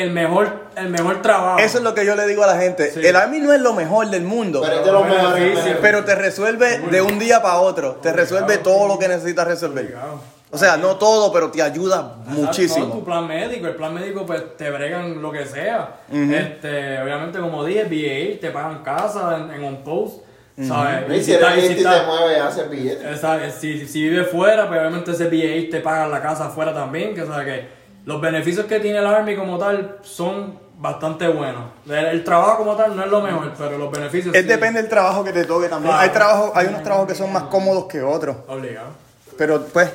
el 0.03 0.11
mejor, 0.11 0.53
el 0.77 0.89
mejor 0.89 1.23
trabajo. 1.23 1.59
Eso 1.59 1.79
es 1.79 1.85
lo 1.85 1.95
que 1.95 2.05
yo 2.07 2.15
le 2.17 2.27
digo 2.27 2.43
a 2.45 2.47
la 2.47 2.59
gente. 2.61 2.91
Sí. 2.91 3.01
El 3.05 3.17
Army 3.17 3.39
no 3.41 3.53
es 3.53 3.61
lo 3.61 3.73
mejor 3.75 4.09
del 4.11 4.23
mundo. 4.23 4.61
Pero 4.63 4.77
es 4.81 4.85
de 4.87 4.93
los 4.93 5.03
Beneficio. 5.05 5.55
mejores. 5.55 5.77
Pero 5.81 6.05
te 6.05 6.15
resuelve 6.15 6.79
de 6.79 7.03
un 7.03 7.19
día 7.19 7.43
para 7.43 7.61
otro. 7.61 7.97
Te 8.03 8.13
resuelve 8.13 8.59
todo 8.59 8.89
lo 8.89 8.99
que 8.99 9.09
necesitas 9.09 9.47
resolver. 9.47 9.85
Obligado. 9.85 10.21
O 10.53 10.59
sea, 10.59 10.77
no 10.77 10.97
todo, 10.97 11.33
pero 11.33 11.49
te 11.53 11.63
ayuda 11.63 12.15
Exacto, 12.19 12.35
Tu 12.35 12.41
muchísimo. 12.47 13.05
plan 13.05 13.25
médico, 13.29 13.69
el 13.69 13.77
plan 13.77 13.95
médico 13.95 14.27
pues 14.27 14.57
te 14.57 14.69
bregan 14.69 15.23
lo 15.23 15.31
que 15.31 15.47
sea. 15.47 15.97
este, 16.13 17.01
obviamente 17.01 17.39
como 17.39 17.65
dije, 17.65 17.85
VA, 17.85 18.41
te 18.41 18.51
pagan 18.51 18.83
casa 18.83 19.37
en, 19.39 19.51
en 19.53 19.63
un 19.65 19.85
post, 19.85 20.25
¿sabes? 20.67 21.05
Y 21.21 21.23
si 21.25 21.33
está- 21.35 21.57
y 21.57 21.61
si 21.69 21.85
te 21.85 22.69
billetes. 22.69 23.05
Esa- 23.19 23.51
si, 23.53 23.87
si 23.87 24.09
vive 24.09 24.25
fuera, 24.25 24.67
pues 24.67 24.81
obviamente 24.81 25.13
ese 25.13 25.27
VA 25.27 25.71
te 25.71 25.81
paga 25.81 26.09
la 26.09 26.21
casa 26.21 26.47
afuera 26.47 26.75
también, 26.75 27.15
que 27.15 27.25
sea 27.25 27.45
que 27.45 27.69
los 28.11 28.21
beneficios 28.21 28.67
que 28.67 28.81
tiene 28.81 28.99
el 28.99 29.07
Army 29.07 29.37
como 29.37 29.57
tal 29.57 29.99
son 30.03 30.59
bastante 30.77 31.29
buenos. 31.29 31.63
El, 31.87 32.07
el 32.07 32.25
trabajo 32.25 32.59
como 32.59 32.75
tal 32.75 32.97
no 32.97 33.05
es 33.05 33.09
lo 33.11 33.21
mejor, 33.21 33.53
pero 33.57 33.79
los 33.79 33.89
beneficios 33.93 34.35
Es 34.35 34.43
sí. 34.43 34.49
depende 34.49 34.81
del 34.81 34.91
trabajo 34.91 35.23
que 35.23 35.33
te 35.33 35.45
toque 35.45 35.69
también. 35.69 35.93
Claro. 35.93 36.03
Hay 36.03 36.09
trabajo, 36.11 36.53
hay 36.57 36.67
unos 36.67 36.83
trabajos 36.83 37.07
que 37.07 37.15
son 37.15 37.33
más 37.33 37.45
cómodos 37.45 37.85
que 37.85 38.03
otros. 38.03 38.37
Obligado. 38.49 38.89
Pero 39.39 39.65
pues, 39.73 39.93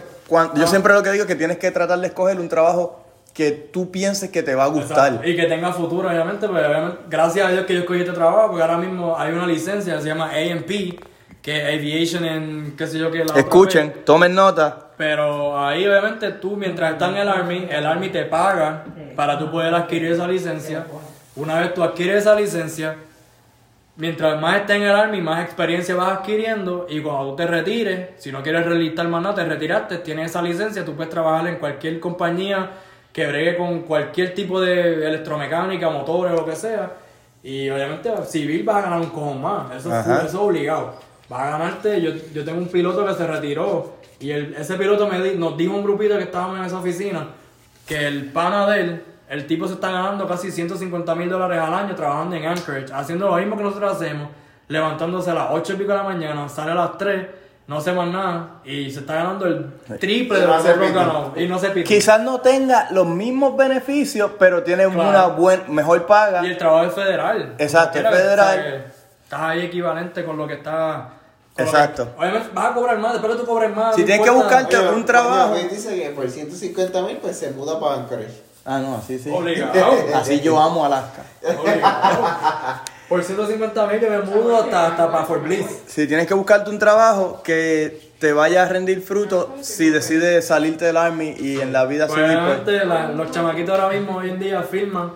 yo 0.56 0.66
siempre 0.66 0.94
lo 0.94 1.04
que 1.04 1.12
digo 1.12 1.24
es 1.24 1.28
que 1.28 1.36
tienes 1.36 1.58
que 1.58 1.72
tratar 1.72 2.00
de 2.00 2.08
escoger 2.08 2.40
un 2.40 2.48
trabajo 2.48 3.02
que 3.34 3.52
tú 3.52 3.92
pienses 3.92 4.30
que 4.30 4.44
te 4.44 4.56
va 4.56 4.64
a 4.64 4.68
gustar. 4.68 5.08
Exacto. 5.08 5.28
Y 5.30 5.36
que 5.36 5.44
tenga 5.48 5.74
futuro, 5.74 6.08
obviamente, 6.08 6.48
pues 6.48 6.66
obviamente, 6.66 7.00
gracias 7.10 7.48
a 7.48 7.52
Dios 7.52 7.66
que 7.66 7.74
yo 7.74 7.80
escogí 7.82 8.00
este 8.00 8.14
trabajo, 8.14 8.48
porque 8.48 8.62
ahora 8.62 8.78
mismo 8.78 9.18
hay 9.20 9.34
una 9.34 9.46
licencia, 9.46 10.00
se 10.00 10.08
llama 10.08 10.30
AMP, 10.30 10.70
que 11.42 11.58
es 11.58 11.78
Aviation 11.78 12.24
en 12.24 12.76
qué 12.78 12.88
sé 12.88 12.98
yo 12.98 13.12
qué. 13.12 13.18
la 13.20 13.26
otra 13.26 13.40
Escuchen, 13.40 13.94
tomen 14.06 14.34
nota. 14.34 14.85
Pero 14.98 15.60
ahí 15.60 15.86
obviamente 15.86 16.32
tú 16.32 16.56
mientras 16.56 16.94
estás 16.94 17.10
en 17.12 17.18
el 17.18 17.28
Army, 17.28 17.68
el 17.70 17.86
Army 17.86 18.10
te 18.10 18.24
paga 18.26 18.86
para 19.16 19.38
tú 19.38 19.52
poder 19.52 19.74
adquirir 19.74 20.12
esa 20.12 20.28
licencia. 20.28 20.86
Una 21.36 21.60
vez 21.60 21.74
tú 21.74 21.84
adquieres 21.84 22.22
esa 22.22 22.36
licencia, 22.36 22.96
mientras 23.98 24.40
más 24.40 24.62
estés 24.62 24.78
en 24.78 24.84
el 24.84 24.96
Army, 24.96 25.22
más 25.22 25.44
experiencia 25.44 25.96
vas 25.96 26.20
adquiriendo 26.20 26.88
y 26.90 27.02
cuando 27.02 27.32
tú 27.32 27.36
te 27.36 27.48
retires, 27.48 28.10
si 28.18 28.32
no 28.32 28.42
quieres 28.42 28.66
relistar 28.66 29.08
más 29.08 29.22
nada, 29.22 29.36
te 29.36 29.46
retiraste, 29.46 29.98
tienes 29.98 30.32
esa 30.32 30.42
licencia, 30.42 30.86
tú 30.86 30.96
puedes 30.96 31.12
trabajar 31.12 31.48
en 31.48 31.58
cualquier 31.58 32.00
compañía 32.00 32.72
que 33.12 33.28
bregue 33.28 33.58
con 33.58 33.82
cualquier 33.82 34.34
tipo 34.34 34.60
de 34.62 35.08
electromecánica, 35.08 35.90
motores, 35.90 36.34
lo 36.34 36.46
que 36.46 36.56
sea. 36.56 36.92
Y 37.44 37.70
obviamente 37.70 38.12
civil 38.26 38.64
vas 38.64 38.78
a 38.78 38.82
ganar 38.82 39.00
un 39.00 39.10
cojón 39.10 39.42
más, 39.42 39.76
eso, 39.76 39.98
eso 39.98 40.22
es 40.22 40.34
obligado. 40.36 40.96
Vas 41.30 41.42
a 41.42 41.50
ganarte, 41.52 42.02
yo, 42.02 42.12
yo 42.34 42.46
tengo 42.46 42.60
un 42.60 42.68
piloto 42.68 43.06
que 43.06 43.14
se 43.14 43.26
retiró 43.26 43.95
y 44.20 44.32
el- 44.32 44.56
ese 44.56 44.76
piloto 44.76 45.08
me 45.08 45.22
di- 45.22 45.38
nos 45.38 45.58
dijo 45.58 45.74
un 45.74 45.84
grupito 45.84 46.18
que 46.18 46.24
estábamos 46.24 46.60
en 46.60 46.66
esa 46.66 46.78
oficina 46.80 47.28
que 47.88 48.08
el 48.08 48.32
pana 48.32 48.66
de 48.68 48.82
él, 48.82 49.04
el 49.30 49.46
tipo 49.48 49.68
se 49.68 49.74
está 49.76 49.92
ganando 49.92 50.28
casi 50.28 50.52
150 50.52 51.14
mil 51.16 51.30
dólares 51.30 51.60
al 51.60 51.74
año 51.74 51.96
trabajando 51.96 52.36
en 52.36 52.46
Anchorage, 52.46 52.94
haciendo 52.94 53.28
lo 53.30 53.36
mismo 53.36 53.58
que 53.58 53.64
nosotros 53.64 53.94
hacemos, 53.96 54.30
levantándose 54.68 55.32
a 55.32 55.34
las 55.34 55.48
8 55.52 55.74
y 55.74 55.76
pico 55.78 55.92
de 55.92 55.98
la 55.98 56.04
mañana, 56.04 56.48
sale 56.50 56.72
a 56.72 56.76
las 56.76 56.98
3, 56.98 57.28
no 57.68 57.78
hace 57.78 57.92
más 57.94 58.08
nada 58.10 58.62
y 58.64 58.92
se 58.92 59.00
está 59.00 59.16
ganando 59.16 59.46
el 59.48 59.72
triple 60.00 60.40
de 60.40 60.46
lo 60.48 60.64
que 60.64 60.92
ganamos 60.92 61.32
y 61.38 61.48
no 61.48 61.58
se 61.60 61.70
pide. 61.70 61.84
Quizás 61.84 62.22
no 62.22 62.40
tenga 62.40 62.88
los 62.92 63.08
mismos 63.08 63.58
beneficios, 63.58 64.32
pero 64.38 64.62
tiene 64.64 64.86
Claro. 64.88 65.10
una 65.10 65.26
buen, 65.28 65.74
mejor 65.74 66.06
paga. 66.06 66.44
Y 66.46 66.52
el 66.52 66.58
trabajo 66.58 66.86
es 66.86 66.94
federal. 66.94 67.56
Exacto, 67.58 67.98
es 68.00 68.08
federal. 68.08 68.60
o 68.60 68.62
sea, 68.62 68.64
que 68.64 69.06
Estás 69.26 69.42
ahí 69.42 69.62
equivalente 69.66 70.24
con 70.24 70.38
lo 70.38 70.48
que 70.48 70.54
está. 70.54 71.10
Exacto. 71.58 72.06
que- 72.16 72.20
obviamente 72.22 72.50
vas 72.54 72.72
a 72.72 72.74
cobrar 72.74 72.98
más, 73.00 73.14
después 73.14 73.34
de 73.34 73.40
tú 73.40 73.46
cobres 73.46 73.76
más. 73.76 73.96
Si 73.96 74.02
no 74.02 74.06
tienes 74.08 74.24
que 74.24 74.30
importa. 74.34 74.56
buscarte 74.58 74.78
Oye, 74.78 74.96
un 74.96 75.06
trabajo. 75.06 75.54
oye, 75.54 75.68
dice 75.70 75.96
que 75.96 76.10
por 76.10 76.30
150 76.30 77.02
mil 77.04 77.18
pues 77.18 77.38
se 77.40 77.52
muda 77.52 77.80
para 77.80 77.96
Anchorage. 78.02 78.42
Ah, 78.66 78.80
no, 78.80 78.96
así 78.98 79.20
sí. 79.20 79.30
Obligado. 79.32 79.94
Así 80.16 80.42
yo 80.42 80.60
amo 80.60 80.84
Alaska. 80.86 81.22
Obligado. 81.62 82.26
Por 83.08 83.24
150 83.24 83.86
mil 83.88 84.00
yo 84.02 84.10
me 84.10 84.20
mudo 84.22 84.58
hasta, 84.58 84.88
hasta 84.88 85.12
para 85.12 85.26
Fort 85.26 85.44
Bliss. 85.44 85.68
Si 85.86 86.08
tienes 86.08 86.26
que 86.28 86.34
buscarte 86.34 86.72
un 86.72 86.80
trabajo 86.80 87.42
que 87.44 88.12
te 88.20 88.34
vaya 88.34 88.64
a 88.64 88.68
rendir 88.68 89.02
fruto 89.04 89.54
si 89.62 89.90
decides 89.92 90.48
salirte 90.48 90.86
del 90.86 90.98
army 90.98 91.36
y 91.38 91.60
en 91.62 91.72
la 91.72 91.86
vida 91.86 92.08
Pues, 92.08 92.20
civil, 92.20 92.40
pues, 92.66 92.86
los 93.16 93.30
chamaquitos 93.32 93.80
ahora 93.80 93.96
mismo 93.96 94.18
hoy 94.18 94.32
en 94.32 94.40
día 94.40 94.64
firman 94.64 95.12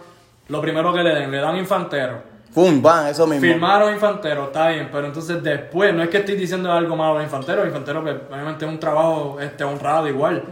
lo 0.50 0.62
primero 0.62 0.94
que 0.94 1.00
le 1.02 1.16
den, 1.16 1.32
le 1.32 1.40
dan 1.40 1.56
infantero. 1.58 2.22
¡Pum! 2.60 2.82
van, 2.82 3.08
eso 3.08 3.26
mismo. 3.26 3.42
Firmaron 3.42 3.94
infantero, 3.94 4.46
está 4.46 4.70
bien, 4.70 4.90
pero 4.92 5.08
entonces 5.08 5.42
después, 5.42 5.94
no 5.94 6.04
es 6.04 6.10
que 6.10 6.18
estoy 6.18 6.36
diciendo 6.36 6.72
algo 6.72 6.96
malo 6.96 7.18
de 7.18 7.24
infantero, 7.24 7.66
infantero 7.66 8.02
pues, 8.02 8.16
obviamente 8.30 8.66
es 8.66 8.72
un 8.72 8.80
trabajo 8.80 9.38
este, 9.40 9.64
honrado 9.64 10.08
igual, 10.08 10.44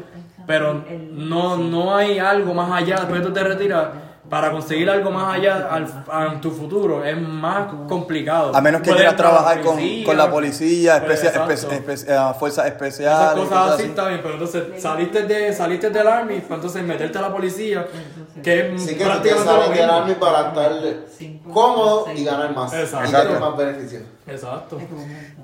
pero 0.46 0.84
no, 1.12 1.58
no 1.58 1.96
hay 1.96 2.20
algo 2.20 2.54
más 2.54 2.72
allá, 2.72 2.98
después 2.98 3.20
de 3.20 3.28
tú 3.28 3.34
te 3.34 3.44
retiras, 3.44 3.88
para 4.30 4.52
conseguir 4.52 4.90
algo 4.90 5.10
más 5.10 5.36
allá 5.36 5.68
al, 5.72 5.86
a- 6.12 6.40
tu 6.42 6.52
futuro 6.52 7.04
es 7.06 7.18
más 7.22 7.68
complicado. 7.88 8.54
A 8.56 8.60
menos 8.62 8.82
que 8.82 8.92
quieras 8.92 9.16
trabajar 9.16 9.62
con, 9.62 9.76
policía, 9.76 10.06
con 10.06 10.18
la 10.18 10.30
policía, 10.30 11.04
pues, 11.06 11.24
especia- 11.24 11.46
espe- 11.46 12.06
espe- 12.06 12.36
fuerzas 12.36 12.66
Esas 12.66 12.74
especiales. 12.74 13.44
cosas 13.44 13.50
cosas 13.50 13.74
así 13.74 13.82
así. 13.84 13.90
está 13.92 14.08
bien, 14.10 14.20
pero 14.22 14.34
entonces 14.34 14.64
saliste, 14.82 15.24
de, 15.24 15.54
saliste 15.54 15.90
del 15.90 16.08
army, 16.08 16.40
pues 16.42 16.52
entonces 16.58 16.84
meterte 16.84 17.18
a 17.18 17.22
la 17.22 17.32
policía, 17.34 17.88
que 18.44 18.76
es 18.76 18.82
Así 18.84 18.96
que 18.98 19.06
prácticamente 19.06 19.32
lo 19.32 19.46
sales 19.62 19.78
del. 19.78 19.90
Army 19.90 20.14
para 20.16 20.48
estar 20.50 20.72
cómodo 21.54 22.08
y 22.16 22.24
ganar 22.24 22.54
más. 22.54 22.74
Exacto. 22.74 23.10
Y 23.10 23.12
tener 23.12 23.40
más 23.40 23.58
beneficios. 23.58 24.04
Exacto. 24.28 24.78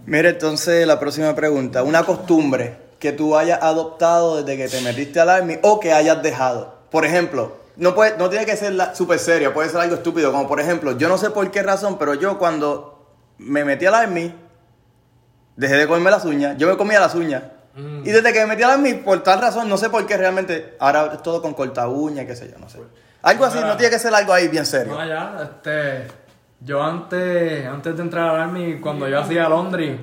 Mira, 0.06 0.30
entonces 0.30 0.86
la 0.86 1.00
próxima 1.00 1.34
pregunta. 1.36 1.84
Una 1.84 2.04
costumbre 2.04 2.78
que 3.00 3.12
tú 3.14 3.38
hayas 3.38 3.62
adoptado 3.62 4.44
desde 4.44 4.58
que 4.58 4.68
te 4.70 4.82
metiste 4.82 5.20
al 5.20 5.30
army 5.30 5.58
o 5.62 5.80
que 5.80 5.94
hayas 5.94 6.22
dejado. 6.22 6.74
Por 6.92 7.06
ejemplo, 7.06 7.54
no, 7.76 7.96
puede, 7.96 8.18
no 8.18 8.30
tiene 8.30 8.46
que 8.46 8.56
ser 8.56 8.74
la, 8.74 8.94
súper 8.96 9.20
seria, 9.20 9.54
puede 9.54 9.70
ser 9.70 9.82
algo 9.82 9.96
estúpido. 9.96 10.32
Como 10.32 10.48
por 10.48 10.60
ejemplo, 10.60 10.98
yo 10.98 11.10
no 11.10 11.18
sé 11.18 11.30
por 11.30 11.50
qué 11.52 11.64
razón, 11.64 11.98
pero 11.98 12.14
yo 12.14 12.38
cuando 12.38 13.16
me 13.38 13.66
metí 13.66 13.86
al 13.86 13.96
army, 13.96 14.34
dejé 15.56 15.76
de 15.76 15.88
comerme 15.88 16.12
las 16.12 16.26
uñas. 16.26 16.58
Yo 16.58 16.68
me 16.68 16.78
comía 16.78 17.00
las 17.00 17.16
uñas. 17.16 17.44
Mm. 17.76 18.02
Y 18.06 18.12
desde 18.12 18.32
que 18.32 18.40
me 18.42 18.48
metí 18.48 18.64
al 18.64 18.72
army, 18.72 18.94
por 18.94 19.24
tal 19.24 19.42
razón, 19.42 19.68
no 19.68 19.78
sé 19.78 19.90
por 19.90 20.06
qué 20.06 20.18
realmente, 20.18 20.76
ahora 20.80 21.12
es 21.14 21.24
todo 21.24 21.42
con 21.42 21.54
corta 21.54 21.88
uña, 21.88 22.26
qué 22.26 22.36
sé 22.36 22.52
yo, 22.52 22.60
no 22.60 22.70
sé. 22.70 22.80
Algo 23.24 23.46
así, 23.46 23.58
no 23.60 23.78
tiene 23.78 23.92
que 23.92 24.00
ser 24.00 24.14
algo 24.14 24.34
ahí 24.34 24.50
bien 24.50 24.66
serio. 24.66 24.94
No, 24.94 25.08
ya, 25.08 25.38
este, 25.42 26.08
yo 26.60 26.84
antes, 26.84 27.66
antes 27.66 27.96
de 27.96 28.02
entrar 28.02 28.30
al 28.30 28.42
Army, 28.42 28.80
cuando 28.80 29.08
yo 29.08 29.20
hacía 29.20 29.48
Londres, 29.48 29.98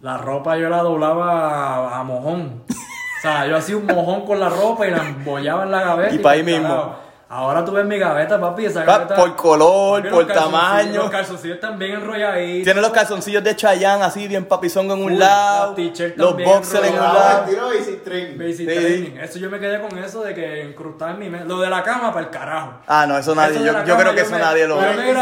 la 0.00 0.18
ropa 0.18 0.56
yo 0.58 0.68
la 0.68 0.82
doblaba 0.82 1.88
a, 1.88 2.00
a 2.00 2.04
mojón. 2.04 2.64
O 3.24 3.26
sea, 3.26 3.46
yo 3.46 3.56
hacía 3.56 3.76
un 3.78 3.86
mojón 3.86 4.26
con 4.26 4.38
la 4.38 4.50
ropa 4.50 4.86
y 4.86 4.90
la 4.90 4.98
embollaba 4.98 5.62
en 5.64 5.70
la 5.70 5.80
gaveta. 5.80 6.14
Y 6.14 6.18
pa' 6.18 6.32
ahí 6.32 6.42
mismo. 6.42 6.94
Ahora 7.26 7.64
tú 7.64 7.72
ves 7.72 7.86
mi 7.86 7.98
gaveta, 7.98 8.38
papi, 8.38 8.66
esa 8.66 8.84
Pa- 8.84 8.98
gaveta... 8.98 9.16
por 9.16 9.34
color, 9.34 10.08
por 10.10 10.26
los 10.26 10.36
tamaño. 10.36 11.00
Los 11.04 11.10
calzoncillos 11.10 11.54
están 11.54 11.78
bien 11.78 11.92
enrolladitos. 11.94 12.64
Tiene 12.64 12.82
los 12.82 12.90
calzoncillos 12.90 13.42
de 13.42 13.56
Chayanne 13.56 14.04
así, 14.04 14.28
bien 14.28 14.44
papizón 14.44 14.84
en 14.90 15.02
un 15.02 15.12
Uy, 15.12 15.16
lado. 15.16 15.74
Los 16.16 16.36
boxers 16.36 16.84
en 16.86 16.92
un 16.92 17.00
lado. 17.00 17.18
Ah, 17.18 17.44
tiro 17.48 17.66
Basic 17.68 18.04
Training. 18.04 18.38
Basic 18.38 18.56
Sí. 18.58 18.66
training. 18.66 19.16
Eso 19.18 19.38
yo 19.38 19.48
me 19.50 19.58
quedé 19.58 19.80
con 19.80 19.98
eso 19.98 20.22
de 20.22 20.34
que 20.34 20.64
incrustar 20.68 21.12
en 21.12 21.18
mi 21.20 21.30
mente. 21.30 21.48
Lo 21.48 21.58
de 21.60 21.70
la 21.70 21.82
cama 21.82 22.12
para 22.12 22.26
el 22.26 22.30
carajo. 22.30 22.74
Ah, 22.86 23.06
no, 23.08 23.16
eso 23.16 23.34
nadie. 23.34 23.56
Eso 23.56 23.64
Yo, 23.64 23.72
yo 23.72 23.84
cama, 23.86 24.00
creo 24.00 24.14
que 24.14 24.20
eso 24.20 24.32
me- 24.32 24.38
nadie 24.38 24.68
lo 24.68 24.74
Yo 24.78 24.86
ve. 24.86 25.14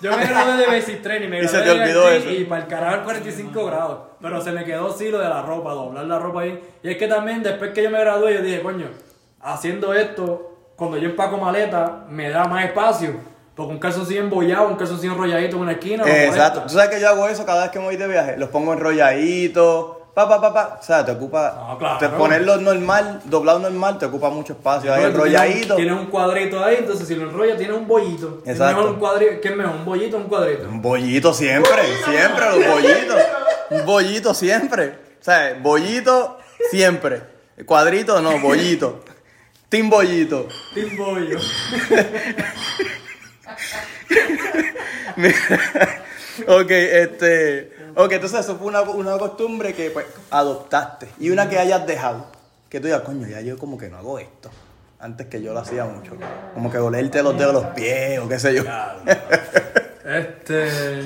grados, 0.00 0.02
sí, 0.02 0.06
no. 0.06 0.10
Yo 0.10 0.16
me 0.16 0.26
gradué 0.26 0.56
de 0.56 0.66
Basic 0.66 1.02
Training, 1.02 1.28
me 1.28 1.42
Y 1.42 1.48
se 1.48 1.56
gradué 1.56 1.72
te 1.72 1.78
de 1.78 1.82
olvidó 1.82 2.06
aquí 2.06 2.16
eso. 2.16 2.30
Y 2.30 2.44
para 2.44 2.62
el 2.62 2.68
carajo 2.68 2.96
el 2.96 3.02
45 3.02 3.66
grados. 3.66 3.98
Pero 4.20 4.40
se 4.40 4.52
me 4.52 4.64
quedó 4.64 4.92
sí 4.92 5.10
lo 5.10 5.18
de 5.18 5.28
la 5.28 5.42
ropa, 5.42 5.72
doblar 5.72 6.04
la 6.04 6.18
ropa 6.18 6.42
ahí. 6.42 6.60
Y 6.82 6.90
es 6.90 6.96
que 6.96 7.06
también 7.06 7.42
después 7.42 7.72
que 7.72 7.82
yo 7.82 7.90
me 7.90 8.00
gradué, 8.00 8.34
yo 8.34 8.42
dije, 8.42 8.62
coño, 8.62 8.86
haciendo 9.40 9.94
esto, 9.94 10.56
cuando 10.76 10.96
yo 10.98 11.10
empaco 11.10 11.36
maleta, 11.38 12.04
me 12.08 12.30
da 12.30 12.44
más 12.44 12.64
espacio. 12.64 13.14
Porque 13.54 13.72
un 13.72 13.78
calzoncillo 13.78 14.20
embollado, 14.20 14.68
un 14.68 14.76
calzoncillo 14.76 15.12
enrolladito 15.12 15.56
en 15.56 15.62
una 15.62 15.72
esquina. 15.72 16.04
Exacto. 16.06 16.62
Tú 16.62 16.70
sabes 16.70 16.88
que 16.88 17.00
yo 17.00 17.08
hago 17.08 17.28
eso 17.28 17.44
cada 17.44 17.62
vez 17.62 17.70
que 17.70 17.78
me 17.78 17.86
voy 17.86 17.96
de 17.96 18.08
viaje. 18.08 18.36
Los 18.38 18.48
pongo 18.48 18.72
enrolladitos. 18.72 19.99
Pa, 20.20 20.28
pa, 20.28 20.40
pa, 20.40 20.52
pa. 20.52 20.78
O 20.78 20.82
sea, 20.82 21.02
te 21.02 21.12
ocupa. 21.12 21.54
Ah, 21.56 21.76
claro. 21.78 21.98
te 21.98 22.10
ponerlo 22.10 22.58
normal, 22.58 23.22
doblado 23.24 23.60
normal, 23.60 23.98
te 23.98 24.04
ocupa 24.04 24.28
mucho 24.28 24.52
espacio. 24.52 24.92
Ahí 24.92 25.04
enrolladito. 25.04 25.76
Tienes, 25.76 25.94
un 25.94 26.06
cuadrito 26.06 26.62
ahí, 26.62 26.76
entonces 26.80 27.08
si 27.08 27.14
lo 27.14 27.30
enrollas 27.30 27.56
tienes 27.56 27.74
un 27.74 27.88
bollito. 27.88 28.42
Es 28.44 28.52
Exacto. 28.52 28.76
mejor 28.76 28.92
un 28.92 29.00
cuadrito, 29.00 29.40
¿qué 29.40 29.48
es 29.48 29.56
mejor? 29.56 29.76
¿Un 29.76 29.84
bollito 29.86 30.18
o 30.18 30.20
un 30.20 30.26
cuadrito? 30.26 30.68
Un 30.68 30.82
bollito 30.82 31.32
siempre, 31.32 31.82
siempre, 32.04 32.46
los 32.50 32.66
bollitos. 32.66 33.18
Un 33.70 33.86
bollito 33.86 34.34
siempre. 34.34 34.98
O 35.20 35.24
sea, 35.24 35.58
bollito 35.62 36.38
siempre. 36.70 37.22
Cuadrito 37.64 38.20
no, 38.20 38.38
bollito. 38.40 39.02
Team 39.70 39.88
bollito. 39.88 40.48
Team 40.74 40.98
bollo. 40.98 41.38
ok, 46.46 46.70
este. 46.70 47.79
Ok, 47.96 48.12
entonces 48.12 48.40
eso 48.40 48.56
fue 48.56 48.68
una, 48.68 48.82
una 48.82 49.18
costumbre 49.18 49.74
que 49.74 49.90
pues 49.90 50.06
adoptaste. 50.30 51.08
Y 51.18 51.30
una 51.30 51.48
que 51.48 51.58
hayas 51.58 51.86
dejado. 51.86 52.26
Que 52.68 52.80
tú 52.80 52.86
digas, 52.86 53.02
coño, 53.02 53.26
ya 53.26 53.40
yo 53.40 53.58
como 53.58 53.76
que 53.78 53.88
no 53.88 53.96
hago 53.98 54.18
esto. 54.18 54.50
Antes 54.98 55.26
que 55.28 55.42
yo 55.42 55.52
lo 55.52 55.60
hacía 55.60 55.84
mucho. 55.84 56.12
Como 56.54 56.70
que 56.70 56.78
olerte 56.78 57.22
los 57.22 57.36
dedos 57.36 57.54
de 57.54 57.60
los 57.62 57.70
pies 57.74 58.18
o 58.20 58.28
qué 58.28 58.38
sé 58.38 58.54
yo. 58.54 58.62
Este. 60.04 61.02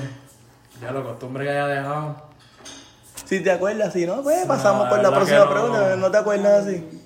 Ya 0.80 0.90
lo 0.92 1.04
costumbre 1.04 1.44
que 1.44 1.50
haya 1.50 1.66
dejado. 1.66 2.16
Si 3.24 3.40
te 3.40 3.50
acuerdas, 3.50 3.92
si 3.92 4.06
no, 4.06 4.22
pues 4.22 4.46
pasamos 4.46 4.88
por 4.88 4.98
la 4.98 5.10
la 5.10 5.14
próxima 5.14 5.40
no. 5.40 5.50
pregunta. 5.50 5.96
¿No 5.96 6.10
te 6.10 6.18
acuerdas 6.18 6.66
así? 6.66 7.02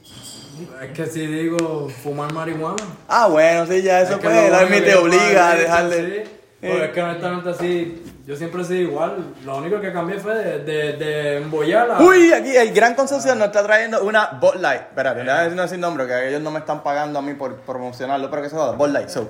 Es 0.82 0.90
que 0.90 1.06
si 1.06 1.26
digo 1.26 1.88
fumar 2.02 2.32
marihuana. 2.32 2.76
Ah, 3.08 3.28
bueno, 3.28 3.66
sí, 3.66 3.82
ya 3.82 4.00
eso 4.00 4.14
es 4.14 4.18
pues. 4.18 4.36
El 4.36 4.84
te 4.84 4.94
obliga 4.96 5.50
a 5.50 5.54
dejarle. 5.56 6.24
sí. 6.24 6.30
Pues 6.60 6.82
es 6.82 6.90
que 6.90 7.02
honestamente 7.02 7.50
así, 7.50 8.02
yo 8.28 8.36
siempre 8.36 8.60
he 8.60 8.64
sido 8.66 8.80
igual. 8.80 9.34
Lo 9.42 9.56
único 9.56 9.80
que 9.80 9.90
cambié 9.90 10.20
fue 10.20 10.34
de, 10.34 10.58
de, 10.58 10.92
de 10.98 11.36
embollar 11.38 11.92
a... 11.92 12.02
Uy, 12.02 12.30
aquí 12.30 12.54
el 12.54 12.74
Gran 12.74 12.94
Concepción 12.94 13.38
nos 13.38 13.46
está 13.46 13.62
trayendo 13.62 14.04
una 14.04 14.26
Bot 14.38 14.56
Light. 14.56 14.82
Espérate, 14.82 15.20
déjame 15.20 15.44
decir 15.44 15.56
no 15.56 15.66
sin 15.66 15.80
nombre, 15.80 16.06
que 16.06 16.28
ellos 16.28 16.42
no 16.42 16.50
me 16.50 16.58
están 16.58 16.82
pagando 16.82 17.20
a 17.20 17.22
mí 17.22 17.32
por 17.32 17.56
promocionarlo, 17.60 18.28
pero 18.28 18.42
que 18.42 18.50
se 18.50 18.56
joda. 18.56 18.72
Bot 18.72 18.90
Light, 18.90 19.08
so. 19.08 19.26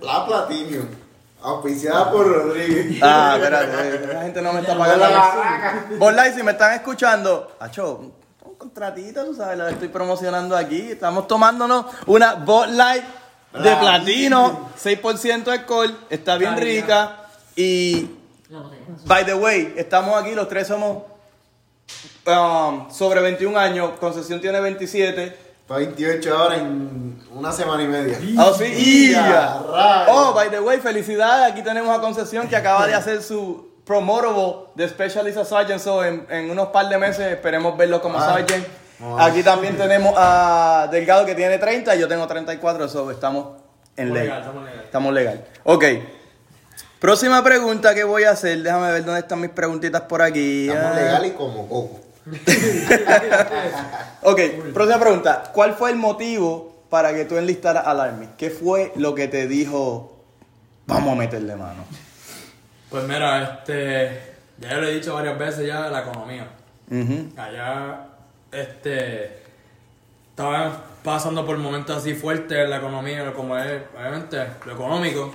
La 0.00 0.24
Platinum. 0.24 0.86
Auspiciada 1.42 2.10
por 2.10 2.26
Rodríguez. 2.26 3.02
Ah, 3.02 3.34
espérate, 3.36 4.14
la 4.14 4.22
gente 4.22 4.40
no 4.40 4.54
me 4.54 4.60
está 4.60 4.78
pagando. 4.78 5.04
a 5.04 5.84
mí. 5.90 5.96
Bot 5.98 6.14
Light, 6.14 6.34
si 6.34 6.42
me 6.42 6.52
están 6.52 6.72
escuchando, 6.72 7.56
acho, 7.60 8.14
un 8.46 8.54
contratito, 8.54 9.26
tú 9.26 9.34
sabes, 9.34 9.58
la 9.58 9.68
estoy 9.68 9.88
promocionando 9.88 10.56
aquí. 10.56 10.92
Estamos 10.92 11.28
tomándonos 11.28 11.84
una 12.06 12.32
Bot 12.36 12.70
Light 12.70 13.04
de 13.52 13.76
platino, 13.76 14.70
6% 14.82 15.44
de 15.44 15.52
alcohol, 15.52 15.94
está 16.08 16.38
bien 16.38 16.56
rica. 16.56 17.18
Y, 17.54 18.21
by 19.06 19.24
the 19.24 19.34
way, 19.34 19.74
estamos 19.76 20.20
aquí, 20.20 20.34
los 20.34 20.48
tres 20.48 20.66
somos 20.68 21.02
um, 22.26 22.90
sobre 22.90 23.20
21 23.20 23.58
años, 23.58 23.90
Concesión 24.00 24.40
tiene 24.40 24.60
27. 24.60 25.36
28 25.68 26.44
horas 26.44 26.58
en 26.58 27.18
una 27.32 27.50
semana 27.52 27.82
y 27.82 27.86
media. 27.88 28.18
Oh, 28.38 28.52
sí. 28.52 28.64
Y. 28.64 29.14
Oh, 30.08 30.32
by 30.34 30.50
the 30.50 30.60
way, 30.60 30.78
felicidades. 30.80 31.50
Aquí 31.52 31.62
tenemos 31.62 31.96
a 31.96 32.00
Concesión 32.00 32.46
que 32.48 32.56
acaba 32.56 32.86
de 32.86 32.94
hacer 32.96 33.22
su 33.22 33.70
promotable 33.84 34.66
de 34.74 34.88
Specialist 34.88 35.38
a 35.38 35.44
Sergeant. 35.44 35.80
So, 35.80 36.04
en, 36.04 36.26
en 36.28 36.50
unos 36.50 36.68
par 36.68 36.88
de 36.88 36.98
meses 36.98 37.32
esperemos 37.32 37.76
verlo 37.78 38.02
como 38.02 38.18
Ah. 38.18 38.34
Sergeant. 38.34 38.66
Ah. 39.00 39.24
Aquí 39.26 39.42
también 39.42 39.76
tenemos 39.78 40.12
a 40.16 40.88
Delgado 40.90 41.24
que 41.24 41.34
tiene 41.34 41.56
30 41.58 41.96
y 41.96 42.00
yo 42.00 42.08
tengo 42.08 42.26
34. 42.26 42.88
So, 42.88 43.10
estamos 43.10 43.46
en 43.96 44.08
Estamos 44.08 44.14
ley. 44.14 44.22
legal, 44.24 44.40
estamos 44.42 44.64
legal. 44.64 44.84
Estamos 44.84 45.14
legal. 45.14 45.44
Ok. 45.64 45.84
Próxima 47.02 47.42
pregunta 47.42 47.96
que 47.96 48.04
voy 48.04 48.22
a 48.22 48.30
hacer. 48.30 48.62
Déjame 48.62 48.92
ver 48.92 49.04
dónde 49.04 49.18
están 49.22 49.40
mis 49.40 49.50
preguntitas 49.50 50.02
por 50.02 50.22
aquí. 50.22 50.68
Estamos 50.68 50.92
Ah. 50.92 51.00
legal 51.00 51.26
y 51.26 51.30
como 51.32 51.68
coco. 51.68 52.00
Ok, 54.22 54.40
próxima 54.72 55.00
pregunta. 55.00 55.42
¿Cuál 55.52 55.74
fue 55.74 55.90
el 55.90 55.96
motivo 55.96 56.84
para 56.88 57.12
que 57.12 57.24
tú 57.24 57.36
enlistaras 57.38 57.88
al 57.88 57.98
Army? 58.00 58.28
¿Qué 58.38 58.50
fue 58.50 58.92
lo 58.94 59.16
que 59.16 59.26
te 59.26 59.48
dijo, 59.48 60.16
vamos 60.86 61.14
a 61.14 61.16
meterle 61.16 61.56
mano? 61.56 61.84
Pues 62.88 63.02
mira, 63.08 63.42
este... 63.58 64.22
Ya 64.60 64.74
lo 64.74 64.86
he 64.86 64.94
dicho 64.94 65.12
varias 65.14 65.36
veces 65.36 65.66
ya, 65.66 65.88
la 65.88 66.02
economía. 66.02 66.46
Allá, 67.36 68.06
este... 68.52 69.42
Estaba 70.30 70.84
pasando 71.02 71.44
por 71.44 71.58
momentos 71.58 71.96
así 71.96 72.14
fuertes 72.14 72.56
en 72.58 72.70
la 72.70 72.76
economía, 72.76 73.32
como 73.34 73.58
es, 73.58 73.82
obviamente, 73.98 74.38
lo 74.66 74.74
económico. 74.74 75.34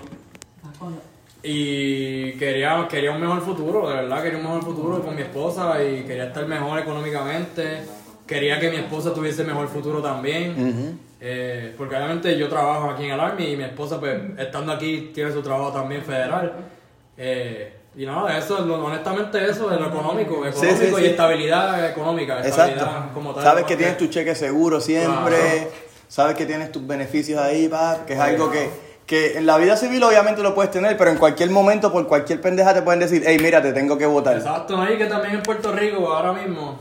Y 1.50 2.34
quería, 2.34 2.86
quería 2.89 3.12
un 3.12 3.22
mejor 3.22 3.39
futuro, 3.41 3.88
de 3.88 3.95
verdad, 3.95 4.22
quería 4.22 4.38
un 4.38 4.43
mejor 4.43 4.64
futuro 4.66 5.02
con 5.02 5.16
mi 5.16 5.22
esposa 5.22 5.82
y 5.82 6.02
quería 6.04 6.26
estar 6.26 6.45
mejor 6.45 6.78
económicamente. 6.80 7.84
Quería 8.28 8.60
que 8.60 8.70
mi 8.70 8.76
esposa 8.76 9.14
tuviese 9.14 9.45
mejor 9.45 9.70
futuro 9.70 10.02
también. 10.02 10.52
Ujú. 10.52 10.98
Eh, 11.22 11.74
porque 11.78 11.95
obviamente 11.95 12.38
yo 12.38 12.50
trabajo 12.50 12.89
aquí 12.89 13.06
en 13.06 13.12
el 13.12 13.20
Army 13.22 13.54
y 13.54 13.56
mi 13.56 13.64
esposa, 13.64 13.98
pues, 13.98 14.20
estando 14.38 14.74
aquí, 14.74 15.12
tiene 15.16 15.32
su 15.32 15.41
trabajo 15.41 15.72
también 15.72 16.04
federal. 16.04 16.52
Eh, 17.18 17.74
y 17.95 18.06
nada, 18.06 18.38
eso, 18.38 18.58
honestamente, 18.84 19.43
eso 19.50 19.72
es 19.74 19.80
lo 19.80 19.88
económico, 19.88 20.45
económico 20.45 20.60
Sí, 20.60 20.68
sí, 20.78 20.93
sí. 20.93 21.02
y 21.02 21.06
estabilidad 21.06 21.89
económica. 21.89 22.41
estabilidad 22.41 22.88
Exacto. 22.88 23.14
como 23.14 23.34
tal, 23.34 23.43
sabes 23.45 23.64
que 23.64 23.78
tienes 23.78 23.98
tu 23.98 24.08
cheque 24.08 24.36
seguro 24.36 24.82
siempre, 24.82 25.36
Claro. 25.36 25.72
sabes 26.10 26.36
que 26.36 26.45
tienes 26.45 26.74
tus 26.74 26.86
beneficios 26.86 27.39
ahí, 27.39 27.70
pa, 27.70 28.04
que 28.06 28.14
es 28.16 28.20
algo 28.20 28.52
que, 28.52 28.70
que 29.08 29.38
en 29.38 29.45
la 29.47 29.58
vida 29.58 29.76
civil 29.78 30.03
obviamente 30.03 30.43
lo 30.43 30.53
puedes 30.53 30.70
tener, 30.70 30.95
pero 30.97 31.10
en 31.10 31.18
cualquier 31.18 31.49
momento, 31.49 31.91
por 31.91 32.05
cualquier 32.08 32.39
pendeja 32.41 32.74
te 32.76 32.82
pueden 32.84 32.99
decir, 32.99 33.24
hey, 33.26 33.38
mira, 33.41 33.62
te 33.62 33.72
tengo 33.74 33.97
que 33.97 34.05
votar. 34.05 34.36
Exacto, 34.38 34.78
¿no? 34.78 34.91
y 34.91 34.97
que 34.97 35.05
también 35.05 35.36
en 35.36 35.41
Puerto 35.43 35.72
Rico 35.72 36.12
ahora 36.14 36.34
mismo, 36.34 36.78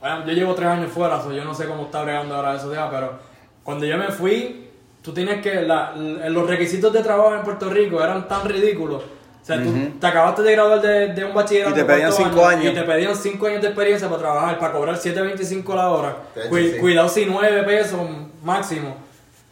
bueno, 0.00 0.24
yo 0.26 0.32
llevo 0.32 0.54
tres 0.54 0.68
años 0.68 0.90
fuera, 0.92 1.20
so 1.22 1.32
yo 1.32 1.44
no 1.44 1.52
sé 1.54 1.66
cómo 1.66 1.84
está 1.86 2.02
bregando 2.02 2.34
ahora 2.36 2.54
eso 2.56 2.72
ya, 2.72 2.88
pero 2.88 3.18
cuando 3.64 3.84
yo 3.84 3.98
me 3.98 4.08
fui, 4.08 4.68
tú 5.02 5.12
tienes 5.12 5.42
que, 5.42 5.62
la- 5.62 5.92
los 5.96 6.48
requisitos 6.48 6.92
de 6.92 7.02
trabajo 7.02 7.34
en 7.34 7.42
Puerto 7.42 7.68
Rico 7.68 8.02
eran 8.02 8.26
tan 8.28 8.48
ridículos. 8.48 9.02
O 9.02 9.44
sea, 9.46 9.62
tú 9.62 9.72
te 10.00 10.06
acabaste 10.08 10.42
de 10.42 10.52
graduar 10.52 10.80
de, 10.82 11.12
de 11.14 11.24
un 11.24 11.32
bachillerato. 11.32 11.70
Y 11.70 11.74
te 11.74 11.84
pedían 11.84 12.10
¿cuántos 12.10 12.26
cinco 12.32 12.46
años. 12.46 12.64
Y 12.64 12.74
te 12.74 12.82
pedían 12.82 13.14
cinco 13.14 13.46
años 13.46 13.62
de 13.62 13.68
experiencia 13.68 14.08
para 14.08 14.20
trabajar, 14.20 14.58
para 14.58 14.72
cobrar 14.72 14.96
7.25 14.96 15.74
la 15.76 15.88
hora. 15.90 16.16
Sí. 16.34 16.76
Cuidado 16.80 17.08
si 17.08 17.26
9 17.26 17.62
pesos 17.62 18.00
máximo. 18.42 18.96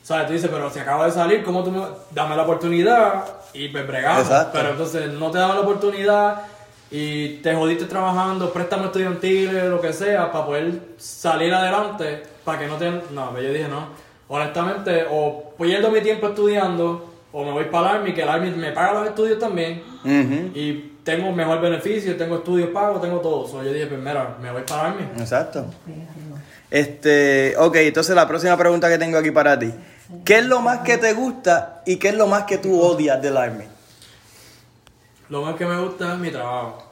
O 0.05 0.07
sea, 0.07 0.27
tú 0.27 0.35
dices, 0.35 0.51
pero 0.53 0.69
si 0.69 0.79
acaba 0.79 1.07
de 1.07 1.13
salir, 1.13 1.43
¿cómo 1.43 1.65
tú 1.65 1.71
me... 1.71 1.81
Dame 2.11 2.37
la 2.37 2.43
oportunidad 2.43 3.25
y 3.55 3.69
pues 3.69 3.87
bregamos. 3.87 4.25
Exacto. 4.25 4.51
Pero 4.53 4.73
entonces 4.73 5.11
no 5.15 5.31
te 5.31 5.39
daban 5.39 5.57
la 5.57 5.63
oportunidad 5.63 6.43
y 6.91 7.37
te 7.39 7.55
jodiste 7.55 7.87
trabajando, 7.87 8.53
préstamos 8.53 8.89
estudiantiles, 8.89 9.65
lo 9.65 9.81
que 9.81 9.95
sea, 9.95 10.31
para 10.31 10.45
poder 10.45 10.79
salir 10.99 11.55
adelante, 11.55 12.23
para 12.45 12.59
que 12.59 12.67
no 12.67 12.77
te... 12.77 12.91
No, 13.13 13.31
pero 13.33 13.47
yo 13.47 13.55
dije 13.55 13.67
no. 13.67 13.87
Honestamente, 14.29 15.07
o 15.11 15.55
pierdo 15.59 15.91
mi 15.91 16.03
tiempo 16.03 16.29
estudiando, 16.29 17.11
o 17.33 17.43
me 17.43 17.53
voy 17.53 17.65
para 17.65 17.93
el 17.93 17.97
Army, 17.97 18.13
que 18.13 18.21
el 18.21 18.29
Army 18.29 18.51
me 18.51 18.73
paga 18.73 19.01
los 19.01 19.09
estudios 19.09 19.39
también, 19.39 19.83
y 20.55 20.75
tengo 21.03 21.33
mejor 21.33 21.63
beneficio, 21.63 22.15
tengo 22.19 22.37
estudios 22.37 22.69
pagos, 22.69 23.01
tengo 23.01 23.21
todo. 23.21 23.49
So, 23.49 23.63
yo 23.63 23.73
dije, 23.73 23.87
pues 23.87 24.01
mira, 24.01 24.37
me 24.39 24.53
voy 24.53 24.63
para 24.69 24.81
el 24.83 24.87
Army. 24.89 25.09
Exacto. 25.19 25.65
Este, 26.71 27.55
ok, 27.57 27.77
entonces 27.77 28.15
la 28.15 28.29
próxima 28.29 28.57
pregunta 28.59 28.89
que 28.91 28.99
tengo 28.99 29.17
aquí 29.17 29.31
para 29.31 29.59
ti. 29.59 29.73
¿Qué 30.25 30.39
es 30.39 30.47
lo 30.47 30.61
más 30.61 30.81
que 30.81 30.99
te 30.99 31.13
gusta 31.15 31.83
y 31.87 31.97
qué 31.97 32.09
es 32.09 32.15
lo 32.15 32.27
más 32.27 32.45
que 32.45 32.59
tú 32.59 32.81
odias 32.81 33.21
del 33.23 33.37
Army? 33.37 33.65
Lo 35.31 35.43
más 35.43 35.57
que 35.57 35.65
me 35.65 35.81
gusta 35.81 36.13
es 36.13 36.19
mi 36.19 36.31
trabajo. 36.31 36.85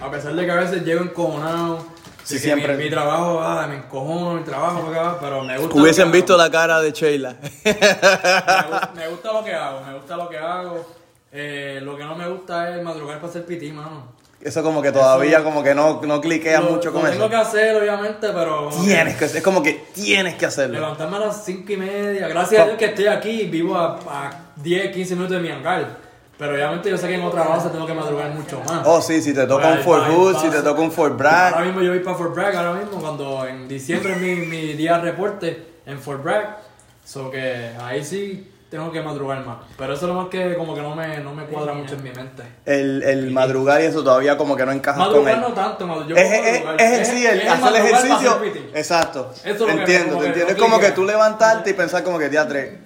A 0.00 0.10
pesar 0.10 0.34
de 0.34 0.44
que 0.44 0.50
a 0.50 0.56
veces 0.56 0.82
llego 0.82 1.02
encojonado. 1.02 1.86
Sí, 2.24 2.38
siempre. 2.38 2.74
Mi, 2.76 2.84
mi 2.84 2.90
trabajo, 2.90 3.40
ah, 3.42 3.66
me 3.66 3.76
encojono, 3.76 4.34
mi 4.34 4.44
trabajo, 4.44 4.88
acá, 4.88 5.18
pero 5.20 5.44
me 5.44 5.58
gusta. 5.58 5.78
Hubiesen 5.78 6.06
lo 6.06 6.12
que 6.12 6.16
visto 6.18 6.36
la 6.38 6.50
cara 6.50 6.80
de 6.80 6.90
Sheila. 6.92 7.36
Me 8.94 9.08
gusta 9.08 9.32
lo 9.32 9.44
que 9.44 9.52
hago, 9.52 9.80
me 9.82 9.94
gusta 9.94 10.16
lo 10.16 10.28
que 10.30 10.38
hago. 10.38 10.86
Eh, 11.30 11.80
lo 11.82 11.96
que 11.96 12.04
no 12.04 12.14
me 12.16 12.28
gusta 12.28 12.70
es 12.74 12.82
madrugar 12.82 13.16
para 13.16 13.28
hacer 13.28 13.44
pití, 13.44 13.72
mano. 13.72 14.14
Eso 14.44 14.62
como 14.62 14.82
que 14.82 14.92
todavía 14.92 15.42
como 15.42 15.62
que 15.62 15.74
no, 15.74 16.02
no 16.02 16.20
cliquea 16.20 16.60
Lo- 16.60 16.72
mucho 16.72 16.90
lo 16.90 17.00
con 17.00 17.10
tengo 17.10 17.24
eso. 17.24 17.30
que 17.30 17.36
hacer, 17.36 17.76
obviamente, 17.76 18.28
pero. 18.32 18.68
Tienes 18.84 19.16
que, 19.16 19.24
es 19.24 19.42
como 19.42 19.62
que 19.62 19.86
tienes 19.94 20.34
que 20.34 20.44
hacerlo. 20.46 20.74
Levantarme 20.78 21.16
a 21.16 21.20
las 21.20 21.44
5 21.44 21.72
y 21.72 21.76
media. 21.78 22.28
Gracias 22.28 22.60
a 22.60 22.64
Dios 22.66 22.76
que 22.76 22.84
estoy 22.84 23.06
aquí, 23.06 23.44
vivo 23.44 23.74
a, 23.76 23.98
a 24.08 24.30
10, 24.56 24.92
15 24.94 25.14
minutos 25.16 25.36
de 25.36 25.42
mi 25.42 25.48
hangar. 25.50 26.04
Pero 26.36 26.52
obviamente 26.52 26.90
yo 26.90 26.98
sé 26.98 27.06
que 27.08 27.14
en 27.14 27.22
otra 27.22 27.44
base 27.44 27.68
tengo 27.70 27.86
que 27.86 27.94
madrugar 27.94 28.28
mucho 28.34 28.60
más. 28.68 28.82
Oh, 28.84 29.00
sí, 29.00 29.22
si 29.22 29.32
te 29.32 29.46
toca 29.46 29.68
un 29.68 29.78
Fort 29.78 30.08
Hood, 30.08 30.36
si 30.38 30.50
te 30.50 30.60
toca 30.62 30.80
un 30.82 30.90
Fort 30.92 31.12
Ahora 31.12 31.50
Bragg. 31.50 31.64
mismo 31.66 31.80
yo 31.80 31.90
voy 31.90 32.00
para 32.00 32.16
Fort 32.16 32.34
Bragg, 32.34 32.56
ahora 32.56 32.72
mismo, 32.74 33.00
cuando 33.00 33.46
en 33.46 33.66
diciembre 33.68 34.12
es 34.12 34.18
mi, 34.18 34.34
mi 34.46 34.72
día 34.74 34.98
de 34.98 35.02
reporte 35.10 35.66
en 35.86 35.98
Fort 36.00 36.22
Bragg. 36.22 36.58
So 37.04 37.30
que 37.30 37.70
ahí 37.80 38.04
sí 38.04 38.50
tengo 38.74 38.90
que 38.90 39.00
madrugar 39.00 39.44
más. 39.46 39.58
Pero 39.78 39.94
eso 39.94 40.06
es 40.06 40.08
lo 40.12 40.20
más 40.20 40.28
que 40.28 40.56
como 40.56 40.74
que 40.74 40.82
no 40.82 40.96
me, 40.96 41.18
no 41.18 41.32
me 41.32 41.44
cuadra 41.44 41.72
mucho 41.74 41.94
en 41.94 42.02
mi 42.02 42.10
mente. 42.10 42.42
El, 42.66 43.02
el 43.04 43.30
madrugar 43.30 43.80
y 43.80 43.84
eso 43.84 44.02
todavía 44.02 44.36
como 44.36 44.56
que 44.56 44.66
no 44.66 44.72
encajas 44.72 44.98
con 45.06 45.08
Madrugar 45.24 45.34
él. 45.36 45.40
no 45.40 45.52
tanto, 45.52 45.86
madu- 45.86 46.06
yo 46.08 46.16
Es, 46.16 46.32
es, 46.32 46.64
madrugar. 46.64 46.80
es, 46.80 47.08
sí, 47.08 47.24
el 47.26 47.40
es 47.40 47.48
hacer 47.48 47.60
madrugar 47.60 47.90
para 47.90 48.04
ejercicio. 48.06 48.40
Exacto. 48.74 49.30
Eso 49.44 49.48
es 49.52 49.60
lo 49.60 49.68
entiendo, 49.68 50.18
te 50.18 50.26
entiendo. 50.26 50.52
Es 50.52 50.58
como 50.58 50.80
que 50.80 50.90
tú 50.90 51.04
levantarte 51.04 51.70
y 51.70 51.74
pensar 51.74 52.02
como 52.02 52.18
que 52.18 52.28
teatre. 52.28 52.82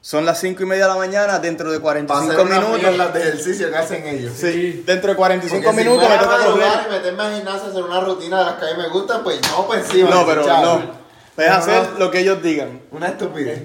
Son 0.00 0.24
las 0.24 0.38
5 0.40 0.62
y 0.62 0.66
media 0.66 0.84
de 0.86 0.90
la 0.90 0.96
mañana, 0.98 1.38
dentro 1.38 1.70
de 1.70 1.78
Para 1.78 2.00
hacer 2.00 2.06
45 2.06 2.42
unas 2.42 2.58
minutos. 2.60 2.80
mierdas 2.90 3.14
de 3.14 3.20
ejercicio 3.20 3.70
que 3.70 3.76
hacen 3.76 4.06
ellos. 4.06 4.32
Sí, 4.36 4.82
dentro 4.84 5.10
de 5.10 5.16
45 5.16 5.62
Porque 5.64 5.76
minutos 5.84 6.04
si 6.04 6.10
me 6.12 6.18
toca 6.18 6.30
madrugar 6.38 6.70
correr. 6.72 6.86
y 6.88 6.90
meterme 6.92 7.22
al 7.22 7.34
gimnasio 7.36 7.66
a 7.66 7.70
hacer 7.70 7.82
una 7.84 8.00
rutina 8.00 8.38
de 8.40 8.44
las 8.46 8.54
que 8.54 8.64
a 8.64 8.74
mí 8.76 8.82
me 8.82 8.88
gustan, 8.88 9.22
pues 9.22 9.40
no, 9.50 9.66
pues 9.66 9.80
encima. 9.84 10.10
No, 10.10 10.26
pero 10.26 10.44
no. 10.46 11.02
Es 11.36 11.48
hacer 11.50 11.88
no. 11.92 11.98
lo 12.00 12.10
que 12.10 12.18
ellos 12.18 12.42
digan. 12.42 12.80
Una 12.90 13.06
estupidez. 13.08 13.62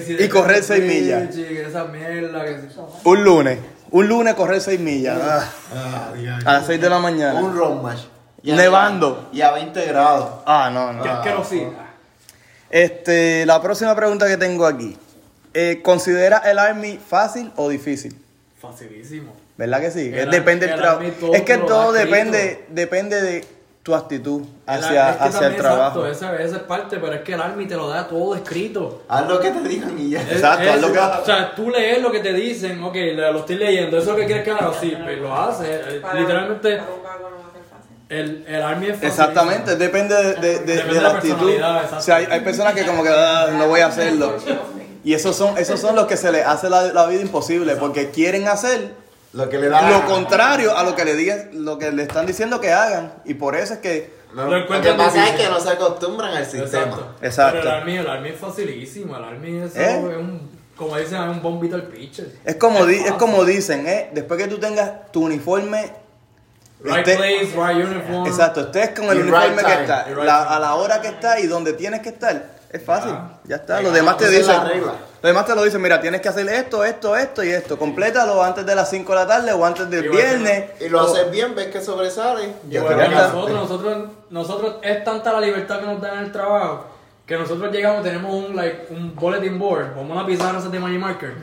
Si 0.00 0.12
Y 0.14 0.28
correr 0.28 0.56
Twitch, 0.56 0.66
seis 0.66 0.84
millas. 0.84 1.28
que 1.34 1.62
esa 1.62 1.84
mierda, 1.84 2.44
que 2.44 2.60
si- 2.60 2.78
Un 3.04 3.24
lunes. 3.24 3.58
Un 3.90 4.08
lunes 4.08 4.34
correr 4.34 4.60
6 4.62 4.80
millas. 4.80 5.18
ah, 5.22 5.50
Ah, 5.74 6.12
a 6.46 6.52
las 6.54 6.66
6 6.66 6.80
de 6.80 6.88
la 6.88 6.98
mañana. 6.98 7.40
Un 7.42 7.54
road 7.54 7.82
match. 7.82 8.00
Y 8.42 8.50
a- 8.50 8.56
Nevando. 8.56 9.28
Y 9.34 9.42
a 9.42 9.52
20 9.52 9.84
grados. 9.84 10.40
Ah, 10.46 10.70
no, 10.72 10.94
no. 10.94 11.04
Asquerosidad. 11.04 11.68
Este, 12.70 13.44
la 13.46 13.60
próxima 13.60 13.94
pregunta 13.94 14.26
que 14.26 14.36
tengo 14.38 14.66
aquí. 14.66 14.96
Eh, 15.54 15.80
¿Considera 15.82 16.38
el 16.38 16.58
Army 16.58 16.98
fácil 17.06 17.52
o 17.56 17.68
difícil? 17.68 18.16
Facilísimo. 18.60 19.34
¿Verdad 19.58 19.80
que 19.80 19.90
sí? 19.90 20.10
El 20.14 20.30
depende 20.30 20.66
del 20.66 20.76
el 20.76 20.80
trabajo. 20.80 21.34
Es 21.34 21.42
que 21.42 21.58
todo 21.58 21.92
depende, 21.92 22.64
depende 22.70 23.20
de 23.20 23.44
tu 23.82 23.94
actitud 23.94 24.42
hacia, 24.66 25.10
es 25.10 25.16
que 25.16 25.22
hacia 25.24 25.46
el 25.48 25.56
trabajo. 25.56 26.06
Exacto, 26.06 26.26
esa, 26.36 26.42
esa 26.42 26.56
es 26.56 26.62
parte, 26.62 26.98
pero 26.98 27.14
es 27.14 27.20
que 27.22 27.32
el 27.34 27.40
Army 27.40 27.66
te 27.66 27.74
lo 27.74 27.88
da 27.88 28.06
todo 28.06 28.34
escrito. 28.36 29.02
Haz 29.08 29.26
lo 29.28 29.40
que 29.40 29.50
te 29.50 29.60
digan 29.68 29.98
y 29.98 30.10
ya. 30.10 30.22
Es- 30.22 30.32
Exacto, 30.32 30.62
es- 30.64 30.70
haz 30.70 30.80
lo 30.80 30.92
que- 30.92 30.98
O 31.00 31.24
sea, 31.24 31.54
tú 31.56 31.70
lees 31.70 32.00
lo 32.00 32.12
que 32.12 32.20
te 32.20 32.32
dicen, 32.32 32.82
ok, 32.82 32.94
lo 33.16 33.38
estoy 33.40 33.56
leyendo, 33.56 33.98
eso 33.98 34.10
es 34.10 34.12
lo 34.12 34.16
que 34.16 34.26
quieres 34.26 34.44
que 34.44 34.50
haga, 34.52 34.70
sí, 34.80 34.96
pues 35.02 35.18
lo 35.18 35.34
haces. 35.34 35.68
Eh, 35.68 36.02
Literalmente, 36.14 36.76
Para 36.76 36.90
un 36.94 37.02
vago 37.02 37.30
no 37.30 37.42
el, 38.08 38.44
el 38.46 38.62
Army 38.62 38.86
es 38.88 38.92
fácil. 38.94 39.08
Exactamente, 39.08 39.76
depende 39.76 40.14
de, 40.14 40.34
de- 40.34 40.34
de- 40.34 40.58
Depende 40.58 40.74
de 40.74 40.94
de 40.94 41.00
la 41.00 41.08
la 41.08 41.14
actitud. 41.16 41.50
O 41.96 42.00
sea, 42.02 42.16
hay, 42.16 42.26
hay 42.30 42.40
personas 42.40 42.74
que 42.74 42.84
como 42.84 43.02
que 43.02 43.08
"Ah, 43.08 43.48
no 43.52 43.68
voy 43.68 43.80
a 43.80 43.86
hacerlo. 43.86 44.34
Y 45.02 45.14
esos 45.14 45.34
son, 45.34 45.56
esos 45.58 45.80
son 45.80 45.96
los 45.96 46.06
que 46.06 46.16
se 46.16 46.30
les 46.30 46.46
hace 46.46 46.68
la, 46.70 46.92
la 46.92 47.06
vida 47.06 47.22
imposible 47.22 47.74
porque 47.76 48.10
quieren 48.10 48.46
hacer, 48.48 48.92
Lo 49.32 49.48
que 49.48 49.58
le 49.58 49.68
da. 49.68 49.88
lo 49.88 50.04
contrario 50.06 50.76
a 50.76 50.82
lo 50.82 50.94
que 50.94 51.04
le 51.04 51.14
digan, 51.14 51.48
lo 51.64 51.78
que 51.78 51.90
le 51.90 52.02
están 52.02 52.26
diciendo 52.26 52.60
que 52.60 52.72
hagan. 52.72 53.14
Y 53.24 53.34
por 53.34 53.56
eso 53.56 53.74
es 53.74 53.80
que 53.80 54.12
Lo, 54.34 54.44
Lo 54.46 54.58
lo 54.58 54.80
que 54.82 54.92
pasa 54.94 55.26
es 55.28 55.32
que 55.40 55.48
no 55.48 55.60
se 55.60 55.70
acostumbran 55.70 56.34
al 56.34 56.44
sistema. 56.44 56.64
Exacto. 56.66 57.14
Exacto. 57.22 57.58
Pero 57.60 57.70
el 57.70 57.76
Army, 57.80 57.96
el 57.98 58.06
Army 58.08 58.28
es 58.30 58.38
facilísimo. 58.38 59.16
El 59.16 59.24
Army 59.24 59.58
es, 59.62 59.76
¿Eh? 59.76 59.98
es 59.98 60.16
un, 60.16 60.50
como 60.76 60.96
dicen, 60.96 61.22
es 61.22 61.28
un 61.28 61.42
bombito 61.42 61.76
al 61.76 61.82
pitcher. 61.84 62.28
es 62.44 62.56
como 62.56 62.84
di- 62.86 62.94
es 62.96 63.00
fácil. 63.02 63.16
como 63.18 63.44
dicen, 63.44 63.86
¿eh? 63.86 64.10
Después 64.12 64.40
que 64.42 64.48
tú 64.48 64.58
tengas 64.58 65.10
tu 65.12 65.24
uniforme 65.24 65.92
Right 66.84 67.06
esté- 67.06 67.16
place, 67.16 67.52
right 67.54 67.86
uniform. 67.86 68.26
Exacto, 68.26 68.60
estés 68.62 68.90
con 68.90 69.04
el 69.06 69.18
Y 69.18 69.20
uniforme 69.22 69.48
right 69.48 69.66
que 69.66 69.72
está, 69.82 70.04
right 70.04 70.16
la- 70.24 70.42
a 70.56 70.58
la 70.58 70.74
hora 70.74 71.00
que 71.00 71.08
está 71.08 71.38
y 71.38 71.46
donde 71.46 71.74
tienes 71.74 72.00
que 72.00 72.08
estar. 72.08 72.44
Es 72.72 72.82
fácil, 72.82 73.12
ya 73.44 73.56
está. 73.56 73.82
Los 73.82 73.92
demás 73.92 74.16
te 74.16 74.28
dicen, 74.30 74.56
los 74.56 75.22
demás 75.22 75.44
te 75.46 75.54
lo 75.54 75.62
dicen, 75.62 75.82
mira, 75.82 76.00
tienes 76.00 76.20
que 76.22 76.28
hacer 76.28 76.48
esto, 76.48 76.84
esto, 76.84 77.14
esto 77.16 77.44
y 77.44 77.50
esto. 77.50 77.78
Complétalo 77.78 78.42
antes 78.42 78.64
de 78.64 78.74
las 78.74 78.88
5 78.88 79.12
de 79.12 79.18
la 79.18 79.26
tarde 79.26 79.52
o 79.52 79.64
antes 79.64 79.90
del 79.90 80.08
viernes. 80.08 80.70
Y 80.80 80.88
lo 80.88 81.04
O- 81.04 81.12
haces 81.12 81.30
bien, 81.30 81.54
ves 81.54 81.66
que 81.66 81.80
sobresale. 81.82 82.54
Que 82.70 82.78
está. 82.78 83.08
nosotros, 83.08 83.50
nosotros, 83.52 84.08
nosotros 84.30 84.74
es 84.82 85.04
tanta 85.04 85.32
la 85.32 85.40
libertad 85.40 85.80
que 85.80 85.86
nos 85.86 86.00
dan 86.00 86.18
en 86.18 86.24
el 86.24 86.32
trabajo 86.32 86.86
que 87.26 87.38
nosotros 87.38 87.70
llegamos 87.72 88.02
tenemos 88.02 88.34
un 88.34 88.56
like 88.56 88.88
un 88.90 89.14
bulletin 89.14 89.56
board, 89.58 89.94
como 89.94 90.12
una 90.12 90.26
pizarra 90.26 90.60
de 90.60 90.78
Magic 90.80 90.98
Marker 91.00 91.34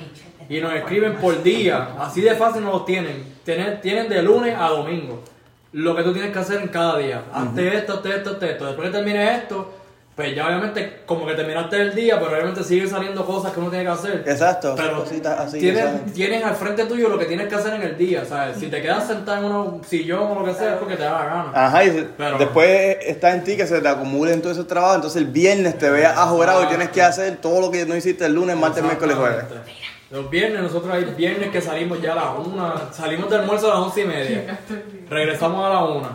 y 0.49 0.59
nos 0.59 0.73
escriben 0.73 1.15
por 1.15 1.41
día, 1.41 1.89
así 1.99 2.21
de 2.21 2.35
fácil 2.35 2.63
nos 2.63 2.73
lo 2.73 2.83
tienen. 2.85 3.35
Tienen, 3.45 3.79
tienen 3.79 4.09
de 4.09 4.21
lunes 4.21 4.55
a 4.59 4.67
domingo 4.69 5.23
lo 5.71 5.95
que 5.95 6.03
tú 6.03 6.11
tienes 6.11 6.33
que 6.33 6.39
hacer 6.39 6.61
en 6.61 6.67
cada 6.67 6.97
día. 6.97 7.23
Hazte 7.33 7.77
esto, 7.77 7.93
hazte 7.93 8.09
esto, 8.15 8.31
hazte 8.31 8.51
esto. 8.51 8.65
Después 8.65 8.89
que 8.89 8.93
termines 8.97 9.41
esto, 9.43 9.71
pues 10.19 10.35
ya 10.35 10.47
obviamente 10.47 10.99
como 11.05 11.25
que 11.25 11.33
terminaste 11.33 11.77
el 11.81 11.95
día, 11.95 12.19
pero 12.19 12.33
obviamente 12.33 12.61
siguen 12.61 12.89
saliendo 12.89 13.25
cosas 13.25 13.53
que 13.53 13.59
uno 13.61 13.69
tiene 13.69 13.85
que 13.85 13.91
hacer. 13.91 14.23
Exacto, 14.27 14.73
Pero 14.75 14.99
cositas 14.99 15.39
así. 15.39 15.59
tienes, 15.61 16.13
tienes 16.13 16.43
al 16.43 16.55
frente 16.57 16.83
tuyo 16.87 17.07
lo 17.07 17.17
que 17.17 17.23
tienes 17.23 17.47
que 17.47 17.55
hacer 17.55 17.75
en 17.75 17.83
el 17.83 17.97
día, 17.97 18.25
¿sabes? 18.25 18.57
Si 18.57 18.67
te 18.67 18.81
quedas 18.81 19.07
sentado 19.07 19.45
en 19.47 19.51
un 19.53 19.83
sillón 19.85 20.23
o 20.29 20.35
lo 20.41 20.43
que 20.43 20.53
sea, 20.53 20.71
es 20.73 20.77
porque 20.77 20.97
te 20.97 21.03
da 21.03 21.11
la 21.13 21.23
gana. 21.23 21.51
Ajá, 21.53 21.85
y 21.85 22.05
Pero- 22.17 22.37
después 22.37 22.97
está 22.99 23.31
en 23.33 23.45
ti 23.45 23.55
que 23.55 23.65
se 23.65 23.79
te 23.79 23.87
acumulen 23.87 24.41
todo 24.41 24.51
ese 24.51 24.65
trabajo, 24.65 24.95
entonces 24.95 25.21
el 25.21 25.29
viernes 25.29 25.77
te 25.77 25.89
veas 25.89 26.17
ajorado 26.17 26.65
y 26.65 26.67
tienes 26.67 26.89
que 26.89 27.01
hacer 27.01 27.37
todo 27.37 27.61
lo 27.61 27.71
que 27.71 27.85
no 27.85 27.95
hiciste 27.95 28.25
el 28.25 28.33
lunes, 28.33 28.57
martes, 28.57 28.83
miércoles, 28.83 29.15
jueves. 29.15 29.45
Los 30.11 30.29
viernes, 30.29 30.61
nosotros 30.63 30.93
hay 30.93 31.05
viernes 31.15 31.49
que 31.49 31.61
salimos 31.61 32.01
ya 32.01 32.11
a 32.11 32.15
las 32.15 32.45
una, 32.45 32.91
salimos 32.91 33.29
de 33.29 33.37
almuerzo 33.37 33.71
a 33.71 33.75
las 33.75 33.85
once 33.85 34.01
y 34.01 34.05
media, 34.05 34.59
regresamos 35.09 35.65
a 35.65 35.69
la 35.69 35.83
una. 35.85 36.09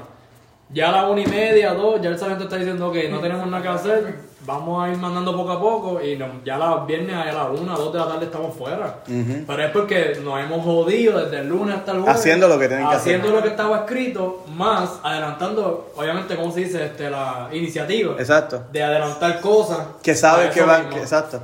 Ya 0.75 0.89
a 0.89 0.93
las 0.93 1.11
una 1.11 1.21
y 1.21 1.27
media, 1.27 1.73
dos, 1.73 2.01
ya 2.03 2.11
el 2.11 2.19
sargento 2.19 2.45
está 2.45 2.57
diciendo 2.57 2.91
que 2.91 3.09
no 3.09 3.21
tenemos 3.21 3.47
nada 3.47 3.63
que 3.63 3.69
hacer, 3.69 4.15
vamos 4.45 4.85
a 4.85 4.91
ir 4.91 4.97
mandando 4.99 5.35
poco 5.37 5.53
a 5.53 5.61
poco 5.61 6.03
y 6.03 6.17
no- 6.17 6.27
ya 6.45 6.59
los 6.59 6.85
viernes 6.87 7.15
a 7.15 7.27
las 7.33 7.49
una, 7.59 7.75
dos 7.77 7.93
de 7.93 7.99
la 8.01 8.09
tarde 8.09 8.25
estamos 8.27 8.57
fuera. 8.57 8.99
Pero 9.07 9.63
es 9.65 9.71
porque 9.71 10.19
nos 10.25 10.41
hemos 10.41 10.65
jodido 10.65 11.21
desde 11.25 11.39
el 11.43 11.49
lunes 11.49 11.77
hasta 11.77 11.93
el 11.93 11.99
jueves. 12.01 12.19
Haciendo 12.19 12.49
lo 12.49 12.59
que 12.59 12.67
tienen 12.67 12.89
que 12.89 12.95
hacer. 12.97 13.15
Haciendo 13.17 13.37
lo 13.37 13.43
que 13.43 13.49
estaba 13.51 13.77
escrito, 13.79 14.45
más 14.53 14.99
adelantando, 15.05 15.93
obviamente, 15.97 16.35
¿cómo 16.35 16.53
se 16.53 16.61
dice? 16.61 16.85
Este, 16.87 17.09
la 17.09 17.49
iniciativa. 17.53 18.15
Exacto. 18.19 18.65
De 18.73 18.83
adelantar 18.83 19.41
cosas. 19.41 19.79
Que 20.03 20.15
sabes 20.17 20.51
que 20.53 20.63
van, 20.63 20.91
que- 20.91 20.99
exacto. 20.99 21.41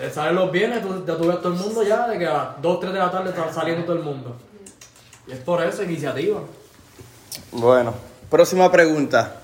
Eh, 0.00 0.08
Salen 0.14 0.36
los 0.36 0.52
viernes, 0.52 0.80
tú, 0.82 1.04
ya 1.04 1.16
tú 1.16 1.26
ves 1.26 1.38
todo 1.42 1.52
el 1.52 1.58
mundo 1.58 1.82
ya, 1.82 2.06
de 2.06 2.16
que 2.16 2.26
a 2.28 2.32
las 2.32 2.62
2, 2.62 2.78
3 2.78 2.92
de 2.92 2.98
la 3.00 3.10
tarde 3.10 3.30
está 3.30 3.52
saliendo 3.52 3.84
todo 3.84 3.96
el 3.96 4.02
mundo. 4.04 4.36
Y 5.26 5.32
es 5.32 5.38
por 5.38 5.60
eso, 5.64 5.82
iniciativa. 5.82 6.38
Bueno, 7.50 7.92
próxima 8.30 8.70
pregunta. 8.70 9.40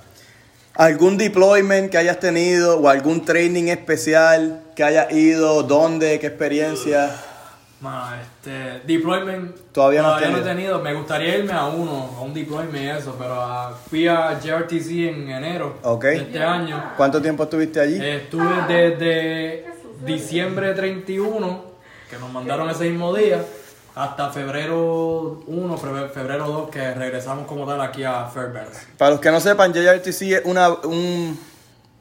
¿Algún 0.75 1.17
deployment 1.17 1.91
que 1.91 1.99
hayas 1.99 2.19
tenido 2.19 2.81
o 2.81 2.89
algún 2.89 3.25
training 3.25 3.69
especial 3.69 4.63
que 4.75 4.83
hayas 4.83 5.13
ido? 5.13 5.63
¿Dónde? 5.63 6.19
¿Qué 6.19 6.27
experiencia? 6.27 7.15
Mano, 7.81 8.17
este, 8.17 8.81
deployment 8.87 9.57
Todavía 9.73 10.03
no 10.03 10.39
he 10.39 10.41
tenido. 10.41 10.81
Me 10.81 10.95
gustaría 10.95 11.37
irme 11.37 11.53
a 11.53 11.67
uno, 11.67 12.17
a 12.17 12.23
un 12.23 12.33
deployment 12.33 12.77
y 12.77 12.89
eso, 12.89 13.15
pero 13.19 13.35
ah, 13.35 13.77
fui 13.89 14.09
a 14.09 14.41
JRTC 14.41 14.91
en 14.91 15.31
enero 15.31 15.79
de 16.01 16.17
este 16.17 16.43
año. 16.43 16.93
¿Cuánto 16.97 17.21
tiempo 17.21 17.45
estuviste 17.45 17.81
allí? 17.81 17.99
Eh, 18.01 18.23
Estuve 18.25 18.67
desde 18.67 19.67
diciembre 20.05 20.73
31, 20.73 21.65
que 22.09 22.17
nos 22.17 22.33
mandaron 22.33 22.71
ese 22.71 22.89
mismo 22.89 23.15
día, 23.15 23.45
hasta 23.95 24.31
febrero 24.31 25.43
1, 25.47 25.77
febrero, 25.79 26.09
febrero 26.09 26.49
2, 26.49 26.71
que 26.71 26.95
regresamos 26.95 27.47
como 27.47 27.67
tal 27.67 27.81
aquí 27.81 28.03
a 28.05 28.27
Fairbanks. 28.27 28.87
Para 28.99 29.13
los 29.13 29.21
que 29.21 29.31
no 29.31 29.41
sepan, 29.41 29.73
JRTC 29.73 30.23
es 30.23 30.43
una, 30.45 30.69
un, 30.71 31.39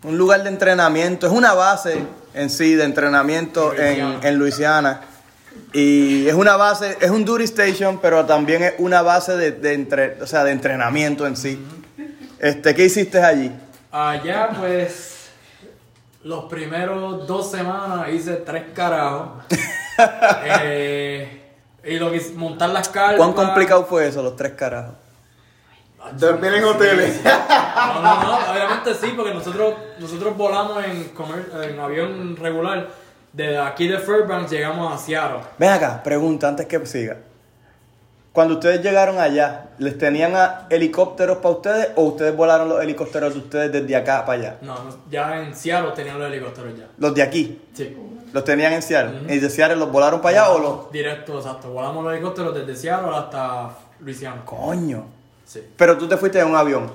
un 0.04 0.18
lugar 0.18 0.42
de 0.44 0.50
entrenamiento, 0.50 1.28
es 1.28 1.34
una 1.34 1.54
base 1.54 2.04
en 2.34 2.50
sí 2.50 2.74
de 2.76 2.84
entrenamiento 2.86 3.74
en, 3.74 4.00
Luisiana. 4.00 4.20
en 4.28 4.40
Luisiana. 4.40 5.02
Y 5.72 6.28
es 6.28 6.34
una 6.34 6.56
base, 6.56 6.98
es 7.00 7.12
un 7.12 7.24
duty 7.26 7.44
station, 7.44 8.00
pero 8.02 8.26
también 8.26 8.64
es 8.64 8.74
una 8.80 9.04
base 9.04 9.38
de, 9.38 9.52
de 9.52 9.74
entre- 9.74 10.20
o 10.22 10.26
sea, 10.26 10.44
de 10.44 10.52
entrenamiento 10.52 11.28
en 11.28 11.38
sí. 11.38 11.64
Este, 12.40 12.74
¿Qué 12.74 12.86
hiciste 12.86 13.22
allí? 13.22 13.52
Allá, 13.92 14.50
pues, 14.60 15.28
los 16.24 16.46
primeros 16.46 17.28
dos 17.28 17.52
semanas 17.52 18.10
hice 18.12 18.34
tres 18.38 18.64
carajos. 18.74 19.44
Eh, 20.64 21.43
y 21.84 21.98
lo 21.98 22.12
que 22.12 22.22
montar 22.36 22.70
las 22.70 22.90
carpas. 22.90 23.18
¿Cuán 23.18 23.34
complicado 23.34 23.86
fue 23.86 24.08
eso, 24.08 24.22
los 24.24 24.36
tres 24.36 24.54
carajos? 24.54 24.96
Dormir 26.14 26.54
en 26.56 26.64
hoteles. 26.66 27.22
No, 27.76 28.02
no, 28.02 28.24
no, 28.24 28.52
obviamente 28.52 28.94
sí, 28.94 29.14
porque 29.16 29.34
nosotros, 29.34 29.74
nosotros 30.00 30.38
volamos 30.38 30.84
en, 30.86 31.10
comer- 31.10 31.50
en 31.70 31.80
avión 31.80 32.36
regular. 32.36 32.88
Desde 33.32 33.58
aquí 33.58 33.88
de 33.88 33.98
Fairbanks 33.98 34.52
llegamos 34.52 34.94
a 34.94 34.98
Seattle. 35.04 35.40
Ven 35.58 35.72
acá, 35.72 36.02
pregunta 36.04 36.48
antes 36.48 36.66
que 36.68 36.86
siga. 36.86 37.18
Cuando 38.34 38.56
ustedes 38.56 38.82
llegaron 38.82 39.20
allá, 39.20 39.66
¿les 39.78 39.96
tenían 39.96 40.36
a 40.36 40.66
helicópteros 40.72 41.38
para 41.38 41.50
ustedes 41.54 41.90
o 41.96 42.02
ustedes 42.02 42.36
volaron 42.36 42.68
los 42.68 42.82
helicópteros 42.82 43.32
de 43.34 43.40
ustedes 43.40 43.72
desde 43.72 43.96
acá 43.96 44.26
para 44.26 44.40
allá? 44.40 44.56
No, 44.62 44.76
ya 45.12 45.40
en 45.40 45.56
Seattle 45.56 45.92
tenían 45.96 46.18
los 46.18 46.28
helicópteros 46.32 46.76
ya. 46.76 46.86
Los 46.98 47.14
de 47.14 47.22
aquí, 47.22 47.62
Sí. 47.76 47.96
los 48.34 48.44
tenían 48.44 48.74
en 48.74 48.82
Seattle. 48.82 49.32
¿Y 49.32 49.38
de 49.38 49.50
Seattle 49.52 49.76
los 49.78 49.92
volaron 49.92 50.20
para 50.20 50.42
allá 50.42 50.52
o 50.52 50.58
los...? 50.60 50.92
Directo, 50.92 51.38
exacto. 51.38 51.70
Volamos 51.70 52.04
los 52.04 52.12
helicópteros 52.14 52.56
desde 52.56 52.76
Seattle 52.76 53.16
hasta 53.16 53.70
Louisiana. 54.00 54.42
Coño. 54.46 55.06
Sí. 55.46 55.62
Pero 55.78 55.96
tú 56.00 56.08
te 56.08 56.18
fuiste 56.18 56.40
en 56.40 56.48
un 56.48 56.56
avión. 56.56 56.92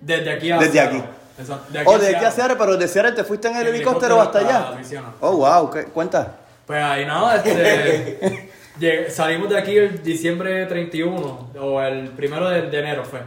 Desde 0.00 0.30
aquí 0.32 0.52
a 0.52 0.58
Desde 0.58 0.72
Seattle. 0.74 0.98
aquí. 1.00 1.08
Exacto. 1.40 1.72
De 1.72 1.82
O 1.86 1.98
de 1.98 2.14
aquí 2.16 2.24
a 2.24 2.30
Seattle, 2.30 2.56
pero 2.56 2.76
de 2.76 2.86
Seattle 2.86 3.12
te 3.12 3.24
fuiste 3.24 3.48
en 3.48 3.56
el 3.56 3.66
helicóptero 3.66 4.20
hasta 4.20 4.38
allá. 4.38 4.70
Luisiana. 4.76 5.08
Oh, 5.20 5.38
wow, 5.38 5.70
¿qué? 5.72 5.86
cuenta. 5.86 6.36
Pues 6.68 6.82
ahí 6.84 7.04
nada, 7.06 7.36
este, 7.36 8.18
salimos 9.08 9.48
de 9.48 9.58
aquí 9.58 9.76
el 9.76 10.02
diciembre 10.02 10.66
31, 10.66 11.50
o 11.60 11.80
el 11.82 12.08
primero 12.10 12.48
de, 12.48 12.62
de 12.62 12.78
enero 12.78 13.04
fue. 13.04 13.20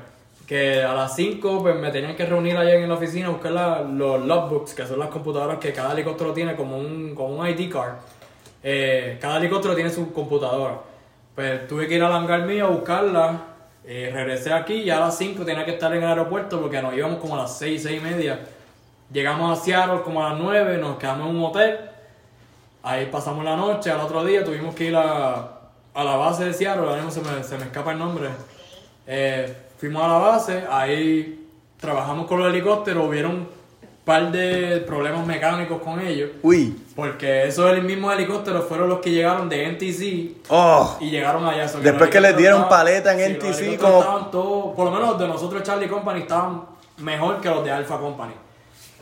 Que 0.48 0.84
a 0.84 0.94
las 0.94 1.16
5 1.16 1.60
pues, 1.62 1.76
me 1.78 1.92
tenían 1.92 2.16
que 2.16 2.26
reunir 2.26 2.58
allá 2.58 2.76
en 2.76 2.88
la 2.90 2.96
oficina 2.96 3.28
a 3.28 3.30
buscar 3.32 3.52
la- 3.52 3.82
los 3.82 4.26
logbooks, 4.26 4.74
que 4.74 4.86
son 4.86 5.00
las 5.00 5.08
computadoras 5.10 5.60
que 5.60 5.72
cada 5.72 5.94
helicóptero 5.94 6.34
tiene 6.34 6.56
como 6.56 6.78
un, 6.78 7.16
como 7.16 7.38
un 7.38 7.48
ID 7.48 7.72
card. 7.72 7.94
Eh, 8.64 9.18
cada 9.22 9.38
helicóptero 9.38 9.76
tiene 9.76 9.90
su 9.90 10.12
computadora. 10.14 10.80
Pues 11.36 11.68
tuve 11.68 11.88
que 11.88 11.96
ir 11.96 12.04
al 12.04 12.12
hangar 12.14 12.42
mío 12.46 12.66
a 12.66 12.70
buscarla. 12.70 13.42
eh, 13.86 14.12
regresé 14.14 14.54
aquí 14.54 14.74
y 14.76 14.90
a 14.92 15.00
las 15.00 15.18
5 15.18 15.44
tenía 15.46 15.66
que 15.66 15.72
estar 15.72 15.92
en 15.96 16.04
el 16.04 16.10
aeropuerto 16.10 16.62
porque 16.62 16.82
nos 16.82 16.94
íbamos 16.96 17.20
como 17.20 17.36
a 17.36 17.40
las 17.44 17.58
6, 17.58 17.82
6 17.84 17.98
y 18.00 18.04
media. 18.04 18.40
Llegamos 19.12 19.58
a 19.60 19.64
Seattle 19.64 20.02
como 20.04 20.24
a 20.26 20.30
las 20.32 20.40
9, 20.40 20.78
nos 20.78 20.98
quedamos 20.98 21.30
en 21.30 21.36
un 21.38 21.44
hotel. 21.46 21.78
Ahí 22.84 23.08
pasamos 23.12 23.44
la 23.46 23.56
noche, 23.56 23.92
al 23.92 24.00
otro 24.02 24.24
día 24.26 24.44
tuvimos 24.44 24.74
que 24.74 24.86
ir 24.86 24.96
a, 24.96 25.60
a 25.94 26.04
la 26.04 26.16
base 26.16 26.46
de 26.46 26.54
Seattle, 26.54 26.82
ahora 26.84 26.96
mismo 27.04 27.12
se 27.12 27.22
me, 27.22 27.44
se 27.44 27.58
me 27.58 27.66
escapa 27.66 27.92
el 27.92 28.00
nombre. 28.00 28.30
Eh, 29.06 29.56
fuimos 29.78 30.04
a 30.04 30.08
la 30.08 30.18
base, 30.18 30.64
ahí 30.70 31.48
trabajamos 31.80 32.26
con 32.28 32.40
los 32.40 32.50
helicópteros, 32.52 33.08
hubieron 33.08 33.32
un 33.32 33.48
par 34.04 34.32
de 34.32 34.78
problemas 34.88 35.28
mecánicos 35.28 35.80
con 35.82 36.00
ellos, 36.00 36.32
Uy. 36.42 36.76
porque 36.96 37.46
esos 37.48 37.84
mismos 37.84 38.16
helicópteros 38.16 38.66
fueron 38.66 38.90
los 38.90 39.00
que 39.00 39.12
llegaron 39.12 39.48
de 39.48 39.68
NTC 39.68 40.42
Oh. 40.50 40.98
y 41.00 41.12
llegaron 41.12 41.46
allá. 41.46 41.68
So 41.68 41.80
Después 41.80 42.10
que 42.10 42.20
les 42.20 42.36
dieron 42.36 42.62
helicópteros 42.62 42.80
paleta 42.84 43.14
en 43.14 43.32
estaban- 43.32 43.54
NTC, 43.54 43.78
como- 43.80 44.00
estaban 44.00 44.32
todos- 44.32 44.76
por 44.76 44.86
lo 44.86 44.92
menos 44.92 45.10
los 45.10 45.20
de 45.20 45.28
nosotros 45.28 45.62
Charlie 45.62 45.88
Company 45.88 46.22
estaban 46.22 46.64
mejor 46.98 47.40
que 47.42 47.50
los 47.50 47.64
de 47.64 47.72
Alpha 47.72 47.98
Company. 48.00 48.34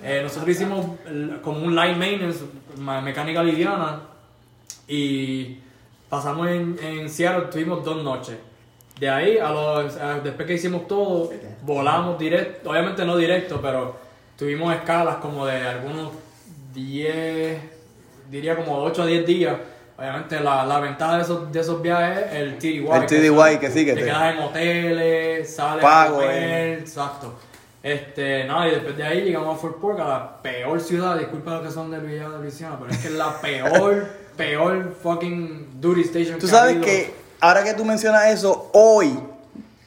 Eh, 0.04 0.22
nosotros 0.24 0.50
hicimos 0.50 0.86
como 1.44 1.60
un 1.60 1.76
line 1.76 1.96
maintenance, 1.98 2.40
ma- 2.42 2.59
mecánica 2.78 3.44
liviana, 3.44 4.02
y 4.88 5.58
pasamos 6.10 6.48
en, 6.50 6.78
en 6.82 7.10
Seattle, 7.10 7.48
tuvimos 7.52 7.84
dos 7.84 8.04
noches. 8.04 8.36
De 9.00 9.10
ahí, 9.10 9.38
a 9.38 9.50
los, 9.52 9.96
a- 9.98 10.20
después 10.20 10.48
que 10.48 10.56
hicimos 10.56 10.88
todo, 10.88 11.30
volamos 11.62 12.18
directo, 12.20 12.70
obviamente 12.72 13.06
no 13.06 13.16
directo, 13.18 13.60
pero 13.62 13.96
tuvimos 14.38 14.74
escalas 14.76 15.18
como 15.18 15.46
de 15.46 15.58
algunos 15.62 16.12
10, 16.74 17.60
diría 18.30 18.56
como 18.56 18.78
8 18.84 19.04
a 19.04 19.06
10 19.06 19.26
días. 19.26 19.56
Obviamente 19.98 20.40
la, 20.40 20.66
la 20.66 20.80
ventaja 20.80 21.18
de 21.18 21.24
esos, 21.24 21.52
de 21.52 21.60
esos 21.60 21.82
viajes 21.82 22.26
es 22.28 22.34
el 22.34 22.58
TDY. 22.58 22.88
El 22.88 23.06
TDY 23.06 23.58
que 23.60 23.70
sí, 23.70 23.86
que 23.86 23.94
te 23.94 24.00
te- 24.00 24.06
quedas 24.06 24.34
en 24.36 24.40
hoteles, 24.44 25.56
sales 25.56 25.82
Pago, 25.84 26.18
a 26.20 26.22
comer, 26.22 26.32
eh. 26.44 26.74
exacto. 26.80 27.34
Este, 27.82 28.44
nada, 28.44 28.68
y 28.68 28.72
después 28.72 28.98
de 28.98 29.04
ahí 29.04 29.22
llegamos 29.22 29.58
a 29.58 29.60
Fort 29.60 29.80
Pork, 29.80 30.00
a 30.00 30.08
la 30.08 30.42
peor 30.42 30.82
ciudad, 30.82 31.18
disculpa 31.18 31.56
los 31.56 31.68
que 31.68 31.72
son 31.72 31.90
de 31.90 32.00
Luisiana, 32.00 32.36
de 32.36 32.42
Luisiana, 32.42 32.78
pero 32.78 32.92
es 32.92 32.98
que 32.98 33.08
es 33.08 33.14
la 33.14 33.40
peor, 33.40 34.08
peor 34.38 34.96
fucking 35.02 35.80
duty 35.80 36.02
station 36.02 36.40
Tú 36.40 36.48
que 36.48 36.52
sabes 36.52 36.78
ha 36.78 36.82
que 36.82 37.14
ahora 37.40 37.64
que 37.64 37.74
tú 37.74 37.86
mencionas 37.86 38.28
eso, 38.28 38.70
hoy, 38.74 39.18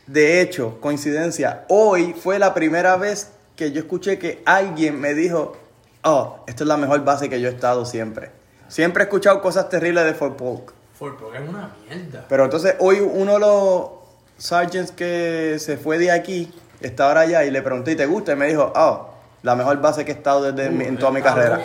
de 0.06 0.40
hecho, 0.40 0.80
coincidencia, 0.80 1.64
hoy 1.68 2.14
fue 2.14 2.38
la 2.38 2.54
primera 2.54 2.96
vez 2.96 3.30
que 3.56 3.72
yo 3.72 3.80
escuché 3.80 4.18
que 4.18 4.42
alguien 4.46 4.98
me 4.98 5.12
dijo, 5.12 5.56
oh, 6.02 6.44
esta 6.46 6.64
es 6.64 6.68
la 6.68 6.78
mejor 6.78 7.04
base 7.04 7.28
que 7.28 7.40
yo 7.42 7.48
he 7.48 7.52
estado 7.52 7.84
siempre. 7.84 8.30
Siempre 8.68 9.02
he 9.02 9.04
escuchado 9.04 9.42
cosas 9.42 9.68
terribles 9.68 10.04
de 10.04 10.14
Fort 10.14 10.36
Polk. 10.36 10.72
Fort 10.98 11.20
Polk 11.20 11.34
es 11.34 11.46
una 11.46 11.74
mierda. 11.86 12.24
Pero 12.26 12.44
entonces 12.44 12.74
hoy 12.78 13.00
uno 13.00 13.34
de 13.34 13.40
los 13.40 13.90
sergeants 14.38 14.90
que 14.92 15.58
se 15.58 15.76
fue 15.76 15.98
de 15.98 16.10
aquí 16.10 16.50
está 16.88 17.08
ahora 17.08 17.20
allá 17.22 17.44
y 17.44 17.50
le 17.50 17.62
pregunté, 17.62 17.92
¿y 17.92 17.96
te 17.96 18.06
gusta? 18.06 18.32
Y 18.32 18.36
me 18.36 18.46
dijo, 18.46 18.72
oh, 18.74 19.10
la 19.42 19.54
mejor 19.56 19.80
base 19.80 20.04
que 20.04 20.12
he 20.12 20.14
estado 20.14 20.52
desde 20.52 20.70
mi- 20.70 20.84
en 20.84 20.96
toda 20.98 21.10
mi 21.12 21.20
carrera. 21.22 21.56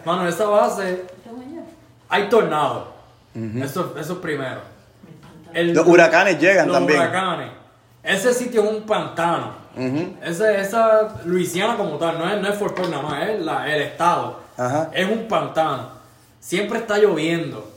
Mano, 0.04 0.26
esa 0.28 0.46
base 0.46 1.02
hay 2.08 2.28
tornados. 2.28 2.84
eso, 3.62 3.94
eso 3.98 4.12
es 4.14 4.18
primero. 4.18 4.60
El- 5.52 5.72
Los 5.74 5.86
huracanes 5.86 6.38
llegan 6.40 6.68
los 6.68 6.76
también. 6.76 7.00
huracanes. 7.00 7.50
Ese 8.02 8.32
sitio 8.34 8.64
es 8.64 8.70
un 8.70 8.82
pantano. 8.82 9.52
Ujú. 9.76 10.16
Ese- 10.22 10.60
esa 10.60 11.08
Luisiana 11.24 11.76
como 11.76 11.96
tal, 11.96 12.18
no 12.18 12.28
es, 12.28 12.40
no 12.40 12.48
es 12.48 12.58
Fort 12.58 12.74
Polk 12.76 12.88
nada 12.90 13.02
más, 13.02 13.28
es 13.28 13.40
la- 13.44 13.72
el 13.72 13.82
estado. 13.82 14.40
Ajá. 14.56 14.90
Es 14.92 15.08
un 15.08 15.28
pantano. 15.28 15.88
Siempre 16.40 16.78
está 16.78 16.98
lloviendo. 16.98 17.69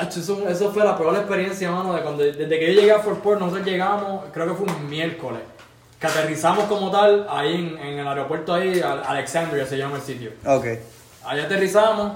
Eso, 0.00 0.48
eso 0.48 0.70
fue 0.72 0.84
la 0.84 0.96
peor 0.96 1.14
experiencia, 1.16 1.70
mano, 1.70 1.94
de 1.94 2.00
cuando, 2.02 2.22
desde 2.24 2.48
que 2.58 2.74
yo 2.74 2.80
llegué 2.80 2.92
a 2.92 3.00
Fort 3.00 3.20
Polk, 3.20 3.38
nosotros 3.38 3.66
llegamos, 3.66 4.24
creo 4.32 4.46
que 4.48 4.54
fue 4.54 4.66
un 4.66 4.88
miércoles, 4.88 5.40
que 6.00 6.06
aterrizamos 6.06 6.64
como 6.64 6.90
tal 6.90 7.26
ahí 7.28 7.54
en, 7.54 7.78
en 7.78 7.98
el 7.98 8.08
aeropuerto 8.08 8.54
ahí, 8.54 8.80
Al- 8.80 9.02
Alexandria 9.06 9.66
se 9.66 9.76
llama 9.76 9.96
el 9.96 10.02
sitio. 10.02 10.30
Ok. 10.46 10.64
Ahí 11.24 11.40
aterrizamos. 11.40 12.12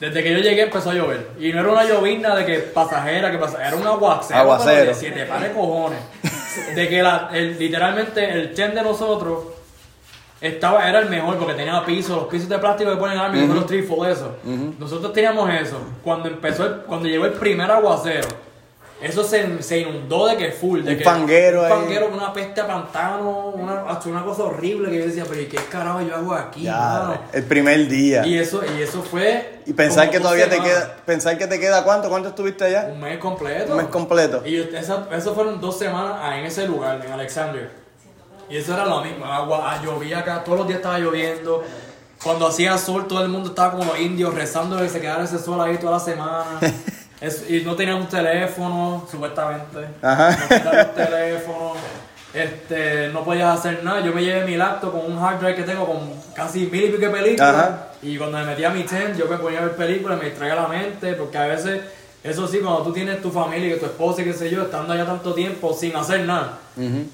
Desde 0.00 0.22
que 0.24 0.32
yo 0.32 0.38
llegué 0.40 0.62
empezó 0.62 0.90
a 0.90 0.94
llover. 0.94 1.28
Y 1.38 1.52
no 1.52 1.60
era 1.60 1.70
una 1.70 1.84
llovizna 1.84 2.34
de 2.34 2.44
que 2.44 2.58
pasajera, 2.58 3.30
que 3.30 3.38
pasajera, 3.38 3.68
era 3.68 3.76
un 3.76 3.86
aguacero. 3.86 4.40
Aguacero. 4.40 4.86
De 4.86 4.94
siete 4.94 5.24
pares 5.24 5.50
cojones. 5.52 6.00
De 6.74 6.88
que 6.88 7.00
la, 7.02 7.30
el- 7.32 7.56
literalmente 7.58 8.28
el 8.28 8.52
chen 8.54 8.74
de 8.74 8.82
nosotros 8.82 9.44
estaba, 10.46 10.88
era 10.88 11.00
el 11.00 11.08
mejor 11.10 11.36
porque 11.38 11.54
tenía 11.54 11.84
pisos, 11.84 12.16
los 12.16 12.26
pisos 12.26 12.48
de 12.48 12.58
plástico 12.58 12.90
que 12.90 12.96
ponen 12.96 13.18
Army, 13.18 13.40
son 13.46 13.54
los 13.56 13.66
trifold 13.66 14.10
eso. 14.10 14.36
Nosotros 14.78 15.12
teníamos 15.12 15.48
eso. 15.52 15.78
Cuando 16.02 16.28
empezó 16.28 16.66
el- 16.66 16.74
cuando 16.82 17.08
llegó 17.08 17.24
el 17.26 17.32
primer 17.32 17.70
aguacero, 17.70 18.28
eso 19.02 19.22
se, 19.24 19.62
se 19.62 19.80
inundó 19.80 20.26
de 20.28 20.36
que 20.36 20.52
full. 20.52 20.82
De 20.82 20.92
Un 20.92 20.98
que, 20.98 21.04
fanguero 21.04 21.60
un 21.60 21.66
ahí. 21.66 21.72
fanguero 21.72 22.06
con 22.06 22.14
una 22.18 22.32
peste 22.32 22.60
a 22.60 22.66
pantano, 22.66 23.48
una, 23.50 23.82
hacho, 23.90 24.08
una 24.08 24.24
cosa 24.24 24.44
horrible 24.44 24.88
que 24.88 24.98
yo 24.98 25.06
decía, 25.06 25.24
pero 25.28 25.40
¿y 25.42 25.46
qué 25.46 25.58
carajo 25.70 26.00
yo 26.00 26.14
hago 26.14 26.32
aquí? 26.32 26.64
mano?" 26.66 27.12
Ya, 27.32 27.38
el 27.38 27.42
primer 27.44 27.86
día. 27.88 28.24
Y 28.26 28.38
eso, 28.38 28.62
y 28.64 28.80
eso 28.80 29.02
fue. 29.02 29.60
Y 29.66 29.72
pensar 29.74 30.10
que 30.10 30.20
todavía 30.20 30.48
te 30.48 30.58
queda, 30.60 30.96
pensar 31.04 31.36
que 31.36 31.46
te 31.46 31.58
queda 31.60 31.84
cuánto, 31.84 32.08
¿cuánto 32.08 32.28
estuviste 32.30 32.64
allá? 32.64 32.88
Un 32.92 33.00
mes 33.00 33.18
completo. 33.18 33.72
Un 33.72 33.78
mes 33.78 33.86
completo. 33.88 34.42
Y 34.46 34.56
esa, 34.56 35.06
eso 35.12 35.34
fueron 35.34 35.60
dos 35.60 35.78
semanas 35.78 36.16
en 36.38 36.44
ese 36.46 36.66
lugar, 36.66 37.02
en 37.04 37.12
Alexandria. 37.12 37.68
Y 38.50 38.56
eso 38.56 38.74
era 38.74 38.84
lo 38.86 39.00
mismo. 39.02 39.24
Agua, 39.24 39.60
ah, 39.72 39.82
llovía 39.82 40.18
acá, 40.20 40.42
todos 40.44 40.58
los 40.58 40.66
días 40.68 40.78
estaba 40.78 40.98
lloviendo. 40.98 41.62
Cuando 42.22 42.46
hacía 42.46 42.78
sol, 42.78 43.06
todo 43.06 43.22
el 43.22 43.28
mundo 43.28 43.50
estaba 43.50 43.72
como 43.72 43.84
los 43.84 43.98
indios 44.00 44.32
rezando 44.34 44.78
que 44.78 44.88
se 44.88 45.00
quedara 45.00 45.24
ese 45.24 45.38
sol 45.38 45.60
ahí 45.60 45.76
toda 45.78 45.92
la 45.94 46.00
semana. 46.00 46.44
Es- 47.20 47.48
y 47.48 47.62
no 47.62 47.74
teníamos 47.74 48.08
teléfono, 48.08 49.06
supuestamente. 49.10 49.78
Ajá. 50.02 50.36
No 50.64 50.86
teléfono. 50.88 51.72
Este, 52.34 53.08
no 53.12 53.22
podías 53.24 53.58
hacer 53.60 53.82
nada. 53.84 54.00
Yo 54.00 54.12
me 54.12 54.22
llevé 54.22 54.44
mi 54.44 54.56
laptop 54.56 54.92
con 54.92 55.10
un 55.12 55.18
hard 55.24 55.38
drive 55.38 55.54
que 55.54 55.62
tengo 55.62 55.86
con 55.86 56.10
casi 56.34 56.66
mil 56.66 56.84
y 56.84 56.88
pico 56.88 57.00
de 57.06 57.10
películas. 57.10 57.54
Ajá. 57.54 57.88
Y 58.02 58.18
cuando 58.18 58.38
me 58.38 58.44
metía 58.44 58.68
a 58.68 58.72
mi 58.74 58.82
tent, 58.82 59.16
yo 59.16 59.26
me 59.26 59.36
ponía 59.38 59.60
a 59.60 59.62
ver 59.62 59.76
películas, 59.76 60.18
me 60.18 60.26
distraía 60.26 60.56
la 60.56 60.66
mente, 60.68 61.12
porque 61.14 61.38
a 61.38 61.46
veces, 61.46 61.80
eso 62.24 62.48
sí, 62.48 62.58
cuando 62.60 62.82
tú 62.82 62.92
tienes 62.92 63.20
tu 63.22 63.30
familia, 63.30 63.74
que 63.74 63.80
tu 63.80 63.86
esposa 63.86 64.22
y 64.22 64.24
qué 64.24 64.32
sé 64.32 64.50
yo, 64.50 64.62
estando 64.62 64.92
allá 64.94 65.04
tanto 65.04 65.32
tiempo 65.34 65.72
sin 65.74 65.94
hacer 65.94 66.20
nada, 66.24 66.58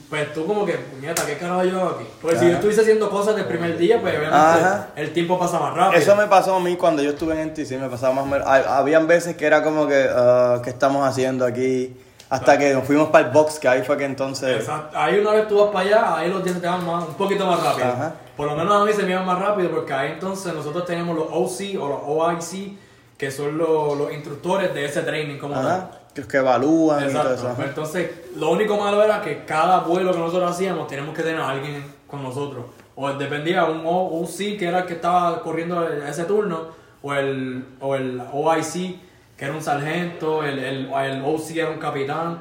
pues 0.08 0.32
tú 0.32 0.46
como 0.46 0.64
que, 0.64 0.74
puñeta, 0.74 1.26
¿qué 1.26 1.36
carajo 1.36 1.64
yo 1.64 1.80
hago 1.80 1.90
aquí? 1.96 2.04
Pues 2.22 2.38
si 2.38 2.46
yo 2.46 2.52
estuviese 2.52 2.80
haciendo 2.82 3.10
cosas 3.10 3.34
del 3.36 3.44
primer 3.46 3.76
día, 3.76 4.00
pues 4.00 4.12
obviamente 4.16 4.38
Ajá. 4.38 4.88
el 4.96 5.12
tiempo 5.12 5.38
pasa 5.38 5.58
más 5.58 5.74
rápido. 5.74 6.00
Eso 6.00 6.14
me 6.16 6.26
pasó 6.28 6.54
a 6.54 6.60
mí 6.60 6.76
cuando 6.76 7.02
yo 7.02 7.10
estuve 7.10 7.34
en 7.34 7.48
NTC, 7.50 7.72
me 7.80 7.88
pasaba 7.88 8.14
más 8.14 8.24
o 8.24 8.28
menos. 8.28 8.46
ha- 8.46 8.78
Habían 8.78 9.06
veces 9.06 9.36
que 9.36 9.44
era 9.46 9.62
como 9.64 9.86
que, 9.86 10.06
ah, 10.08 10.60
¿qué 10.62 10.70
estamos 10.70 11.06
haciendo 11.06 11.44
aquí? 11.44 11.94
Hasta 12.30 12.56
que 12.56 12.72
nos 12.72 12.84
fuimos 12.84 13.08
para 13.08 13.26
el 13.26 13.32
box, 13.32 13.58
que 13.58 13.66
ahí 13.66 13.82
fue 13.82 13.96
que 13.98 14.04
entonces. 14.04 14.60
Exacto. 14.60 14.96
Ahí 14.96 15.18
una 15.18 15.32
vez 15.32 15.48
tú 15.48 15.58
vas 15.58 15.70
para 15.72 15.80
allá, 15.80 16.16
ahí 16.18 16.30
los 16.30 16.44
días 16.44 16.54
se 16.54 16.60
te 16.62 16.68
van 16.68 16.86
más, 16.86 17.02
un 17.08 17.14
poquito 17.14 17.44
más 17.44 17.60
rápido. 17.60 17.88
Ajá. 17.88 18.14
Por 18.36 18.46
lo 18.46 18.54
menos 18.54 18.80
a 18.80 18.84
mí 18.84 18.92
se 18.92 19.02
me 19.02 19.10
iban 19.10 19.26
más 19.26 19.40
rápido 19.40 19.70
porque 19.72 19.92
ahí 19.92 20.12
entonces 20.12 20.54
nosotros 20.54 20.84
tenemos 20.86 21.16
los 21.16 21.26
OC 21.28 21.76
o 21.80 21.88
los 21.88 22.00
OIC, 22.06 22.78
que 23.20 23.30
son 23.30 23.58
los, 23.58 23.98
los 23.98 24.10
instructores 24.14 24.72
de 24.72 24.86
ese 24.86 25.02
training 25.02 25.36
como 25.38 25.52
tal. 25.54 25.66
Ajá. 25.66 25.90
Que, 26.14 26.22
que 26.22 26.38
evalúan 26.38 27.08
y 27.08 27.12
todo 27.12 27.30
Exacto. 27.34 27.52
eso. 27.52 27.62
entonces, 27.68 28.10
lo 28.36 28.50
único 28.50 28.78
malo 28.78 29.02
era 29.04 29.20
que 29.20 29.44
cada 29.44 29.80
vuelo 29.80 30.10
que 30.12 30.18
nosotros 30.18 30.50
hacíamos 30.50 30.88
teníamos 30.88 31.14
que 31.14 31.22
tener 31.22 31.38
a 31.40 31.50
alguien 31.50 31.84
con 32.06 32.22
nosotros. 32.22 32.64
O 32.96 33.12
dependía 33.12 33.64
un 33.66 33.82
O- 33.84 34.22
OC 34.22 34.56
que 34.58 34.66
era 34.66 34.78
el 34.80 34.86
que 34.86 34.94
estaba 34.94 35.42
corriendo 35.42 35.86
ese 35.86 36.24
turno, 36.24 36.68
o 37.02 37.12
el, 37.14 37.64
o 37.80 37.94
el 37.94 38.20
OIC 38.32 38.98
que 39.36 39.44
era 39.44 39.52
un 39.54 39.62
sargento, 39.62 40.42
el, 40.42 40.58
el, 40.58 40.90
el 40.92 41.22
OC 41.24 41.50
era 41.56 41.70
un 41.70 41.78
capitán. 41.78 42.40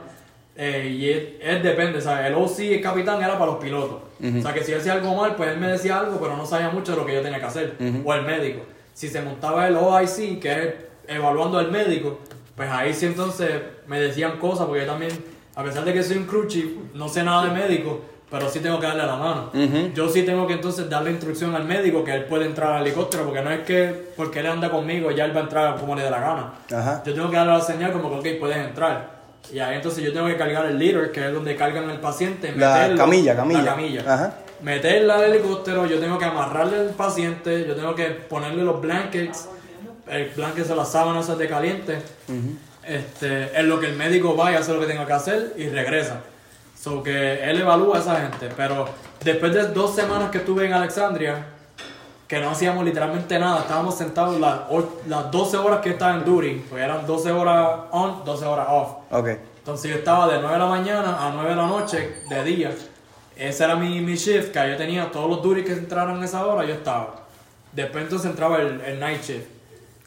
eh, 0.56 0.88
y 0.98 1.10
él, 1.10 1.38
él 1.42 1.62
depende, 1.64 2.02
¿sabes? 2.02 2.26
El 2.28 2.34
OC, 2.36 2.60
el 2.60 2.82
capitán, 2.82 3.22
era 3.22 3.34
para 3.38 3.52
los 3.52 3.62
pilotos. 3.62 4.00
O 4.22 4.42
sea, 4.42 4.54
que 4.54 4.64
si 4.64 4.72
él 4.74 4.80
hacía 4.80 4.94
algo 4.94 5.14
mal, 5.16 5.36
pues 5.36 5.50
él 5.50 5.58
me 5.60 5.68
decía 5.68 6.00
algo, 6.00 6.20
pero 6.20 6.36
no 6.38 6.46
sabía 6.46 6.70
mucho 6.70 6.92
de 6.94 6.98
lo 6.98 7.06
que 7.06 7.14
yo 7.16 7.22
tenía 7.22 7.40
que 7.40 7.46
hacer. 7.46 7.76
O 8.06 8.14
el 8.14 8.24
médico. 8.24 8.62
Si 9.00 9.08
se 9.08 9.22
montaba 9.22 9.66
el 9.66 9.78
OIC, 9.78 10.42
que 10.42 10.52
es 10.52 10.74
evaluando 11.08 11.58
al 11.58 11.72
médico, 11.72 12.20
pues 12.54 12.70
ahí 12.70 12.94
sí 12.94 13.06
entonces 13.06 13.50
me 13.88 13.98
decían 13.98 14.38
cosas, 14.40 14.66
porque 14.68 14.82
yo 14.82 14.88
también, 14.92 15.12
a 15.56 15.64
pesar 15.64 15.86
de 15.86 15.94
que 15.94 16.04
soy 16.04 16.18
un 16.18 16.26
crew 16.26 16.48
chief, 16.48 16.66
no 16.96 17.08
sé 17.08 17.24
nada 17.24 17.46
de 17.46 17.52
médico, 17.52 18.02
pero 18.30 18.50
sí 18.50 18.60
tengo 18.60 18.78
que 18.78 18.88
darle 18.88 19.06
la 19.06 19.16
mano. 19.16 19.52
Yo 19.96 20.10
sí 20.10 20.24
tengo 20.24 20.46
que 20.46 20.52
entonces 20.56 20.90
darle 20.90 21.12
instrucción 21.12 21.56
al 21.56 21.64
médico 21.64 22.04
que 22.04 22.12
él 22.14 22.26
puede 22.26 22.44
entrar 22.46 22.74
al 22.74 22.82
helicóptero, 22.86 23.24
porque 23.24 23.42
no 23.42 23.52
es 23.52 23.62
que 23.62 24.12
porque 24.18 24.42
él 24.42 24.48
anda 24.48 24.70
conmigo 24.70 25.12
ya 25.12 25.24
él 25.24 25.34
va 25.34 25.40
a 25.40 25.44
entrar 25.44 25.78
como 25.80 25.96
le 25.96 26.04
dé 26.04 26.12
la 26.12 26.20
gana. 26.20 26.54
Ajá. 26.70 27.02
Yo 27.06 27.14
tengo 27.14 27.30
que 27.30 27.38
darle 27.38 27.54
la 27.54 27.62
señal 27.62 27.94
como 27.94 28.22
que, 28.22 28.34
ok, 28.34 28.40
puedes 28.42 28.58
entrar. 28.58 29.18
Y 29.54 29.60
ahí 29.60 29.78
entonces 29.78 30.04
yo 30.04 30.12
tengo 30.12 30.28
que 30.28 30.36
cargar 30.36 30.66
el 30.66 30.78
leader, 30.78 31.14
que 31.14 31.26
es 31.26 31.34
donde 31.34 31.56
cargan 31.56 31.90
el 31.90 32.02
paciente, 32.02 32.52
La 32.58 32.76
meterlo- 32.90 32.98
camilla, 32.98 33.34
camilla. 33.38 33.62
La 33.62 33.66
camilla. 33.72 34.14
Ajá. 34.14 34.34
Meterla 34.62 35.16
al 35.16 35.24
helicóptero, 35.24 35.86
yo 35.86 36.00
tengo 36.00 36.18
que 36.18 36.26
amarrarle 36.26 36.78
al 36.78 36.90
paciente, 36.90 37.66
yo 37.68 37.76
tengo 37.76 37.96
que 37.96 38.06
ponerle 38.06 38.64
los 38.64 38.82
blankets, 38.82 39.48
el 40.08 40.30
blanket 40.30 40.68
de 40.68 40.76
las 40.76 40.92
sábanas 40.92 41.38
de 41.38 41.48
caliente. 41.48 42.02
este, 42.84 43.58
es 43.58 43.66
lo 43.66 43.80
que 43.80 43.88
el 43.88 43.96
médico 43.96 44.36
va 44.36 44.52
y 44.52 44.56
hace 44.56 44.74
lo 44.74 44.80
que 44.80 44.88
tenga 44.88 45.06
que 45.06 45.14
hacer 45.14 45.54
y 45.58 45.70
regresa. 45.70 46.22
So 46.78 47.04
que 47.04 47.44
él 47.44 47.60
evalúa 47.62 47.98
a 47.98 48.00
esa 48.00 48.16
gente. 48.22 48.50
Pero 48.56 48.88
después 49.24 49.54
de 49.54 49.68
dos 49.68 49.96
semanas 49.96 50.32
que 50.32 50.40
estuve 50.40 50.66
en 50.66 50.74
Alexandria, 50.74 51.46
que 52.28 52.40
no 52.40 52.52
hacíamos 52.52 52.86
literalmente 52.86 53.38
nada, 53.40 53.62
estábamos 53.62 53.98
sentados 53.98 54.40
las, 54.40 54.62
las 55.08 55.32
12 55.32 55.58
horas 55.58 55.80
que 55.82 55.90
estaba 55.90 56.14
en 56.14 56.26
duty, 56.26 56.66
pues 56.70 56.84
eran 56.84 57.06
12 57.06 57.32
horas 57.32 57.70
on, 57.92 58.24
12 58.24 58.46
horas 58.46 58.68
off. 58.70 58.90
Ok. 59.12 59.28
Entonces 59.58 59.92
yo 59.92 59.98
estaba 59.98 60.28
de 60.28 60.40
9 60.40 60.54
de 60.54 60.60
la 60.60 60.66
mañana 60.68 61.28
a 61.28 61.32
9 61.34 61.50
de 61.50 61.56
la 61.56 61.68
noche, 61.68 62.16
de 62.30 62.44
día. 62.44 62.72
Ese 63.40 63.64
era 63.64 63.76
mi, 63.76 64.02
mi 64.02 64.16
shift, 64.16 64.52
que 64.52 64.70
yo 64.70 64.76
tenía 64.78 65.10
todos 65.12 65.30
los 65.30 65.42
duties 65.42 65.66
que 65.66 65.72
entraran 65.74 66.18
en 66.18 66.24
esa 66.24 66.46
hora, 66.46 66.66
yo 66.66 66.74
estaba. 66.74 67.16
Después 67.72 68.04
entonces 68.04 68.30
entraba 68.30 68.58
el, 68.58 68.82
el 68.82 69.00
night 69.00 69.22
shift. 69.24 69.46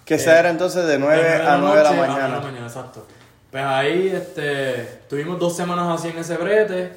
Que 0.05 0.15
esa 0.15 0.39
era 0.39 0.51
entonces 0.51 0.87
de 0.87 0.99
9 0.99 1.23
De 1.23 1.35
a 1.43 1.57
9 1.57 1.79
de 1.79 1.83
la 1.85 1.91
a 1.91 1.93
mañana. 1.93 2.09
9 2.15 2.23
de 2.23 2.29
la 2.29 2.41
mañana, 2.41 2.67
exacto. 2.67 3.07
Pues 3.51 3.65
ahí 3.65 4.09
este, 4.15 5.01
tuvimos 5.09 5.39
dos 5.39 5.57
semanas 5.57 5.87
así 5.99 6.09
en 6.09 6.19
ese 6.19 6.37
brete 6.37 6.93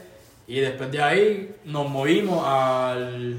y 0.47 0.59
después 0.59 0.91
de 0.91 1.01
ahí 1.01 1.55
nos 1.65 1.87
movimos 1.89 2.45
al, 2.47 3.37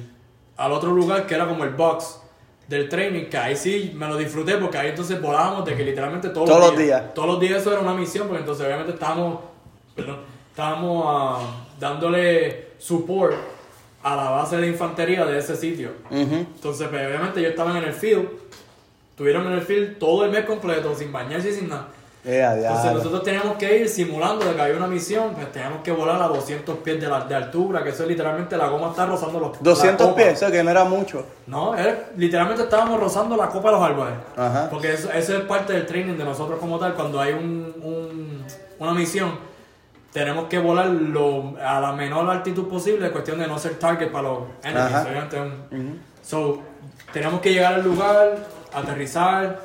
al 0.57 0.72
otro 0.72 0.92
lugar 0.92 1.26
que 1.26 1.34
era 1.34 1.47
como 1.47 1.64
el 1.64 1.70
box 1.70 2.20
del 2.68 2.88
training, 2.88 3.26
que 3.26 3.36
ahí 3.38 3.57
sí 3.57 3.92
me 3.94 4.07
lo 4.09 4.16
disfruté 4.16 4.57
porque 4.57 4.78
ahí 4.78 4.88
entonces 4.88 5.20
volábamos 5.20 5.64
de 5.64 5.74
que 5.76 5.84
literalmente 5.84 6.28
todos, 6.30 6.49
Todos 6.49 6.61
los 6.70 6.78
días. 6.78 7.01
días. 7.01 7.14
Todos 7.14 7.28
los 7.28 7.40
días 7.40 7.61
eso 7.61 7.72
era 7.72 7.80
una 7.80 7.94
misión 7.94 8.26
porque 8.28 8.40
entonces 8.40 8.64
obviamente 8.66 8.92
estábamos, 8.92 9.40
perdón, 9.94 10.18
estábamos 10.51 11.05
ah, 11.07 11.65
dándole 11.79 12.68
support 12.79 13.35
a 14.03 14.14
la 14.16 14.31
base 14.31 14.57
de 14.57 14.62
la 14.62 14.66
infantería 14.68 15.24
de 15.24 15.39
ese 15.39 15.57
sitio. 15.57 15.91
Entonces, 16.11 16.89
pues, 16.89 17.07
obviamente 17.07 17.43
yo 17.43 17.49
estaba 17.49 17.77
en 17.77 17.85
el 17.85 17.93
field, 17.93 18.29
estuvieron 19.11 19.47
en 19.47 19.53
el 19.55 19.62
field 19.62 19.99
todo 19.99 20.24
el 20.24 20.31
mes 20.31 20.45
completo, 20.45 20.95
sin 20.95 21.12
bañarse 21.12 21.51
y 21.51 21.53
sin 21.53 21.68
nada. 21.68 21.89
Eh, 22.29 22.43
Entonces 22.45 22.93
nosotros 22.93 23.22
teníamos 23.22 23.57
que 23.57 23.79
ir 23.79 23.89
simulando 23.89 24.45
de 24.45 24.55
que 24.57 24.61
había 24.61 24.77
una 24.77 24.89
misión, 24.89 25.33
pues 25.35 25.53
teníamos 25.53 25.83
que 25.83 25.93
volar 25.93 26.20
a 26.20 26.27
200 26.27 26.79
pies 26.79 27.01
de, 27.01 27.07
la- 27.07 27.20
de 27.24 27.35
altura, 27.37 27.85
que 27.85 27.91
eso 27.91 28.03
es 28.03 28.09
literalmente 28.09 28.57
la 28.57 28.66
goma 28.66 28.91
está 28.91 29.07
rozando 29.07 29.39
los 29.39 29.62
200 29.62 30.01
la 30.01 30.12
copa. 30.12 30.22
pies, 30.24 30.43
eso 30.43 30.51
que 30.51 30.64
no 30.64 30.70
era 30.72 30.83
mucho. 30.85 31.24
No, 31.47 31.77
es- 31.77 31.95
literalmente 32.16 32.64
estábamos 32.64 32.99
rozando 32.99 33.37
la 33.37 33.49
copa 33.49 33.68
de 33.70 33.77
los 33.77 33.85
árboles. 33.85 34.14
Ajá. 34.37 34.68
Porque 34.70 34.93
eso, 34.95 35.09
eso 35.12 35.37
es 35.37 35.45
parte 35.45 35.72
del 35.72 35.87
training 35.87 36.14
de 36.16 36.24
nosotros 36.24 36.59
como 36.59 36.81
tal, 36.81 36.95
cuando 36.95 37.20
hay 37.20 37.33
un, 37.33 37.72
un- 37.81 38.45
una 38.81 38.93
misión, 38.93 39.39
tenemos 40.16 40.46
que 40.46 40.58
volar 40.58 40.86
lo- 40.86 41.56
a 41.62 41.78
la 41.78 41.92
menor 41.92 42.30
altitud 42.30 42.66
posible, 42.68 43.10
cuestión 43.10 43.38
de 43.38 43.46
no 43.46 43.58
ser 43.58 43.74
target 43.78 44.10
para 44.10 44.28
los 44.28 44.38
enemies. 44.64 44.94
Ajá. 44.94 45.02
obviamente, 45.02 45.38
un- 45.38 46.00
So, 46.22 46.62
teníamos 47.12 47.42
que 47.42 47.52
llegar 47.52 47.74
al 47.74 47.84
lugar, 47.84 48.38
aterrizar, 48.72 49.60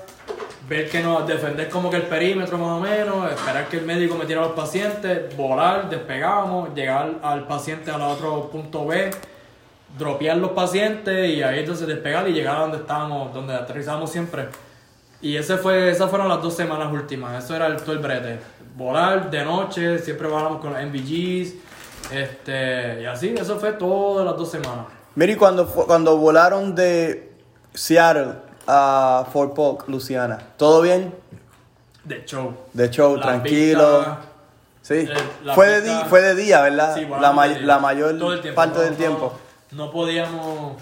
ver 0.67 0.89
que 0.89 0.99
nos 1.01 1.25
defender 1.25 1.69
como 1.69 1.89
que 1.89 1.95
el 1.95 2.01
perímetro 2.03 2.57
más 2.57 2.67
o 2.67 2.79
menos, 2.81 3.31
esperar 3.31 3.67
que 3.69 3.77
el 3.77 3.85
médico 3.85 4.15
metiera 4.15 4.41
a 4.41 4.45
los 4.47 4.53
pacientes, 4.53 5.35
volar, 5.37 5.89
despegábamos, 5.89 6.75
llegar 6.75 7.11
al 7.23 7.47
paciente 7.47 7.89
al 7.89 8.01
otro 8.01 8.49
punto 8.51 8.85
B, 8.85 9.09
dropear 9.97 10.35
los 10.35 10.51
pacientes 10.51 11.29
y 11.29 11.41
ahí 11.43 11.59
entonces 11.59 11.87
despegar 11.87 12.27
y 12.27 12.33
llegar 12.33 12.57
a 12.57 12.59
donde 12.59 12.77
estábamos, 12.77 13.33
donde 13.33 13.53
aterrizamos 13.55 14.11
siempre. 14.11 14.47
Y 15.21 15.37
ese 15.37 15.55
fue, 15.55 15.89
esas 15.89 16.09
fueron 16.09 16.27
las 16.27 16.41
dos 16.41 16.55
semanas 16.55 16.91
últimas, 16.91 17.41
eso 17.41 17.55
era 17.55 17.67
el, 17.67 17.77
todo 17.77 17.93
el 17.93 17.99
brete. 17.99 18.39
Volar 18.75 19.29
de 19.29 19.43
noche, 19.43 19.99
siempre 19.99 20.27
volamos 20.27 20.61
con 20.61 20.73
los 20.73 20.81
MVGs, 20.81 21.53
este, 22.11 23.01
y 23.01 23.05
así, 23.05 23.35
eso 23.37 23.59
fue 23.59 23.73
todas 23.73 24.25
las 24.25 24.35
dos 24.37 24.49
semanas. 24.49 24.85
Mira, 25.15 25.33
y 25.33 25.35
cuando, 25.35 25.67
cuando 25.67 26.17
volaron 26.17 26.73
de 26.73 27.31
Seattle 27.73 28.33
a 28.67 29.25
Fort 29.31 29.53
Polk, 29.53 29.87
Luciana, 29.89 30.39
¿todo 30.57 30.81
bien? 30.81 31.13
De 32.03 32.23
show. 32.25 32.53
De 32.73 32.89
show, 32.89 33.19
tranquilo. 33.19 34.17
Sí. 34.81 34.95
Eh, 34.95 35.13
fue, 35.53 35.67
de 35.67 35.81
di- 35.81 36.03
fue 36.09 36.21
de 36.21 36.35
día, 36.35 36.61
¿verdad? 36.61 36.95
Sí, 36.95 37.01
la, 37.05 37.31
día. 37.47 37.59
la 37.65 37.79
mayor 37.79 38.09
tiempo, 38.41 38.55
parte 38.55 38.77
no- 38.79 38.83
del 38.85 38.95
tiempo. 38.95 39.33
No, 39.71 39.91
podíamos 39.91 40.81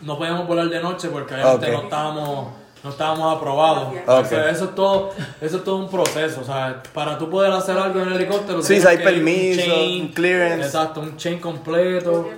no 0.00 0.16
podíamos 0.18 0.46
volar 0.48 0.68
de 0.68 0.80
noche 0.82 1.08
porque 1.10 1.34
obviamente 1.34 1.66
Ok. 1.66 1.72
no 1.72 1.82
estábamos 1.84 2.48
no 2.82 2.90
estábamos 2.90 3.36
aprobados. 3.36 3.92
O 4.06 4.24
sea, 4.24 4.48
eso 4.50 4.64
es 4.66 4.74
todo 4.74 5.10
eso 5.40 5.56
es 5.58 5.64
todo 5.64 5.76
un 5.76 5.90
proceso, 5.90 6.40
o 6.40 6.44
sea, 6.44 6.82
para 6.94 7.18
tú 7.18 7.28
poder 7.28 7.52
hacer 7.52 7.76
algo 7.78 8.00
en 8.00 8.08
el 8.08 8.14
helicóptero 8.14 8.62
Sí, 8.62 8.68
tienes 8.80 8.86
hay 8.86 8.96
que 8.98 9.02
ir 9.02 9.08
un 9.08 9.14
permiso, 9.14 9.60
chain, 9.62 10.02
un 10.02 10.08
clearance. 10.08 10.64
Exacto, 10.66 11.00
un 11.00 11.16
chain 11.16 11.38
completo. 11.38 12.28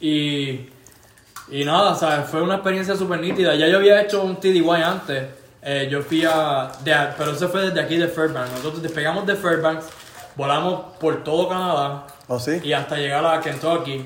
Y 0.00 0.70
y 1.50 1.62
nada, 1.64 1.92
o 1.92 1.94
sea, 1.94 2.22
fue 2.22 2.40
una 2.42 2.54
experiencia 2.54 2.96
súper 2.96 3.20
nítida. 3.20 3.54
Ya 3.54 3.68
yo 3.68 3.76
había 3.76 4.00
hecho 4.00 4.22
un 4.22 4.36
TDY 4.36 4.66
antes. 4.82 5.24
Eh, 5.62 5.88
yo 5.90 6.02
fui 6.02 6.24
a, 6.24 6.70
de- 6.82 7.08
Pero 7.18 7.32
eso 7.32 7.48
fue 7.48 7.66
desde 7.66 7.80
aquí 7.80 7.96
de 7.96 8.08
Fairbanks. 8.08 8.50
Nosotros 8.52 8.82
despegamos 8.82 9.26
de 9.26 9.34
Fairbanks, 9.36 9.86
volamos 10.36 10.96
por 10.98 11.22
todo 11.22 11.48
Canadá 11.48 12.06
¿O 12.28 12.38
sí? 12.38 12.60
y 12.62 12.72
hasta 12.72 12.96
llegar 12.96 13.24
a 13.26 13.40
Kentucky 13.40 14.04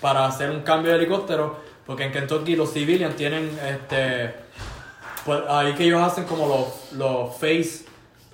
para 0.00 0.26
hacer 0.26 0.50
un 0.50 0.60
cambio 0.62 0.92
de 0.92 0.98
helicóptero, 0.98 1.56
porque 1.86 2.04
en 2.04 2.12
Kentucky 2.12 2.54
los 2.56 2.72
civilians 2.72 3.14
tienen, 3.16 3.50
este, 3.68 4.34
pues 5.38 5.42
ahí 5.48 5.74
que 5.74 5.84
ellos 5.84 6.02
hacen 6.02 6.24
como 6.24 6.46
los, 6.48 6.92
los 6.98 7.34
face, 7.36 7.84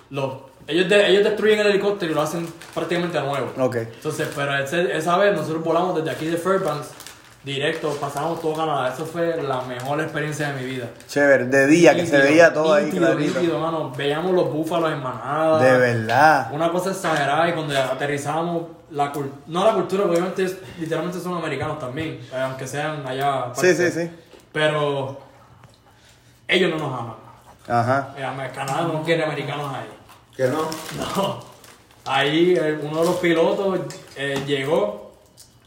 los, 0.09 0.33
ellos, 0.67 0.89
de- 0.89 1.07
ellos 1.09 1.23
destruyen 1.23 1.59
el 1.59 1.67
helicóptero 1.67 2.11
y 2.11 2.15
lo 2.15 2.21
hacen 2.21 2.47
prácticamente 2.73 3.17
a 3.17 3.21
nuevo. 3.21 3.51
Ok. 3.59 3.75
Entonces, 3.75 4.27
pero 4.35 4.57
ese- 4.57 4.97
esa 4.97 5.15
vez 5.17 5.35
nosotros 5.35 5.63
volamos 5.63 5.95
desde 5.95 6.09
aquí 6.09 6.25
de 6.25 6.37
Fairbanks, 6.37 6.87
directo, 7.43 7.91
pasamos 8.01 8.41
todo 8.41 8.55
Canadá, 8.55 8.91
eso 8.93 9.05
fue 9.05 9.41
la 9.41 9.61
mejor 9.61 10.01
experiencia 10.01 10.49
de 10.51 10.59
mi 10.61 10.65
vida. 10.69 10.89
Chévere, 11.07 11.45
de 11.45 11.67
día, 11.67 11.95
que 11.95 12.05
se 12.05 12.17
veía 12.17 12.51
todo 12.51 12.73
ahí 12.73 12.85
nítido, 12.85 13.05
clarito. 13.05 13.39
nítido, 13.39 13.59
mano. 13.59 13.93
Veíamos 13.95 14.33
los 14.33 14.51
búfalos 14.51 14.91
en 14.91 15.01
manada. 15.03 15.59
De 15.63 15.77
verdad. 15.77 16.49
Una 16.51 16.71
cosa 16.71 16.89
exagerada 16.91 17.47
y 17.47 17.53
cuando 17.53 17.77
aterrizamos, 17.79 18.63
la 18.91 19.13
no 19.47 19.65
la 19.65 19.73
cultura, 19.73 20.03
porque 20.03 20.19
obviamente 20.19 20.57
literalmente 20.79 21.19
son 21.19 21.37
americanos 21.37 21.79
también, 21.79 22.19
eh, 22.33 22.37
aunque 22.37 22.65
sean 22.67 23.05
allá. 23.05 23.51
Sí, 23.53 23.73
sí, 23.75 23.91
sí. 23.91 24.09
Pero 24.51 25.26
ellos 26.47 26.71
no 26.71 26.77
nos 26.77 26.99
aman. 26.99 27.15
Ajá. 27.67 28.13
Eh, 28.17 28.51
Canadá 28.53 28.81
no 28.83 29.03
quiere 29.03 29.23
americanos 29.23 29.73
ahí. 29.73 29.89
Que 30.35 30.47
no. 30.47 30.67
No. 31.15 31.39
Ahí 32.05 32.55
eh, 32.57 32.79
uno 32.81 33.01
de 33.01 33.05
los 33.05 33.15
pilotos 33.17 33.79
eh, 34.15 34.41
llegó 34.47 35.11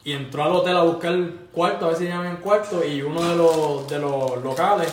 y 0.04 0.12
entró 0.14 0.44
al 0.44 0.52
hotel 0.52 0.76
a 0.78 0.82
buscar 0.84 1.14
cuarto, 1.52 1.84
a 1.84 1.88
ver 1.88 1.98
si 1.98 2.06
llaman 2.06 2.38
cuarto, 2.38 2.82
y 2.82 3.02
uno 3.02 3.20
de 3.22 3.36
los, 3.36 3.88
de 3.88 3.98
los 3.98 4.42
locales 4.42 4.90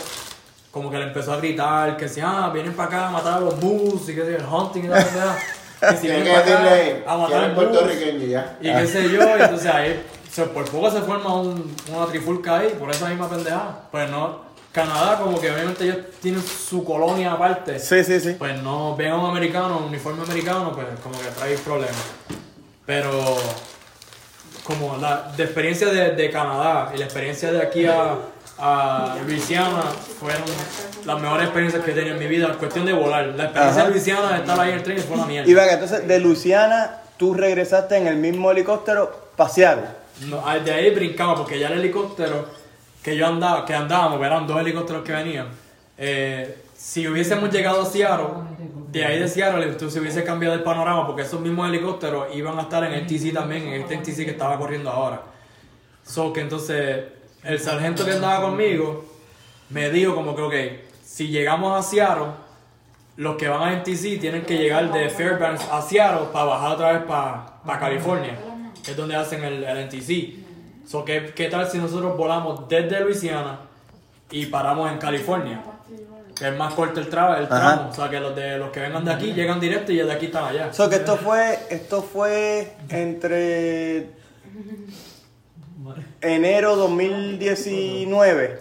como 0.72 0.92
que 0.92 0.98
le 0.98 1.06
empezó 1.06 1.32
a 1.34 1.38
gritar 1.38 1.96
que 1.98 2.08
si, 2.10 2.20
ah, 2.22 2.52
vienen 2.54 2.74
para 2.74 2.90
acá 2.90 3.08
a 3.08 3.12
matar 3.12 3.34
a 3.36 3.40
los 3.40 3.60
bulls 3.60 4.10
y 4.10 4.14
que 4.16 4.26
si 4.26 4.34
el 4.34 4.46
hunting 4.46 4.84
y 4.84 4.88
la 4.88 4.96
verdad. 4.96 5.38
Que 5.80 5.96
si 5.96 6.08
vienen 6.08 6.24
que 6.24 6.32
para 6.32 6.42
acá 7.04 7.14
a 7.14 7.18
matar 7.18 7.54
puertorriqueño 7.56 8.26
y 8.26 8.30
ya. 8.30 8.58
y 8.60 8.74
qué 8.74 8.88
sé 8.88 9.04
yo, 9.12 9.22
y 9.38 9.42
entonces 9.42 9.68
ahí 9.72 10.04
se- 10.30 10.46
por 10.48 10.66
poco 10.66 10.90
se 10.90 11.02
forma 11.02 11.34
un- 11.36 11.76
una 11.96 12.08
trifulca 12.08 12.58
ahí, 12.58 12.76
por 12.80 12.90
esa 12.90 13.08
misma 13.10 13.30
pendejada. 13.30 13.84
Pues 13.92 14.10
no, 14.10 14.42
Canadá 14.78 15.18
como 15.18 15.40
que 15.42 15.50
obviamente 15.52 15.84
ellos 15.86 15.98
tienen 16.22 16.42
su 16.44 16.84
colonia 16.84 17.32
aparte 17.34 17.80
Sí, 17.80 18.04
sí, 18.04 18.20
sí. 18.20 18.36
pues 18.38 18.62
no 18.62 18.96
ven 18.96 19.12
a 19.12 19.18
un 19.18 19.30
americano, 19.32 19.78
un 19.80 19.86
uniforme 19.86 20.24
americano, 20.24 20.72
pues 20.74 20.86
como 21.02 21.20
que 21.20 21.28
trae 21.30 21.58
problemas. 21.58 21.96
Pero 22.86 23.10
como 24.64 24.98
la 24.98 25.32
de 25.36 25.44
experiencia 25.44 25.88
de, 25.88 26.12
de 26.12 26.30
Canadá 26.30 26.92
y 26.94 26.98
la 26.98 27.06
experiencia 27.06 27.52
de 27.52 27.62
aquí 27.62 27.86
a, 27.86 28.16
a 28.60 29.16
Luisiana 29.26 29.84
fueron 30.20 30.44
las 31.06 31.22
mejores 31.22 31.46
experiencias 31.46 31.84
que 31.84 31.92
he 31.92 31.94
tenido 31.94 32.14
en 32.16 32.20
mi 32.20 32.28
vida 32.28 32.54
cuestión 32.60 32.86
de 32.86 32.94
volar. 32.94 33.26
La 33.36 33.46
experiencia 33.46 33.82
Ajá. 33.82 33.88
de 33.88 33.92
Luisiana 33.96 34.32
de 34.34 34.38
estar 34.40 34.60
ahí 34.60 34.70
en 34.72 34.76
el 34.78 34.84
tren 34.84 35.00
fue 35.00 35.16
una 35.18 35.26
mierda. 35.26 35.50
Y 35.50 35.54
venga, 35.54 35.74
entonces 35.74 36.08
de 36.08 36.20
Luciana 36.20 37.02
tú 37.18 37.34
regresaste 37.34 37.96
en 37.98 38.08
el 38.08 38.18
mismo 38.18 38.52
helicóptero 38.52 39.30
paseado. 39.36 39.82
No, 40.28 40.44
ah, 40.46 40.58
de 40.60 40.72
ahí 40.74 40.90
brincaba 40.94 41.36
porque 41.36 41.60
ya 41.60 41.68
el 41.68 41.80
helicóptero 41.80 42.46
que 43.08 43.16
yo 43.16 43.26
andaba, 43.26 43.64
que 43.64 43.74
andábamos, 43.74 44.22
eran 44.22 44.46
dos 44.46 44.60
helicópteros 44.60 45.02
que 45.02 45.14
venían. 45.14 45.48
eh, 45.98 46.58
si 46.76 47.08
hubiésemos 47.08 47.50
llegado 47.50 47.82
a 47.82 47.86
Seattle, 47.86 48.28
de 48.92 49.06
ahí 49.06 49.18
de 49.18 49.30
Seattle, 49.30 49.66
entonces 49.66 50.02
hubiese 50.02 50.26
cambiado 50.26 50.56
el 50.56 50.62
panorama 50.62 51.08
porque 51.08 51.22
esos 51.22 51.40
mismos 51.40 51.70
helicópteros 51.70 52.36
iban 52.36 52.60
a 52.60 52.64
estar 52.64 52.84
en 52.84 52.92
el 52.92 53.08
TC 53.08 53.32
también, 53.34 53.66
en 53.66 53.82
este 53.84 53.96
TC 53.96 54.26
que 54.26 54.32
estaba 54.32 54.58
corriendo 54.58 54.90
ahora. 54.90 55.22
So 56.04 56.34
que 56.34 56.42
entonces 56.42 57.06
el 57.46 57.58
sargento 57.62 58.04
que 58.04 58.12
andaba 58.12 58.42
conmigo 58.42 59.06
me 59.70 59.90
dijo 59.90 60.14
como 60.14 60.36
que, 60.36 60.42
ok, 60.42 60.56
si 61.02 61.30
llegamos 61.30 61.80
a 61.80 61.90
Seattle, 61.90 62.32
los 63.16 63.38
que 63.38 63.48
van 63.48 63.70
a 63.70 63.72
NTC 63.72 64.20
tienen 64.20 64.42
que 64.42 64.58
llegar 64.58 64.92
de 64.92 65.10
Fairbanks 65.10 65.64
a 65.72 65.82
Seattle 65.82 66.28
para 66.34 66.44
bajar 66.44 66.72
otra 66.74 66.92
vez 66.92 67.04
para 67.04 67.80
California, 67.80 68.38
que 68.84 68.92
es 68.92 68.98
donde 68.98 69.16
hacen 69.16 69.46
el, 69.46 69.64
el 69.64 69.86
NTC. 69.88 70.47
So, 70.88 71.04
¿qué, 71.04 71.34
¿Qué 71.36 71.50
tal 71.50 71.70
si 71.70 71.78
nosotros 71.80 72.16
volamos 72.16 72.68
desde 72.70 73.02
Luisiana 73.02 73.60
y 74.32 74.46
paramos 74.46 74.90
en 74.90 74.98
California? 74.98 75.62
Que 76.34 76.48
es 76.48 76.56
más 76.56 76.74
corto 76.76 77.00
el, 77.02 77.10
tra 77.10 77.38
el 77.40 77.46
Ajá. 77.46 77.76
tramo. 77.76 77.90
O 77.90 77.94
sea, 77.94 78.10
que 78.10 78.20
los, 78.22 78.34
de, 78.36 78.58
los 78.58 78.70
que 78.72 78.80
vengan 78.80 79.04
de 79.04 79.12
aquí 79.12 79.34
llegan 79.34 79.60
directo 79.60 79.92
y 79.92 79.98
de 79.98 80.12
aquí 80.12 80.28
están 80.28 80.46
allá. 80.46 80.68
O 80.72 80.74
sea, 80.74 80.88
que 80.88 80.96
esto 80.96 81.18
fue, 81.18 81.60
esto 81.70 82.02
fue 82.04 82.74
entre 82.90 84.12
enero 86.22 86.76
2019, 86.78 88.60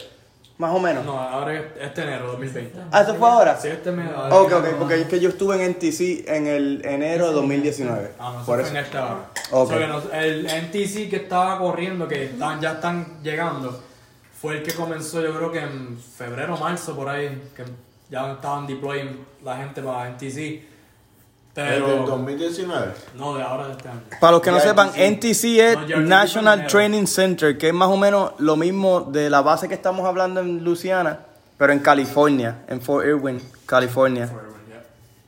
más 0.59 0.73
o 0.75 0.79
menos. 0.81 1.05
No, 1.05 1.19
ahora 1.21 1.55
es 1.55 1.63
este 1.81 2.03
enero 2.03 2.29
2020. 2.29 2.79
Ah, 2.91 3.03
¿eso 3.03 3.15
fue 3.17 3.29
ahora? 3.29 3.59
Sí, 3.61 3.69
este 3.69 3.91
mes. 3.93 4.09
Ok, 4.31 4.53
ok, 4.53 4.67
porque 4.79 5.01
es 5.03 5.07
que 5.07 5.21
yo 5.21 5.29
estuve 5.29 5.57
en 5.57 5.71
NTC 5.73 6.29
en 6.29 6.47
el 6.47 6.83
enero 6.85 7.29
de 7.29 7.33
2019. 7.35 8.13
Ah, 8.19 8.31
no, 8.33 8.37
eso 8.39 8.47
Por 8.47 8.61
fue 8.61 8.63
eso. 8.69 8.71
en 8.71 8.77
esta 8.85 9.05
hora. 9.05 9.27
Ok. 9.51 9.65
O 9.65 9.67
sea, 9.69 9.79
que 9.79 9.87
nos- 9.87 10.13
el 10.13 10.47
NTC 10.47 11.09
que 11.11 11.17
estaba 11.17 11.59
corriendo, 11.59 12.09
que 12.09 12.25
están, 12.25 12.61
ya 12.61 12.73
están 12.73 13.23
llegando, 13.23 13.83
fue 14.41 14.59
el 14.59 14.63
que 14.63 14.73
comenzó 14.73 15.21
yo 15.23 15.35
creo 15.37 15.53
que 15.53 15.61
en 15.61 15.99
febrero 15.99 16.57
marzo 16.57 16.97
por 16.97 17.09
ahí, 17.09 17.51
que 17.55 17.65
ya 18.11 18.33
estaban 18.33 18.67
deploying 18.67 19.25
la 19.45 19.57
gente 19.59 19.83
para 19.83 20.09
NTC. 20.09 20.76
Desde 21.57 21.77
el 21.77 21.85
Pero 21.85 22.05
2019. 22.07 22.87
no, 23.15 23.35
de 23.35 23.43
ahora 23.43 23.69
de 23.69 23.73
este 23.73 23.89
año. 23.89 24.01
Para 24.21 24.33
los 24.33 24.43
que 24.43 24.51
no 24.51 24.61
sepan. 24.61 24.91
NTC 24.91 25.45
es 25.59 25.79
No, 25.89 26.01
National 26.01 26.67
Training 26.67 27.07
Center, 27.07 27.57
que 27.57 27.69
es 27.69 27.75
más 27.75 27.89
o 27.89 27.97
menos 27.97 28.33
lo 28.39 28.57
mismo 28.57 29.01
de 29.01 29.31
la 29.31 29.41
base 29.41 29.67
que 29.67 29.75
estamos 29.75 30.05
hablando 30.07 30.41
en 30.41 30.63
Luciana, 30.63 31.21
pero 31.57 31.73
en 31.73 31.79
California, 31.79 32.59
en 32.69 32.83
Fort 32.83 33.07
Irwin, 33.07 33.41
California. 33.65 34.31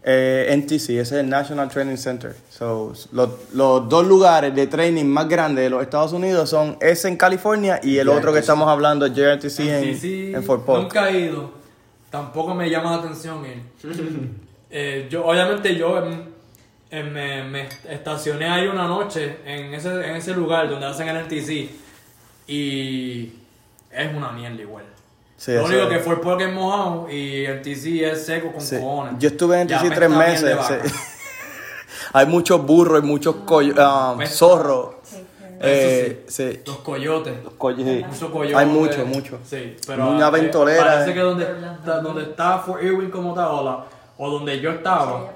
Eh, 0.04 0.54
NTC, 0.54 0.72
ese 0.90 1.00
es 1.00 1.12
el 1.12 1.28
National 1.30 1.70
Training 1.70 1.96
Center. 1.96 2.36
So, 2.50 2.92
los, 3.12 3.30
los 3.54 3.88
dos 3.88 4.06
lugares 4.06 4.54
de 4.54 4.66
training 4.66 5.06
más 5.06 5.28
grandes 5.28 5.64
de 5.64 5.70
los 5.70 5.82
Estados 5.82 6.12
Unidos 6.12 6.50
son 6.50 6.76
ese 6.80 7.08
en 7.08 7.16
California 7.16 7.80
y 7.82 7.96
el 7.96 8.06
JRTC. 8.06 8.18
otro 8.18 8.32
que 8.34 8.38
estamos 8.38 8.68
hablando, 8.68 9.06
JRTC 9.06 9.60
en, 9.60 9.94
NTC, 9.94 10.04
en 10.34 10.44
Fort 10.44 10.64
Polk. 10.64 10.82
Nunca 10.82 11.08
he 11.08 11.20
ido. 11.20 11.50
Tampoco 12.10 12.54
me 12.54 12.68
llama 12.68 12.90
la 12.92 12.96
atención 12.98 13.44
ir. 13.46 13.62
Eh, 14.70 15.06
yo, 15.10 15.24
obviamente 15.26 15.74
yo 15.74 15.98
em, 15.98 16.22
em, 16.90 17.10
me, 17.12 17.44
me 17.44 17.68
estacioné 17.88 18.46
ahí 18.48 18.66
una 18.66 18.86
noche 18.86 19.38
en 19.44 19.72
ese, 19.74 19.88
en 19.88 20.16
ese 20.16 20.32
lugar 20.34 20.68
donde 20.68 20.86
hacen 20.86 21.08
el 21.08 21.16
NTC 21.24 21.70
y 22.46 23.32
es 23.90 24.14
una 24.14 24.30
mierda 24.32 24.60
igual. 24.60 24.84
Sí, 25.36 25.52
Lo 25.52 25.64
único 25.66 25.82
es. 25.82 25.88
que 25.88 25.98
fue 26.00 26.14
el 26.14 26.20
pueblo 26.20 26.38
que 26.38 26.44
es 26.46 26.52
mojado 26.52 27.08
y 27.10 27.44
el 27.44 27.62
TC 27.62 28.02
es 28.10 28.26
seco 28.26 28.52
con 28.52 28.60
Sí. 28.60 28.76
cojones. 28.76 29.14
Yo 29.18 29.28
estuve 29.28 29.60
en 29.60 29.68
NTC 29.68 29.74
apesta 29.76 29.94
tres 29.94 30.10
meses. 30.10 30.58
sí. 30.66 30.74
Hay 32.12 32.26
muchos 32.26 32.64
burros, 32.64 33.02
hay 33.02 33.06
muchos 33.08 33.34
um, 33.36 34.20
zorros. 34.26 34.94
Eso 35.04 35.20
Eh, 35.60 36.24
sí. 36.28 36.60
Los 36.64 36.78
coyotes. 36.78 37.34
Coy- 37.58 37.74
sí. 37.76 38.04
Mucho 38.08 38.32
coyote. 38.32 38.56
Hay 38.56 38.66
mucho, 38.66 39.04
mucho. 39.04 39.38
Sí, 39.44 39.76
pero 39.86 40.08
Una 40.10 40.28
eh, 40.28 40.30
ventolera, 40.30 40.84
Parece 40.84 41.10
eh. 41.10 41.14
que 41.14 41.20
donde, 41.20 41.44
está- 41.44 42.00
donde 42.00 42.22
está 42.22 42.58
Fort 42.60 42.82
Irwin 42.82 43.10
como 43.10 43.34
tal, 43.34 43.84
o, 44.18 44.30
donde 44.30 44.60
yo 44.60 44.70
estaba, 44.72 45.30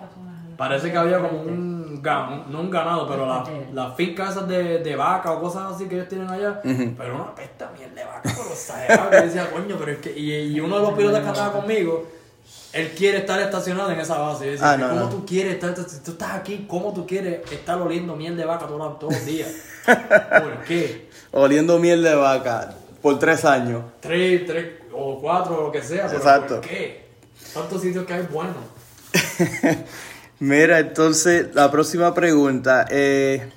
parece 0.56 0.90
que 0.90 0.98
había 0.98 1.18
como 1.20 1.40
un 1.40 2.00
ganado, 2.02 2.44
no 2.50 2.60
un 2.60 2.70
ganado, 2.70 3.08
pero 3.08 3.26
las 3.26 3.48
la 3.72 3.92
fincas 3.92 4.30
esas 4.32 4.48
de, 4.48 4.78
de 4.80 4.96
vaca 4.96 5.30
o 5.32 5.40
cosas 5.40 5.72
así 5.72 5.86
que 5.86 5.94
ellos 5.94 6.08
tienen 6.08 6.28
allá, 6.28 6.60
pero 6.62 7.14
una 7.14 7.34
pesta 7.34 7.70
miel 7.78 7.94
de 7.94 8.04
vaca, 8.04 8.22
pero 8.24 8.50
exagerado, 8.52 9.10
que 9.10 9.20
decía, 9.22 9.50
coño, 9.50 9.76
pero 9.78 9.92
es 9.92 9.98
que, 9.98 10.18
y, 10.18 10.32
y 10.34 10.60
uno 10.60 10.76
de 10.76 10.82
los 10.82 10.92
pilotos 10.94 11.20
que 11.20 11.28
andaba 11.28 11.52
conmigo, 11.52 12.06
él 12.72 12.90
quiere 12.96 13.18
estar 13.18 13.38
estacionado 13.40 13.90
en 13.92 14.00
esa 14.00 14.18
base. 14.18 14.44
Y 14.44 14.46
yo 14.46 14.52
decía, 14.52 14.72
Ah, 14.72 14.76
no, 14.78 14.88
¿cómo 14.88 15.00
no. 15.02 15.08
tú 15.10 15.26
quieres 15.26 15.54
estar 15.54 15.68
estacionado? 15.70 15.98
Si 15.98 16.04
tú 16.04 16.12
estás 16.12 16.30
aquí, 16.32 16.64
¿cómo 16.66 16.92
tú 16.94 17.06
quieres 17.06 17.50
estar 17.52 17.78
oliendo 17.80 18.16
miel 18.16 18.34
de 18.36 18.44
vaca 18.46 18.66
todos, 18.66 18.98
todos 18.98 19.12
los 19.12 19.26
días? 19.26 19.50
¿Por 19.84 20.64
qué? 20.64 21.08
Oliendo 21.32 21.78
miel 21.78 22.02
de 22.02 22.14
vaca 22.14 22.74
por 23.02 23.18
tres 23.18 23.44
años. 23.44 23.82
Tres, 24.00 24.46
tres 24.46 24.66
o 24.92 25.20
cuatro 25.20 25.58
o 25.58 25.62
lo 25.64 25.72
que 25.72 25.82
sea. 25.82 26.06
Pero 26.06 26.18
Exacto. 26.18 26.54
¿Por 26.60 26.68
qué? 26.68 27.08
Tantos 27.52 27.82
sitios 27.82 28.06
que 28.06 28.14
hay 28.14 28.22
buenos. 28.22 28.56
Mira, 30.40 30.78
entonces 30.80 31.46
la 31.54 31.70
próxima 31.70 32.14
pregunta. 32.14 32.86
eh, 32.90 33.50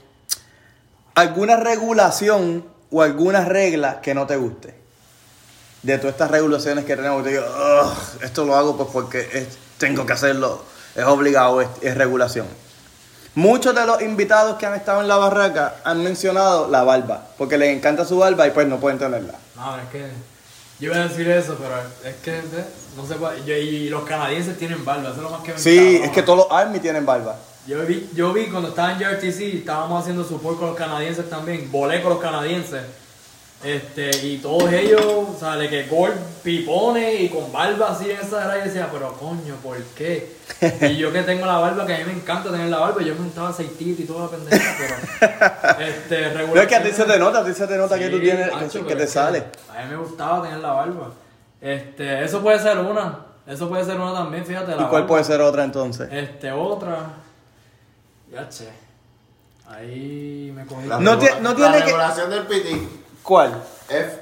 ¿Alguna 1.15 1.55
regulación 1.55 2.65
o 2.91 3.01
alguna 3.01 3.45
regla 3.45 4.01
que 4.01 4.13
no 4.13 4.27
te 4.27 4.35
guste? 4.35 4.75
De 5.81 5.97
todas 5.97 6.13
estas 6.13 6.31
regulaciones 6.31 6.83
que 6.85 6.95
tenemos, 6.95 7.23
te 7.23 7.29
digo, 7.29 7.43
"Ugh, 7.45 7.93
esto 8.23 8.43
lo 8.43 8.55
hago 8.55 8.75
pues 8.75 8.89
porque 8.91 9.47
tengo 9.77 10.05
que 10.05 10.13
hacerlo, 10.13 10.63
es 10.95 11.05
obligado, 11.05 11.61
es, 11.61 11.69
es 11.81 11.95
regulación. 11.95 12.47
Muchos 13.35 13.75
de 13.75 13.85
los 13.85 14.01
invitados 14.01 14.57
que 14.57 14.65
han 14.65 14.73
estado 14.75 15.01
en 15.01 15.07
la 15.07 15.17
barraca 15.17 15.75
han 15.83 16.03
mencionado 16.03 16.69
la 16.69 16.83
barba, 16.83 17.27
porque 17.37 17.57
les 17.57 17.75
encanta 17.75 18.05
su 18.05 18.17
barba 18.17 18.47
y 18.47 18.51
pues 18.51 18.67
no 18.67 18.79
pueden 18.79 18.97
tenerla. 18.97 19.35
No, 19.55 19.77
es 19.77 19.87
que 19.91 20.05
yo 20.79 20.91
iba 20.91 20.95
a 21.03 21.07
decir 21.07 21.27
eso, 21.29 21.57
pero 21.59 21.75
es 22.09 22.15
que 22.21 22.31
eh, 22.37 22.65
no 22.97 23.05
sé 23.07 23.15
cuál- 23.15 23.43
yo- 23.45 23.55
y 23.55 23.89
los 23.89 24.03
canadienses 24.03 24.57
tienen 24.57 24.83
barba, 24.85 25.09
eso 25.09 25.17
es 25.17 25.23
lo 25.23 25.29
más 25.29 25.41
que 25.41 25.53
me 25.53 25.57
Sí, 25.59 25.99
es 26.03 26.11
que 26.11 26.21
todos 26.23 26.39
los 26.39 26.47
Army 26.51 26.79
tienen 26.79 27.05
barba. 27.05 27.37
Yo 27.67 27.83
vi, 27.85 28.09
yo 28.13 28.31
vi 28.31 28.45
cuando 28.45 28.69
estaba 28.69 28.91
en 28.91 28.99
JRTC, 28.99 29.57
estábamos 29.57 30.01
haciendo 30.01 30.23
support 30.23 30.59
con 30.59 30.67
los 30.69 30.77
canadienses 30.77 31.29
también, 31.29 31.71
volé 31.71 32.01
con 32.01 32.11
los 32.13 32.21
canadienses. 32.21 32.81
Este, 33.63 34.11
y 34.27 34.37
todos 34.37 34.71
ellos, 34.71 35.01
o 35.03 35.35
sea, 35.39 35.55
de 35.55 35.67
que 35.69 35.87
Gold 35.87 36.13
pipone 36.43 37.15
y 37.15 37.29
con 37.29 37.51
barba 37.51 37.89
así 37.91 38.11
en 38.11 38.17
esa 38.19 38.43
edad, 38.45 38.57
yo 38.59 38.65
decía, 38.65 38.89
pero 38.91 39.13
coño, 39.13 39.55
¿por 39.63 39.77
qué? 39.95 40.35
Y 40.81 40.97
yo 40.97 41.11
que 41.11 41.23
tengo 41.23 41.45
la 41.47 41.57
barba, 41.57 41.83
que 41.87 41.95
a 41.95 41.97
mí 41.99 42.03
me 42.05 42.13
encanta 42.13 42.51
tener 42.51 42.67
la 42.69 42.77
barba, 42.77 43.01
yo 43.01 43.15
me 43.15 43.21
untaba 43.21 43.49
aceitito 43.49 44.03
y 44.03 44.05
toda 44.05 44.25
la 44.25 44.31
pendeja, 44.37 44.75
pero 44.77 45.87
este, 45.87 46.45
No 46.53 46.61
es 46.61 46.67
que 46.67 46.75
a 46.75 46.83
ti 46.83 46.91
se 46.91 47.05
te 47.05 47.17
nota, 47.17 47.39
a 47.39 47.45
ti 47.45 47.53
se 47.53 47.65
te 47.65 47.75
nota 47.77 47.97
que 47.97 48.09
tú 48.09 48.19
tienes, 48.19 48.49
que- 48.49 48.55
macho, 48.55 48.79
que, 48.81 48.85
pero 48.93 48.99
te 48.99 49.07
sale. 49.07 49.45
A 49.75 49.83
mí 49.83 49.89
me 49.89 49.97
gustaba 49.97 50.43
tener 50.43 50.59
la 50.59 50.71
barba. 50.71 51.11
Este, 51.59 52.23
eso 52.23 52.41
puede 52.41 52.59
ser 52.59 52.77
una. 52.77 53.19
Eso 53.47 53.67
puede 53.67 53.83
ser 53.85 53.95
una 53.99 54.13
también, 54.13 54.45
fíjate. 54.45 54.71
La 54.71 54.73
¿Y 54.73 54.77
cuál 54.85 54.91
barba. 54.91 55.07
puede 55.07 55.23
ser 55.23 55.41
otra 55.41 55.63
entonces? 55.63 56.07
Este, 56.11 56.51
otra. 56.51 56.97
Ya 58.31 58.47
che. 58.49 58.69
Ahí 59.67 60.51
me 60.55 60.65
cogí. 60.67 60.85
La 60.87 60.99
No 60.99 61.17
tiene 61.17 61.41
la 61.41 61.55
que- 61.77 61.85
regulación 61.85 62.29
del 62.29 62.43
PT. 62.45 62.87
¿Cuál? 63.25 63.61
F, 63.89 64.19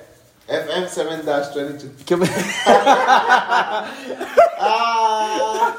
FM7-22. 0.47 1.89
¿Qué 2.05 2.15
me- 2.17 2.27
Ah, 4.65 5.75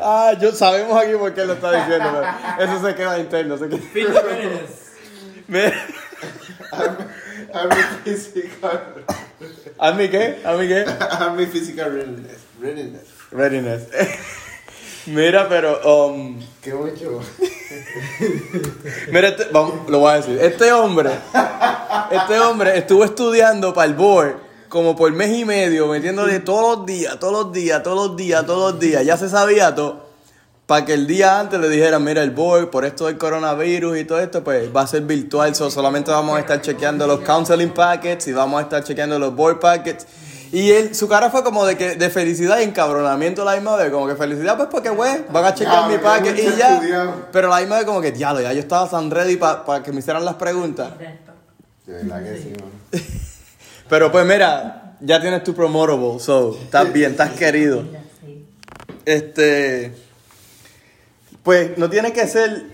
ah, 0.00 0.32
yo 0.40 0.52
sabemos 0.52 0.96
aquí 1.02 1.14
por 1.14 1.34
qué 1.34 1.44
lo 1.44 1.54
está 1.54 1.72
diciendo, 1.72 2.08
pero 2.56 2.64
eso 2.72 2.86
se 2.86 2.94
queda 2.94 3.18
interno. 3.18 3.58
Se 3.58 3.68
queda... 3.68 3.80
Readiness. 4.22 4.70
Mira, 5.48 5.72
Army 7.52 7.82
physical. 8.04 9.04
¿A 9.78 9.92
mí 9.92 10.08
qué? 10.08 10.40
¿A 10.44 10.52
mí 10.52 10.68
qué? 10.68 10.84
Army 11.10 11.46
physical 11.46 11.92
readiness. 11.92 12.38
Readiness. 12.60 13.02
Readiness. 13.32 13.82
Mira, 15.06 15.48
pero... 15.48 16.06
um, 16.08 16.38
Qué 16.62 16.74
mucho. 16.74 17.20
Mira, 19.12 19.28
este- 19.28 19.48
vamos, 19.52 19.88
lo 19.88 20.00
voy 20.00 20.12
a 20.12 20.16
decir. 20.16 20.38
Este 20.40 20.72
hombre, 20.72 21.10
este 22.10 22.40
hombre 22.40 22.76
estuvo 22.78 23.04
estudiando 23.04 23.72
para 23.72 23.86
el 23.86 23.94
board 23.94 24.34
como 24.68 24.96
por 24.96 25.12
mes 25.12 25.38
y 25.38 25.44
medio, 25.44 25.86
metiéndole 25.86 26.40
todos 26.40 26.78
los 26.78 26.86
días, 26.86 27.18
todos 27.20 27.32
los 27.44 27.52
días, 27.52 27.82
todos 27.82 28.08
los 28.08 28.16
días, 28.16 28.44
todos 28.46 28.72
los 28.72 28.80
días. 28.80 29.04
Ya 29.04 29.16
se 29.16 29.28
sabía 29.28 29.74
todo. 29.74 30.04
Para 30.66 30.84
que 30.84 30.94
el 30.94 31.06
día 31.06 31.38
antes 31.38 31.60
le 31.60 31.68
dijeran, 31.68 32.02
mira, 32.02 32.24
el 32.24 32.32
board, 32.32 32.70
por 32.70 32.84
esto 32.84 33.06
del 33.06 33.16
coronavirus 33.16 33.98
y 33.98 34.04
todo 34.04 34.18
esto, 34.18 34.42
pues 34.42 34.74
va 34.74 34.80
a 34.80 34.86
ser 34.88 35.02
virtual. 35.02 35.54
so 35.54 35.70
solamente 35.70 36.10
vamos 36.10 36.36
a 36.36 36.40
estar 36.40 36.60
chequeando 36.60 37.06
los 37.06 37.20
counseling 37.20 37.70
packets 37.70 38.26
y 38.26 38.32
vamos 38.32 38.58
a 38.58 38.62
estar 38.64 38.82
chequeando 38.82 39.20
los 39.20 39.32
board 39.36 39.60
packets. 39.60 40.04
Y 40.52 40.70
él, 40.70 40.94
su 40.94 41.08
cara 41.08 41.30
fue 41.30 41.42
como 41.42 41.66
de 41.66 41.76
que 41.76 41.96
de 41.96 42.10
felicidad 42.10 42.60
y 42.60 42.64
encabronamiento 42.64 43.44
la 43.44 43.54
misma 43.54 43.76
vez. 43.76 43.90
Como 43.90 44.06
que 44.06 44.14
felicidad, 44.14 44.56
pues 44.56 44.68
porque, 44.70 44.90
güey, 44.90 45.24
van 45.30 45.44
a 45.44 45.54
chequear 45.54 45.82
Ya, 45.82 45.88
mi 45.88 45.94
mucho 45.96 46.42
y 46.42 46.56
ya. 46.56 46.74
estudiado. 46.74 47.26
Pero 47.32 47.48
la 47.48 47.60
misma 47.60 47.76
vez 47.76 47.84
como 47.84 48.00
que, 48.00 48.12
diablo, 48.12 48.40
ya 48.40 48.52
yo 48.52 48.60
estaba 48.60 48.88
tan 48.88 49.10
ready 49.10 49.36
para 49.36 49.82
que 49.82 49.92
me 49.92 49.98
hicieran 50.00 50.24
las 50.24 50.36
preguntas. 50.36 50.92
De 51.86 51.92
verdad 51.92 52.22
que 52.24 52.36
sí, 52.38 52.52
man. 52.60 53.02
Pero 53.88 54.10
pues 54.10 54.26
mira, 54.26 54.96
ya 55.00 55.20
tienes 55.20 55.44
tu 55.44 55.54
promotable, 55.54 56.18
so, 56.20 56.58
estás 56.62 56.92
bien, 56.92 57.12
estás 57.12 57.30
querido. 57.32 57.84
Este, 59.04 59.92
pues 61.42 61.78
no 61.78 61.88
tiene 61.88 62.12
que 62.12 62.26
ser 62.26 62.66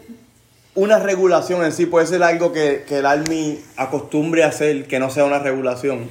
una 0.74 0.98
regulación 0.98 1.62
en 1.64 1.72
sí, 1.72 1.84
puede 1.84 2.06
ser 2.06 2.22
algo 2.22 2.52
que, 2.52 2.84
que 2.88 2.98
el 2.98 3.06
Army 3.06 3.62
acostumbre 3.76 4.44
a 4.44 4.48
hacer, 4.48 4.86
que 4.86 4.98
no 4.98 5.10
sea 5.10 5.24
una 5.26 5.38
regulación, 5.38 6.08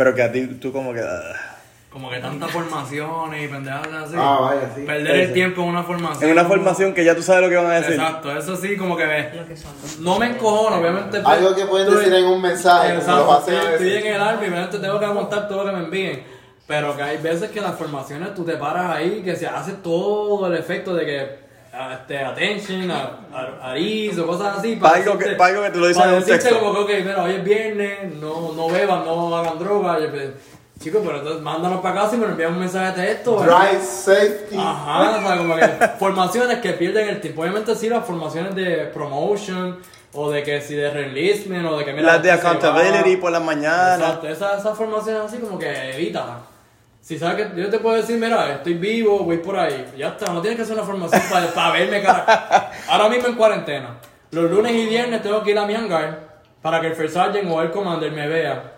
pero 0.00 0.14
que 0.14 0.22
a 0.22 0.32
ti 0.32 0.46
tú 0.46 0.72
como 0.72 0.94
que... 0.94 1.00
ah. 1.00 1.58
Como 1.90 2.08
que 2.08 2.20
tantas 2.20 2.50
formaciones 2.50 3.44
y 3.44 3.48
pendejadas 3.48 4.04
así. 4.04 4.14
Ah, 4.16 4.38
vaya, 4.40 4.70
sí. 4.74 4.80
Perder 4.86 5.14
el 5.14 5.32
tiempo 5.34 5.60
en 5.60 5.68
una 5.68 5.82
formación. 5.82 6.24
En 6.24 6.32
una 6.38 6.46
formación 6.46 6.94
que 6.94 7.04
ya 7.04 7.14
tú 7.14 7.20
sabes 7.22 7.42
lo 7.42 7.50
que 7.50 7.56
van 7.56 7.66
a 7.66 7.74
decir. 7.74 7.96
Exacto, 7.96 8.34
eso 8.34 8.56
sí, 8.56 8.78
como 8.78 8.96
que 8.96 9.04
me, 9.04 9.28
no 9.98 10.18
me 10.18 10.28
encojono, 10.28 10.76
obviamente. 10.76 11.20
pues, 11.20 11.36
Algo 11.36 11.54
que 11.54 11.66
pueden 11.66 11.86
tú- 11.88 11.96
decir 11.98 12.14
en 12.14 12.24
un 12.24 12.40
mensaje, 12.40 12.94
Exacto, 12.94 13.44
estoy, 13.46 13.92
en 13.92 14.06
el 14.06 14.22
army, 14.22 14.46
obviamente 14.46 14.78
tengo 14.78 14.98
que 14.98 15.04
aguantar 15.04 15.46
todo 15.48 15.64
lo 15.64 15.70
que 15.70 15.76
me 15.76 15.84
envíen. 15.84 16.24
Pero 16.66 16.96
que 16.96 17.02
hay 17.02 17.18
veces 17.18 17.50
que 17.50 17.60
las 17.60 17.74
formaciones 17.76 18.34
tú 18.34 18.42
te 18.42 18.54
paras 18.56 18.96
ahí, 18.96 19.20
que 19.22 19.36
se 19.36 19.46
hace 19.46 19.72
todo 19.82 20.46
el 20.46 20.54
efecto 20.56 20.94
de 20.94 21.04
que 21.04 21.38
este, 21.72 22.18
attention, 22.18 22.90
a, 22.90 23.20
a, 23.32 23.70
aris 23.70 24.18
o 24.18 24.26
cosas 24.26 24.58
así. 24.58 24.76
Pa' 24.76 24.94
algo 24.96 25.16
que- 25.18 25.30
pa' 25.30 25.46
algo 25.46 25.62
que 25.62 25.70
te 25.70 25.78
lo 25.78 25.86
dicen 25.86 26.02
para 26.02 26.12
en 26.16 26.18
un 26.18 26.24
decirte 26.24 26.48
texto. 26.48 26.64
como 26.64 26.86
que, 26.86 26.98
ok, 26.98 27.04
mira, 27.06 27.22
hoy 27.22 27.32
es 27.32 27.44
viernes, 27.44 28.14
no, 28.20 28.52
no 28.52 28.68
beban, 28.68 29.04
no 29.04 29.36
hagan 29.36 29.58
droga. 29.58 29.98
Pues, 30.10 30.30
Chicos, 30.80 31.02
pero 31.04 31.18
entonces 31.18 31.42
mándanos 31.42 31.82
para 31.82 31.94
casa 31.94 32.16
y 32.16 32.18
me 32.20 32.24
envían 32.24 32.54
un 32.54 32.60
mensaje 32.60 32.98
de 32.98 33.08
texto. 33.08 33.36
Drive 33.42 33.82
safety. 33.82 34.56
Ajá, 34.58 35.18
o 35.18 35.22
sea, 35.22 35.36
como 35.36 35.54
que 35.56 35.66
formaciones 35.98 36.58
que 36.60 36.72
pierden 36.72 37.06
el 37.10 37.20
tiempo. 37.20 37.42
Obviamente 37.42 37.76
sí, 37.76 37.90
las 37.90 38.06
formaciones 38.06 38.54
de 38.54 38.86
promotion 38.86 39.78
o 40.14 40.30
de 40.30 40.42
que 40.42 40.62
si 40.62 40.74
de 40.74 40.90
releasement 40.90 41.66
o 41.66 41.76
de 41.76 41.84
que 41.84 41.92
mira, 41.92 42.14
Las 42.14 42.22
de 42.22 42.30
accountability 42.30 43.18
por 43.18 43.30
la 43.30 43.40
mañana. 43.40 43.94
Exacto, 43.96 44.26
esas, 44.28 44.60
esas 44.60 44.76
formaciones 44.78 45.20
así 45.22 45.36
como 45.36 45.58
que 45.58 45.70
evítalas. 45.94 46.38
Si 47.00 47.18
sabes 47.18 47.46
que 47.48 47.60
yo 47.60 47.70
te 47.70 47.78
puedo 47.78 47.96
decir, 47.96 48.18
mira, 48.18 48.52
estoy 48.54 48.74
vivo, 48.74 49.20
voy 49.20 49.38
por 49.38 49.58
ahí. 49.58 49.86
Ya 49.96 50.08
está, 50.08 50.32
no 50.32 50.40
tienes 50.40 50.56
que 50.56 50.62
hacer 50.62 50.74
una 50.76 50.84
formación 50.84 51.22
para, 51.30 51.46
para 51.48 51.72
verme 51.72 52.02
cara. 52.02 52.70
Ahora 52.88 53.08
mismo 53.08 53.28
en 53.28 53.34
cuarentena. 53.34 53.96
Los 54.30 54.50
lunes 54.50 54.72
y 54.72 54.86
viernes 54.86 55.22
tengo 55.22 55.42
que 55.42 55.50
ir 55.52 55.58
a 55.58 55.66
mi 55.66 55.74
hangar 55.74 56.28
para 56.62 56.80
que 56.80 56.88
el 56.88 56.94
First 56.94 57.14
Sergeant 57.14 57.50
o 57.50 57.62
el 57.62 57.70
Commander 57.70 58.12
me 58.12 58.28
vea. 58.28 58.74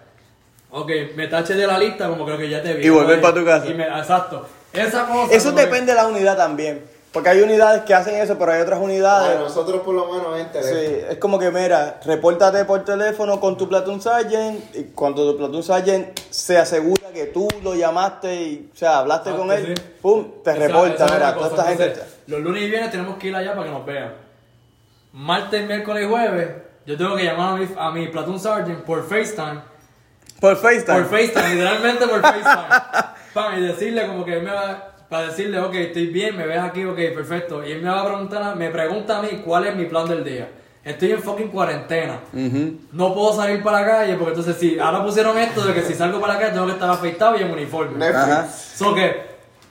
Ok, 0.71 0.91
me 1.17 1.27
tache 1.27 1.55
de 1.55 1.67
la 1.67 1.77
lista 1.79 2.09
como 2.09 2.25
creo 2.25 2.39
que 2.39 2.49
ya 2.49 2.63
te 2.63 2.73
vi. 2.75 2.87
Y 2.87 2.89
volver 2.89 3.15
Oye, 3.19 3.23
pa' 3.23 3.35
tu 3.35 3.45
casa. 3.45 3.67
y 3.67 3.75
me- 3.75 3.87
exacto. 3.87 4.47
Esa 4.73 5.07
cosa. 5.07 5.35
Eso 5.35 5.55
que- 5.55 5.61
depende 5.63 5.93
de 5.93 5.97
la 6.01 6.07
unidad 6.07 6.37
también. 6.37 6.83
Porque 7.13 7.29
hay 7.29 7.43
unidades 7.43 7.83
que 7.83 7.93
hacen 7.93 8.15
eso, 8.15 8.39
pero 8.39 8.53
hay 8.53 8.63
otras 8.63 8.81
unidades. 8.81 9.37
A 9.37 9.41
nosotros 9.41 9.83
por 9.83 9.95
lo 9.95 10.07
menos 10.11 10.39
en 10.41 10.51
teléfono. 10.51 10.81
Sí, 10.81 11.05
es 11.11 11.19
como 11.19 11.39
que, 11.39 11.51
mira, 11.51 12.01
repórtate 12.07 12.65
por 12.65 12.83
teléfono 12.85 13.39
con 13.39 13.57
tu 13.59 13.69
platoon 13.69 14.01
sergeant 14.01 14.75
y 14.75 14.85
cuando 14.95 15.31
tu 15.31 15.37
platoon 15.37 15.63
sergeant 15.63 16.19
se 16.31 16.57
asegura 16.57 17.11
que 17.13 17.27
tú 17.27 17.47
lo 17.63 17.75
llamaste 17.75 18.35
y, 18.35 18.71
o 18.73 18.77
sea, 18.77 19.01
hablaste 19.01 19.29
Ah, 19.31 19.37
con 19.37 19.47
pues 19.49 19.61
él, 19.63 19.77
sí. 19.77 19.85
pum, 20.01 20.27
te 20.43 20.53
Esa- 20.53 20.59
reporta, 20.67 21.05
esa 21.05 21.15
mira, 21.15 21.35
toda 21.35 21.49
esta 21.49 21.65
gente... 21.65 21.85
Entonces, 21.85 22.17
Los 22.29 22.41
lunes 22.41 22.63
y 22.63 22.71
viernes 22.71 22.91
tenemos 22.91 23.19
que 23.19 23.29
ir 23.29 23.37
allá 23.37 23.53
para 23.55 23.67
que 23.67 23.73
nos 23.73 23.85
vean. 23.85 24.15
Martes, 25.13 25.67
miércoles 25.67 26.05
y 26.07 26.09
jueves, 26.09 26.49
yo 26.87 26.97
tengo 26.97 27.15
que 27.17 27.25
llamar 27.25 27.55
a 27.55 27.57
mi, 27.59 27.69
a 27.77 27.91
mi 27.91 28.09
platoon 28.09 28.41
sergeant 28.41 28.85
por 28.85 29.07
FaceTime. 29.07 29.61
Por 30.41 30.57
FaceTime. 30.57 30.95
Por 31.03 31.11
FaceTime, 31.11 31.49
literalmente 31.57 32.07
por 32.09 32.21
FaceTime. 32.23 33.13
Pam, 33.35 33.59
y 33.59 33.67
decirle 33.67 34.07
como 34.07 34.25
que 34.25 34.39
él 34.39 34.43
me 34.43 34.51
va. 34.53 34.89
Para 35.13 35.27
decirle, 35.27 35.59
ok, 35.59 35.75
estoy 35.75 36.07
bien, 36.07 36.35
me 36.39 36.47
ves 36.47 36.59
aquí, 36.59 36.87
ok, 36.87 36.97
perfecto. 37.15 37.63
Y 37.63 37.71
él 37.73 37.83
me 37.83 37.91
va 37.91 38.01
a 38.01 38.07
preguntar, 38.07 38.43
a- 38.43 38.55
me 38.55 38.71
pregunta 38.71 39.19
a 39.19 39.21
mí 39.21 39.43
cuál 39.45 39.67
es 39.67 39.77
mi 39.77 39.85
plan 39.85 40.09
del 40.09 40.25
día. 40.25 40.49
Estoy 40.83 41.13
en 41.13 41.23
fucking 41.23 41.49
cuarentena. 41.49 42.19
No 42.93 43.13
puedo 43.15 43.37
salir 43.37 43.63
para 43.63 43.83
la 43.83 43.87
calle 43.87 44.15
porque 44.15 44.31
entonces 44.31 44.57
si 44.59 44.79
ahora 44.79 45.05
pusieron 45.05 45.37
esto 45.37 45.67
de 45.67 45.75
que 45.75 45.83
si 45.83 45.93
salgo 45.93 46.19
para 46.19 46.33
la 46.33 46.41
calle 46.41 46.53
tengo 46.55 46.65
que 46.65 46.73
estar 46.73 46.89
afeitado 46.89 47.37
y 47.37 47.43
en 47.43 47.51
uniforme. 47.51 48.03
Ajá. 48.07 48.49
So 48.49 48.95
que 48.95 49.15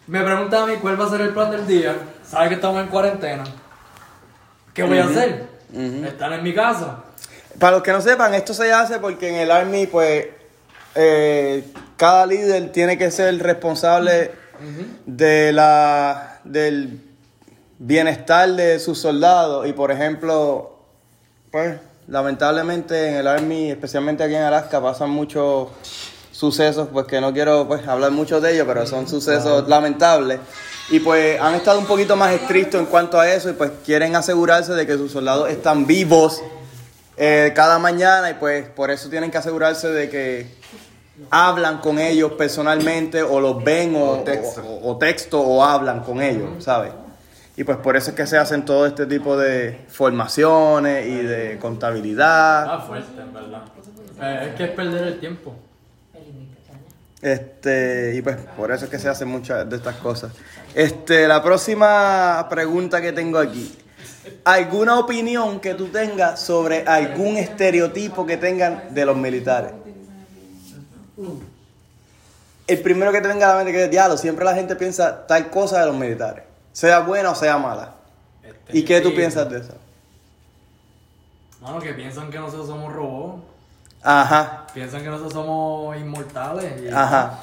me 0.06 0.22
pregunta 0.22 0.62
a 0.62 0.68
mí 0.68 0.74
cuál 0.80 1.02
va 1.02 1.06
a 1.08 1.10
ser 1.10 1.22
el 1.22 1.30
plan 1.30 1.50
del 1.50 1.66
día. 1.66 1.96
Sabe 2.24 2.50
que 2.50 2.54
estamos 2.56 2.80
en 2.80 2.88
cuarentena. 2.90 3.44
¿Qué 4.76 4.84
voy 4.84 5.00
a 5.00 5.06
hacer? 5.06 5.48
Estar 6.06 6.32
en 6.34 6.44
mi 6.44 6.54
casa. 6.54 7.00
Para 7.58 7.78
los 7.78 7.82
que 7.82 7.92
no 7.94 8.00
sepan, 8.02 8.36
esto 8.36 8.54
se 8.54 8.72
hace 8.72 9.00
porque 9.00 9.28
en 9.30 9.36
el 9.38 9.50
Army, 9.50 9.88
pues, 9.88 10.28
eh, 10.94 11.64
cada 11.98 12.28
líder 12.28 12.72
tiene 12.72 12.96
que 12.96 13.10
ser 13.10 13.36
responsable 13.42 14.40
de 15.06 15.52
la, 15.54 16.40
del 16.44 17.02
bienestar 17.80 18.50
de 18.54 18.80
sus 18.80 19.00
soldados. 19.00 19.68
Y, 19.68 19.74
por 19.74 19.92
ejemplo, 19.92 20.78
pues, 21.52 21.78
lamentablemente 22.08 23.10
en 23.10 23.16
el 23.16 23.28
Army, 23.28 23.72
especialmente 23.72 24.24
aquí 24.24 24.36
en 24.36 24.44
Alaska, 24.44 24.82
pasan 24.82 25.10
muchos 25.10 25.70
sucesos, 26.32 26.88
pues 26.92 27.06
que 27.06 27.22
no 27.22 27.34
quiero 27.34 27.68
pues, 27.68 27.88
hablar 27.88 28.12
mucho 28.12 28.42
de 28.42 28.54
ellos, 28.54 28.66
pero 28.68 28.86
son 28.88 29.08
sucesos 29.08 29.68
lamentables. 29.68 30.40
Y 30.90 31.00
pues 31.00 31.40
han 31.40 31.54
estado 31.54 31.80
un 31.80 31.86
poquito 31.86 32.16
más 32.16 32.34
estrictos 32.34 32.82
en 32.82 32.88
cuanto 32.88 33.20
a 33.20 33.32
eso 33.32 33.50
y 33.50 33.54
pues 33.54 33.72
quieren 33.86 34.16
asegurarse 34.16 34.74
de 34.74 34.86
que 34.86 34.98
sus 34.98 35.12
soldados 35.12 35.50
están 35.50 35.86
vivos 35.86 36.42
eh, 37.16 37.54
cada 37.56 37.80
mañana 37.80 38.32
y 38.32 38.34
pues 38.34 38.68
por 38.68 38.92
eso 38.92 39.08
tienen 39.08 39.32
que 39.32 39.38
asegurarse 39.38 39.88
de 39.90 40.10
que 40.10 40.48
hablan 41.30 41.80
con 41.80 42.00
ellos 42.00 42.34
personalmente 42.34 43.22
o 43.24 43.40
los 43.40 43.64
ven 43.64 43.96
o, 43.96 44.12
O 44.12 44.18
texto. 44.20 44.62
o- 44.64 44.92
o 44.92 44.98
texto 44.98 45.40
o 45.42 45.64
hablan 45.64 46.02
con 46.02 46.22
ellos, 46.22 46.64
¿sabes? 46.64 46.92
Y 47.58 47.64
pues 47.64 47.78
por 47.78 47.96
eso 47.98 48.12
es 48.12 48.16
que 48.16 48.26
se 48.26 48.38
hacen 48.38 48.64
todo 48.66 48.86
este 48.86 49.06
tipo 49.06 49.38
de 49.38 49.78
formaciones 49.90 51.06
y 51.08 51.16
de 51.18 51.58
contabilidad. 51.60 52.64
Está 52.64 52.80
fuerte, 52.80 53.22
en 53.22 53.34
verdad. 53.34 53.62
Eh, 54.22 54.48
es 54.50 54.56
que 54.56 54.64
es 54.66 54.70
perder 54.72 55.04
el 55.08 55.20
tiempo. 55.20 55.54
Este, 57.22 58.14
y 58.16 58.22
pues 58.22 58.38
por 58.58 58.72
eso 58.72 58.86
es 58.86 58.92
que 58.92 58.98
se 58.98 59.08
hacen 59.08 59.28
muchas 59.28 59.70
de 59.70 59.76
estas 59.76 59.96
cosas. 59.98 60.32
Este, 60.74 61.28
la 61.28 61.44
próxima 61.44 62.48
pregunta 62.50 63.00
que 63.02 63.12
tengo 63.12 63.38
aquí. 63.38 63.76
¿Alguna 64.44 64.98
opinión 65.00 65.60
que 65.60 65.76
tú 65.76 65.88
tengas 65.88 66.40
sobre 66.40 66.84
algún 66.88 67.38
estereotipo 67.38 68.26
que 68.26 68.38
tengan 68.38 68.86
de 68.94 69.06
los 69.06 69.16
militares? 69.18 69.72
El 72.68 72.82
primero 72.82 73.12
que 73.12 73.22
te 73.22 73.28
venga 73.28 73.48
a 73.48 73.50
la 73.50 73.56
mente 73.58 73.72
que 73.72 73.84
es 73.84 73.92
diablo, 73.92 74.18
siempre 74.18 74.46
la 74.46 74.56
gente 74.56 74.76
piensa 74.76 75.26
tal 75.28 75.50
cosa 75.50 75.82
de 75.82 75.88
los 75.88 75.96
militares, 75.96 76.44
sea 76.72 77.00
buena 77.00 77.32
o 77.32 77.36
sea 77.36 77.58
mala. 77.58 77.96
Este, 78.44 78.78
¿Y 78.78 78.84
qué 78.84 79.02
tú 79.02 79.14
piensas 79.14 79.50
de 79.50 79.60
eso? 79.60 79.74
Mano, 81.62 81.80
que 81.80 81.94
piensan 81.94 82.32
que 82.32 82.40
nosotros 82.40 82.68
somos 82.68 82.92
robots. 82.94 83.44
Ajá, 84.04 84.66
Piensan 84.74 85.04
que 85.04 85.10
nosotros 85.10 85.34
somos 85.34 85.96
inmortales. 85.98 86.82
Y 86.82 86.88
ajá. 86.88 87.40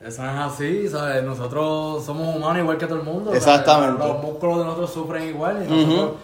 Eso 0.00 0.22
no 0.22 0.30
es 0.30 0.52
así, 0.52 0.88
¿sabes? 0.88 1.22
Nosotros 1.24 2.04
somos 2.04 2.36
humanos 2.36 2.58
igual 2.58 2.78
que 2.78 2.86
todo 2.86 2.98
el 2.98 3.04
mundo. 3.04 3.30
¿sabes? 3.30 3.46
Exactamente. 3.46 3.98
Los 3.98 4.22
músculos 4.22 4.58
de 4.58 4.64
nosotros 4.64 4.92
sufren 4.92 5.28
igual. 5.28 5.66
Y 5.66 5.68
nosotros, 5.68 6.16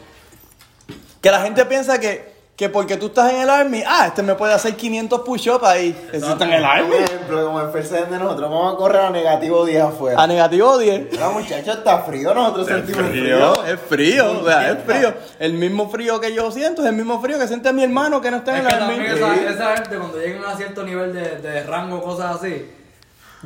Que 1.21 1.31
la 1.31 1.43
gente 1.43 1.67
piensa 1.67 1.99
que, 1.99 2.34
que 2.57 2.69
porque 2.69 2.97
tú 2.97 3.07
estás 3.07 3.33
en 3.33 3.43
el 3.43 3.51
army, 3.51 3.83
ah, 3.85 4.07
este 4.07 4.23
me 4.23 4.37
puede 4.37 4.53
hacer 4.53 4.77
500 4.77 5.21
push-ups 5.23 5.65
ahí. 5.65 6.09
Eso 6.13 6.33
está 6.33 6.45
en 6.45 6.53
el 6.53 6.63
Por 6.63 6.71
army. 6.71 6.95
ejemplo, 6.97 7.47
como 7.47 7.61
el 7.61 7.71
first 7.71 7.91
de 7.93 8.19
nosotros 8.19 8.49
vamos 8.49 8.75
a 8.75 8.77
correr 8.77 9.01
a 9.01 9.11
negativo 9.11 9.65
10 9.65 9.83
afuera. 9.83 10.23
A 10.23 10.27
negativo 10.29 10.79
10. 10.79 11.19
No, 11.19 11.33
muchachos, 11.33 11.79
está 11.79 11.99
frío, 12.03 12.33
nosotros 12.33 12.69
sentimos 12.69 13.11
frío. 13.11 13.55
Frío, 13.55 13.65
es 13.65 13.81
frío, 13.81 14.41
o 14.41 14.45
sea, 14.45 14.71
es 14.71 14.79
frío. 14.85 15.15
El 15.41 15.55
mismo 15.55 15.89
frío 15.91 16.21
que 16.21 16.33
yo 16.33 16.51
siento 16.53 16.83
es 16.83 16.89
el 16.89 16.95
mismo 16.95 17.21
frío 17.21 17.39
que 17.41 17.49
siente 17.49 17.73
mi 17.73 17.83
hermano 17.83 18.21
que 18.21 18.31
no 18.31 18.37
está 18.37 18.57
en 18.57 18.67
es 18.67 18.73
el 18.73 18.79
que 18.79 18.85
army. 18.85 19.07
esa, 19.07 19.35
esa 19.51 19.77
gente 19.79 19.97
cuando 19.97 20.19
llegan 20.21 20.45
a 20.45 20.57
cierto 20.57 20.85
nivel 20.85 21.13
de, 21.13 21.37
de 21.41 21.63
rango, 21.65 22.01
cosas 22.03 22.37
así, 22.37 22.71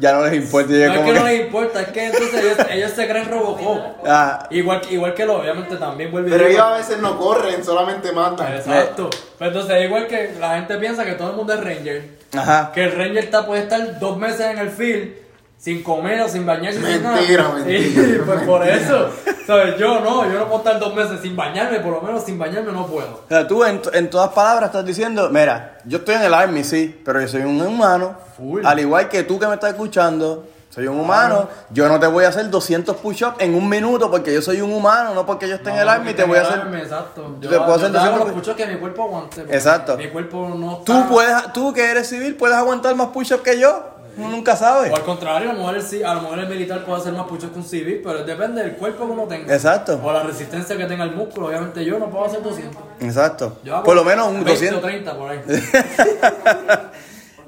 Ya 0.00 0.12
no 0.12 0.22
les 0.24 0.34
importa. 0.34 0.72
ya 0.72 0.86
no 0.88 0.92
es 0.92 0.98
como 0.98 1.12
que 1.12 1.18
no 1.18 1.24
que- 1.24 1.30
les 1.32 1.40
importa, 1.46 1.80
es 1.82 1.88
que 1.88 2.06
entonces 2.06 2.34
ellos, 2.44 2.58
ellos 2.70 2.90
se 2.92 3.08
creen 3.08 3.28
Robocop. 3.30 3.78
Ah, 4.06 4.46
Igual, 4.50 4.80
igual 4.90 5.14
que 5.14 5.26
lo, 5.26 5.40
obviamente 5.40 5.76
también 5.76 6.10
vuelve 6.10 6.30
Pero 6.30 6.46
ellos 6.46 6.60
a 6.62 6.76
veces 6.76 6.98
no 6.98 7.18
corren, 7.18 7.64
solamente 7.64 8.12
matan. 8.12 8.54
Exacto. 8.54 9.10
Pero 9.38 9.50
entonces 9.50 9.84
igual 9.84 10.06
que 10.06 10.34
la 10.38 10.56
gente 10.56 10.76
piensa 10.78 11.04
que 11.04 11.12
todo 11.12 11.30
el 11.30 11.36
mundo 11.36 11.52
es 11.54 11.60
Ranger. 11.64 12.04
ajá. 12.36 12.70
Que 12.72 12.84
el 12.84 12.92
Ranger 12.92 13.18
está, 13.24 13.44
puede 13.46 13.62
estar 13.62 13.98
dos 13.98 14.16
meses 14.18 14.40
en 14.40 14.58
el 14.58 14.70
field 14.70 15.12
sin 15.58 15.82
comer 15.82 16.20
o 16.20 16.28
sin 16.28 16.46
bañarse. 16.46 16.80
sin 16.80 17.02
Mentira, 17.02 17.42
nada. 17.42 17.54
mentira. 17.56 18.02
Sí, 18.08 18.18
pues 18.24 18.42
por 18.42 18.66
eso. 18.66 19.10
¿Sabes? 19.46 19.76
Yo 19.78 20.00
no, 20.00 20.24
yo 20.30 20.38
no 20.38 20.46
puedo 20.46 20.58
estar 20.58 20.78
dos 20.78 20.94
meses 20.94 21.20
sin 21.20 21.34
bañarme, 21.34 21.80
por 21.80 21.92
lo 21.92 22.02
menos 22.02 22.22
sin 22.24 22.38
bañarme 22.38 22.72
no 22.72 22.86
puedo. 22.86 23.22
O 23.24 23.28
sea, 23.28 23.46
tú 23.46 23.64
en, 23.64 23.80
en 23.92 24.08
todas 24.08 24.30
palabras 24.30 24.68
estás 24.68 24.84
diciendo, 24.84 25.28
mira, 25.30 25.78
yo 25.84 25.98
estoy 25.98 26.14
en 26.14 26.22
el 26.22 26.34
army, 26.34 26.64
sí, 26.64 27.00
pero 27.04 27.20
yo 27.20 27.28
soy 27.28 27.42
un 27.42 27.60
humano. 27.60 28.16
Full. 28.36 28.64
Al 28.64 28.78
igual 28.78 29.08
que 29.08 29.24
tú 29.24 29.38
que 29.38 29.46
me 29.46 29.54
estás 29.54 29.70
escuchando, 29.70 30.46
soy 30.70 30.86
un 30.86 31.00
humano. 31.00 31.48
Yo 31.70 31.88
no 31.88 31.98
te 31.98 32.06
voy 32.06 32.24
a 32.24 32.28
hacer 32.28 32.48
200 32.50 32.96
push-ups 32.98 33.36
en 33.40 33.54
un 33.54 33.68
minuto 33.68 34.10
porque 34.10 34.32
yo 34.32 34.40
soy 34.40 34.60
un 34.60 34.70
humano, 34.70 35.12
no 35.12 35.26
porque 35.26 35.48
yo 35.48 35.56
esté 35.56 35.70
en 35.70 35.78
el 35.78 35.88
army 35.88 36.14
te 36.14 36.24
voy 36.24 36.38
a 36.38 36.42
hacer... 36.42 36.60
Exacto. 36.74 37.36
Yo, 37.40 37.50
te 37.50 37.56
puedo 37.56 37.74
hacer 37.74 37.90
yo 37.90 37.98
hago 37.98 38.18
200 38.18 38.26
los 38.26 38.32
puchos 38.36 38.56
que 38.56 38.66
mi 38.66 38.76
cuerpo 38.78 39.02
aguante. 39.04 39.40
Exacto. 39.48 39.96
Mi 39.96 40.08
cuerpo 40.08 40.54
no 40.56 40.82
Tú 40.84 41.06
puedes, 41.08 41.52
tú 41.52 41.72
que 41.72 41.90
eres 41.90 42.08
civil, 42.08 42.36
puedes 42.36 42.56
aguantar 42.56 42.94
más 42.94 43.08
push-ups 43.08 43.42
que 43.42 43.58
yo. 43.58 43.97
Uno 44.18 44.30
nunca 44.30 44.56
sabe. 44.56 44.90
O 44.90 44.96
al 44.96 45.04
contrario, 45.04 45.50
a 45.50 45.52
lo 45.52 45.60
mejor 45.60 45.76
el, 45.76 46.04
a 46.04 46.14
lo 46.14 46.22
mejor 46.22 46.38
el 46.40 46.48
militar 46.48 46.84
puede 46.84 47.00
hacer 47.00 47.12
más 47.12 47.26
puchos 47.26 47.50
que 47.52 47.58
un 47.58 47.64
civil, 47.64 48.00
pero 48.02 48.24
depende 48.24 48.62
del 48.62 48.72
cuerpo 48.72 49.06
que 49.06 49.12
uno 49.12 49.24
tenga. 49.24 49.54
Exacto. 49.54 50.00
O 50.02 50.12
la 50.12 50.24
resistencia 50.24 50.76
que 50.76 50.86
tenga 50.86 51.04
el 51.04 51.14
músculo. 51.14 51.46
Obviamente 51.46 51.84
yo 51.84 51.98
no 52.00 52.10
puedo 52.10 52.24
hacer 52.24 52.42
200. 52.42 52.82
Exacto. 53.00 53.58
Yo 53.62 53.76
hago 53.76 53.84
Por 53.84 53.94
lo 53.94 54.02
menos 54.02 54.26
un 54.26 54.42
20 54.44 54.50
o 54.50 54.54
200. 54.54 54.82
30 54.82 55.16
por 55.16 55.30
ahí. 55.30 55.40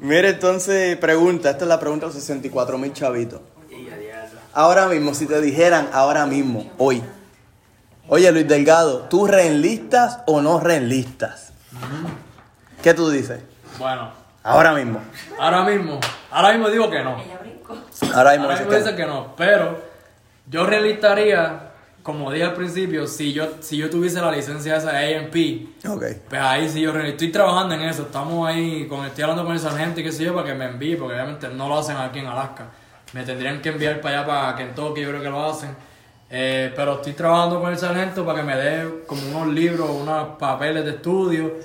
Mire, 0.01 0.31
entonces, 0.31 0.97
pregunta. 0.97 1.51
Esta 1.51 1.65
es 1.65 1.69
la 1.69 1.81
pregunta 1.81 2.07
de 2.07 2.13
los 2.15 2.23
64 2.23 2.79
mil 2.79 2.93
chavitos. 2.93 3.41
Ahora 4.53 4.87
mismo, 4.87 5.15
si 5.15 5.27
te 5.27 5.41
dijeran 5.41 5.89
ahora 5.93 6.27
mismo, 6.27 6.71
hoy, 6.79 7.03
oye 8.09 8.31
Luis 8.33 8.49
Delgado, 8.49 9.03
¿tú 9.03 9.27
reenlistas 9.27 10.21
o 10.27 10.41
no 10.41 10.59
reenlistas? 10.59 11.53
¿Qué 12.83 12.93
tú 12.95 13.11
dices? 13.11 13.41
Bueno, 13.79 14.11
Ahora 14.43 14.73
mismo. 14.73 15.01
ahora 15.39 15.63
mismo, 15.65 16.01
ahora 16.31 16.53
mismo 16.53 16.69
digo 16.71 16.91
que 16.91 17.03
no. 17.03 17.11
Ahora 17.11 17.45
mismo 17.45 17.61
Ahora 18.15 18.33
mismo 18.33 18.69
que 18.69 18.77
dicen 18.77 18.97
que 18.97 19.07
no, 19.07 19.35
pero 19.37 19.81
yo 20.47 20.67
realistaría, 20.67 21.71
como 22.03 22.33
dije 22.33 22.45
al 22.45 22.55
principio, 22.55 23.07
si 23.07 23.33
yo, 23.33 23.49
si 23.61 23.77
yo 23.77 23.91
tuviese 23.91 24.21
la 24.21 24.33
licencia 24.33 24.77
esa 24.77 24.93
de 24.93 25.17
AMP, 25.17 25.85
no. 25.85 25.95
Ok. 25.95 26.05
pues 26.29 26.41
ahí 26.41 26.69
sí 26.69 26.81
yo 26.81 26.99
estoy 26.99 27.31
trabajando 27.31 27.75
en 27.75 27.83
eso, 27.83 28.03
estamos 28.03 28.49
ahí, 28.49 28.87
con, 28.89 29.05
estoy 29.05 29.23
hablando 29.23 29.45
con 29.45 29.53
el 29.53 29.61
sargento 29.61 30.01
y 30.01 30.05
qué 30.05 30.13
sé 30.13 30.25
yo, 30.25 30.35
para 30.35 30.47
que 30.47 30.55
me 30.55 30.65
envíe, 30.65 30.97
porque 30.97 31.15
obviamente 31.15 31.49
no 31.49 31.69
lo 31.69 31.79
hacen 31.79 31.97
aquí 31.97 32.19
en 32.21 32.27
Alaska. 32.27 32.67
Me 33.13 33.25
tendrían 33.25 33.61
que 33.61 33.71
enviar 33.71 34.01
para 34.01 34.21
allá, 34.21 34.27
para 34.27 34.57
Kentucky, 34.57 35.03
yo 35.03 35.09
creo 35.09 35.23
que 35.23 35.29
lo 35.29 35.45
hacen. 35.45 35.77
Eh, 36.33 36.73
pero 36.77 36.95
estoy 36.95 37.13
trabajando 37.13 37.61
con 37.61 37.73
el 37.73 37.79
sargento 37.79 38.25
para 38.25 38.39
que 38.41 38.45
me 38.45 38.57
dé 38.57 39.05
como 39.07 39.21
unos 39.37 39.53
libros, 39.53 39.91
unos 39.91 40.39
papeles 40.39 40.85
de 40.85 40.93
estudio, 40.93 41.57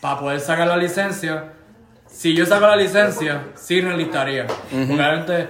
para 0.00 0.18
poder 0.18 0.40
sacar 0.40 0.66
la 0.66 0.78
licencia. 0.78 1.52
Si 2.12 2.34
yo 2.34 2.46
saco 2.46 2.66
la 2.66 2.76
licencia, 2.76 3.42
sí 3.54 3.80
realistaría. 3.80 4.46
Porque 4.46 4.92
obviamente 4.92 5.48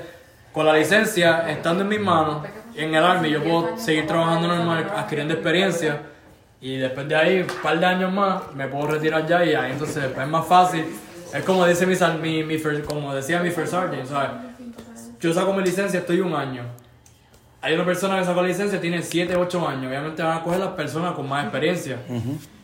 con 0.52 0.66
la 0.66 0.74
licencia, 0.74 1.51
estando 1.51 1.82
en 1.82 1.89
mis 1.89 2.01
manos, 2.01 2.44
en 2.76 2.94
el 2.94 3.05
Army, 3.05 3.30
yo 3.30 3.43
puedo 3.43 3.76
seguir 3.78 4.06
trabajando 4.06 4.48
normal, 4.48 4.90
adquiriendo 4.97 5.34
experiencia. 5.34 6.01
Y 6.60 6.76
después 6.76 7.09
de 7.09 7.16
ahí, 7.16 7.40
un 7.40 7.62
par 7.62 7.78
de 7.80 7.86
años 7.86 8.12
más, 8.12 8.43
me 8.55 8.68
puedo 8.68 8.86
retirar 8.86 9.26
ya 9.26 9.44
y 9.44 9.55
ahí 9.55 9.72
entonces 9.72 10.05
es 10.16 10.28
más 10.28 10.47
fácil. 10.47 10.84
Es 11.34 11.43
como 11.44 11.66
dice 11.66 11.86
mi, 11.86 11.97
sal- 11.97 12.18
mi, 12.20 12.44
mi 12.44 12.56
first- 12.59 12.84
como 12.84 13.14
decía 13.14 13.40
mi 13.40 13.51
first 13.51 13.72
sergeant, 13.72 14.06
¿sabes? 14.06 14.30
Yo 15.20 15.32
saco 15.32 15.52
mi 15.52 15.62
licencia, 15.64 16.01
estoy 16.01 16.20
un 16.20 16.34
año. 16.34 16.62
Hay 17.64 17.74
una 17.74 17.84
persona 17.84 18.18
que 18.18 18.24
sacó 18.24 18.43
la 18.43 18.48
licencia, 18.48 18.80
tiene 18.80 19.02
7, 19.02 19.36
8 19.36 19.68
años. 19.68 19.86
Obviamente 19.86 20.20
van 20.22 20.39
a 20.39 20.43
coger 20.43 20.59
las 20.59 20.70
personas 20.70 21.12
con 21.14 21.28
más 21.28 21.44
experiencia. 21.44 21.98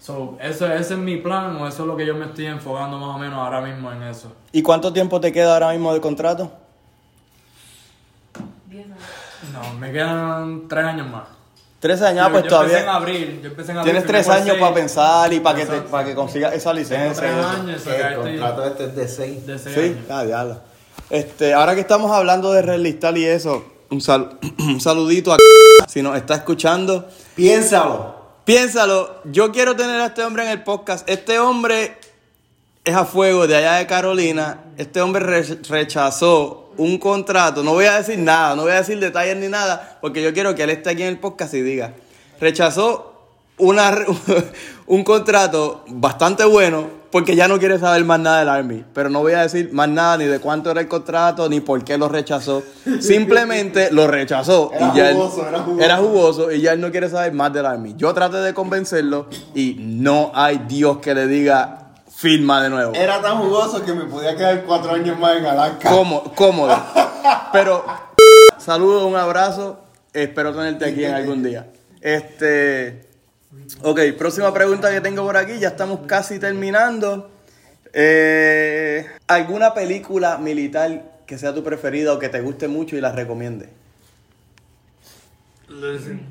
so, 0.00 0.36
eso, 0.40 0.66
ese 0.66 0.94
es 0.94 0.98
mi 0.98 1.18
plan, 1.18 1.54
o 1.56 1.68
eso 1.68 1.82
es 1.82 1.86
lo 1.86 1.96
que 1.96 2.04
yo 2.04 2.14
me 2.16 2.26
estoy 2.26 2.46
enfocando 2.46 2.98
más 2.98 3.14
o 3.14 3.18
menos 3.18 3.34
ahora 3.38 3.60
mismo 3.60 3.92
en 3.92 4.02
eso. 4.02 4.32
¿Y 4.50 4.60
cuánto 4.62 4.92
tiempo 4.92 5.20
te 5.20 5.32
queda 5.32 5.54
ahora 5.54 5.70
mismo 5.70 5.94
de 5.94 6.00
contrato? 6.00 6.50
No, 9.52 9.74
me 9.78 9.92
quedan 9.92 10.68
3 10.68 10.84
años 10.84 11.06
más. 11.08 11.24
Tres 11.80 12.02
años, 12.02 12.24
ah, 12.24 12.26
Yo- 12.26 12.32
pues 12.32 12.44
yo 12.50 12.56
empecé 12.60 12.78
en 12.80 12.84
todavía. 12.86 12.96
abril, 12.96 13.40
yo 13.40 13.48
empecé 13.50 13.70
en 13.70 13.78
abril. 13.78 13.92
Tienes 13.92 14.08
tres 14.08 14.28
años 14.28 14.46
seis. 14.48 14.58
para 14.60 14.74
pensar 14.74 15.32
y 15.32 15.38
para 15.38 15.58
que, 15.60 15.66
te- 15.66 15.80
para 15.82 16.04
que 16.08 16.14
consigas 16.16 16.52
esa 16.52 16.70
Tengo 16.72 16.80
licencia. 16.80 17.22
tres 17.22 17.36
y 17.36 17.38
eso. 17.38 17.48
años, 17.48 17.86
El 18.26 18.40
contrato 18.40 18.64
este 18.66 18.84
es 18.86 18.96
de 18.96 19.08
6. 19.08 19.46
de 19.46 19.58
seis 19.60 19.76
Sí, 19.76 20.12
años. 20.12 20.32
ah. 20.34 20.58
Este, 21.08 21.54
ahora 21.54 21.76
que 21.76 21.80
estamos 21.82 22.10
hablando 22.10 22.52
de 22.52 22.62
relistar 22.62 23.16
y 23.16 23.26
eso, 23.26 23.64
un, 23.90 24.00
sal- 24.00 24.38
un 24.58 24.80
saludito 24.80 25.32
a 25.32 25.36
si 25.88 26.02
nos 26.02 26.16
está 26.16 26.34
escuchando. 26.36 27.08
Piénsalo. 27.34 28.16
Piénsalo, 28.44 29.20
yo 29.24 29.52
quiero 29.52 29.76
tener 29.76 30.00
a 30.00 30.06
este 30.06 30.22
hombre 30.24 30.44
en 30.44 30.50
el 30.50 30.62
podcast. 30.62 31.08
Este 31.08 31.38
hombre 31.38 31.98
es 32.84 32.94
a 32.94 33.04
fuego 33.04 33.46
de 33.46 33.56
allá 33.56 33.74
de 33.74 33.86
Carolina. 33.86 34.64
Este 34.78 35.02
hombre 35.02 35.22
re- 35.22 35.58
rechazó 35.68 36.72
un 36.78 36.96
contrato. 36.98 37.62
No 37.62 37.72
voy 37.74 37.84
a 37.84 37.98
decir 37.98 38.18
nada, 38.18 38.56
no 38.56 38.62
voy 38.62 38.72
a 38.72 38.76
decir 38.76 38.98
detalles 39.00 39.36
ni 39.36 39.48
nada, 39.48 39.98
porque 40.00 40.22
yo 40.22 40.32
quiero 40.32 40.54
que 40.54 40.62
él 40.62 40.70
esté 40.70 40.90
aquí 40.90 41.02
en 41.02 41.08
el 41.08 41.18
podcast 41.18 41.52
y 41.54 41.60
diga. 41.60 41.92
Rechazó 42.40 43.26
una, 43.58 43.94
un 44.86 45.04
contrato 45.04 45.84
bastante 45.88 46.44
bueno 46.44 46.88
porque 47.10 47.34
ya 47.36 47.48
no 47.48 47.58
quiere 47.58 47.78
saber 47.78 48.04
más 48.04 48.20
nada 48.20 48.40
del 48.40 48.48
Army. 48.48 48.84
Pero 48.92 49.08
no 49.10 49.20
voy 49.20 49.32
a 49.32 49.40
decir 49.42 49.70
más 49.72 49.88
nada 49.88 50.18
ni 50.18 50.24
de 50.26 50.40
cuánto 50.40 50.70
era 50.70 50.80
el 50.80 50.88
contrato 50.88 51.48
ni 51.48 51.60
por 51.60 51.82
qué 51.84 51.96
lo 51.98 52.08
rechazó. 52.08 52.62
Simplemente 53.00 53.90
lo 53.90 54.06
rechazó. 54.06 54.70
Era 54.74 54.88
y 54.92 54.96
ya 54.96 55.10
él- 55.10 55.16
jugoso, 55.16 55.48
era 55.48 55.58
jugoso. 55.60 55.84
era 55.84 55.96
jugoso 55.96 56.52
y 56.52 56.60
ya 56.60 56.72
él 56.72 56.80
no 56.80 56.90
quiere 56.90 57.08
saber 57.08 57.32
más 57.32 57.52
del 57.52 57.66
Army. 57.66 57.94
Yo 57.96 58.12
traté 58.14 58.36
de 58.38 58.52
convencerlo 58.54 59.26
y 59.54 59.76
no 59.78 60.30
hay 60.34 60.62
Dios 60.68 60.98
que 60.98 61.14
le 61.14 61.26
diga 61.26 61.86
firma 62.14 62.62
de 62.62 62.68
nuevo. 62.70 62.92
Era 62.94 63.22
tan 63.22 63.38
jugoso 63.38 63.84
que 63.84 63.92
me 63.94 64.04
podía 64.04 64.36
quedar 64.36 64.64
4 64.64 64.92
años 64.92 65.18
más 65.18 65.36
en 65.36 65.46
Alaska. 65.46 65.88
Cómo- 65.90 66.24
cómodo. 66.34 66.76
Pero 67.52 67.84
saludo, 68.58 69.06
un 69.06 69.16
abrazo. 69.16 69.80
Espero 70.12 70.52
tenerte 70.54 70.84
aquí 70.86 71.04
en 71.04 71.14
algún 71.14 71.42
día. 71.42 71.66
Este. 72.00 73.07
Ok, 73.82 74.00
próxima 74.18 74.52
pregunta 74.52 74.90
que 74.90 75.00
tengo 75.00 75.24
por 75.24 75.36
aquí. 75.36 75.58
Ya 75.58 75.68
estamos 75.68 76.00
casi 76.06 76.38
terminando. 76.38 77.30
Eh, 77.92 79.06
¿Alguna 79.26 79.74
película 79.74 80.38
militar 80.38 81.22
que 81.26 81.38
sea 81.38 81.54
tu 81.54 81.62
preferida 81.62 82.12
o 82.12 82.18
que 82.18 82.28
te 82.28 82.40
guste 82.40 82.68
mucho 82.68 82.96
y 82.96 83.00
la 83.00 83.12
recomiende? 83.12 83.70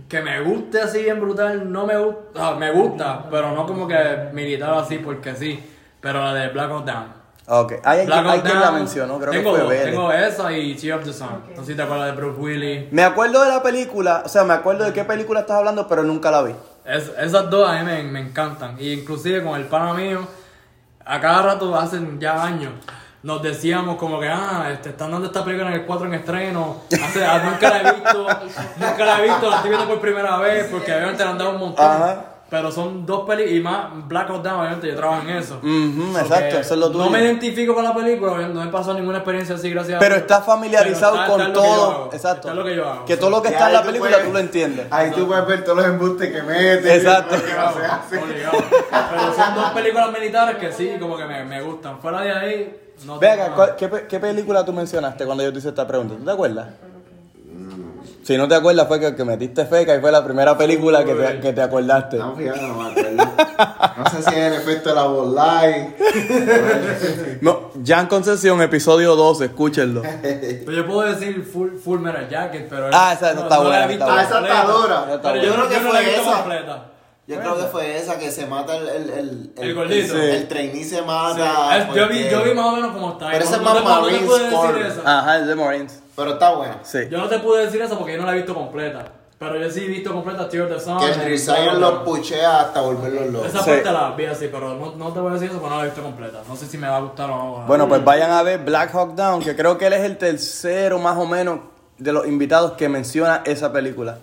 Que 0.09 0.21
me 0.21 0.41
guste 0.41 0.81
así 0.81 1.03
bien 1.03 1.21
brutal, 1.21 1.71
no 1.71 1.85
me 1.85 1.97
gusta, 1.97 2.55
me 2.55 2.71
gusta, 2.71 3.29
pero 3.29 3.53
no 3.53 3.67
como 3.67 3.87
que 3.87 4.29
militar 4.33 4.73
así 4.73 4.97
porque 4.97 5.35
sí. 5.35 5.59
Pero 6.01 6.23
la 6.23 6.33
de 6.33 6.49
Black 6.49 6.71
Hawk 6.71 6.85
Down. 6.85 7.17
Ok, 7.49 7.73
hay, 7.83 8.05
Black 8.05 8.25
hay 8.25 8.41
quien 8.41 8.59
la 8.59 8.71
mencionó, 8.71 9.19
creo 9.19 9.31
tengo 9.31 9.53
que 9.53 9.61
fue 9.61 9.75
dos. 9.75 9.85
Tengo 9.85 10.11
esa 10.11 10.51
y 10.51 10.75
Cheer 10.75 10.95
of 10.95 11.05
the 11.05 11.13
Sun. 11.13 11.43
No 11.55 11.63
sé 11.63 11.71
si 11.71 11.77
te 11.77 11.81
acuerdas 11.81 12.07
de 12.07 12.11
Bruce 12.13 12.39
Willis. 12.39 12.91
Me 12.91 13.03
acuerdo 13.03 13.43
de 13.43 13.49
la 13.49 13.63
película, 13.63 14.23
o 14.25 14.29
sea, 14.29 14.43
me 14.43 14.53
acuerdo 14.53 14.83
de 14.85 14.91
qué 14.91 15.05
película 15.05 15.41
estás 15.41 15.57
hablando, 15.57 15.87
pero 15.87 16.03
nunca 16.03 16.29
la 16.29 16.41
vi. 16.41 16.53
Es- 16.87 17.11
esas 17.19 17.49
dos 17.49 17.69
a 17.69 17.73
mí 17.73 17.83
me, 17.85 18.03
me 18.03 18.19
encantan. 18.21 18.75
Y 18.79 18.93
inclusive 18.93 19.43
con 19.43 19.59
el 19.59 19.65
pana 19.65 19.93
mío, 19.93 20.25
a 21.05 21.19
cada 21.19 21.41
rato, 21.41 21.75
hace 21.77 21.99
ya 22.19 22.43
años, 22.43 22.71
nos 23.23 23.41
decíamos 23.41 23.97
como 23.97 24.19
que, 24.19 24.29
ah, 24.29 24.69
este, 24.71 24.89
están 24.89 25.11
dando 25.11 25.27
esta 25.27 25.43
película 25.43 25.69
en 25.69 25.75
el 25.81 25.85
4 25.85 26.07
en 26.07 26.13
estreno. 26.13 26.83
Hace- 26.91 27.25
ah, 27.25 27.41
nunca 27.43 27.69
la 27.69 27.77
he 27.89 27.93
visto, 27.93 28.27
nunca 28.77 29.05
la 29.05 29.19
he 29.19 29.23
visto, 29.23 29.49
la 29.49 29.55
estoy 29.57 29.69
viendo 29.69 29.87
por 29.87 29.99
primera 29.99 30.37
vez 30.37 30.67
porque 30.71 30.93
obviamente 30.93 31.23
le 31.23 31.29
han 31.29 31.37
dado 31.37 31.51
un 31.51 31.59
montón. 31.59 31.85
Ajá. 31.85 32.25
Pero 32.49 32.71
son 32.71 33.05
dos 33.05 33.27
películas, 33.27 33.57
y 33.57 33.59
más 33.61 34.07
Black 34.07 34.29
Hawk 34.29 34.41
Down, 34.41 34.59
obviamente 34.61 34.87
yo 34.87 34.95
trabajo 34.95 35.21
en 35.23 35.29
eso. 35.35 35.59
So 35.61 36.19
exacto, 36.19 36.57
eso 36.59 36.73
es 36.75 36.79
lo 36.79 36.89
tuyo. 36.91 37.03
No 37.03 37.09
me 37.09 37.21
identifico 37.21 37.75
con 37.75 37.83
la 37.83 37.93
película, 37.93 38.47
no 38.47 38.63
me 38.63 38.71
pasó 38.71 38.93
ninguna 38.93 39.17
experiencia 39.17 39.55
así, 39.55 39.69
gracias 39.69 39.97
a 39.97 39.99
Pero 39.99 40.15
Dios. 40.15 40.21
estás 40.21 40.45
familiarizado 40.45 41.11
Pero 41.13 41.23
está- 41.23 41.31
con 41.33 41.41
está 41.41 41.53
todo. 41.53 42.09
Exacto. 42.13 42.47
está 42.47 42.53
lo 42.53 42.63
que 42.63 42.75
yo 42.77 42.87
hago. 42.89 43.05
Que 43.05 43.17
todo 43.17 43.29
lo 43.29 43.41
que 43.41 43.49
Y 43.49 43.51
está 43.51 43.67
en 43.67 43.73
la 43.73 43.83
película 43.83 44.11
puedes- 44.11 44.27
tú 44.27 44.31
lo 44.33 44.39
entiendes. 44.39 44.87
Ahí 44.91 45.11
tú 45.11 45.27
puedes 45.27 45.45
ver 45.45 45.63
todos 45.65 45.77
los 45.79 45.87
embustes 45.87 46.31
que 46.31 46.41
mete. 46.41 46.95
Exacto. 46.95 47.35
que 47.35 47.53
no 47.53 47.73
se 47.73 47.85
hace. 47.85 48.17
Obligado. 48.17 48.57
Pero 48.89 49.33
son 49.35 49.55
dos 49.55 49.69
películas 49.71 50.11
militares 50.13 50.55
que 50.57 50.71
sí, 50.71 50.91
como 50.99 51.17
que 51.17 51.25
me, 51.25 51.43
me 51.43 51.61
gustan. 51.61 51.99
Fuera 51.99 52.21
de 52.21 52.31
ahí, 52.31 52.77
no 53.05 53.19
Ve 53.19 53.27
tengo 53.27 53.41
acá, 53.43 53.43
nada. 53.51 53.55
¿cuál- 53.55 53.75
¿qué, 53.75 53.87
pe- 53.89 54.07
qué 54.07 54.19
película 54.21 54.63
tú 54.63 54.71
mencionaste 54.71 55.25
cuando 55.25 55.43
yo 55.43 55.51
te 55.51 55.59
hice 55.59 55.67
esta 55.69 55.85
pregunta? 55.85 56.15
¿Tú 56.17 56.23
te 56.23 56.31
acuerdas? 56.31 56.67
Si 58.27 58.35
no 58.37 58.45
te 58.45 58.55
acuerdas 58.55 58.89
fue 58.89 58.99
que, 58.99 59.15
que 59.15 59.23
metiste 59.23 59.65
feca 59.65 59.95
y 59.95 60.01
fue 60.01 60.11
la 60.11 60.21
primera 60.21 60.57
película 60.57 61.05
que 61.05 61.13
te, 61.13 61.39
que 61.39 61.53
te 61.53 61.61
acordaste. 61.61 62.17
No, 62.17 62.35
fíjate, 62.35 62.61
no 62.61 62.73
me 62.73 62.89
acuerdo. 62.89 63.23
No 63.95 64.09
sé 64.09 64.21
si 64.21 64.29
es 64.31 64.35
el 64.35 64.53
efecto 64.55 64.89
de 64.89 64.95
la 64.95 65.61
Light. 65.61 65.95
No, 67.41 67.71
Jan 67.85 68.07
Concesión, 68.07 68.61
episodio 68.61 69.15
12, 69.15 69.45
escúchenlo. 69.45 70.01
Pero 70.01 70.71
yo 70.73 70.85
puedo 70.85 71.03
decir 71.03 71.41
Full, 71.45 71.77
full 71.77 71.99
Metal 72.01 72.27
Jacket, 72.29 72.67
pero. 72.69 72.89
Ah, 72.91 73.13
esa- 73.13 73.31
esa 73.31 73.43
está 73.43 73.59
buena, 73.59 73.77
Ah, 73.85 74.21
esa 74.23 74.39
está 74.41 74.63
dura. 74.65 75.05
Yo, 75.41 75.53
creo 75.53 75.69
que 75.69 75.75
yo 75.75 75.81
no 75.83 75.93
la 75.93 76.01
he 76.01 76.03
fue 76.03 76.13
visto 76.13 76.21
esa. 76.29 76.37
completa. 76.39 76.85
Yo 77.27 77.37
creo 77.39 77.57
que 77.57 77.63
fue 77.65 77.97
esa 77.97 78.17
que 78.17 78.31
se 78.31 78.45
mata 78.45 78.77
el. 78.77 78.87
El, 78.87 79.09
el, 79.09 79.51
El 79.57 79.75
gordito. 79.75 80.15
El, 80.15 80.21
Sí. 80.21 80.35
el 80.37 80.47
trainee 80.47 80.83
se 80.85 80.95
Sí, 80.97 81.01
mata. 81.05 81.77
es- 81.77 81.87
yo, 81.87 81.93
vi, 81.93 81.99
porque- 81.99 82.29
yo 82.31 82.43
vi 82.43 82.53
más 82.53 82.65
o 82.65 82.71
menos 82.77 82.91
cómo 82.93 83.11
está. 83.11 83.29
Pero 83.31 83.43
ese 83.43 83.55
es 83.55 83.61
más 83.61 83.81
puedo- 83.81 84.01
no 84.01 84.07
te 84.07 84.13
decir 84.13 84.85
esa. 84.99 85.19
Ajá, 85.19 85.37
es 85.39 85.47
de 85.47 85.55
Marines. 85.55 86.01
Pero 86.15 86.31
está 86.31 86.51
buena. 86.51 86.79
Sí. 86.83 86.99
Yo 87.11 87.17
no 87.17 87.27
te 87.27 87.39
pude 87.39 87.65
decir 87.65 87.81
eso 87.81 87.97
porque 87.97 88.13
yo 88.13 88.19
no 88.21 88.25
la 88.25 88.31
he 88.31 88.37
visto 88.37 88.53
completa. 88.55 89.05
Pero 89.39 89.55
yo 89.59 89.69
sí 89.69 89.81
he 89.83 89.87
visto 89.87 90.11
completa 90.13 90.49
Tear 90.49 90.67
the 90.67 90.79
Sun. 90.79 90.97
Que 90.99 91.11
el 91.11 91.21
Trisayan 91.21 91.79
los 91.79 91.99
puchea 92.03 92.61
hasta 92.61 92.81
volverlos 92.81 93.27
locos. 93.27 93.49
Esa 93.49 93.63
Sí. 93.63 93.69
parte 93.69 93.91
la 93.91 94.11
vi 94.11 94.25
así, 94.25 94.47
pero 94.51 94.73
no, 94.73 94.95
no 94.95 95.11
te 95.13 95.19
voy 95.19 95.29
a 95.29 95.33
decir 95.35 95.49
eso 95.51 95.59
porque 95.59 95.69
no 95.69 95.77
la 95.77 95.83
he 95.83 95.89
visto 95.89 96.01
completa. 96.01 96.39
No 96.47 96.55
sé 96.55 96.65
si 96.65 96.77
me 96.79 96.87
va 96.87 96.97
a 96.97 97.01
gustar 97.01 97.29
o 97.29 97.59
no. 97.59 97.65
Bueno, 97.67 97.87
pues 97.87 98.03
vayan 98.03 98.31
a 98.31 98.41
ver 98.41 98.59
Black 98.63 98.91
Hawk 98.95 99.13
Down, 99.15 99.41
que 99.43 99.55
creo 99.55 99.77
que 99.77 99.85
él 99.87 99.93
es 99.93 100.01
el 100.05 100.17
tercero 100.17 100.97
más 100.97 101.17
o 101.17 101.27
menos 101.27 101.59
de 101.99 102.13
los 102.13 102.25
invitados 102.25 102.71
que 102.71 102.89
menciona 102.89 103.43
esa 103.45 103.71
película. 103.71 104.17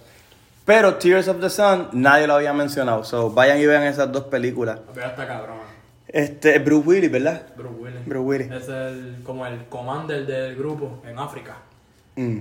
Pero 0.64 0.94
Tears 0.94 1.28
of 1.28 1.40
the 1.40 1.50
Sun 1.50 1.88
nadie 1.92 2.26
lo 2.26 2.34
había 2.34 2.52
mencionado. 2.52 3.04
So 3.04 3.30
vayan 3.30 3.58
y 3.58 3.66
vean 3.66 3.82
esas 3.82 4.10
dos 4.10 4.24
películas. 4.24 4.78
Vea 4.94 5.08
esta 5.08 5.26
cabrón. 5.26 5.58
Este, 6.08 6.58
Bruce 6.60 6.88
Willis, 6.88 7.10
¿verdad? 7.10 7.42
Bruce 7.56 7.74
Willis. 7.76 8.06
Bruce 8.06 8.24
Willis. 8.24 8.50
Es 8.52 8.68
el, 8.68 9.16
como 9.24 9.46
el 9.46 9.64
commander 9.66 10.24
del 10.24 10.54
grupo 10.56 11.02
en 11.06 11.18
África. 11.18 11.56
Mm. 12.16 12.38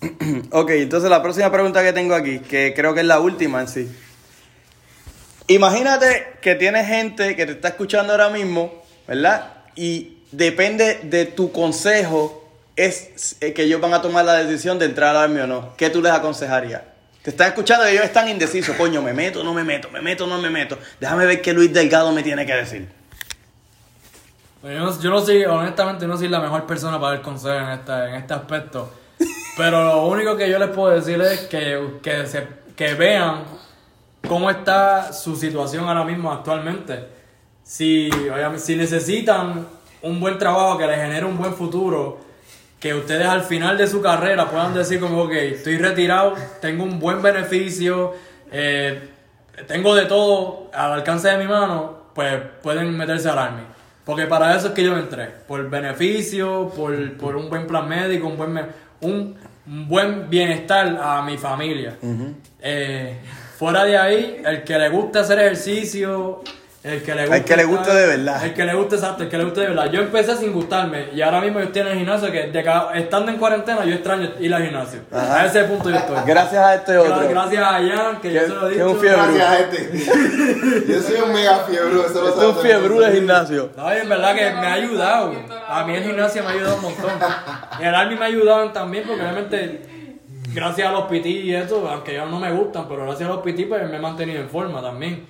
ok, 0.50 0.70
entonces 0.70 1.08
la 1.08 1.22
próxima 1.22 1.50
pregunta 1.50 1.82
que 1.82 1.92
tengo 1.92 2.14
aquí, 2.14 2.40
que 2.40 2.74
creo 2.76 2.94
que 2.94 3.00
es 3.00 3.06
la 3.06 3.18
última 3.18 3.60
en 3.60 3.68
sí. 3.68 3.90
Imagínate 5.48 6.38
que 6.42 6.56
tienes 6.56 6.86
gente 6.86 7.36
que 7.36 7.46
te 7.46 7.52
está 7.52 7.68
escuchando 7.68 8.12
ahora 8.12 8.30
mismo, 8.30 8.82
¿verdad? 9.08 9.54
Y 9.74 10.18
depende 10.32 11.00
de 11.04 11.24
tu 11.24 11.52
consejo, 11.52 12.48
es 12.74 13.36
eh, 13.40 13.52
que 13.52 13.62
ellos 13.62 13.80
van 13.80 13.94
a 13.94 14.02
tomar 14.02 14.24
la 14.24 14.34
decisión 14.34 14.78
de 14.78 14.86
entrar 14.86 15.16
al 15.16 15.22
army 15.22 15.40
o 15.40 15.46
no. 15.46 15.76
¿Qué 15.76 15.88
tú 15.88 16.02
les 16.02 16.12
aconsejarías? 16.12 16.82
Te 17.26 17.30
están 17.30 17.48
escuchando 17.48 17.88
y 17.88 17.90
ellos 17.90 18.04
están 18.04 18.28
indecisos. 18.28 18.76
Coño, 18.76 19.02
me 19.02 19.12
meto, 19.12 19.42
no 19.42 19.52
me 19.52 19.64
meto, 19.64 19.90
me 19.90 20.00
meto, 20.00 20.28
no 20.28 20.38
me 20.38 20.48
meto. 20.48 20.78
Déjame 21.00 21.26
ver 21.26 21.42
qué 21.42 21.52
Luis 21.52 21.72
Delgado 21.72 22.12
me 22.12 22.22
tiene 22.22 22.46
que 22.46 22.54
decir. 22.54 22.88
Pues 24.62 24.74
Yo 24.74 24.84
no, 24.84 25.00
yo 25.00 25.10
no 25.10 25.20
soy, 25.20 25.44
honestamente, 25.44 26.06
no 26.06 26.16
soy 26.16 26.28
la 26.28 26.38
mejor 26.38 26.68
persona 26.68 27.00
para 27.00 27.14
dar 27.14 27.22
consejos 27.22 27.62
en, 27.62 27.70
esta, 27.70 28.08
en 28.10 28.14
este 28.14 28.32
aspecto. 28.32 28.92
Pero 29.56 29.82
lo 29.82 30.06
único 30.06 30.36
que 30.36 30.48
yo 30.48 30.56
les 30.60 30.68
puedo 30.68 30.94
decir 30.94 31.20
es 31.20 31.40
que, 31.48 31.98
que, 32.00 32.28
se, 32.28 32.46
que 32.76 32.94
vean 32.94 33.42
cómo 34.28 34.48
está 34.48 35.12
su 35.12 35.34
situación 35.34 35.88
ahora 35.88 36.04
mismo 36.04 36.30
actualmente. 36.30 37.08
Si, 37.64 38.08
si 38.58 38.76
necesitan 38.76 39.66
un 40.00 40.20
buen 40.20 40.38
trabajo 40.38 40.78
que 40.78 40.86
les 40.86 40.96
genere 40.96 41.26
un 41.26 41.36
buen 41.36 41.54
futuro, 41.54 42.20
que 42.80 42.94
ustedes 42.94 43.26
al 43.26 43.42
final 43.42 43.78
de 43.78 43.86
su 43.86 44.02
carrera 44.02 44.50
puedan 44.50 44.74
decir 44.74 45.00
como, 45.00 45.22
ok, 45.22 45.32
estoy 45.32 45.78
retirado, 45.78 46.34
tengo 46.60 46.84
un 46.84 46.98
buen 46.98 47.22
beneficio, 47.22 48.14
eh, 48.52 49.08
tengo 49.66 49.94
de 49.94 50.04
todo 50.04 50.70
al 50.72 50.92
alcance 50.92 51.28
de 51.28 51.38
mi 51.38 51.46
mano, 51.46 52.10
pues 52.14 52.40
pueden 52.62 52.96
meterse 52.96 53.28
al 53.28 53.38
Army. 53.38 53.62
Porque 54.04 54.26
para 54.26 54.54
eso 54.54 54.68
es 54.68 54.72
que 54.72 54.84
yo 54.84 54.92
me 54.94 55.00
entré. 55.00 55.26
Por 55.48 55.68
beneficio, 55.68 56.70
por, 56.76 57.16
por 57.16 57.34
un 57.34 57.50
buen 57.50 57.66
plan 57.66 57.88
médico, 57.88 58.28
un 58.28 58.36
buen, 58.36 58.66
un 59.00 59.36
buen 59.66 60.30
bienestar 60.30 60.96
a 61.02 61.22
mi 61.22 61.36
familia. 61.36 61.96
Eh, 62.60 63.18
fuera 63.58 63.84
de 63.84 63.98
ahí, 63.98 64.42
el 64.44 64.62
que 64.62 64.78
le 64.78 64.90
gusta 64.90 65.20
hacer 65.20 65.40
ejercicio, 65.40 66.42
el 66.86 67.02
que 67.02 67.14
le 67.14 67.26
gusta... 67.26 67.44
Que 67.44 67.56
le 67.56 67.64
de 68.00 68.06
verdad. 68.06 68.44
El 68.44 68.54
que 68.54 68.64
le 68.64 68.74
guste, 68.74 68.94
exacto, 68.96 69.22
el 69.24 69.28
que 69.28 69.38
le 69.38 69.44
guste 69.44 69.60
de 69.60 69.66
verdad. 69.68 69.90
Yo 69.90 70.00
empecé 70.00 70.36
sin 70.36 70.52
gustarme 70.52 71.06
y 71.14 71.20
ahora 71.22 71.40
mismo 71.40 71.58
yo 71.58 71.66
estoy 71.66 71.82
en 71.82 71.88
el 71.88 71.98
gimnasio 71.98 72.30
que 72.30 72.46
de 72.48 72.62
cada- 72.62 72.92
estando 72.96 73.30
en 73.32 73.38
cuarentena 73.38 73.84
yo 73.84 73.94
extraño 73.94 74.30
ir 74.40 74.54
al 74.54 74.62
gimnasio. 74.64 75.00
Ajá. 75.12 75.40
A 75.42 75.46
ese 75.46 75.64
punto 75.64 75.90
yo 75.90 75.96
estoy. 75.96 76.16
Gracias 76.26 76.64
a 76.64 76.74
este 76.76 76.96
otro. 76.98 77.16
Gra- 77.16 77.28
Gracias 77.30 77.62
a 77.62 77.72
Jan, 77.72 78.20
que 78.20 78.32
yo 78.32 78.40
se 78.42 78.48
lo 78.48 78.68
he 78.68 78.72
que 78.72 78.76
es 78.78 78.82
un 78.82 78.88
dicho. 78.88 79.00
fiebre. 79.00 79.18
Gracias 79.34 79.48
a 79.50 79.58
este. 79.58 80.92
Yo 80.92 81.00
soy 81.02 81.20
un 81.20 81.32
mega 81.32 81.58
fiebre. 81.68 82.00
Eso 82.06 82.20
lo 82.22 82.28
Esto 82.28 82.50
es 82.50 82.56
un 82.56 82.62
fiebre 82.62 83.06
de 83.06 83.12
gimnasio. 83.12 83.70
No, 83.76 83.94
y 83.94 83.98
en 83.98 84.08
verdad 84.08 84.34
que 84.34 84.44
me 84.50 84.66
ha 84.66 84.72
ayudado. 84.74 85.32
A 85.68 85.84
mí 85.84 85.94
el 85.96 86.04
gimnasio 86.04 86.42
me 86.42 86.48
ha 86.48 86.52
ayudado 86.52 86.76
un 86.76 86.82
montón. 86.82 87.10
Y 87.80 87.84
el 87.84 87.94
Army 87.94 88.14
me 88.16 88.24
ha 88.24 88.28
ayudado 88.28 88.70
también 88.70 89.04
porque 89.06 89.22
obviamente 89.22 89.80
gracias 90.54 90.88
a 90.88 90.92
los 90.92 91.02
PT 91.04 91.28
y 91.28 91.54
eso, 91.54 91.86
aunque 91.90 92.14
ya 92.14 92.24
no 92.26 92.38
me 92.38 92.50
gustan, 92.52 92.86
pero 92.88 93.02
gracias 93.04 93.28
a 93.28 93.32
los 93.32 93.42
PT 93.42 93.66
pues 93.66 93.88
me 93.90 93.96
he 93.96 94.00
mantenido 94.00 94.40
en 94.40 94.48
forma 94.48 94.80
también. 94.80 95.26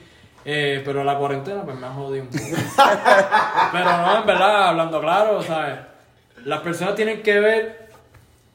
Eh, 0.48 0.80
pero 0.84 1.02
la 1.02 1.18
cuarentena 1.18 1.64
pues 1.64 1.76
me 1.76 1.88
ha 1.88 1.90
jodido 1.90 2.22
un 2.22 2.30
poco. 2.30 2.44
pero 3.72 3.84
no, 3.84 4.20
en 4.20 4.26
verdad, 4.26 4.68
hablando 4.68 5.00
claro, 5.00 5.42
¿sabes? 5.42 5.80
Las 6.44 6.60
personas 6.60 6.94
tienen 6.94 7.20
que 7.20 7.40
ver 7.40 7.88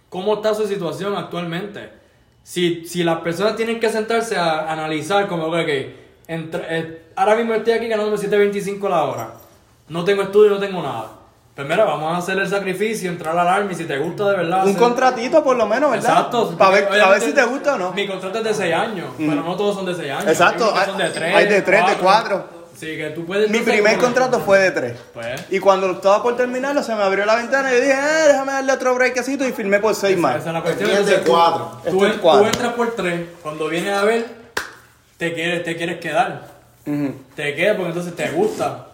cómo 0.07 0.35
está 0.35 0.55
su 0.55 0.65
situación 0.65 1.17
actualmente. 1.17 1.89
Si, 2.43 2.85
si 2.85 3.03
las 3.03 3.19
personas 3.19 3.57
tienen 3.57 3.81
que 3.81 3.89
sentarse 3.89 4.37
a 4.37 4.71
analizar 4.71 5.27
como 5.27 5.51
que, 5.51 5.95
eh, 6.29 7.01
ahora 7.17 7.35
mismo 7.35 7.55
estoy 7.55 7.73
aquí 7.73 7.89
ganándome 7.89 8.15
7.25 8.15 8.89
la 8.89 9.03
hora. 9.03 9.33
No 9.89 10.05
tengo 10.05 10.21
estudio, 10.21 10.51
no 10.51 10.59
tengo 10.59 10.81
nada. 10.81 11.11
Pues 11.55 11.67
mira, 11.67 11.83
vamos 11.83 12.13
a 12.15 12.17
hacer 12.17 12.37
el 12.39 12.47
sacrificio, 12.49 13.09
entrar 13.11 13.37
al 13.37 13.47
Army 13.47 13.75
si 13.75 13.83
te 13.85 13.97
gusta 13.97 14.29
de 14.29 14.37
verdad. 14.37 14.63
Un 14.63 14.69
hacer- 14.69 14.79
contratito 14.79 15.43
por 15.43 15.57
lo 15.57 15.65
menos, 15.65 15.91
¿verdad? 15.91 16.09
Exacto. 16.11 16.55
Para 16.57 16.71
ver, 16.71 17.01
a 17.01 17.09
ver 17.09 17.21
si 17.21 17.33
te 17.33 17.43
gusta 17.43 17.75
o 17.75 17.77
no. 17.77 17.91
Mi 17.91 18.07
contrato 18.07 18.37
es 18.39 18.43
de 18.45 18.53
6 18.53 18.73
años, 18.73 19.07
pero 19.17 19.35
no 19.43 19.55
todos 19.55 19.75
son 19.75 19.85
de 19.85 19.93
6 19.95 20.11
años. 20.11 20.27
Exacto, 20.27 20.73
Hay 20.75 20.85
son 20.85 20.97
de 20.97 21.09
3, 21.09 21.35
hay 21.35 21.47
de 21.47 21.61
tres, 21.61 21.85
de 21.87 21.95
cuatro. 21.95 22.61
Sí, 22.77 22.97
que 22.97 23.11
tú 23.13 23.25
puedes... 23.25 23.47
Mi 23.51 23.59
primer 23.59 23.97
contrato 23.99 24.39
fue 24.39 24.57
de 24.57 24.71
tres. 24.71 24.93
Pues... 25.13 25.39
Y 25.51 25.59
cuando 25.59 25.91
estaba 25.91 26.23
por 26.23 26.35
terminarlo, 26.35 26.81
se 26.81 26.95
me 26.95 27.03
abrió 27.03 27.25
la 27.27 27.35
ventana 27.35 27.69
y 27.71 27.75
yo 27.75 27.81
dije, 27.81 27.93
eh, 27.93 28.27
déjame 28.29 28.53
darle 28.53 28.73
otro 28.73 28.95
breakcito 28.95 29.47
y 29.47 29.51
firmé 29.51 29.79
por 29.79 29.93
seis 29.93 30.17
más. 30.17 30.37
Esa 30.37 30.47
es 30.47 30.53
la 30.53 30.61
cuestión. 30.63 30.89
Es 30.89 31.05
de 31.05 31.17
tú- 31.19 31.31
cuatro. 31.31 31.77
Tú, 31.87 32.05
entras 32.05 32.73
por 32.73 32.95
tres, 32.95 33.21
cuando 33.43 33.67
vienes 33.67 33.93
a 33.95 34.03
ver, 34.03 34.25
te 35.17 35.31
quieres, 35.33 35.63
te 35.63 35.75
quieres 35.77 35.99
quedar. 35.99 36.41
Te 37.35 37.53
quedas 37.55 37.75
porque 37.75 37.89
entonces 37.89 38.15
te 38.15 38.29
gusta. 38.31 38.87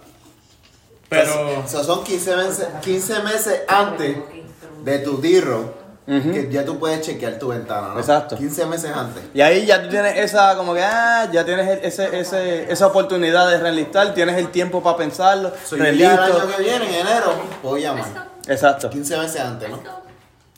Pero... 1.09 1.59
O 1.63 1.67
sea, 1.67 1.83
son 1.83 2.03
15 2.03 2.35
meses, 2.37 2.67
15 2.81 3.19
meses 3.23 3.61
antes 3.67 4.17
de 4.83 4.99
tu 4.99 5.19
tirro 5.19 5.75
que 6.05 6.47
ya 6.49 6.63
tú 6.63 6.79
puedes 6.79 7.01
chequear 7.05 7.37
tu 7.37 7.49
ventana, 7.49 7.89
¿no? 7.93 7.99
Exacto. 7.99 8.37
15 8.37 8.65
meses 8.67 8.91
antes. 8.95 9.23
Y 9.33 9.41
ahí 9.41 9.65
ya 9.65 9.83
tú 9.83 9.89
tienes 9.89 10.17
esa, 10.17 10.55
como 10.55 10.73
que, 10.73 10.81
ah, 10.81 11.27
ya 11.33 11.43
tienes 11.43 11.67
el- 11.67 11.79
ese, 11.83 12.17
ese, 12.17 12.71
esa 12.71 12.87
oportunidad 12.87 13.49
de 13.49 13.57
reenlistar, 13.57 14.13
tienes 14.13 14.37
el 14.37 14.49
tiempo 14.49 14.81
para 14.81 14.95
pensarlo, 14.95 15.51
So, 15.65 15.75
yo 15.75 15.83
ya 15.91 16.13
el 16.13 16.19
año 16.21 16.47
que 16.55 16.63
viene, 16.63 16.85
en 17.01 17.07
enero, 17.07 17.33
puedo 17.61 17.77
llamar. 17.77 18.05
Exacto. 18.47 18.89
15 18.89 19.17
meses 19.17 19.41
antes, 19.41 19.69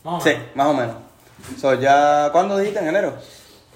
¿no? 0.04 0.20
Sí, 0.20 0.30
más 0.54 0.66
o 0.68 0.72
menos. 0.74 0.94
So, 1.60 1.74
ya, 1.74 2.28
¿cuándo 2.30 2.56
dijiste? 2.56 2.78
¿En 2.78 2.86
enero? 2.88 3.14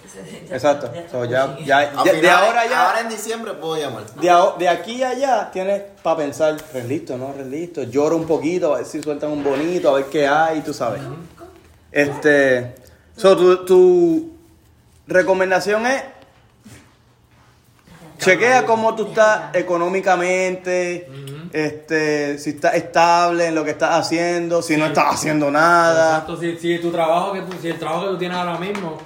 Exacto. 0.51 0.91
So, 1.11 1.25
ya, 1.25 1.57
ya, 1.65 1.91
de, 2.05 2.31
ahora 2.31 2.67
ya. 2.67 2.87
Ahora 2.89 3.01
en 3.01 3.09
diciembre 3.09 3.53
puedo 3.55 3.77
llamar. 3.77 4.05
De, 4.15 4.31
a- 4.31 4.55
de 4.59 4.69
aquí 4.69 5.03
a 5.03 5.11
allá 5.11 5.51
tienes 5.53 5.83
para 6.03 6.17
pensar, 6.19 6.57
res 6.73 6.85
listo, 6.87 7.17
¿no? 7.19 7.33
Res 7.37 7.47
listo. 7.47 7.83
Lloro 7.85 8.17
un 8.17 8.27
poquito, 8.27 8.75
a 8.75 8.79
ver 8.79 8.87
si 8.87 9.03
sueltan 9.03 9.31
un 9.31 9.43
bonito, 9.43 9.91
a 9.91 9.95
ver 9.95 10.07
qué 10.07 10.27
hay, 10.27 10.61
tú 10.61 10.73
sabes. 10.75 11.03
Este. 11.93 12.75
So, 13.17 13.37
tu, 13.37 13.65
tu 13.65 14.33
recomendación 15.07 15.87
es. 15.87 16.03
Chequea 18.19 18.65
cómo 18.65 18.95
tú 18.95 19.09
estás 19.09 19.55
económicamente, 19.55 21.09
este, 21.53 22.39
si 22.39 22.51
estás 22.51 22.75
estable 22.75 23.47
en 23.49 23.55
lo 23.55 23.65
que 23.65 23.73
estás 23.73 23.99
haciendo, 23.99 24.63
si 24.63 24.77
no 24.77 24.87
estás 24.87 25.15
haciendo 25.15 25.51
nada. 25.51 26.11
Exacto, 26.21 26.37
si, 26.41 26.57
si 26.57 26.79
tu 26.79 26.91
trabajo 26.91 27.33
que 27.33 27.43
tú- 27.43 27.57
si 27.61 27.69
el 27.69 27.79
trabajo 27.79 28.03
que 28.05 28.09
tú 28.13 28.19
tienes 28.19 28.39
ahora 28.39 28.57
mismo 28.57 28.97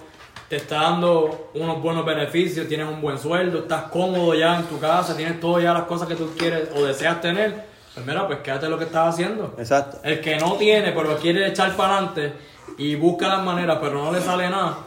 te 0.48 0.56
está 0.56 0.76
dando 0.76 1.50
unos 1.54 1.82
buenos 1.82 2.04
beneficios, 2.06 2.66
tienes 2.68 2.88
un 2.88 3.00
buen 3.02 3.18
sueldo, 3.18 3.58
estás 3.60 3.84
cómodo 3.84 4.34
ya 4.34 4.56
en 4.56 4.64
tu 4.64 4.78
casa, 4.80 5.14
tienes 5.16 5.38
todas 5.40 5.62
ya 5.62 5.74
las 5.74 5.82
cosas 5.82 6.08
que 6.08 6.14
tú 6.14 6.30
quieres 6.38 6.70
o 6.74 6.84
deseas 6.84 7.20
tener, 7.20 7.64
pues 7.94 8.06
mira, 8.06 8.26
pues 8.26 8.38
quédate 8.38 8.68
lo 8.68 8.78
que 8.78 8.84
estás 8.84 9.14
haciendo. 9.14 9.54
Exacto. 9.58 9.98
El 10.02 10.20
que 10.20 10.36
no 10.38 10.54
tiene, 10.54 10.92
pero 10.92 11.16
quiere 11.18 11.46
echar 11.48 11.76
para 11.76 11.98
adelante 11.98 12.32
y 12.78 12.94
busca 12.94 13.28
las 13.28 13.42
maneras, 13.42 13.78
pero 13.80 14.02
no 14.02 14.10
le 14.12 14.20
sale 14.22 14.48
nada. 14.48 14.78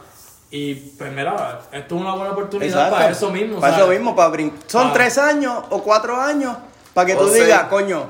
Y 0.50 0.74
pues 0.74 1.12
mira, 1.12 1.60
esto 1.70 1.94
es 1.94 2.00
una 2.00 2.14
buena 2.14 2.32
oportunidad 2.32 2.68
Exacto. 2.68 2.96
para 2.96 3.10
eso 3.10 3.30
mismo. 3.30 3.60
Para 3.60 3.72
¿sabes? 3.74 3.84
eso 3.86 3.92
mismo, 3.98 4.16
para 4.16 4.30
brin- 4.30 4.52
Son 4.66 4.82
Para- 4.82 4.94
tres 4.94 5.16
años 5.18 5.62
o 5.70 5.82
cuatro 5.82 6.20
años 6.20 6.56
para 6.92 7.06
que 7.06 7.14
O 7.14 7.18
tú 7.20 7.30
digas, 7.30 7.64
coño, 7.68 8.04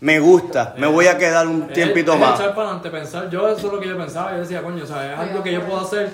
me 0.00 0.18
gusta, 0.18 0.74
me 0.76 0.86
voy 0.86 1.06
a 1.06 1.16
quedar 1.16 1.46
un 1.46 1.62
Es- 1.68 1.72
tiempito 1.72 2.12
es 2.14 2.20
más. 2.20 2.38
echar 2.40 2.54
para 2.54 2.68
adelante, 2.70 2.90
pensar. 2.90 3.30
Yo, 3.30 3.48
eso 3.48 3.68
es 3.68 3.72
lo 3.72 3.80
que 3.80 3.88
yo 3.88 3.96
pensaba. 3.96 4.32
Yo 4.32 4.38
decía, 4.40 4.62
coño, 4.62 4.84
¿sabes? 4.84 5.12
Es 5.12 5.18
algo 5.18 5.42
que 5.42 5.52
yo 5.52 5.62
puedo 5.64 5.80
hacer 5.80 6.10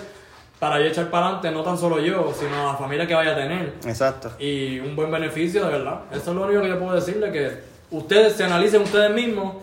para 0.63 0.79
yo 0.79 0.85
echar 0.85 1.11
para 1.11 1.27
adelante, 1.27 1.51
no 1.51 1.65
tan 1.65 1.77
solo 1.77 1.99
yo, 1.99 2.33
sino 2.39 2.67
la 2.67 2.77
familia 2.77 3.05
que 3.05 3.17
vaya 3.17 3.33
a 3.33 3.35
tener. 3.35 3.75
Exacto. 3.85 4.31
Y 4.39 4.79
un 4.79 4.95
buen 4.95 5.11
beneficio, 5.11 5.65
de 5.65 5.73
verdad. 5.73 6.03
Eso 6.13 6.31
es 6.31 6.37
lo 6.37 6.45
único 6.45 6.63
que 6.63 6.69
yo 6.69 6.79
puedo 6.79 6.95
decirle, 6.95 7.33
que 7.33 7.51
ustedes 7.91 8.35
se 8.35 8.45
analicen 8.45 8.83
ustedes 8.83 9.13
mismos 9.13 9.57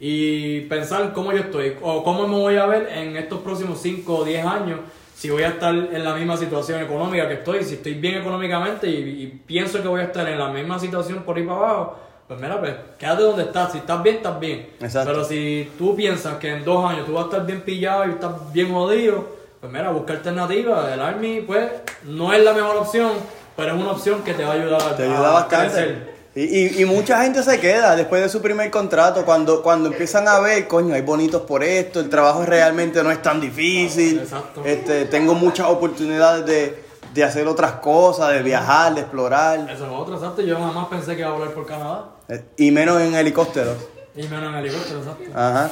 y 0.00 0.62
pensar 0.62 1.12
cómo 1.12 1.30
yo 1.30 1.38
estoy, 1.38 1.76
o 1.80 2.02
cómo 2.02 2.26
me 2.26 2.34
voy 2.34 2.56
a 2.56 2.66
ver 2.66 2.88
en 2.92 3.16
estos 3.16 3.42
próximos 3.42 3.80
5 3.80 4.12
o 4.12 4.24
10 4.24 4.44
años, 4.44 4.80
si 5.14 5.30
voy 5.30 5.44
a 5.44 5.50
estar 5.50 5.72
en 5.72 6.02
la 6.02 6.16
misma 6.16 6.36
situación 6.36 6.82
económica 6.82 7.28
que 7.28 7.34
estoy, 7.34 7.62
si 7.62 7.74
estoy 7.74 7.94
bien 7.94 8.16
económicamente 8.16 8.88
y, 8.88 9.22
y 9.22 9.26
pienso 9.28 9.80
que 9.80 9.86
voy 9.86 10.00
a 10.00 10.04
estar 10.06 10.28
en 10.28 10.36
la 10.36 10.48
misma 10.48 10.80
situación 10.80 11.22
por 11.22 11.36
ahí 11.36 11.44
para 11.44 11.58
abajo, 11.58 11.98
pues 12.26 12.40
mira, 12.40 12.58
pues 12.58 12.74
quédate 12.98 13.22
donde 13.22 13.44
estás, 13.44 13.70
si 13.70 13.78
estás 13.78 14.02
bien, 14.02 14.16
estás 14.16 14.40
bien. 14.40 14.70
Exacto. 14.80 15.12
Pero 15.12 15.24
si 15.24 15.70
tú 15.78 15.94
piensas 15.94 16.38
que 16.38 16.48
en 16.48 16.64
dos 16.64 16.84
años 16.90 17.06
tú 17.06 17.12
vas 17.12 17.26
a 17.26 17.28
estar 17.28 17.46
bien 17.46 17.60
pillado 17.60 18.08
y 18.08 18.10
estás 18.10 18.52
bien 18.52 18.72
jodido, 18.72 19.39
pues 19.60 19.72
mira, 19.72 19.90
busca 19.90 20.12
alternativas. 20.14 20.92
El 20.92 21.00
Army, 21.00 21.40
pues, 21.42 21.68
no 22.04 22.32
es 22.32 22.42
la 22.42 22.52
mejor 22.52 22.76
opción, 22.76 23.12
pero 23.56 23.74
es 23.74 23.80
una 23.80 23.92
opción 23.92 24.22
que 24.22 24.34
te 24.34 24.44
va 24.44 24.52
a 24.52 24.54
ayudar 24.54 24.96
Te 24.96 25.02
ayuda 25.04 25.28
a 25.28 25.32
bastante. 25.32 25.66
crecer. 25.74 26.20
Y, 26.34 26.42
y, 26.42 26.82
y 26.82 26.84
mucha 26.84 27.20
gente 27.22 27.42
se 27.42 27.58
queda 27.58 27.96
después 27.96 28.22
de 28.22 28.28
su 28.28 28.40
primer 28.40 28.70
contrato 28.70 29.24
cuando, 29.24 29.62
cuando 29.64 29.88
empiezan 29.88 30.28
a 30.28 30.38
ver, 30.38 30.68
coño, 30.68 30.94
hay 30.94 31.02
bonitos 31.02 31.42
por 31.42 31.64
esto, 31.64 31.98
el 31.98 32.08
trabajo 32.08 32.44
realmente 32.46 33.02
no 33.02 33.10
es 33.10 33.20
tan 33.20 33.40
difícil, 33.40 34.20
Exacto. 34.20 34.62
este, 34.64 35.06
tengo 35.06 35.34
muchas 35.34 35.66
oportunidades 35.66 36.46
de, 36.46 36.84
de 37.12 37.24
hacer 37.24 37.48
otras 37.48 37.72
cosas, 37.72 38.30
de 38.32 38.42
viajar, 38.44 38.94
de 38.94 39.00
explorar, 39.00 39.68
Eso 39.68 39.86
es 39.86 39.90
otro, 39.92 40.14
exacto. 40.14 40.40
Yo 40.42 40.56
jamás 40.56 40.86
pensé 40.86 41.16
que 41.16 41.22
iba 41.22 41.30
a 41.30 41.32
volar 41.32 41.50
por 41.52 41.66
Canadá. 41.66 42.04
eh, 42.28 42.44
y 42.58 42.70
menos 42.70 43.00
en 43.02 43.16
helicópteros. 43.16 43.76
Y 44.14 44.22
menos 44.28 44.50
en 44.52 44.54
helicóptero, 44.54 45.00
exacto. 45.00 45.24
Ajá. 45.34 45.70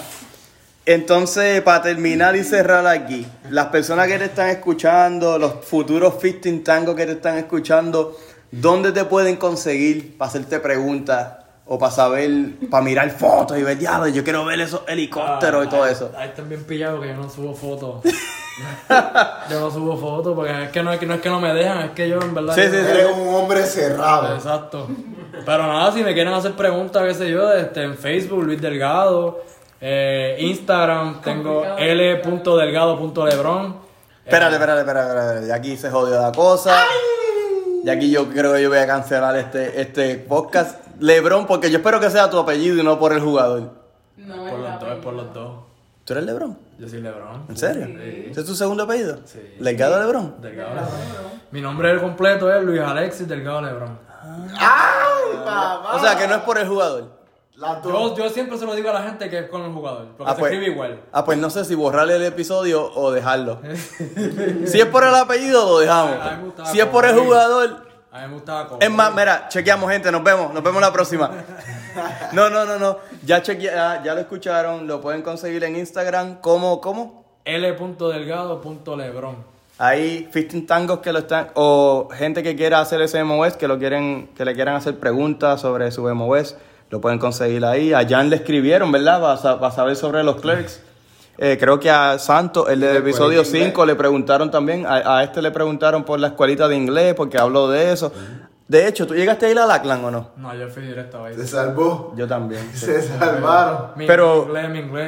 Entonces, 0.91 1.61
para 1.61 1.83
terminar 1.83 2.35
y 2.35 2.43
cerrar 2.43 2.87
aquí, 2.87 3.27
las 3.51 3.67
personas 3.67 4.07
que 4.09 4.17
te 4.17 4.25
están 4.25 4.49
escuchando, 4.49 5.39
los 5.39 5.57
futuros 5.67 6.15
15 6.15 6.61
tangos 6.61 6.97
que 6.97 7.05
te 7.05 7.13
están 7.13 7.37
escuchando, 7.37 8.17
¿dónde 8.51 8.93
te 8.93 9.05
pueden 9.05 9.37
conseguir 9.37 10.17
para 10.17 10.31
hacerte 10.31 10.61
preguntas 10.61 11.45
o 11.67 11.79
para 11.79 11.93
saber, 11.93 12.31
para 12.71 12.83
mirar 12.83 13.11
fotos 13.11 13.59
y 13.59 13.63
ver, 13.65 13.77
diablo, 13.77 14.09
yo 14.09 14.25
quiero 14.25 14.47
ver 14.47 14.63
esos 14.63 14.81
helicópteros 14.89 15.67
y 15.67 15.69
todo 15.69 15.83
Ah, 15.83 15.91
eso? 15.91 16.11
Ahí 16.17 16.29
están 16.31 16.49
bien 16.49 16.65
pillados 16.65 17.03
que 17.03 17.09
yo 17.09 17.17
no 17.17 17.29
subo 17.29 17.53
fotos. 17.53 18.01
yo 19.51 19.61
no 19.61 19.71
subo 19.71 19.95
fotos 19.99 20.35
porque 20.35 20.65
es 20.65 20.71
que 20.71 20.83
no 20.83 20.91
es 20.91 20.99
que 20.99 21.05
no, 21.05 21.13
es 21.13 21.21
que 21.21 21.29
no 21.29 21.39
me 21.39 21.53
dejan, 21.53 21.81
es 21.83 21.91
que 21.91 22.09
yo 22.09 22.19
en 22.19 22.33
verdad. 22.35 22.55
Sí, 22.55 22.63
sí. 22.63 22.77
Eres 22.77 23.09
un 23.15 23.29
hombre 23.35 23.63
cerrado. 23.67 24.35
Exacto. 24.35 24.89
Pero 25.45 25.67
nada, 25.67 25.93
si 25.93 26.03
me 26.03 26.15
quieren 26.15 26.33
hacer 26.33 26.53
preguntas, 26.53 27.03
qué 27.07 27.13
sé 27.13 27.31
yo, 27.31 27.53
este, 27.53 27.83
en 27.83 27.95
Facebook, 27.95 28.43
Luis 28.43 28.59
Delgado. 28.63 29.43
Eh, 29.81 30.37
Instagram, 30.41 31.21
tengo 31.23 31.65
l.delgado.lebron. 31.77 33.77
Espérate, 34.25 34.55
espérate, 34.55 34.81
espérate, 34.81 35.09
espérate, 35.09 35.47
y 35.47 35.51
aquí 35.51 35.77
se 35.77 35.91
jodió 35.91 36.21
la 36.21 36.33
cosa. 36.33 36.77
Y 37.85 37.91
aquí 37.91 38.11
yo 38.11 38.29
creo 38.29 38.55
que 38.55 38.63
yo 38.63 38.69
voy 38.69 38.79
a 38.79 38.87
cancelar 38.87 39.37
este, 39.37 39.81
este 39.81 40.17
podcast. 40.17 40.87
Lebron, 41.01 41.47
porque 41.47 41.71
yo 41.71 41.79
espero 41.79 42.01
que 42.01 42.11
sea 42.11 42.29
tu 42.29 42.39
apellido 42.39 42.77
y 42.77 42.83
no 42.83 42.99
por 42.99 43.13
el 43.13 43.21
jugador. 43.21 43.71
No, 44.17 44.51
Por 44.51 44.59
los 44.59 44.81
dos, 44.81 44.91
es 44.91 44.97
por 44.97 45.15
los 45.15 45.33
dos. 45.33 45.59
¿Tú 46.05 46.13
eres 46.13 46.25
Lebron? 46.25 46.59
Yo 46.79 46.89
soy 46.89 47.01
Lebron. 47.01 47.45
¿En 47.49 47.57
serio? 47.57 47.87
Sí. 47.87 48.27
¿Ese 48.31 48.41
es 48.41 48.47
tu 48.47 48.55
segundo 48.55 48.83
apellido? 48.83 49.19
Sí. 49.25 49.57
¿Legado 49.61 49.99
Lebron? 50.01 50.41
Delgado 50.41 50.71
Lebron. 50.75 51.41
Mi 51.51 51.61
nombre 51.61 51.99
completo 52.01 52.53
es 52.53 52.63
Luis 52.65 52.81
Alexis 52.81 53.29
Delgado 53.29 53.63
Lebron. 53.63 53.99
¡Ay, 54.59 55.37
papá! 55.45 55.95
O 55.95 56.01
sea, 56.01 56.17
que 56.17 56.27
no 56.27 56.35
es 56.35 56.43
por 56.43 56.59
el 56.59 56.67
jugador. 56.67 57.18
Las 57.59 57.83
Yo, 57.83 57.91
dos. 57.91 58.17
yo 58.17 58.29
siempre 58.31 58.57
se 58.57 58.65
lo 58.65 58.75
digo 58.77 58.89
a 58.91 58.93
la 58.93 59.03
gente 59.03 59.29
que 59.29 59.39
es 59.41 59.49
con 59.49 59.63
el 59.63 59.73
jugador, 59.73 60.07
porque 60.17 60.31
Ah, 60.31 60.35
se 60.37 60.41
pues, 60.41 60.53
escribe 60.53 60.73
igual. 60.73 61.01
ah, 61.13 61.25
pues 61.25 61.39
no 61.39 61.51
sé 61.51 61.65
si 61.65 61.75
borrarle 61.75 62.15
el 62.15 62.23
episodio 62.23 62.89
o 62.95 63.11
dejarlo. 63.11 63.59
si 64.67 64.81
es 64.81 64.87
por 64.87 65.03
el 65.03 65.13
apellido, 65.15 65.65
lo 65.69 65.79
dejamos. 65.81 66.21
A 66.25 66.31
mí 66.31 66.37
me 66.39 66.45
gustaba 66.45 66.69
Si 66.71 66.79
es 66.79 66.87
por 66.87 67.05
el 67.05 67.13
como- 67.17 67.25
jugador, 67.27 67.87
A 68.13 68.21
mí 68.21 68.27
me 68.29 68.35
gustaba 68.35 68.69
como. 68.69 68.81
es 68.81 68.91
más, 68.91 69.13
mira, 69.15 69.49
chequeamos, 69.49 69.91
gente, 69.91 70.13
nos 70.13 70.23
vemos, 70.23 70.55
nos 70.55 70.63
vemos 70.63 70.81
la 70.81 70.93
próxima. 70.93 71.31
No, 72.33 72.49
no, 72.49 72.65
no, 72.65 72.79
no. 72.79 72.99
Ya, 73.25 73.43
chequea, 73.43 73.97
ya, 73.97 74.03
ya 74.05 74.15
lo 74.15 74.21
escucharon, 74.21 74.87
lo 74.87 75.01
pueden 75.01 75.23
conseguir 75.23 75.65
en 75.65 75.75
Instagram. 75.77 76.37
¿Cómo, 76.41 76.81
cómo? 76.81 77.25
L.delgado.lebron. 77.45 79.37
Hay 79.79 80.29
15 80.33 80.63
tangos 80.63 80.99
que 81.01 81.13
lo 81.13 81.21
están, 81.21 81.49
o 81.55 82.09
gente 82.13 82.43
que 82.45 82.55
quiera 82.55 82.79
hacer 82.81 83.01
ese 83.03 83.23
MOS, 83.25 83.57
que 83.57 83.67
lo 83.67 83.79
quieren, 83.79 84.29
que 84.37 84.45
le 84.45 84.55
quieran 84.55 84.77
hacer 84.77 84.99
preguntas 85.01 85.61
sobre 85.61 85.91
su 85.91 86.03
MOS, 86.15 86.57
lo 86.91 87.01
pueden 87.01 87.19
conseguir 87.19 87.65
ahí. 87.65 87.93
A 87.93 88.07
Jan 88.09 88.31
le 88.31 88.37
escribieron, 88.37 88.91
¿verdad? 88.93 89.21
Para, 89.21 89.59
para 89.61 89.75
saber 89.75 89.97
sobre 89.97 90.23
los 90.23 90.37
clerks. 90.41 90.81
Eh, 91.41 91.57
creo 91.61 91.79
que 91.79 91.89
a 91.91 92.19
Santo, 92.19 92.69
el 92.69 92.81
del 92.81 92.97
episodio 92.97 93.43
escuelita 93.43 93.65
de 93.65 93.71
5, 93.71 93.87
le 93.87 93.95
preguntaron 93.95 94.51
también. 94.51 94.85
A, 94.87 95.19
a 95.19 95.23
este 95.25 95.41
le 95.41 95.51
preguntaron 95.53 96.03
por 96.05 96.19
la 96.19 96.29
escuelita 96.29 96.67
de 96.67 96.77
inglés, 96.77 97.15
porque 97.15 97.39
habló 97.39 97.69
de 97.71 97.93
eso. 97.93 98.13
De 98.67 98.87
hecho, 98.87 99.07
¿tú 99.07 99.15
llegaste 99.15 99.47
a 99.47 99.51
ir 99.51 99.59
a 99.59 99.65
la 99.65 99.81
clan 99.81 100.05
o 100.05 100.11
no? 100.11 100.31
No, 100.37 100.55
yo 100.55 100.69
fui 100.69 100.83
directo 100.83 101.25
a 101.25 101.33
Se 101.33 101.41
ahí. 101.41 101.47
salvó. 101.47 102.13
Yo 102.17 102.27
también. 102.27 102.69
sí. 102.75 102.87
Se 102.87 103.03
salvaron. 103.03 103.93
Mi 103.97 104.07
Pero- 104.07 104.45
inglés, 104.47 104.69
mi 104.71 104.79
inglés. 104.81 105.07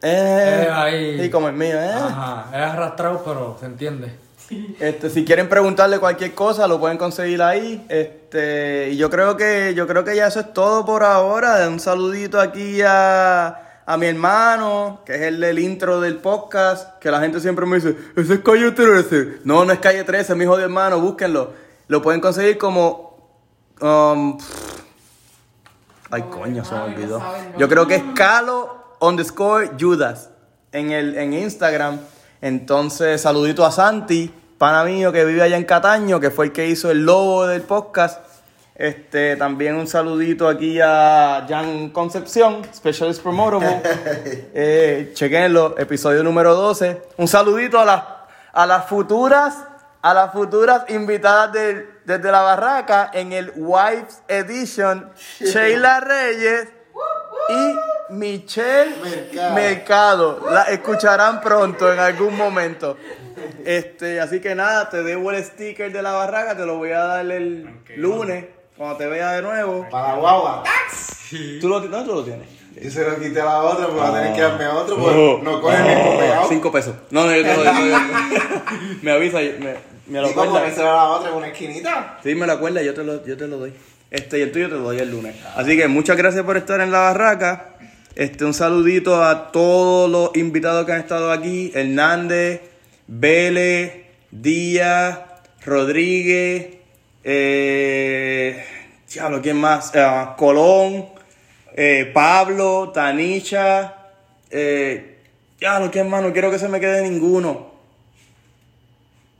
Eh, 0.00 0.64
Eh, 0.66 0.68
ahí. 0.72 1.20
Y 1.22 1.28
como 1.28 1.48
el 1.48 1.54
mío, 1.54 1.76
¿eh? 1.78 1.90
Ajá, 1.92 2.46
es 2.50 2.62
arrastrado, 2.62 3.22
pero 3.24 3.56
se 3.58 3.66
entiende. 3.66 4.14
Este, 4.80 5.10
si 5.10 5.24
quieren 5.24 5.48
preguntarle 5.48 5.98
cualquier 5.98 6.34
cosa, 6.34 6.66
lo 6.66 6.80
pueden 6.80 6.96
conseguir 6.96 7.42
ahí. 7.42 7.84
Este, 7.88 8.90
y 8.90 8.96
yo 8.96 9.10
creo 9.10 9.36
que, 9.36 9.74
yo 9.74 9.86
creo 9.86 10.04
que 10.04 10.16
ya 10.16 10.26
eso 10.26 10.40
es 10.40 10.52
todo 10.52 10.86
por 10.86 11.04
ahora. 11.04 11.68
Un 11.68 11.80
saludito 11.80 12.40
aquí 12.40 12.80
a, 12.82 13.82
a 13.84 13.96
mi 13.98 14.06
hermano, 14.06 15.02
que 15.04 15.14
es 15.16 15.22
el 15.22 15.40
del 15.40 15.58
intro 15.58 16.00
del 16.00 16.16
podcast, 16.16 16.98
que 16.98 17.10
la 17.10 17.20
gente 17.20 17.40
siempre 17.40 17.66
me 17.66 17.76
dice, 17.76 17.96
ese 18.16 18.34
es 18.34 18.40
calle 18.40 18.70
13. 18.70 19.40
No, 19.44 19.64
no 19.64 19.72
es 19.72 19.80
calle 19.80 20.04
13, 20.04 20.34
mi 20.34 20.44
hijo 20.44 20.56
de 20.56 20.64
hermano, 20.64 21.00
búsquenlo. 21.00 21.52
Lo 21.88 22.00
pueden 22.02 22.20
conseguir 22.20 22.56
como. 22.58 23.16
um, 23.80 24.38
ay, 26.10 26.22
coño, 26.30 26.64
se 26.64 26.74
me 26.74 26.80
olvidó. 26.80 27.22
Yo 27.58 27.68
creo 27.68 27.86
que 27.86 27.96
es 27.96 28.02
Calo 28.14 28.96
underscore 29.00 29.72
Judas 29.78 30.30
en, 30.72 30.90
el, 30.90 31.16
en 31.16 31.32
Instagram. 31.34 31.98
Entonces, 32.40 33.20
saludito 33.20 33.64
a 33.64 33.70
Santi, 33.72 34.32
pana 34.58 34.84
mío 34.84 35.12
que 35.12 35.24
vive 35.24 35.42
allá 35.42 35.56
en 35.56 35.64
Cataño, 35.64 36.20
que 36.20 36.30
fue 36.30 36.46
el 36.46 36.52
que 36.52 36.66
hizo 36.66 36.90
el 36.90 37.04
logo 37.04 37.46
del 37.46 37.62
podcast. 37.62 38.20
Este, 38.74 39.34
también 39.36 39.74
un 39.74 39.88
saludito 39.88 40.46
aquí 40.48 40.78
a 40.80 41.44
Jan 41.48 41.90
Concepción, 41.90 42.62
Specialist 42.72 43.22
Promotable. 43.22 43.82
eh, 44.54 45.10
chequenlo, 45.14 45.76
episodio 45.78 46.22
número 46.22 46.54
12. 46.54 47.02
Un 47.16 47.26
saludito 47.26 47.80
a 47.80 47.84
las, 47.84 48.02
a 48.52 48.66
las 48.66 48.86
futuras, 48.86 49.56
a 50.00 50.14
las 50.14 50.32
futuras 50.32 50.84
invitadas 50.90 51.52
del- 51.52 51.88
desde 52.04 52.30
la 52.30 52.40
barraca 52.40 53.10
en 53.12 53.32
el 53.32 53.52
Wives 53.56 54.22
Edition, 54.28 55.10
Sheila 55.40 55.98
Reyes 56.00 56.68
y 57.48 58.12
Michelle 58.14 58.94
Mercado. 59.02 59.54
Mercado. 59.54 60.40
La 60.50 60.62
escucharán 60.64 61.40
pronto 61.40 61.92
en 61.92 61.98
algún 61.98 62.36
momento. 62.36 62.96
Este, 63.64 64.20
así 64.20 64.40
que 64.40 64.54
nada, 64.54 64.88
te 64.88 65.02
debo 65.02 65.30
el 65.30 65.42
sticker 65.44 65.92
de 65.92 66.02
la 66.02 66.12
barraca, 66.12 66.56
te 66.56 66.64
lo 66.64 66.76
voy 66.76 66.90
a 66.92 67.00
dar 67.00 67.30
el 67.30 67.68
lunes, 67.96 68.46
cuando 68.76 68.96
te 68.96 69.06
vea 69.06 69.32
de 69.32 69.42
nuevo. 69.42 69.86
Para 69.90 70.08
la 70.08 70.14
guagua. 70.18 70.62
¿Tú 71.60 71.68
lo, 71.68 71.80
no, 71.80 72.04
tú 72.04 72.14
lo 72.14 72.24
tienes? 72.24 72.48
Y 72.80 72.90
se 72.90 73.04
lo 73.04 73.18
quité 73.18 73.40
a 73.40 73.44
la 73.44 73.58
otra, 73.62 73.86
pero 73.86 73.98
va 73.98 74.08
a 74.08 74.14
tener 74.14 74.34
que 74.34 74.40
darme 74.40 74.66
otro, 74.68 74.96
pues 74.96 75.14
Oh. 75.16 75.40
no 75.42 75.60
coge 75.60 75.76
el 75.76 75.96
mismo 75.96 76.18
pegado. 76.18 76.48
Cinco 76.48 76.70
pesos. 76.72 76.94
No, 77.10 77.26
no, 77.26 77.34
yo 77.34 77.42
te 77.42 77.56
lo 77.56 77.64
doy. 77.64 77.74
yo 77.74 77.74
te 77.74 77.80
lo 77.90 77.98
doy. 77.98 78.98
me 79.02 79.10
avisa, 79.12 79.42
y 79.42 79.58
me, 79.58 79.74
me 80.06 80.20
lo 80.22 80.30
Y 80.30 80.34
como 80.34 80.50
acuerda. 80.50 80.68
que 80.68 80.74
será 80.74 80.92
la 80.94 81.04
otra 81.06 81.30
en 81.30 81.36
una 81.36 81.48
esquinita. 81.48 82.18
Sí, 82.22 82.34
me 82.36 82.46
lo 82.46 82.52
acuerda, 82.52 82.80
yo 82.82 82.94
te 82.94 83.02
lo, 83.04 83.24
yo 83.26 83.36
te 83.36 83.46
lo 83.48 83.58
doy. 83.58 83.74
Este 84.10 84.38
y 84.38 84.42
el 84.42 84.52
tuyo 84.52 84.68
te 84.68 84.74
lo 84.74 84.82
doy 84.82 84.98
el 84.98 85.10
lunes. 85.10 85.36
Así 85.54 85.76
que 85.76 85.86
muchas 85.88 86.16
gracias 86.16 86.44
por 86.44 86.56
estar 86.56 86.80
en 86.80 86.90
la 86.90 87.00
barraca. 87.00 87.74
Este, 88.14 88.44
un 88.44 88.54
saludito 88.54 89.22
a 89.22 89.52
todos 89.52 90.10
los 90.10 90.36
invitados 90.36 90.86
que 90.86 90.92
han 90.92 91.00
estado 91.00 91.30
aquí. 91.30 91.70
Hernández, 91.74 92.62
Vélez, 93.06 93.92
Díaz, 94.30 95.20
Rodríguez, 95.64 96.78
eh, 97.24 98.64
diablo, 99.12 99.42
¿quién 99.42 99.56
más? 99.56 99.94
Ah, 99.94 100.34
Colón, 100.38 101.06
eh, 101.74 102.10
Pablo, 102.12 102.90
Tanicha, 102.92 103.94
eh, 104.50 105.18
diablo, 105.60 105.90
¿quién 105.90 106.08
más? 106.08 106.22
No 106.22 106.32
quiero 106.32 106.50
que 106.50 106.58
se 106.58 106.68
me 106.68 106.80
quede 106.80 107.02
ninguno. 107.02 107.77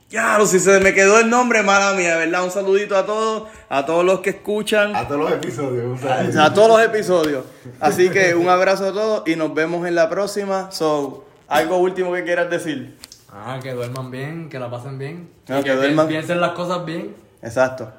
Ya, 0.09 0.43
si 0.47 0.59
se 0.59 0.79
me 0.79 0.93
quedó 0.95 1.19
el 1.19 1.29
nombre, 1.29 1.61
mala 1.61 1.93
mía, 1.93 2.17
¿verdad? 2.17 2.43
Un 2.43 2.49
saludito 2.49 2.97
a 2.97 3.05
todos, 3.05 3.47
a 3.69 3.85
todos 3.85 4.03
los 4.03 4.21
que 4.21 4.31
escuchan, 4.31 4.95
A 4.95 5.07
todos 5.07 5.21
los 5.21 5.31
episodios. 5.31 5.99
sea, 6.01 6.45
a 6.45 6.53
todos 6.53 6.67
los 6.67 6.81
episodios. 6.81 7.45
Así 7.79 8.09
que 8.09 8.33
un 8.33 8.49
abrazo 8.49 8.87
a 8.87 8.91
todos 8.91 9.27
y 9.27 9.35
nos 9.35 9.53
vemos 9.53 9.87
en 9.87 9.93
la 9.93 10.09
próxima. 10.09 10.71
So, 10.71 11.25
algo 11.47 11.77
último 11.77 12.11
que 12.13 12.23
quieras 12.23 12.49
decir. 12.49 12.97
Ah, 13.31 13.59
que 13.61 13.71
duerman 13.73 14.09
bien, 14.09 14.49
que 14.49 14.57
la 14.57 14.71
pasen 14.71 14.97
bien. 14.97 15.29
Ah, 15.47 15.59
y 15.59 15.63
que 15.63 15.69
que, 15.69 15.75
duerman. 15.75 16.07
piensen 16.07 16.41
las 16.41 16.53
cosas 16.53 16.83
bien. 16.85 17.15
Exacto. 17.43 17.91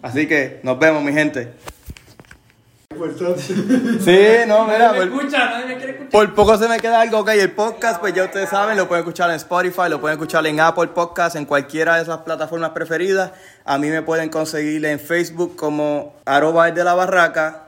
Así 0.00 0.28
que 0.28 0.60
nos 0.62 0.78
vemos, 0.78 1.02
mi 1.02 1.12
gente. 1.12 1.54
Importante. 2.98 3.42
Sí, 3.42 4.46
no, 4.46 4.64
mira, 4.64 4.78
Nadie 4.92 5.00
me 5.00 5.06
por, 5.06 5.20
escucha, 5.22 5.44
nadie 5.50 5.66
me 5.66 5.76
quiere 5.76 5.92
escuchar. 5.92 6.10
por 6.10 6.34
poco 6.34 6.58
se 6.58 6.68
me 6.68 6.78
queda 6.78 7.00
algo, 7.00 7.18
ok. 7.18 7.28
El 7.30 7.52
podcast, 7.52 8.00
pues 8.00 8.14
ya 8.14 8.24
ustedes 8.24 8.48
saben, 8.50 8.76
lo 8.76 8.88
pueden 8.88 9.04
escuchar 9.04 9.30
en 9.30 9.36
Spotify, 9.36 9.88
lo 9.88 10.00
pueden 10.00 10.16
escuchar 10.18 10.46
en 10.46 10.60
Apple 10.60 10.88
Podcast, 10.88 11.36
en 11.36 11.44
cualquiera 11.44 11.96
de 11.96 12.02
esas 12.02 12.18
plataformas 12.18 12.70
preferidas. 12.70 13.32
A 13.64 13.78
mí 13.78 13.88
me 13.88 14.02
pueden 14.02 14.28
conseguir 14.28 14.84
en 14.84 14.98
Facebook 15.00 15.56
como 15.56 16.16
arroba 16.24 16.70
de 16.70 16.84
la 16.84 16.94
barraca. 16.94 17.64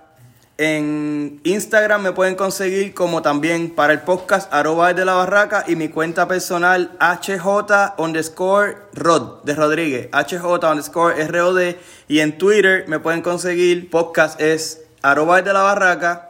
En 0.63 1.41
Instagram 1.45 2.03
me 2.03 2.13
pueden 2.13 2.35
conseguir 2.35 2.93
como 2.93 3.23
también 3.23 3.75
para 3.75 3.95
el 3.95 4.01
podcast 4.01 4.53
arroba 4.53 4.93
de 4.93 5.07
la 5.07 5.15
barraca 5.15 5.65
y 5.67 5.75
mi 5.75 5.89
cuenta 5.89 6.29
personal 6.29 6.91
HJ 7.01 7.95
underscore 7.97 8.77
Rod 8.93 9.43
de 9.45 9.55
Rodríguez. 9.55 10.09
HJ 10.13 10.45
underscore 10.71 11.27
ROD. 11.29 11.77
Y 12.09 12.21
en 12.21 12.37
Twitter 12.37 12.85
me 12.89 12.99
pueden 12.99 13.23
conseguir 13.23 13.89
podcast 13.89 14.39
es 14.39 14.83
arroba 15.03 15.43
de 15.43 15.53
la 15.53 15.63
barraca. 15.63 16.27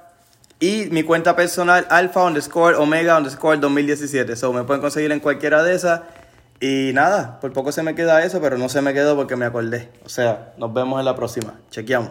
Y 0.59 0.89
mi 0.91 1.03
cuenta 1.03 1.35
personal, 1.37 1.87
alfa 1.89 2.25
underscore 2.25 2.77
omega 2.77 3.17
underscore 3.17 3.59
2017. 3.59 4.37
So, 4.37 4.53
me 4.53 4.65
pueden 4.65 4.83
conseguir 4.83 5.11
en 5.11 5.21
cualquiera 5.21 5.63
de 5.63 5.75
esas. 5.75 6.03
Y 6.61 6.91
nada, 6.93 7.41
por 7.41 7.53
poco 7.55 7.73
se 7.73 7.83
me 7.83 7.95
queda 7.95 8.23
eso, 8.23 8.41
pero 8.43 8.59
no 8.59 8.69
se 8.69 8.83
me 8.83 8.93
quedó 8.93 9.17
porque 9.17 9.37
me 9.37 9.47
acordé. 9.47 9.91
O 10.05 10.11
sea, 10.11 10.53
nos 10.59 10.75
vemos 10.75 10.99
en 10.99 11.07
la 11.07 11.17
próxima. 11.17 11.55
Chequeamos. 11.71 12.11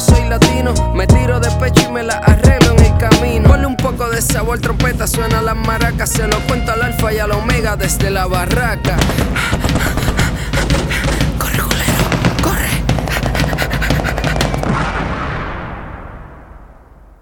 soy 0.00 0.28
latino, 0.28 0.72
me 0.94 1.06
tiro 1.06 1.38
de 1.38 1.50
pecho 1.52 1.86
y 1.88 1.92
me 1.92 2.02
la 2.02 2.14
arreglo 2.14 2.72
en 2.72 2.84
el 2.84 2.98
camino. 2.98 3.48
Ponle 3.48 3.66
un 3.66 3.76
poco 3.76 4.08
de 4.08 4.22
sabor, 4.22 4.58
trompeta, 4.58 5.06
suena 5.06 5.42
las 5.42 5.56
maracas, 5.56 6.10
se 6.10 6.26
lo 6.26 6.38
cuento 6.46 6.72
al 6.72 6.82
alfa 6.82 7.12
y 7.12 7.18
al 7.18 7.32
omega 7.32 7.76
desde 7.76 8.10
la 8.10 8.26
barraca. 8.26 8.96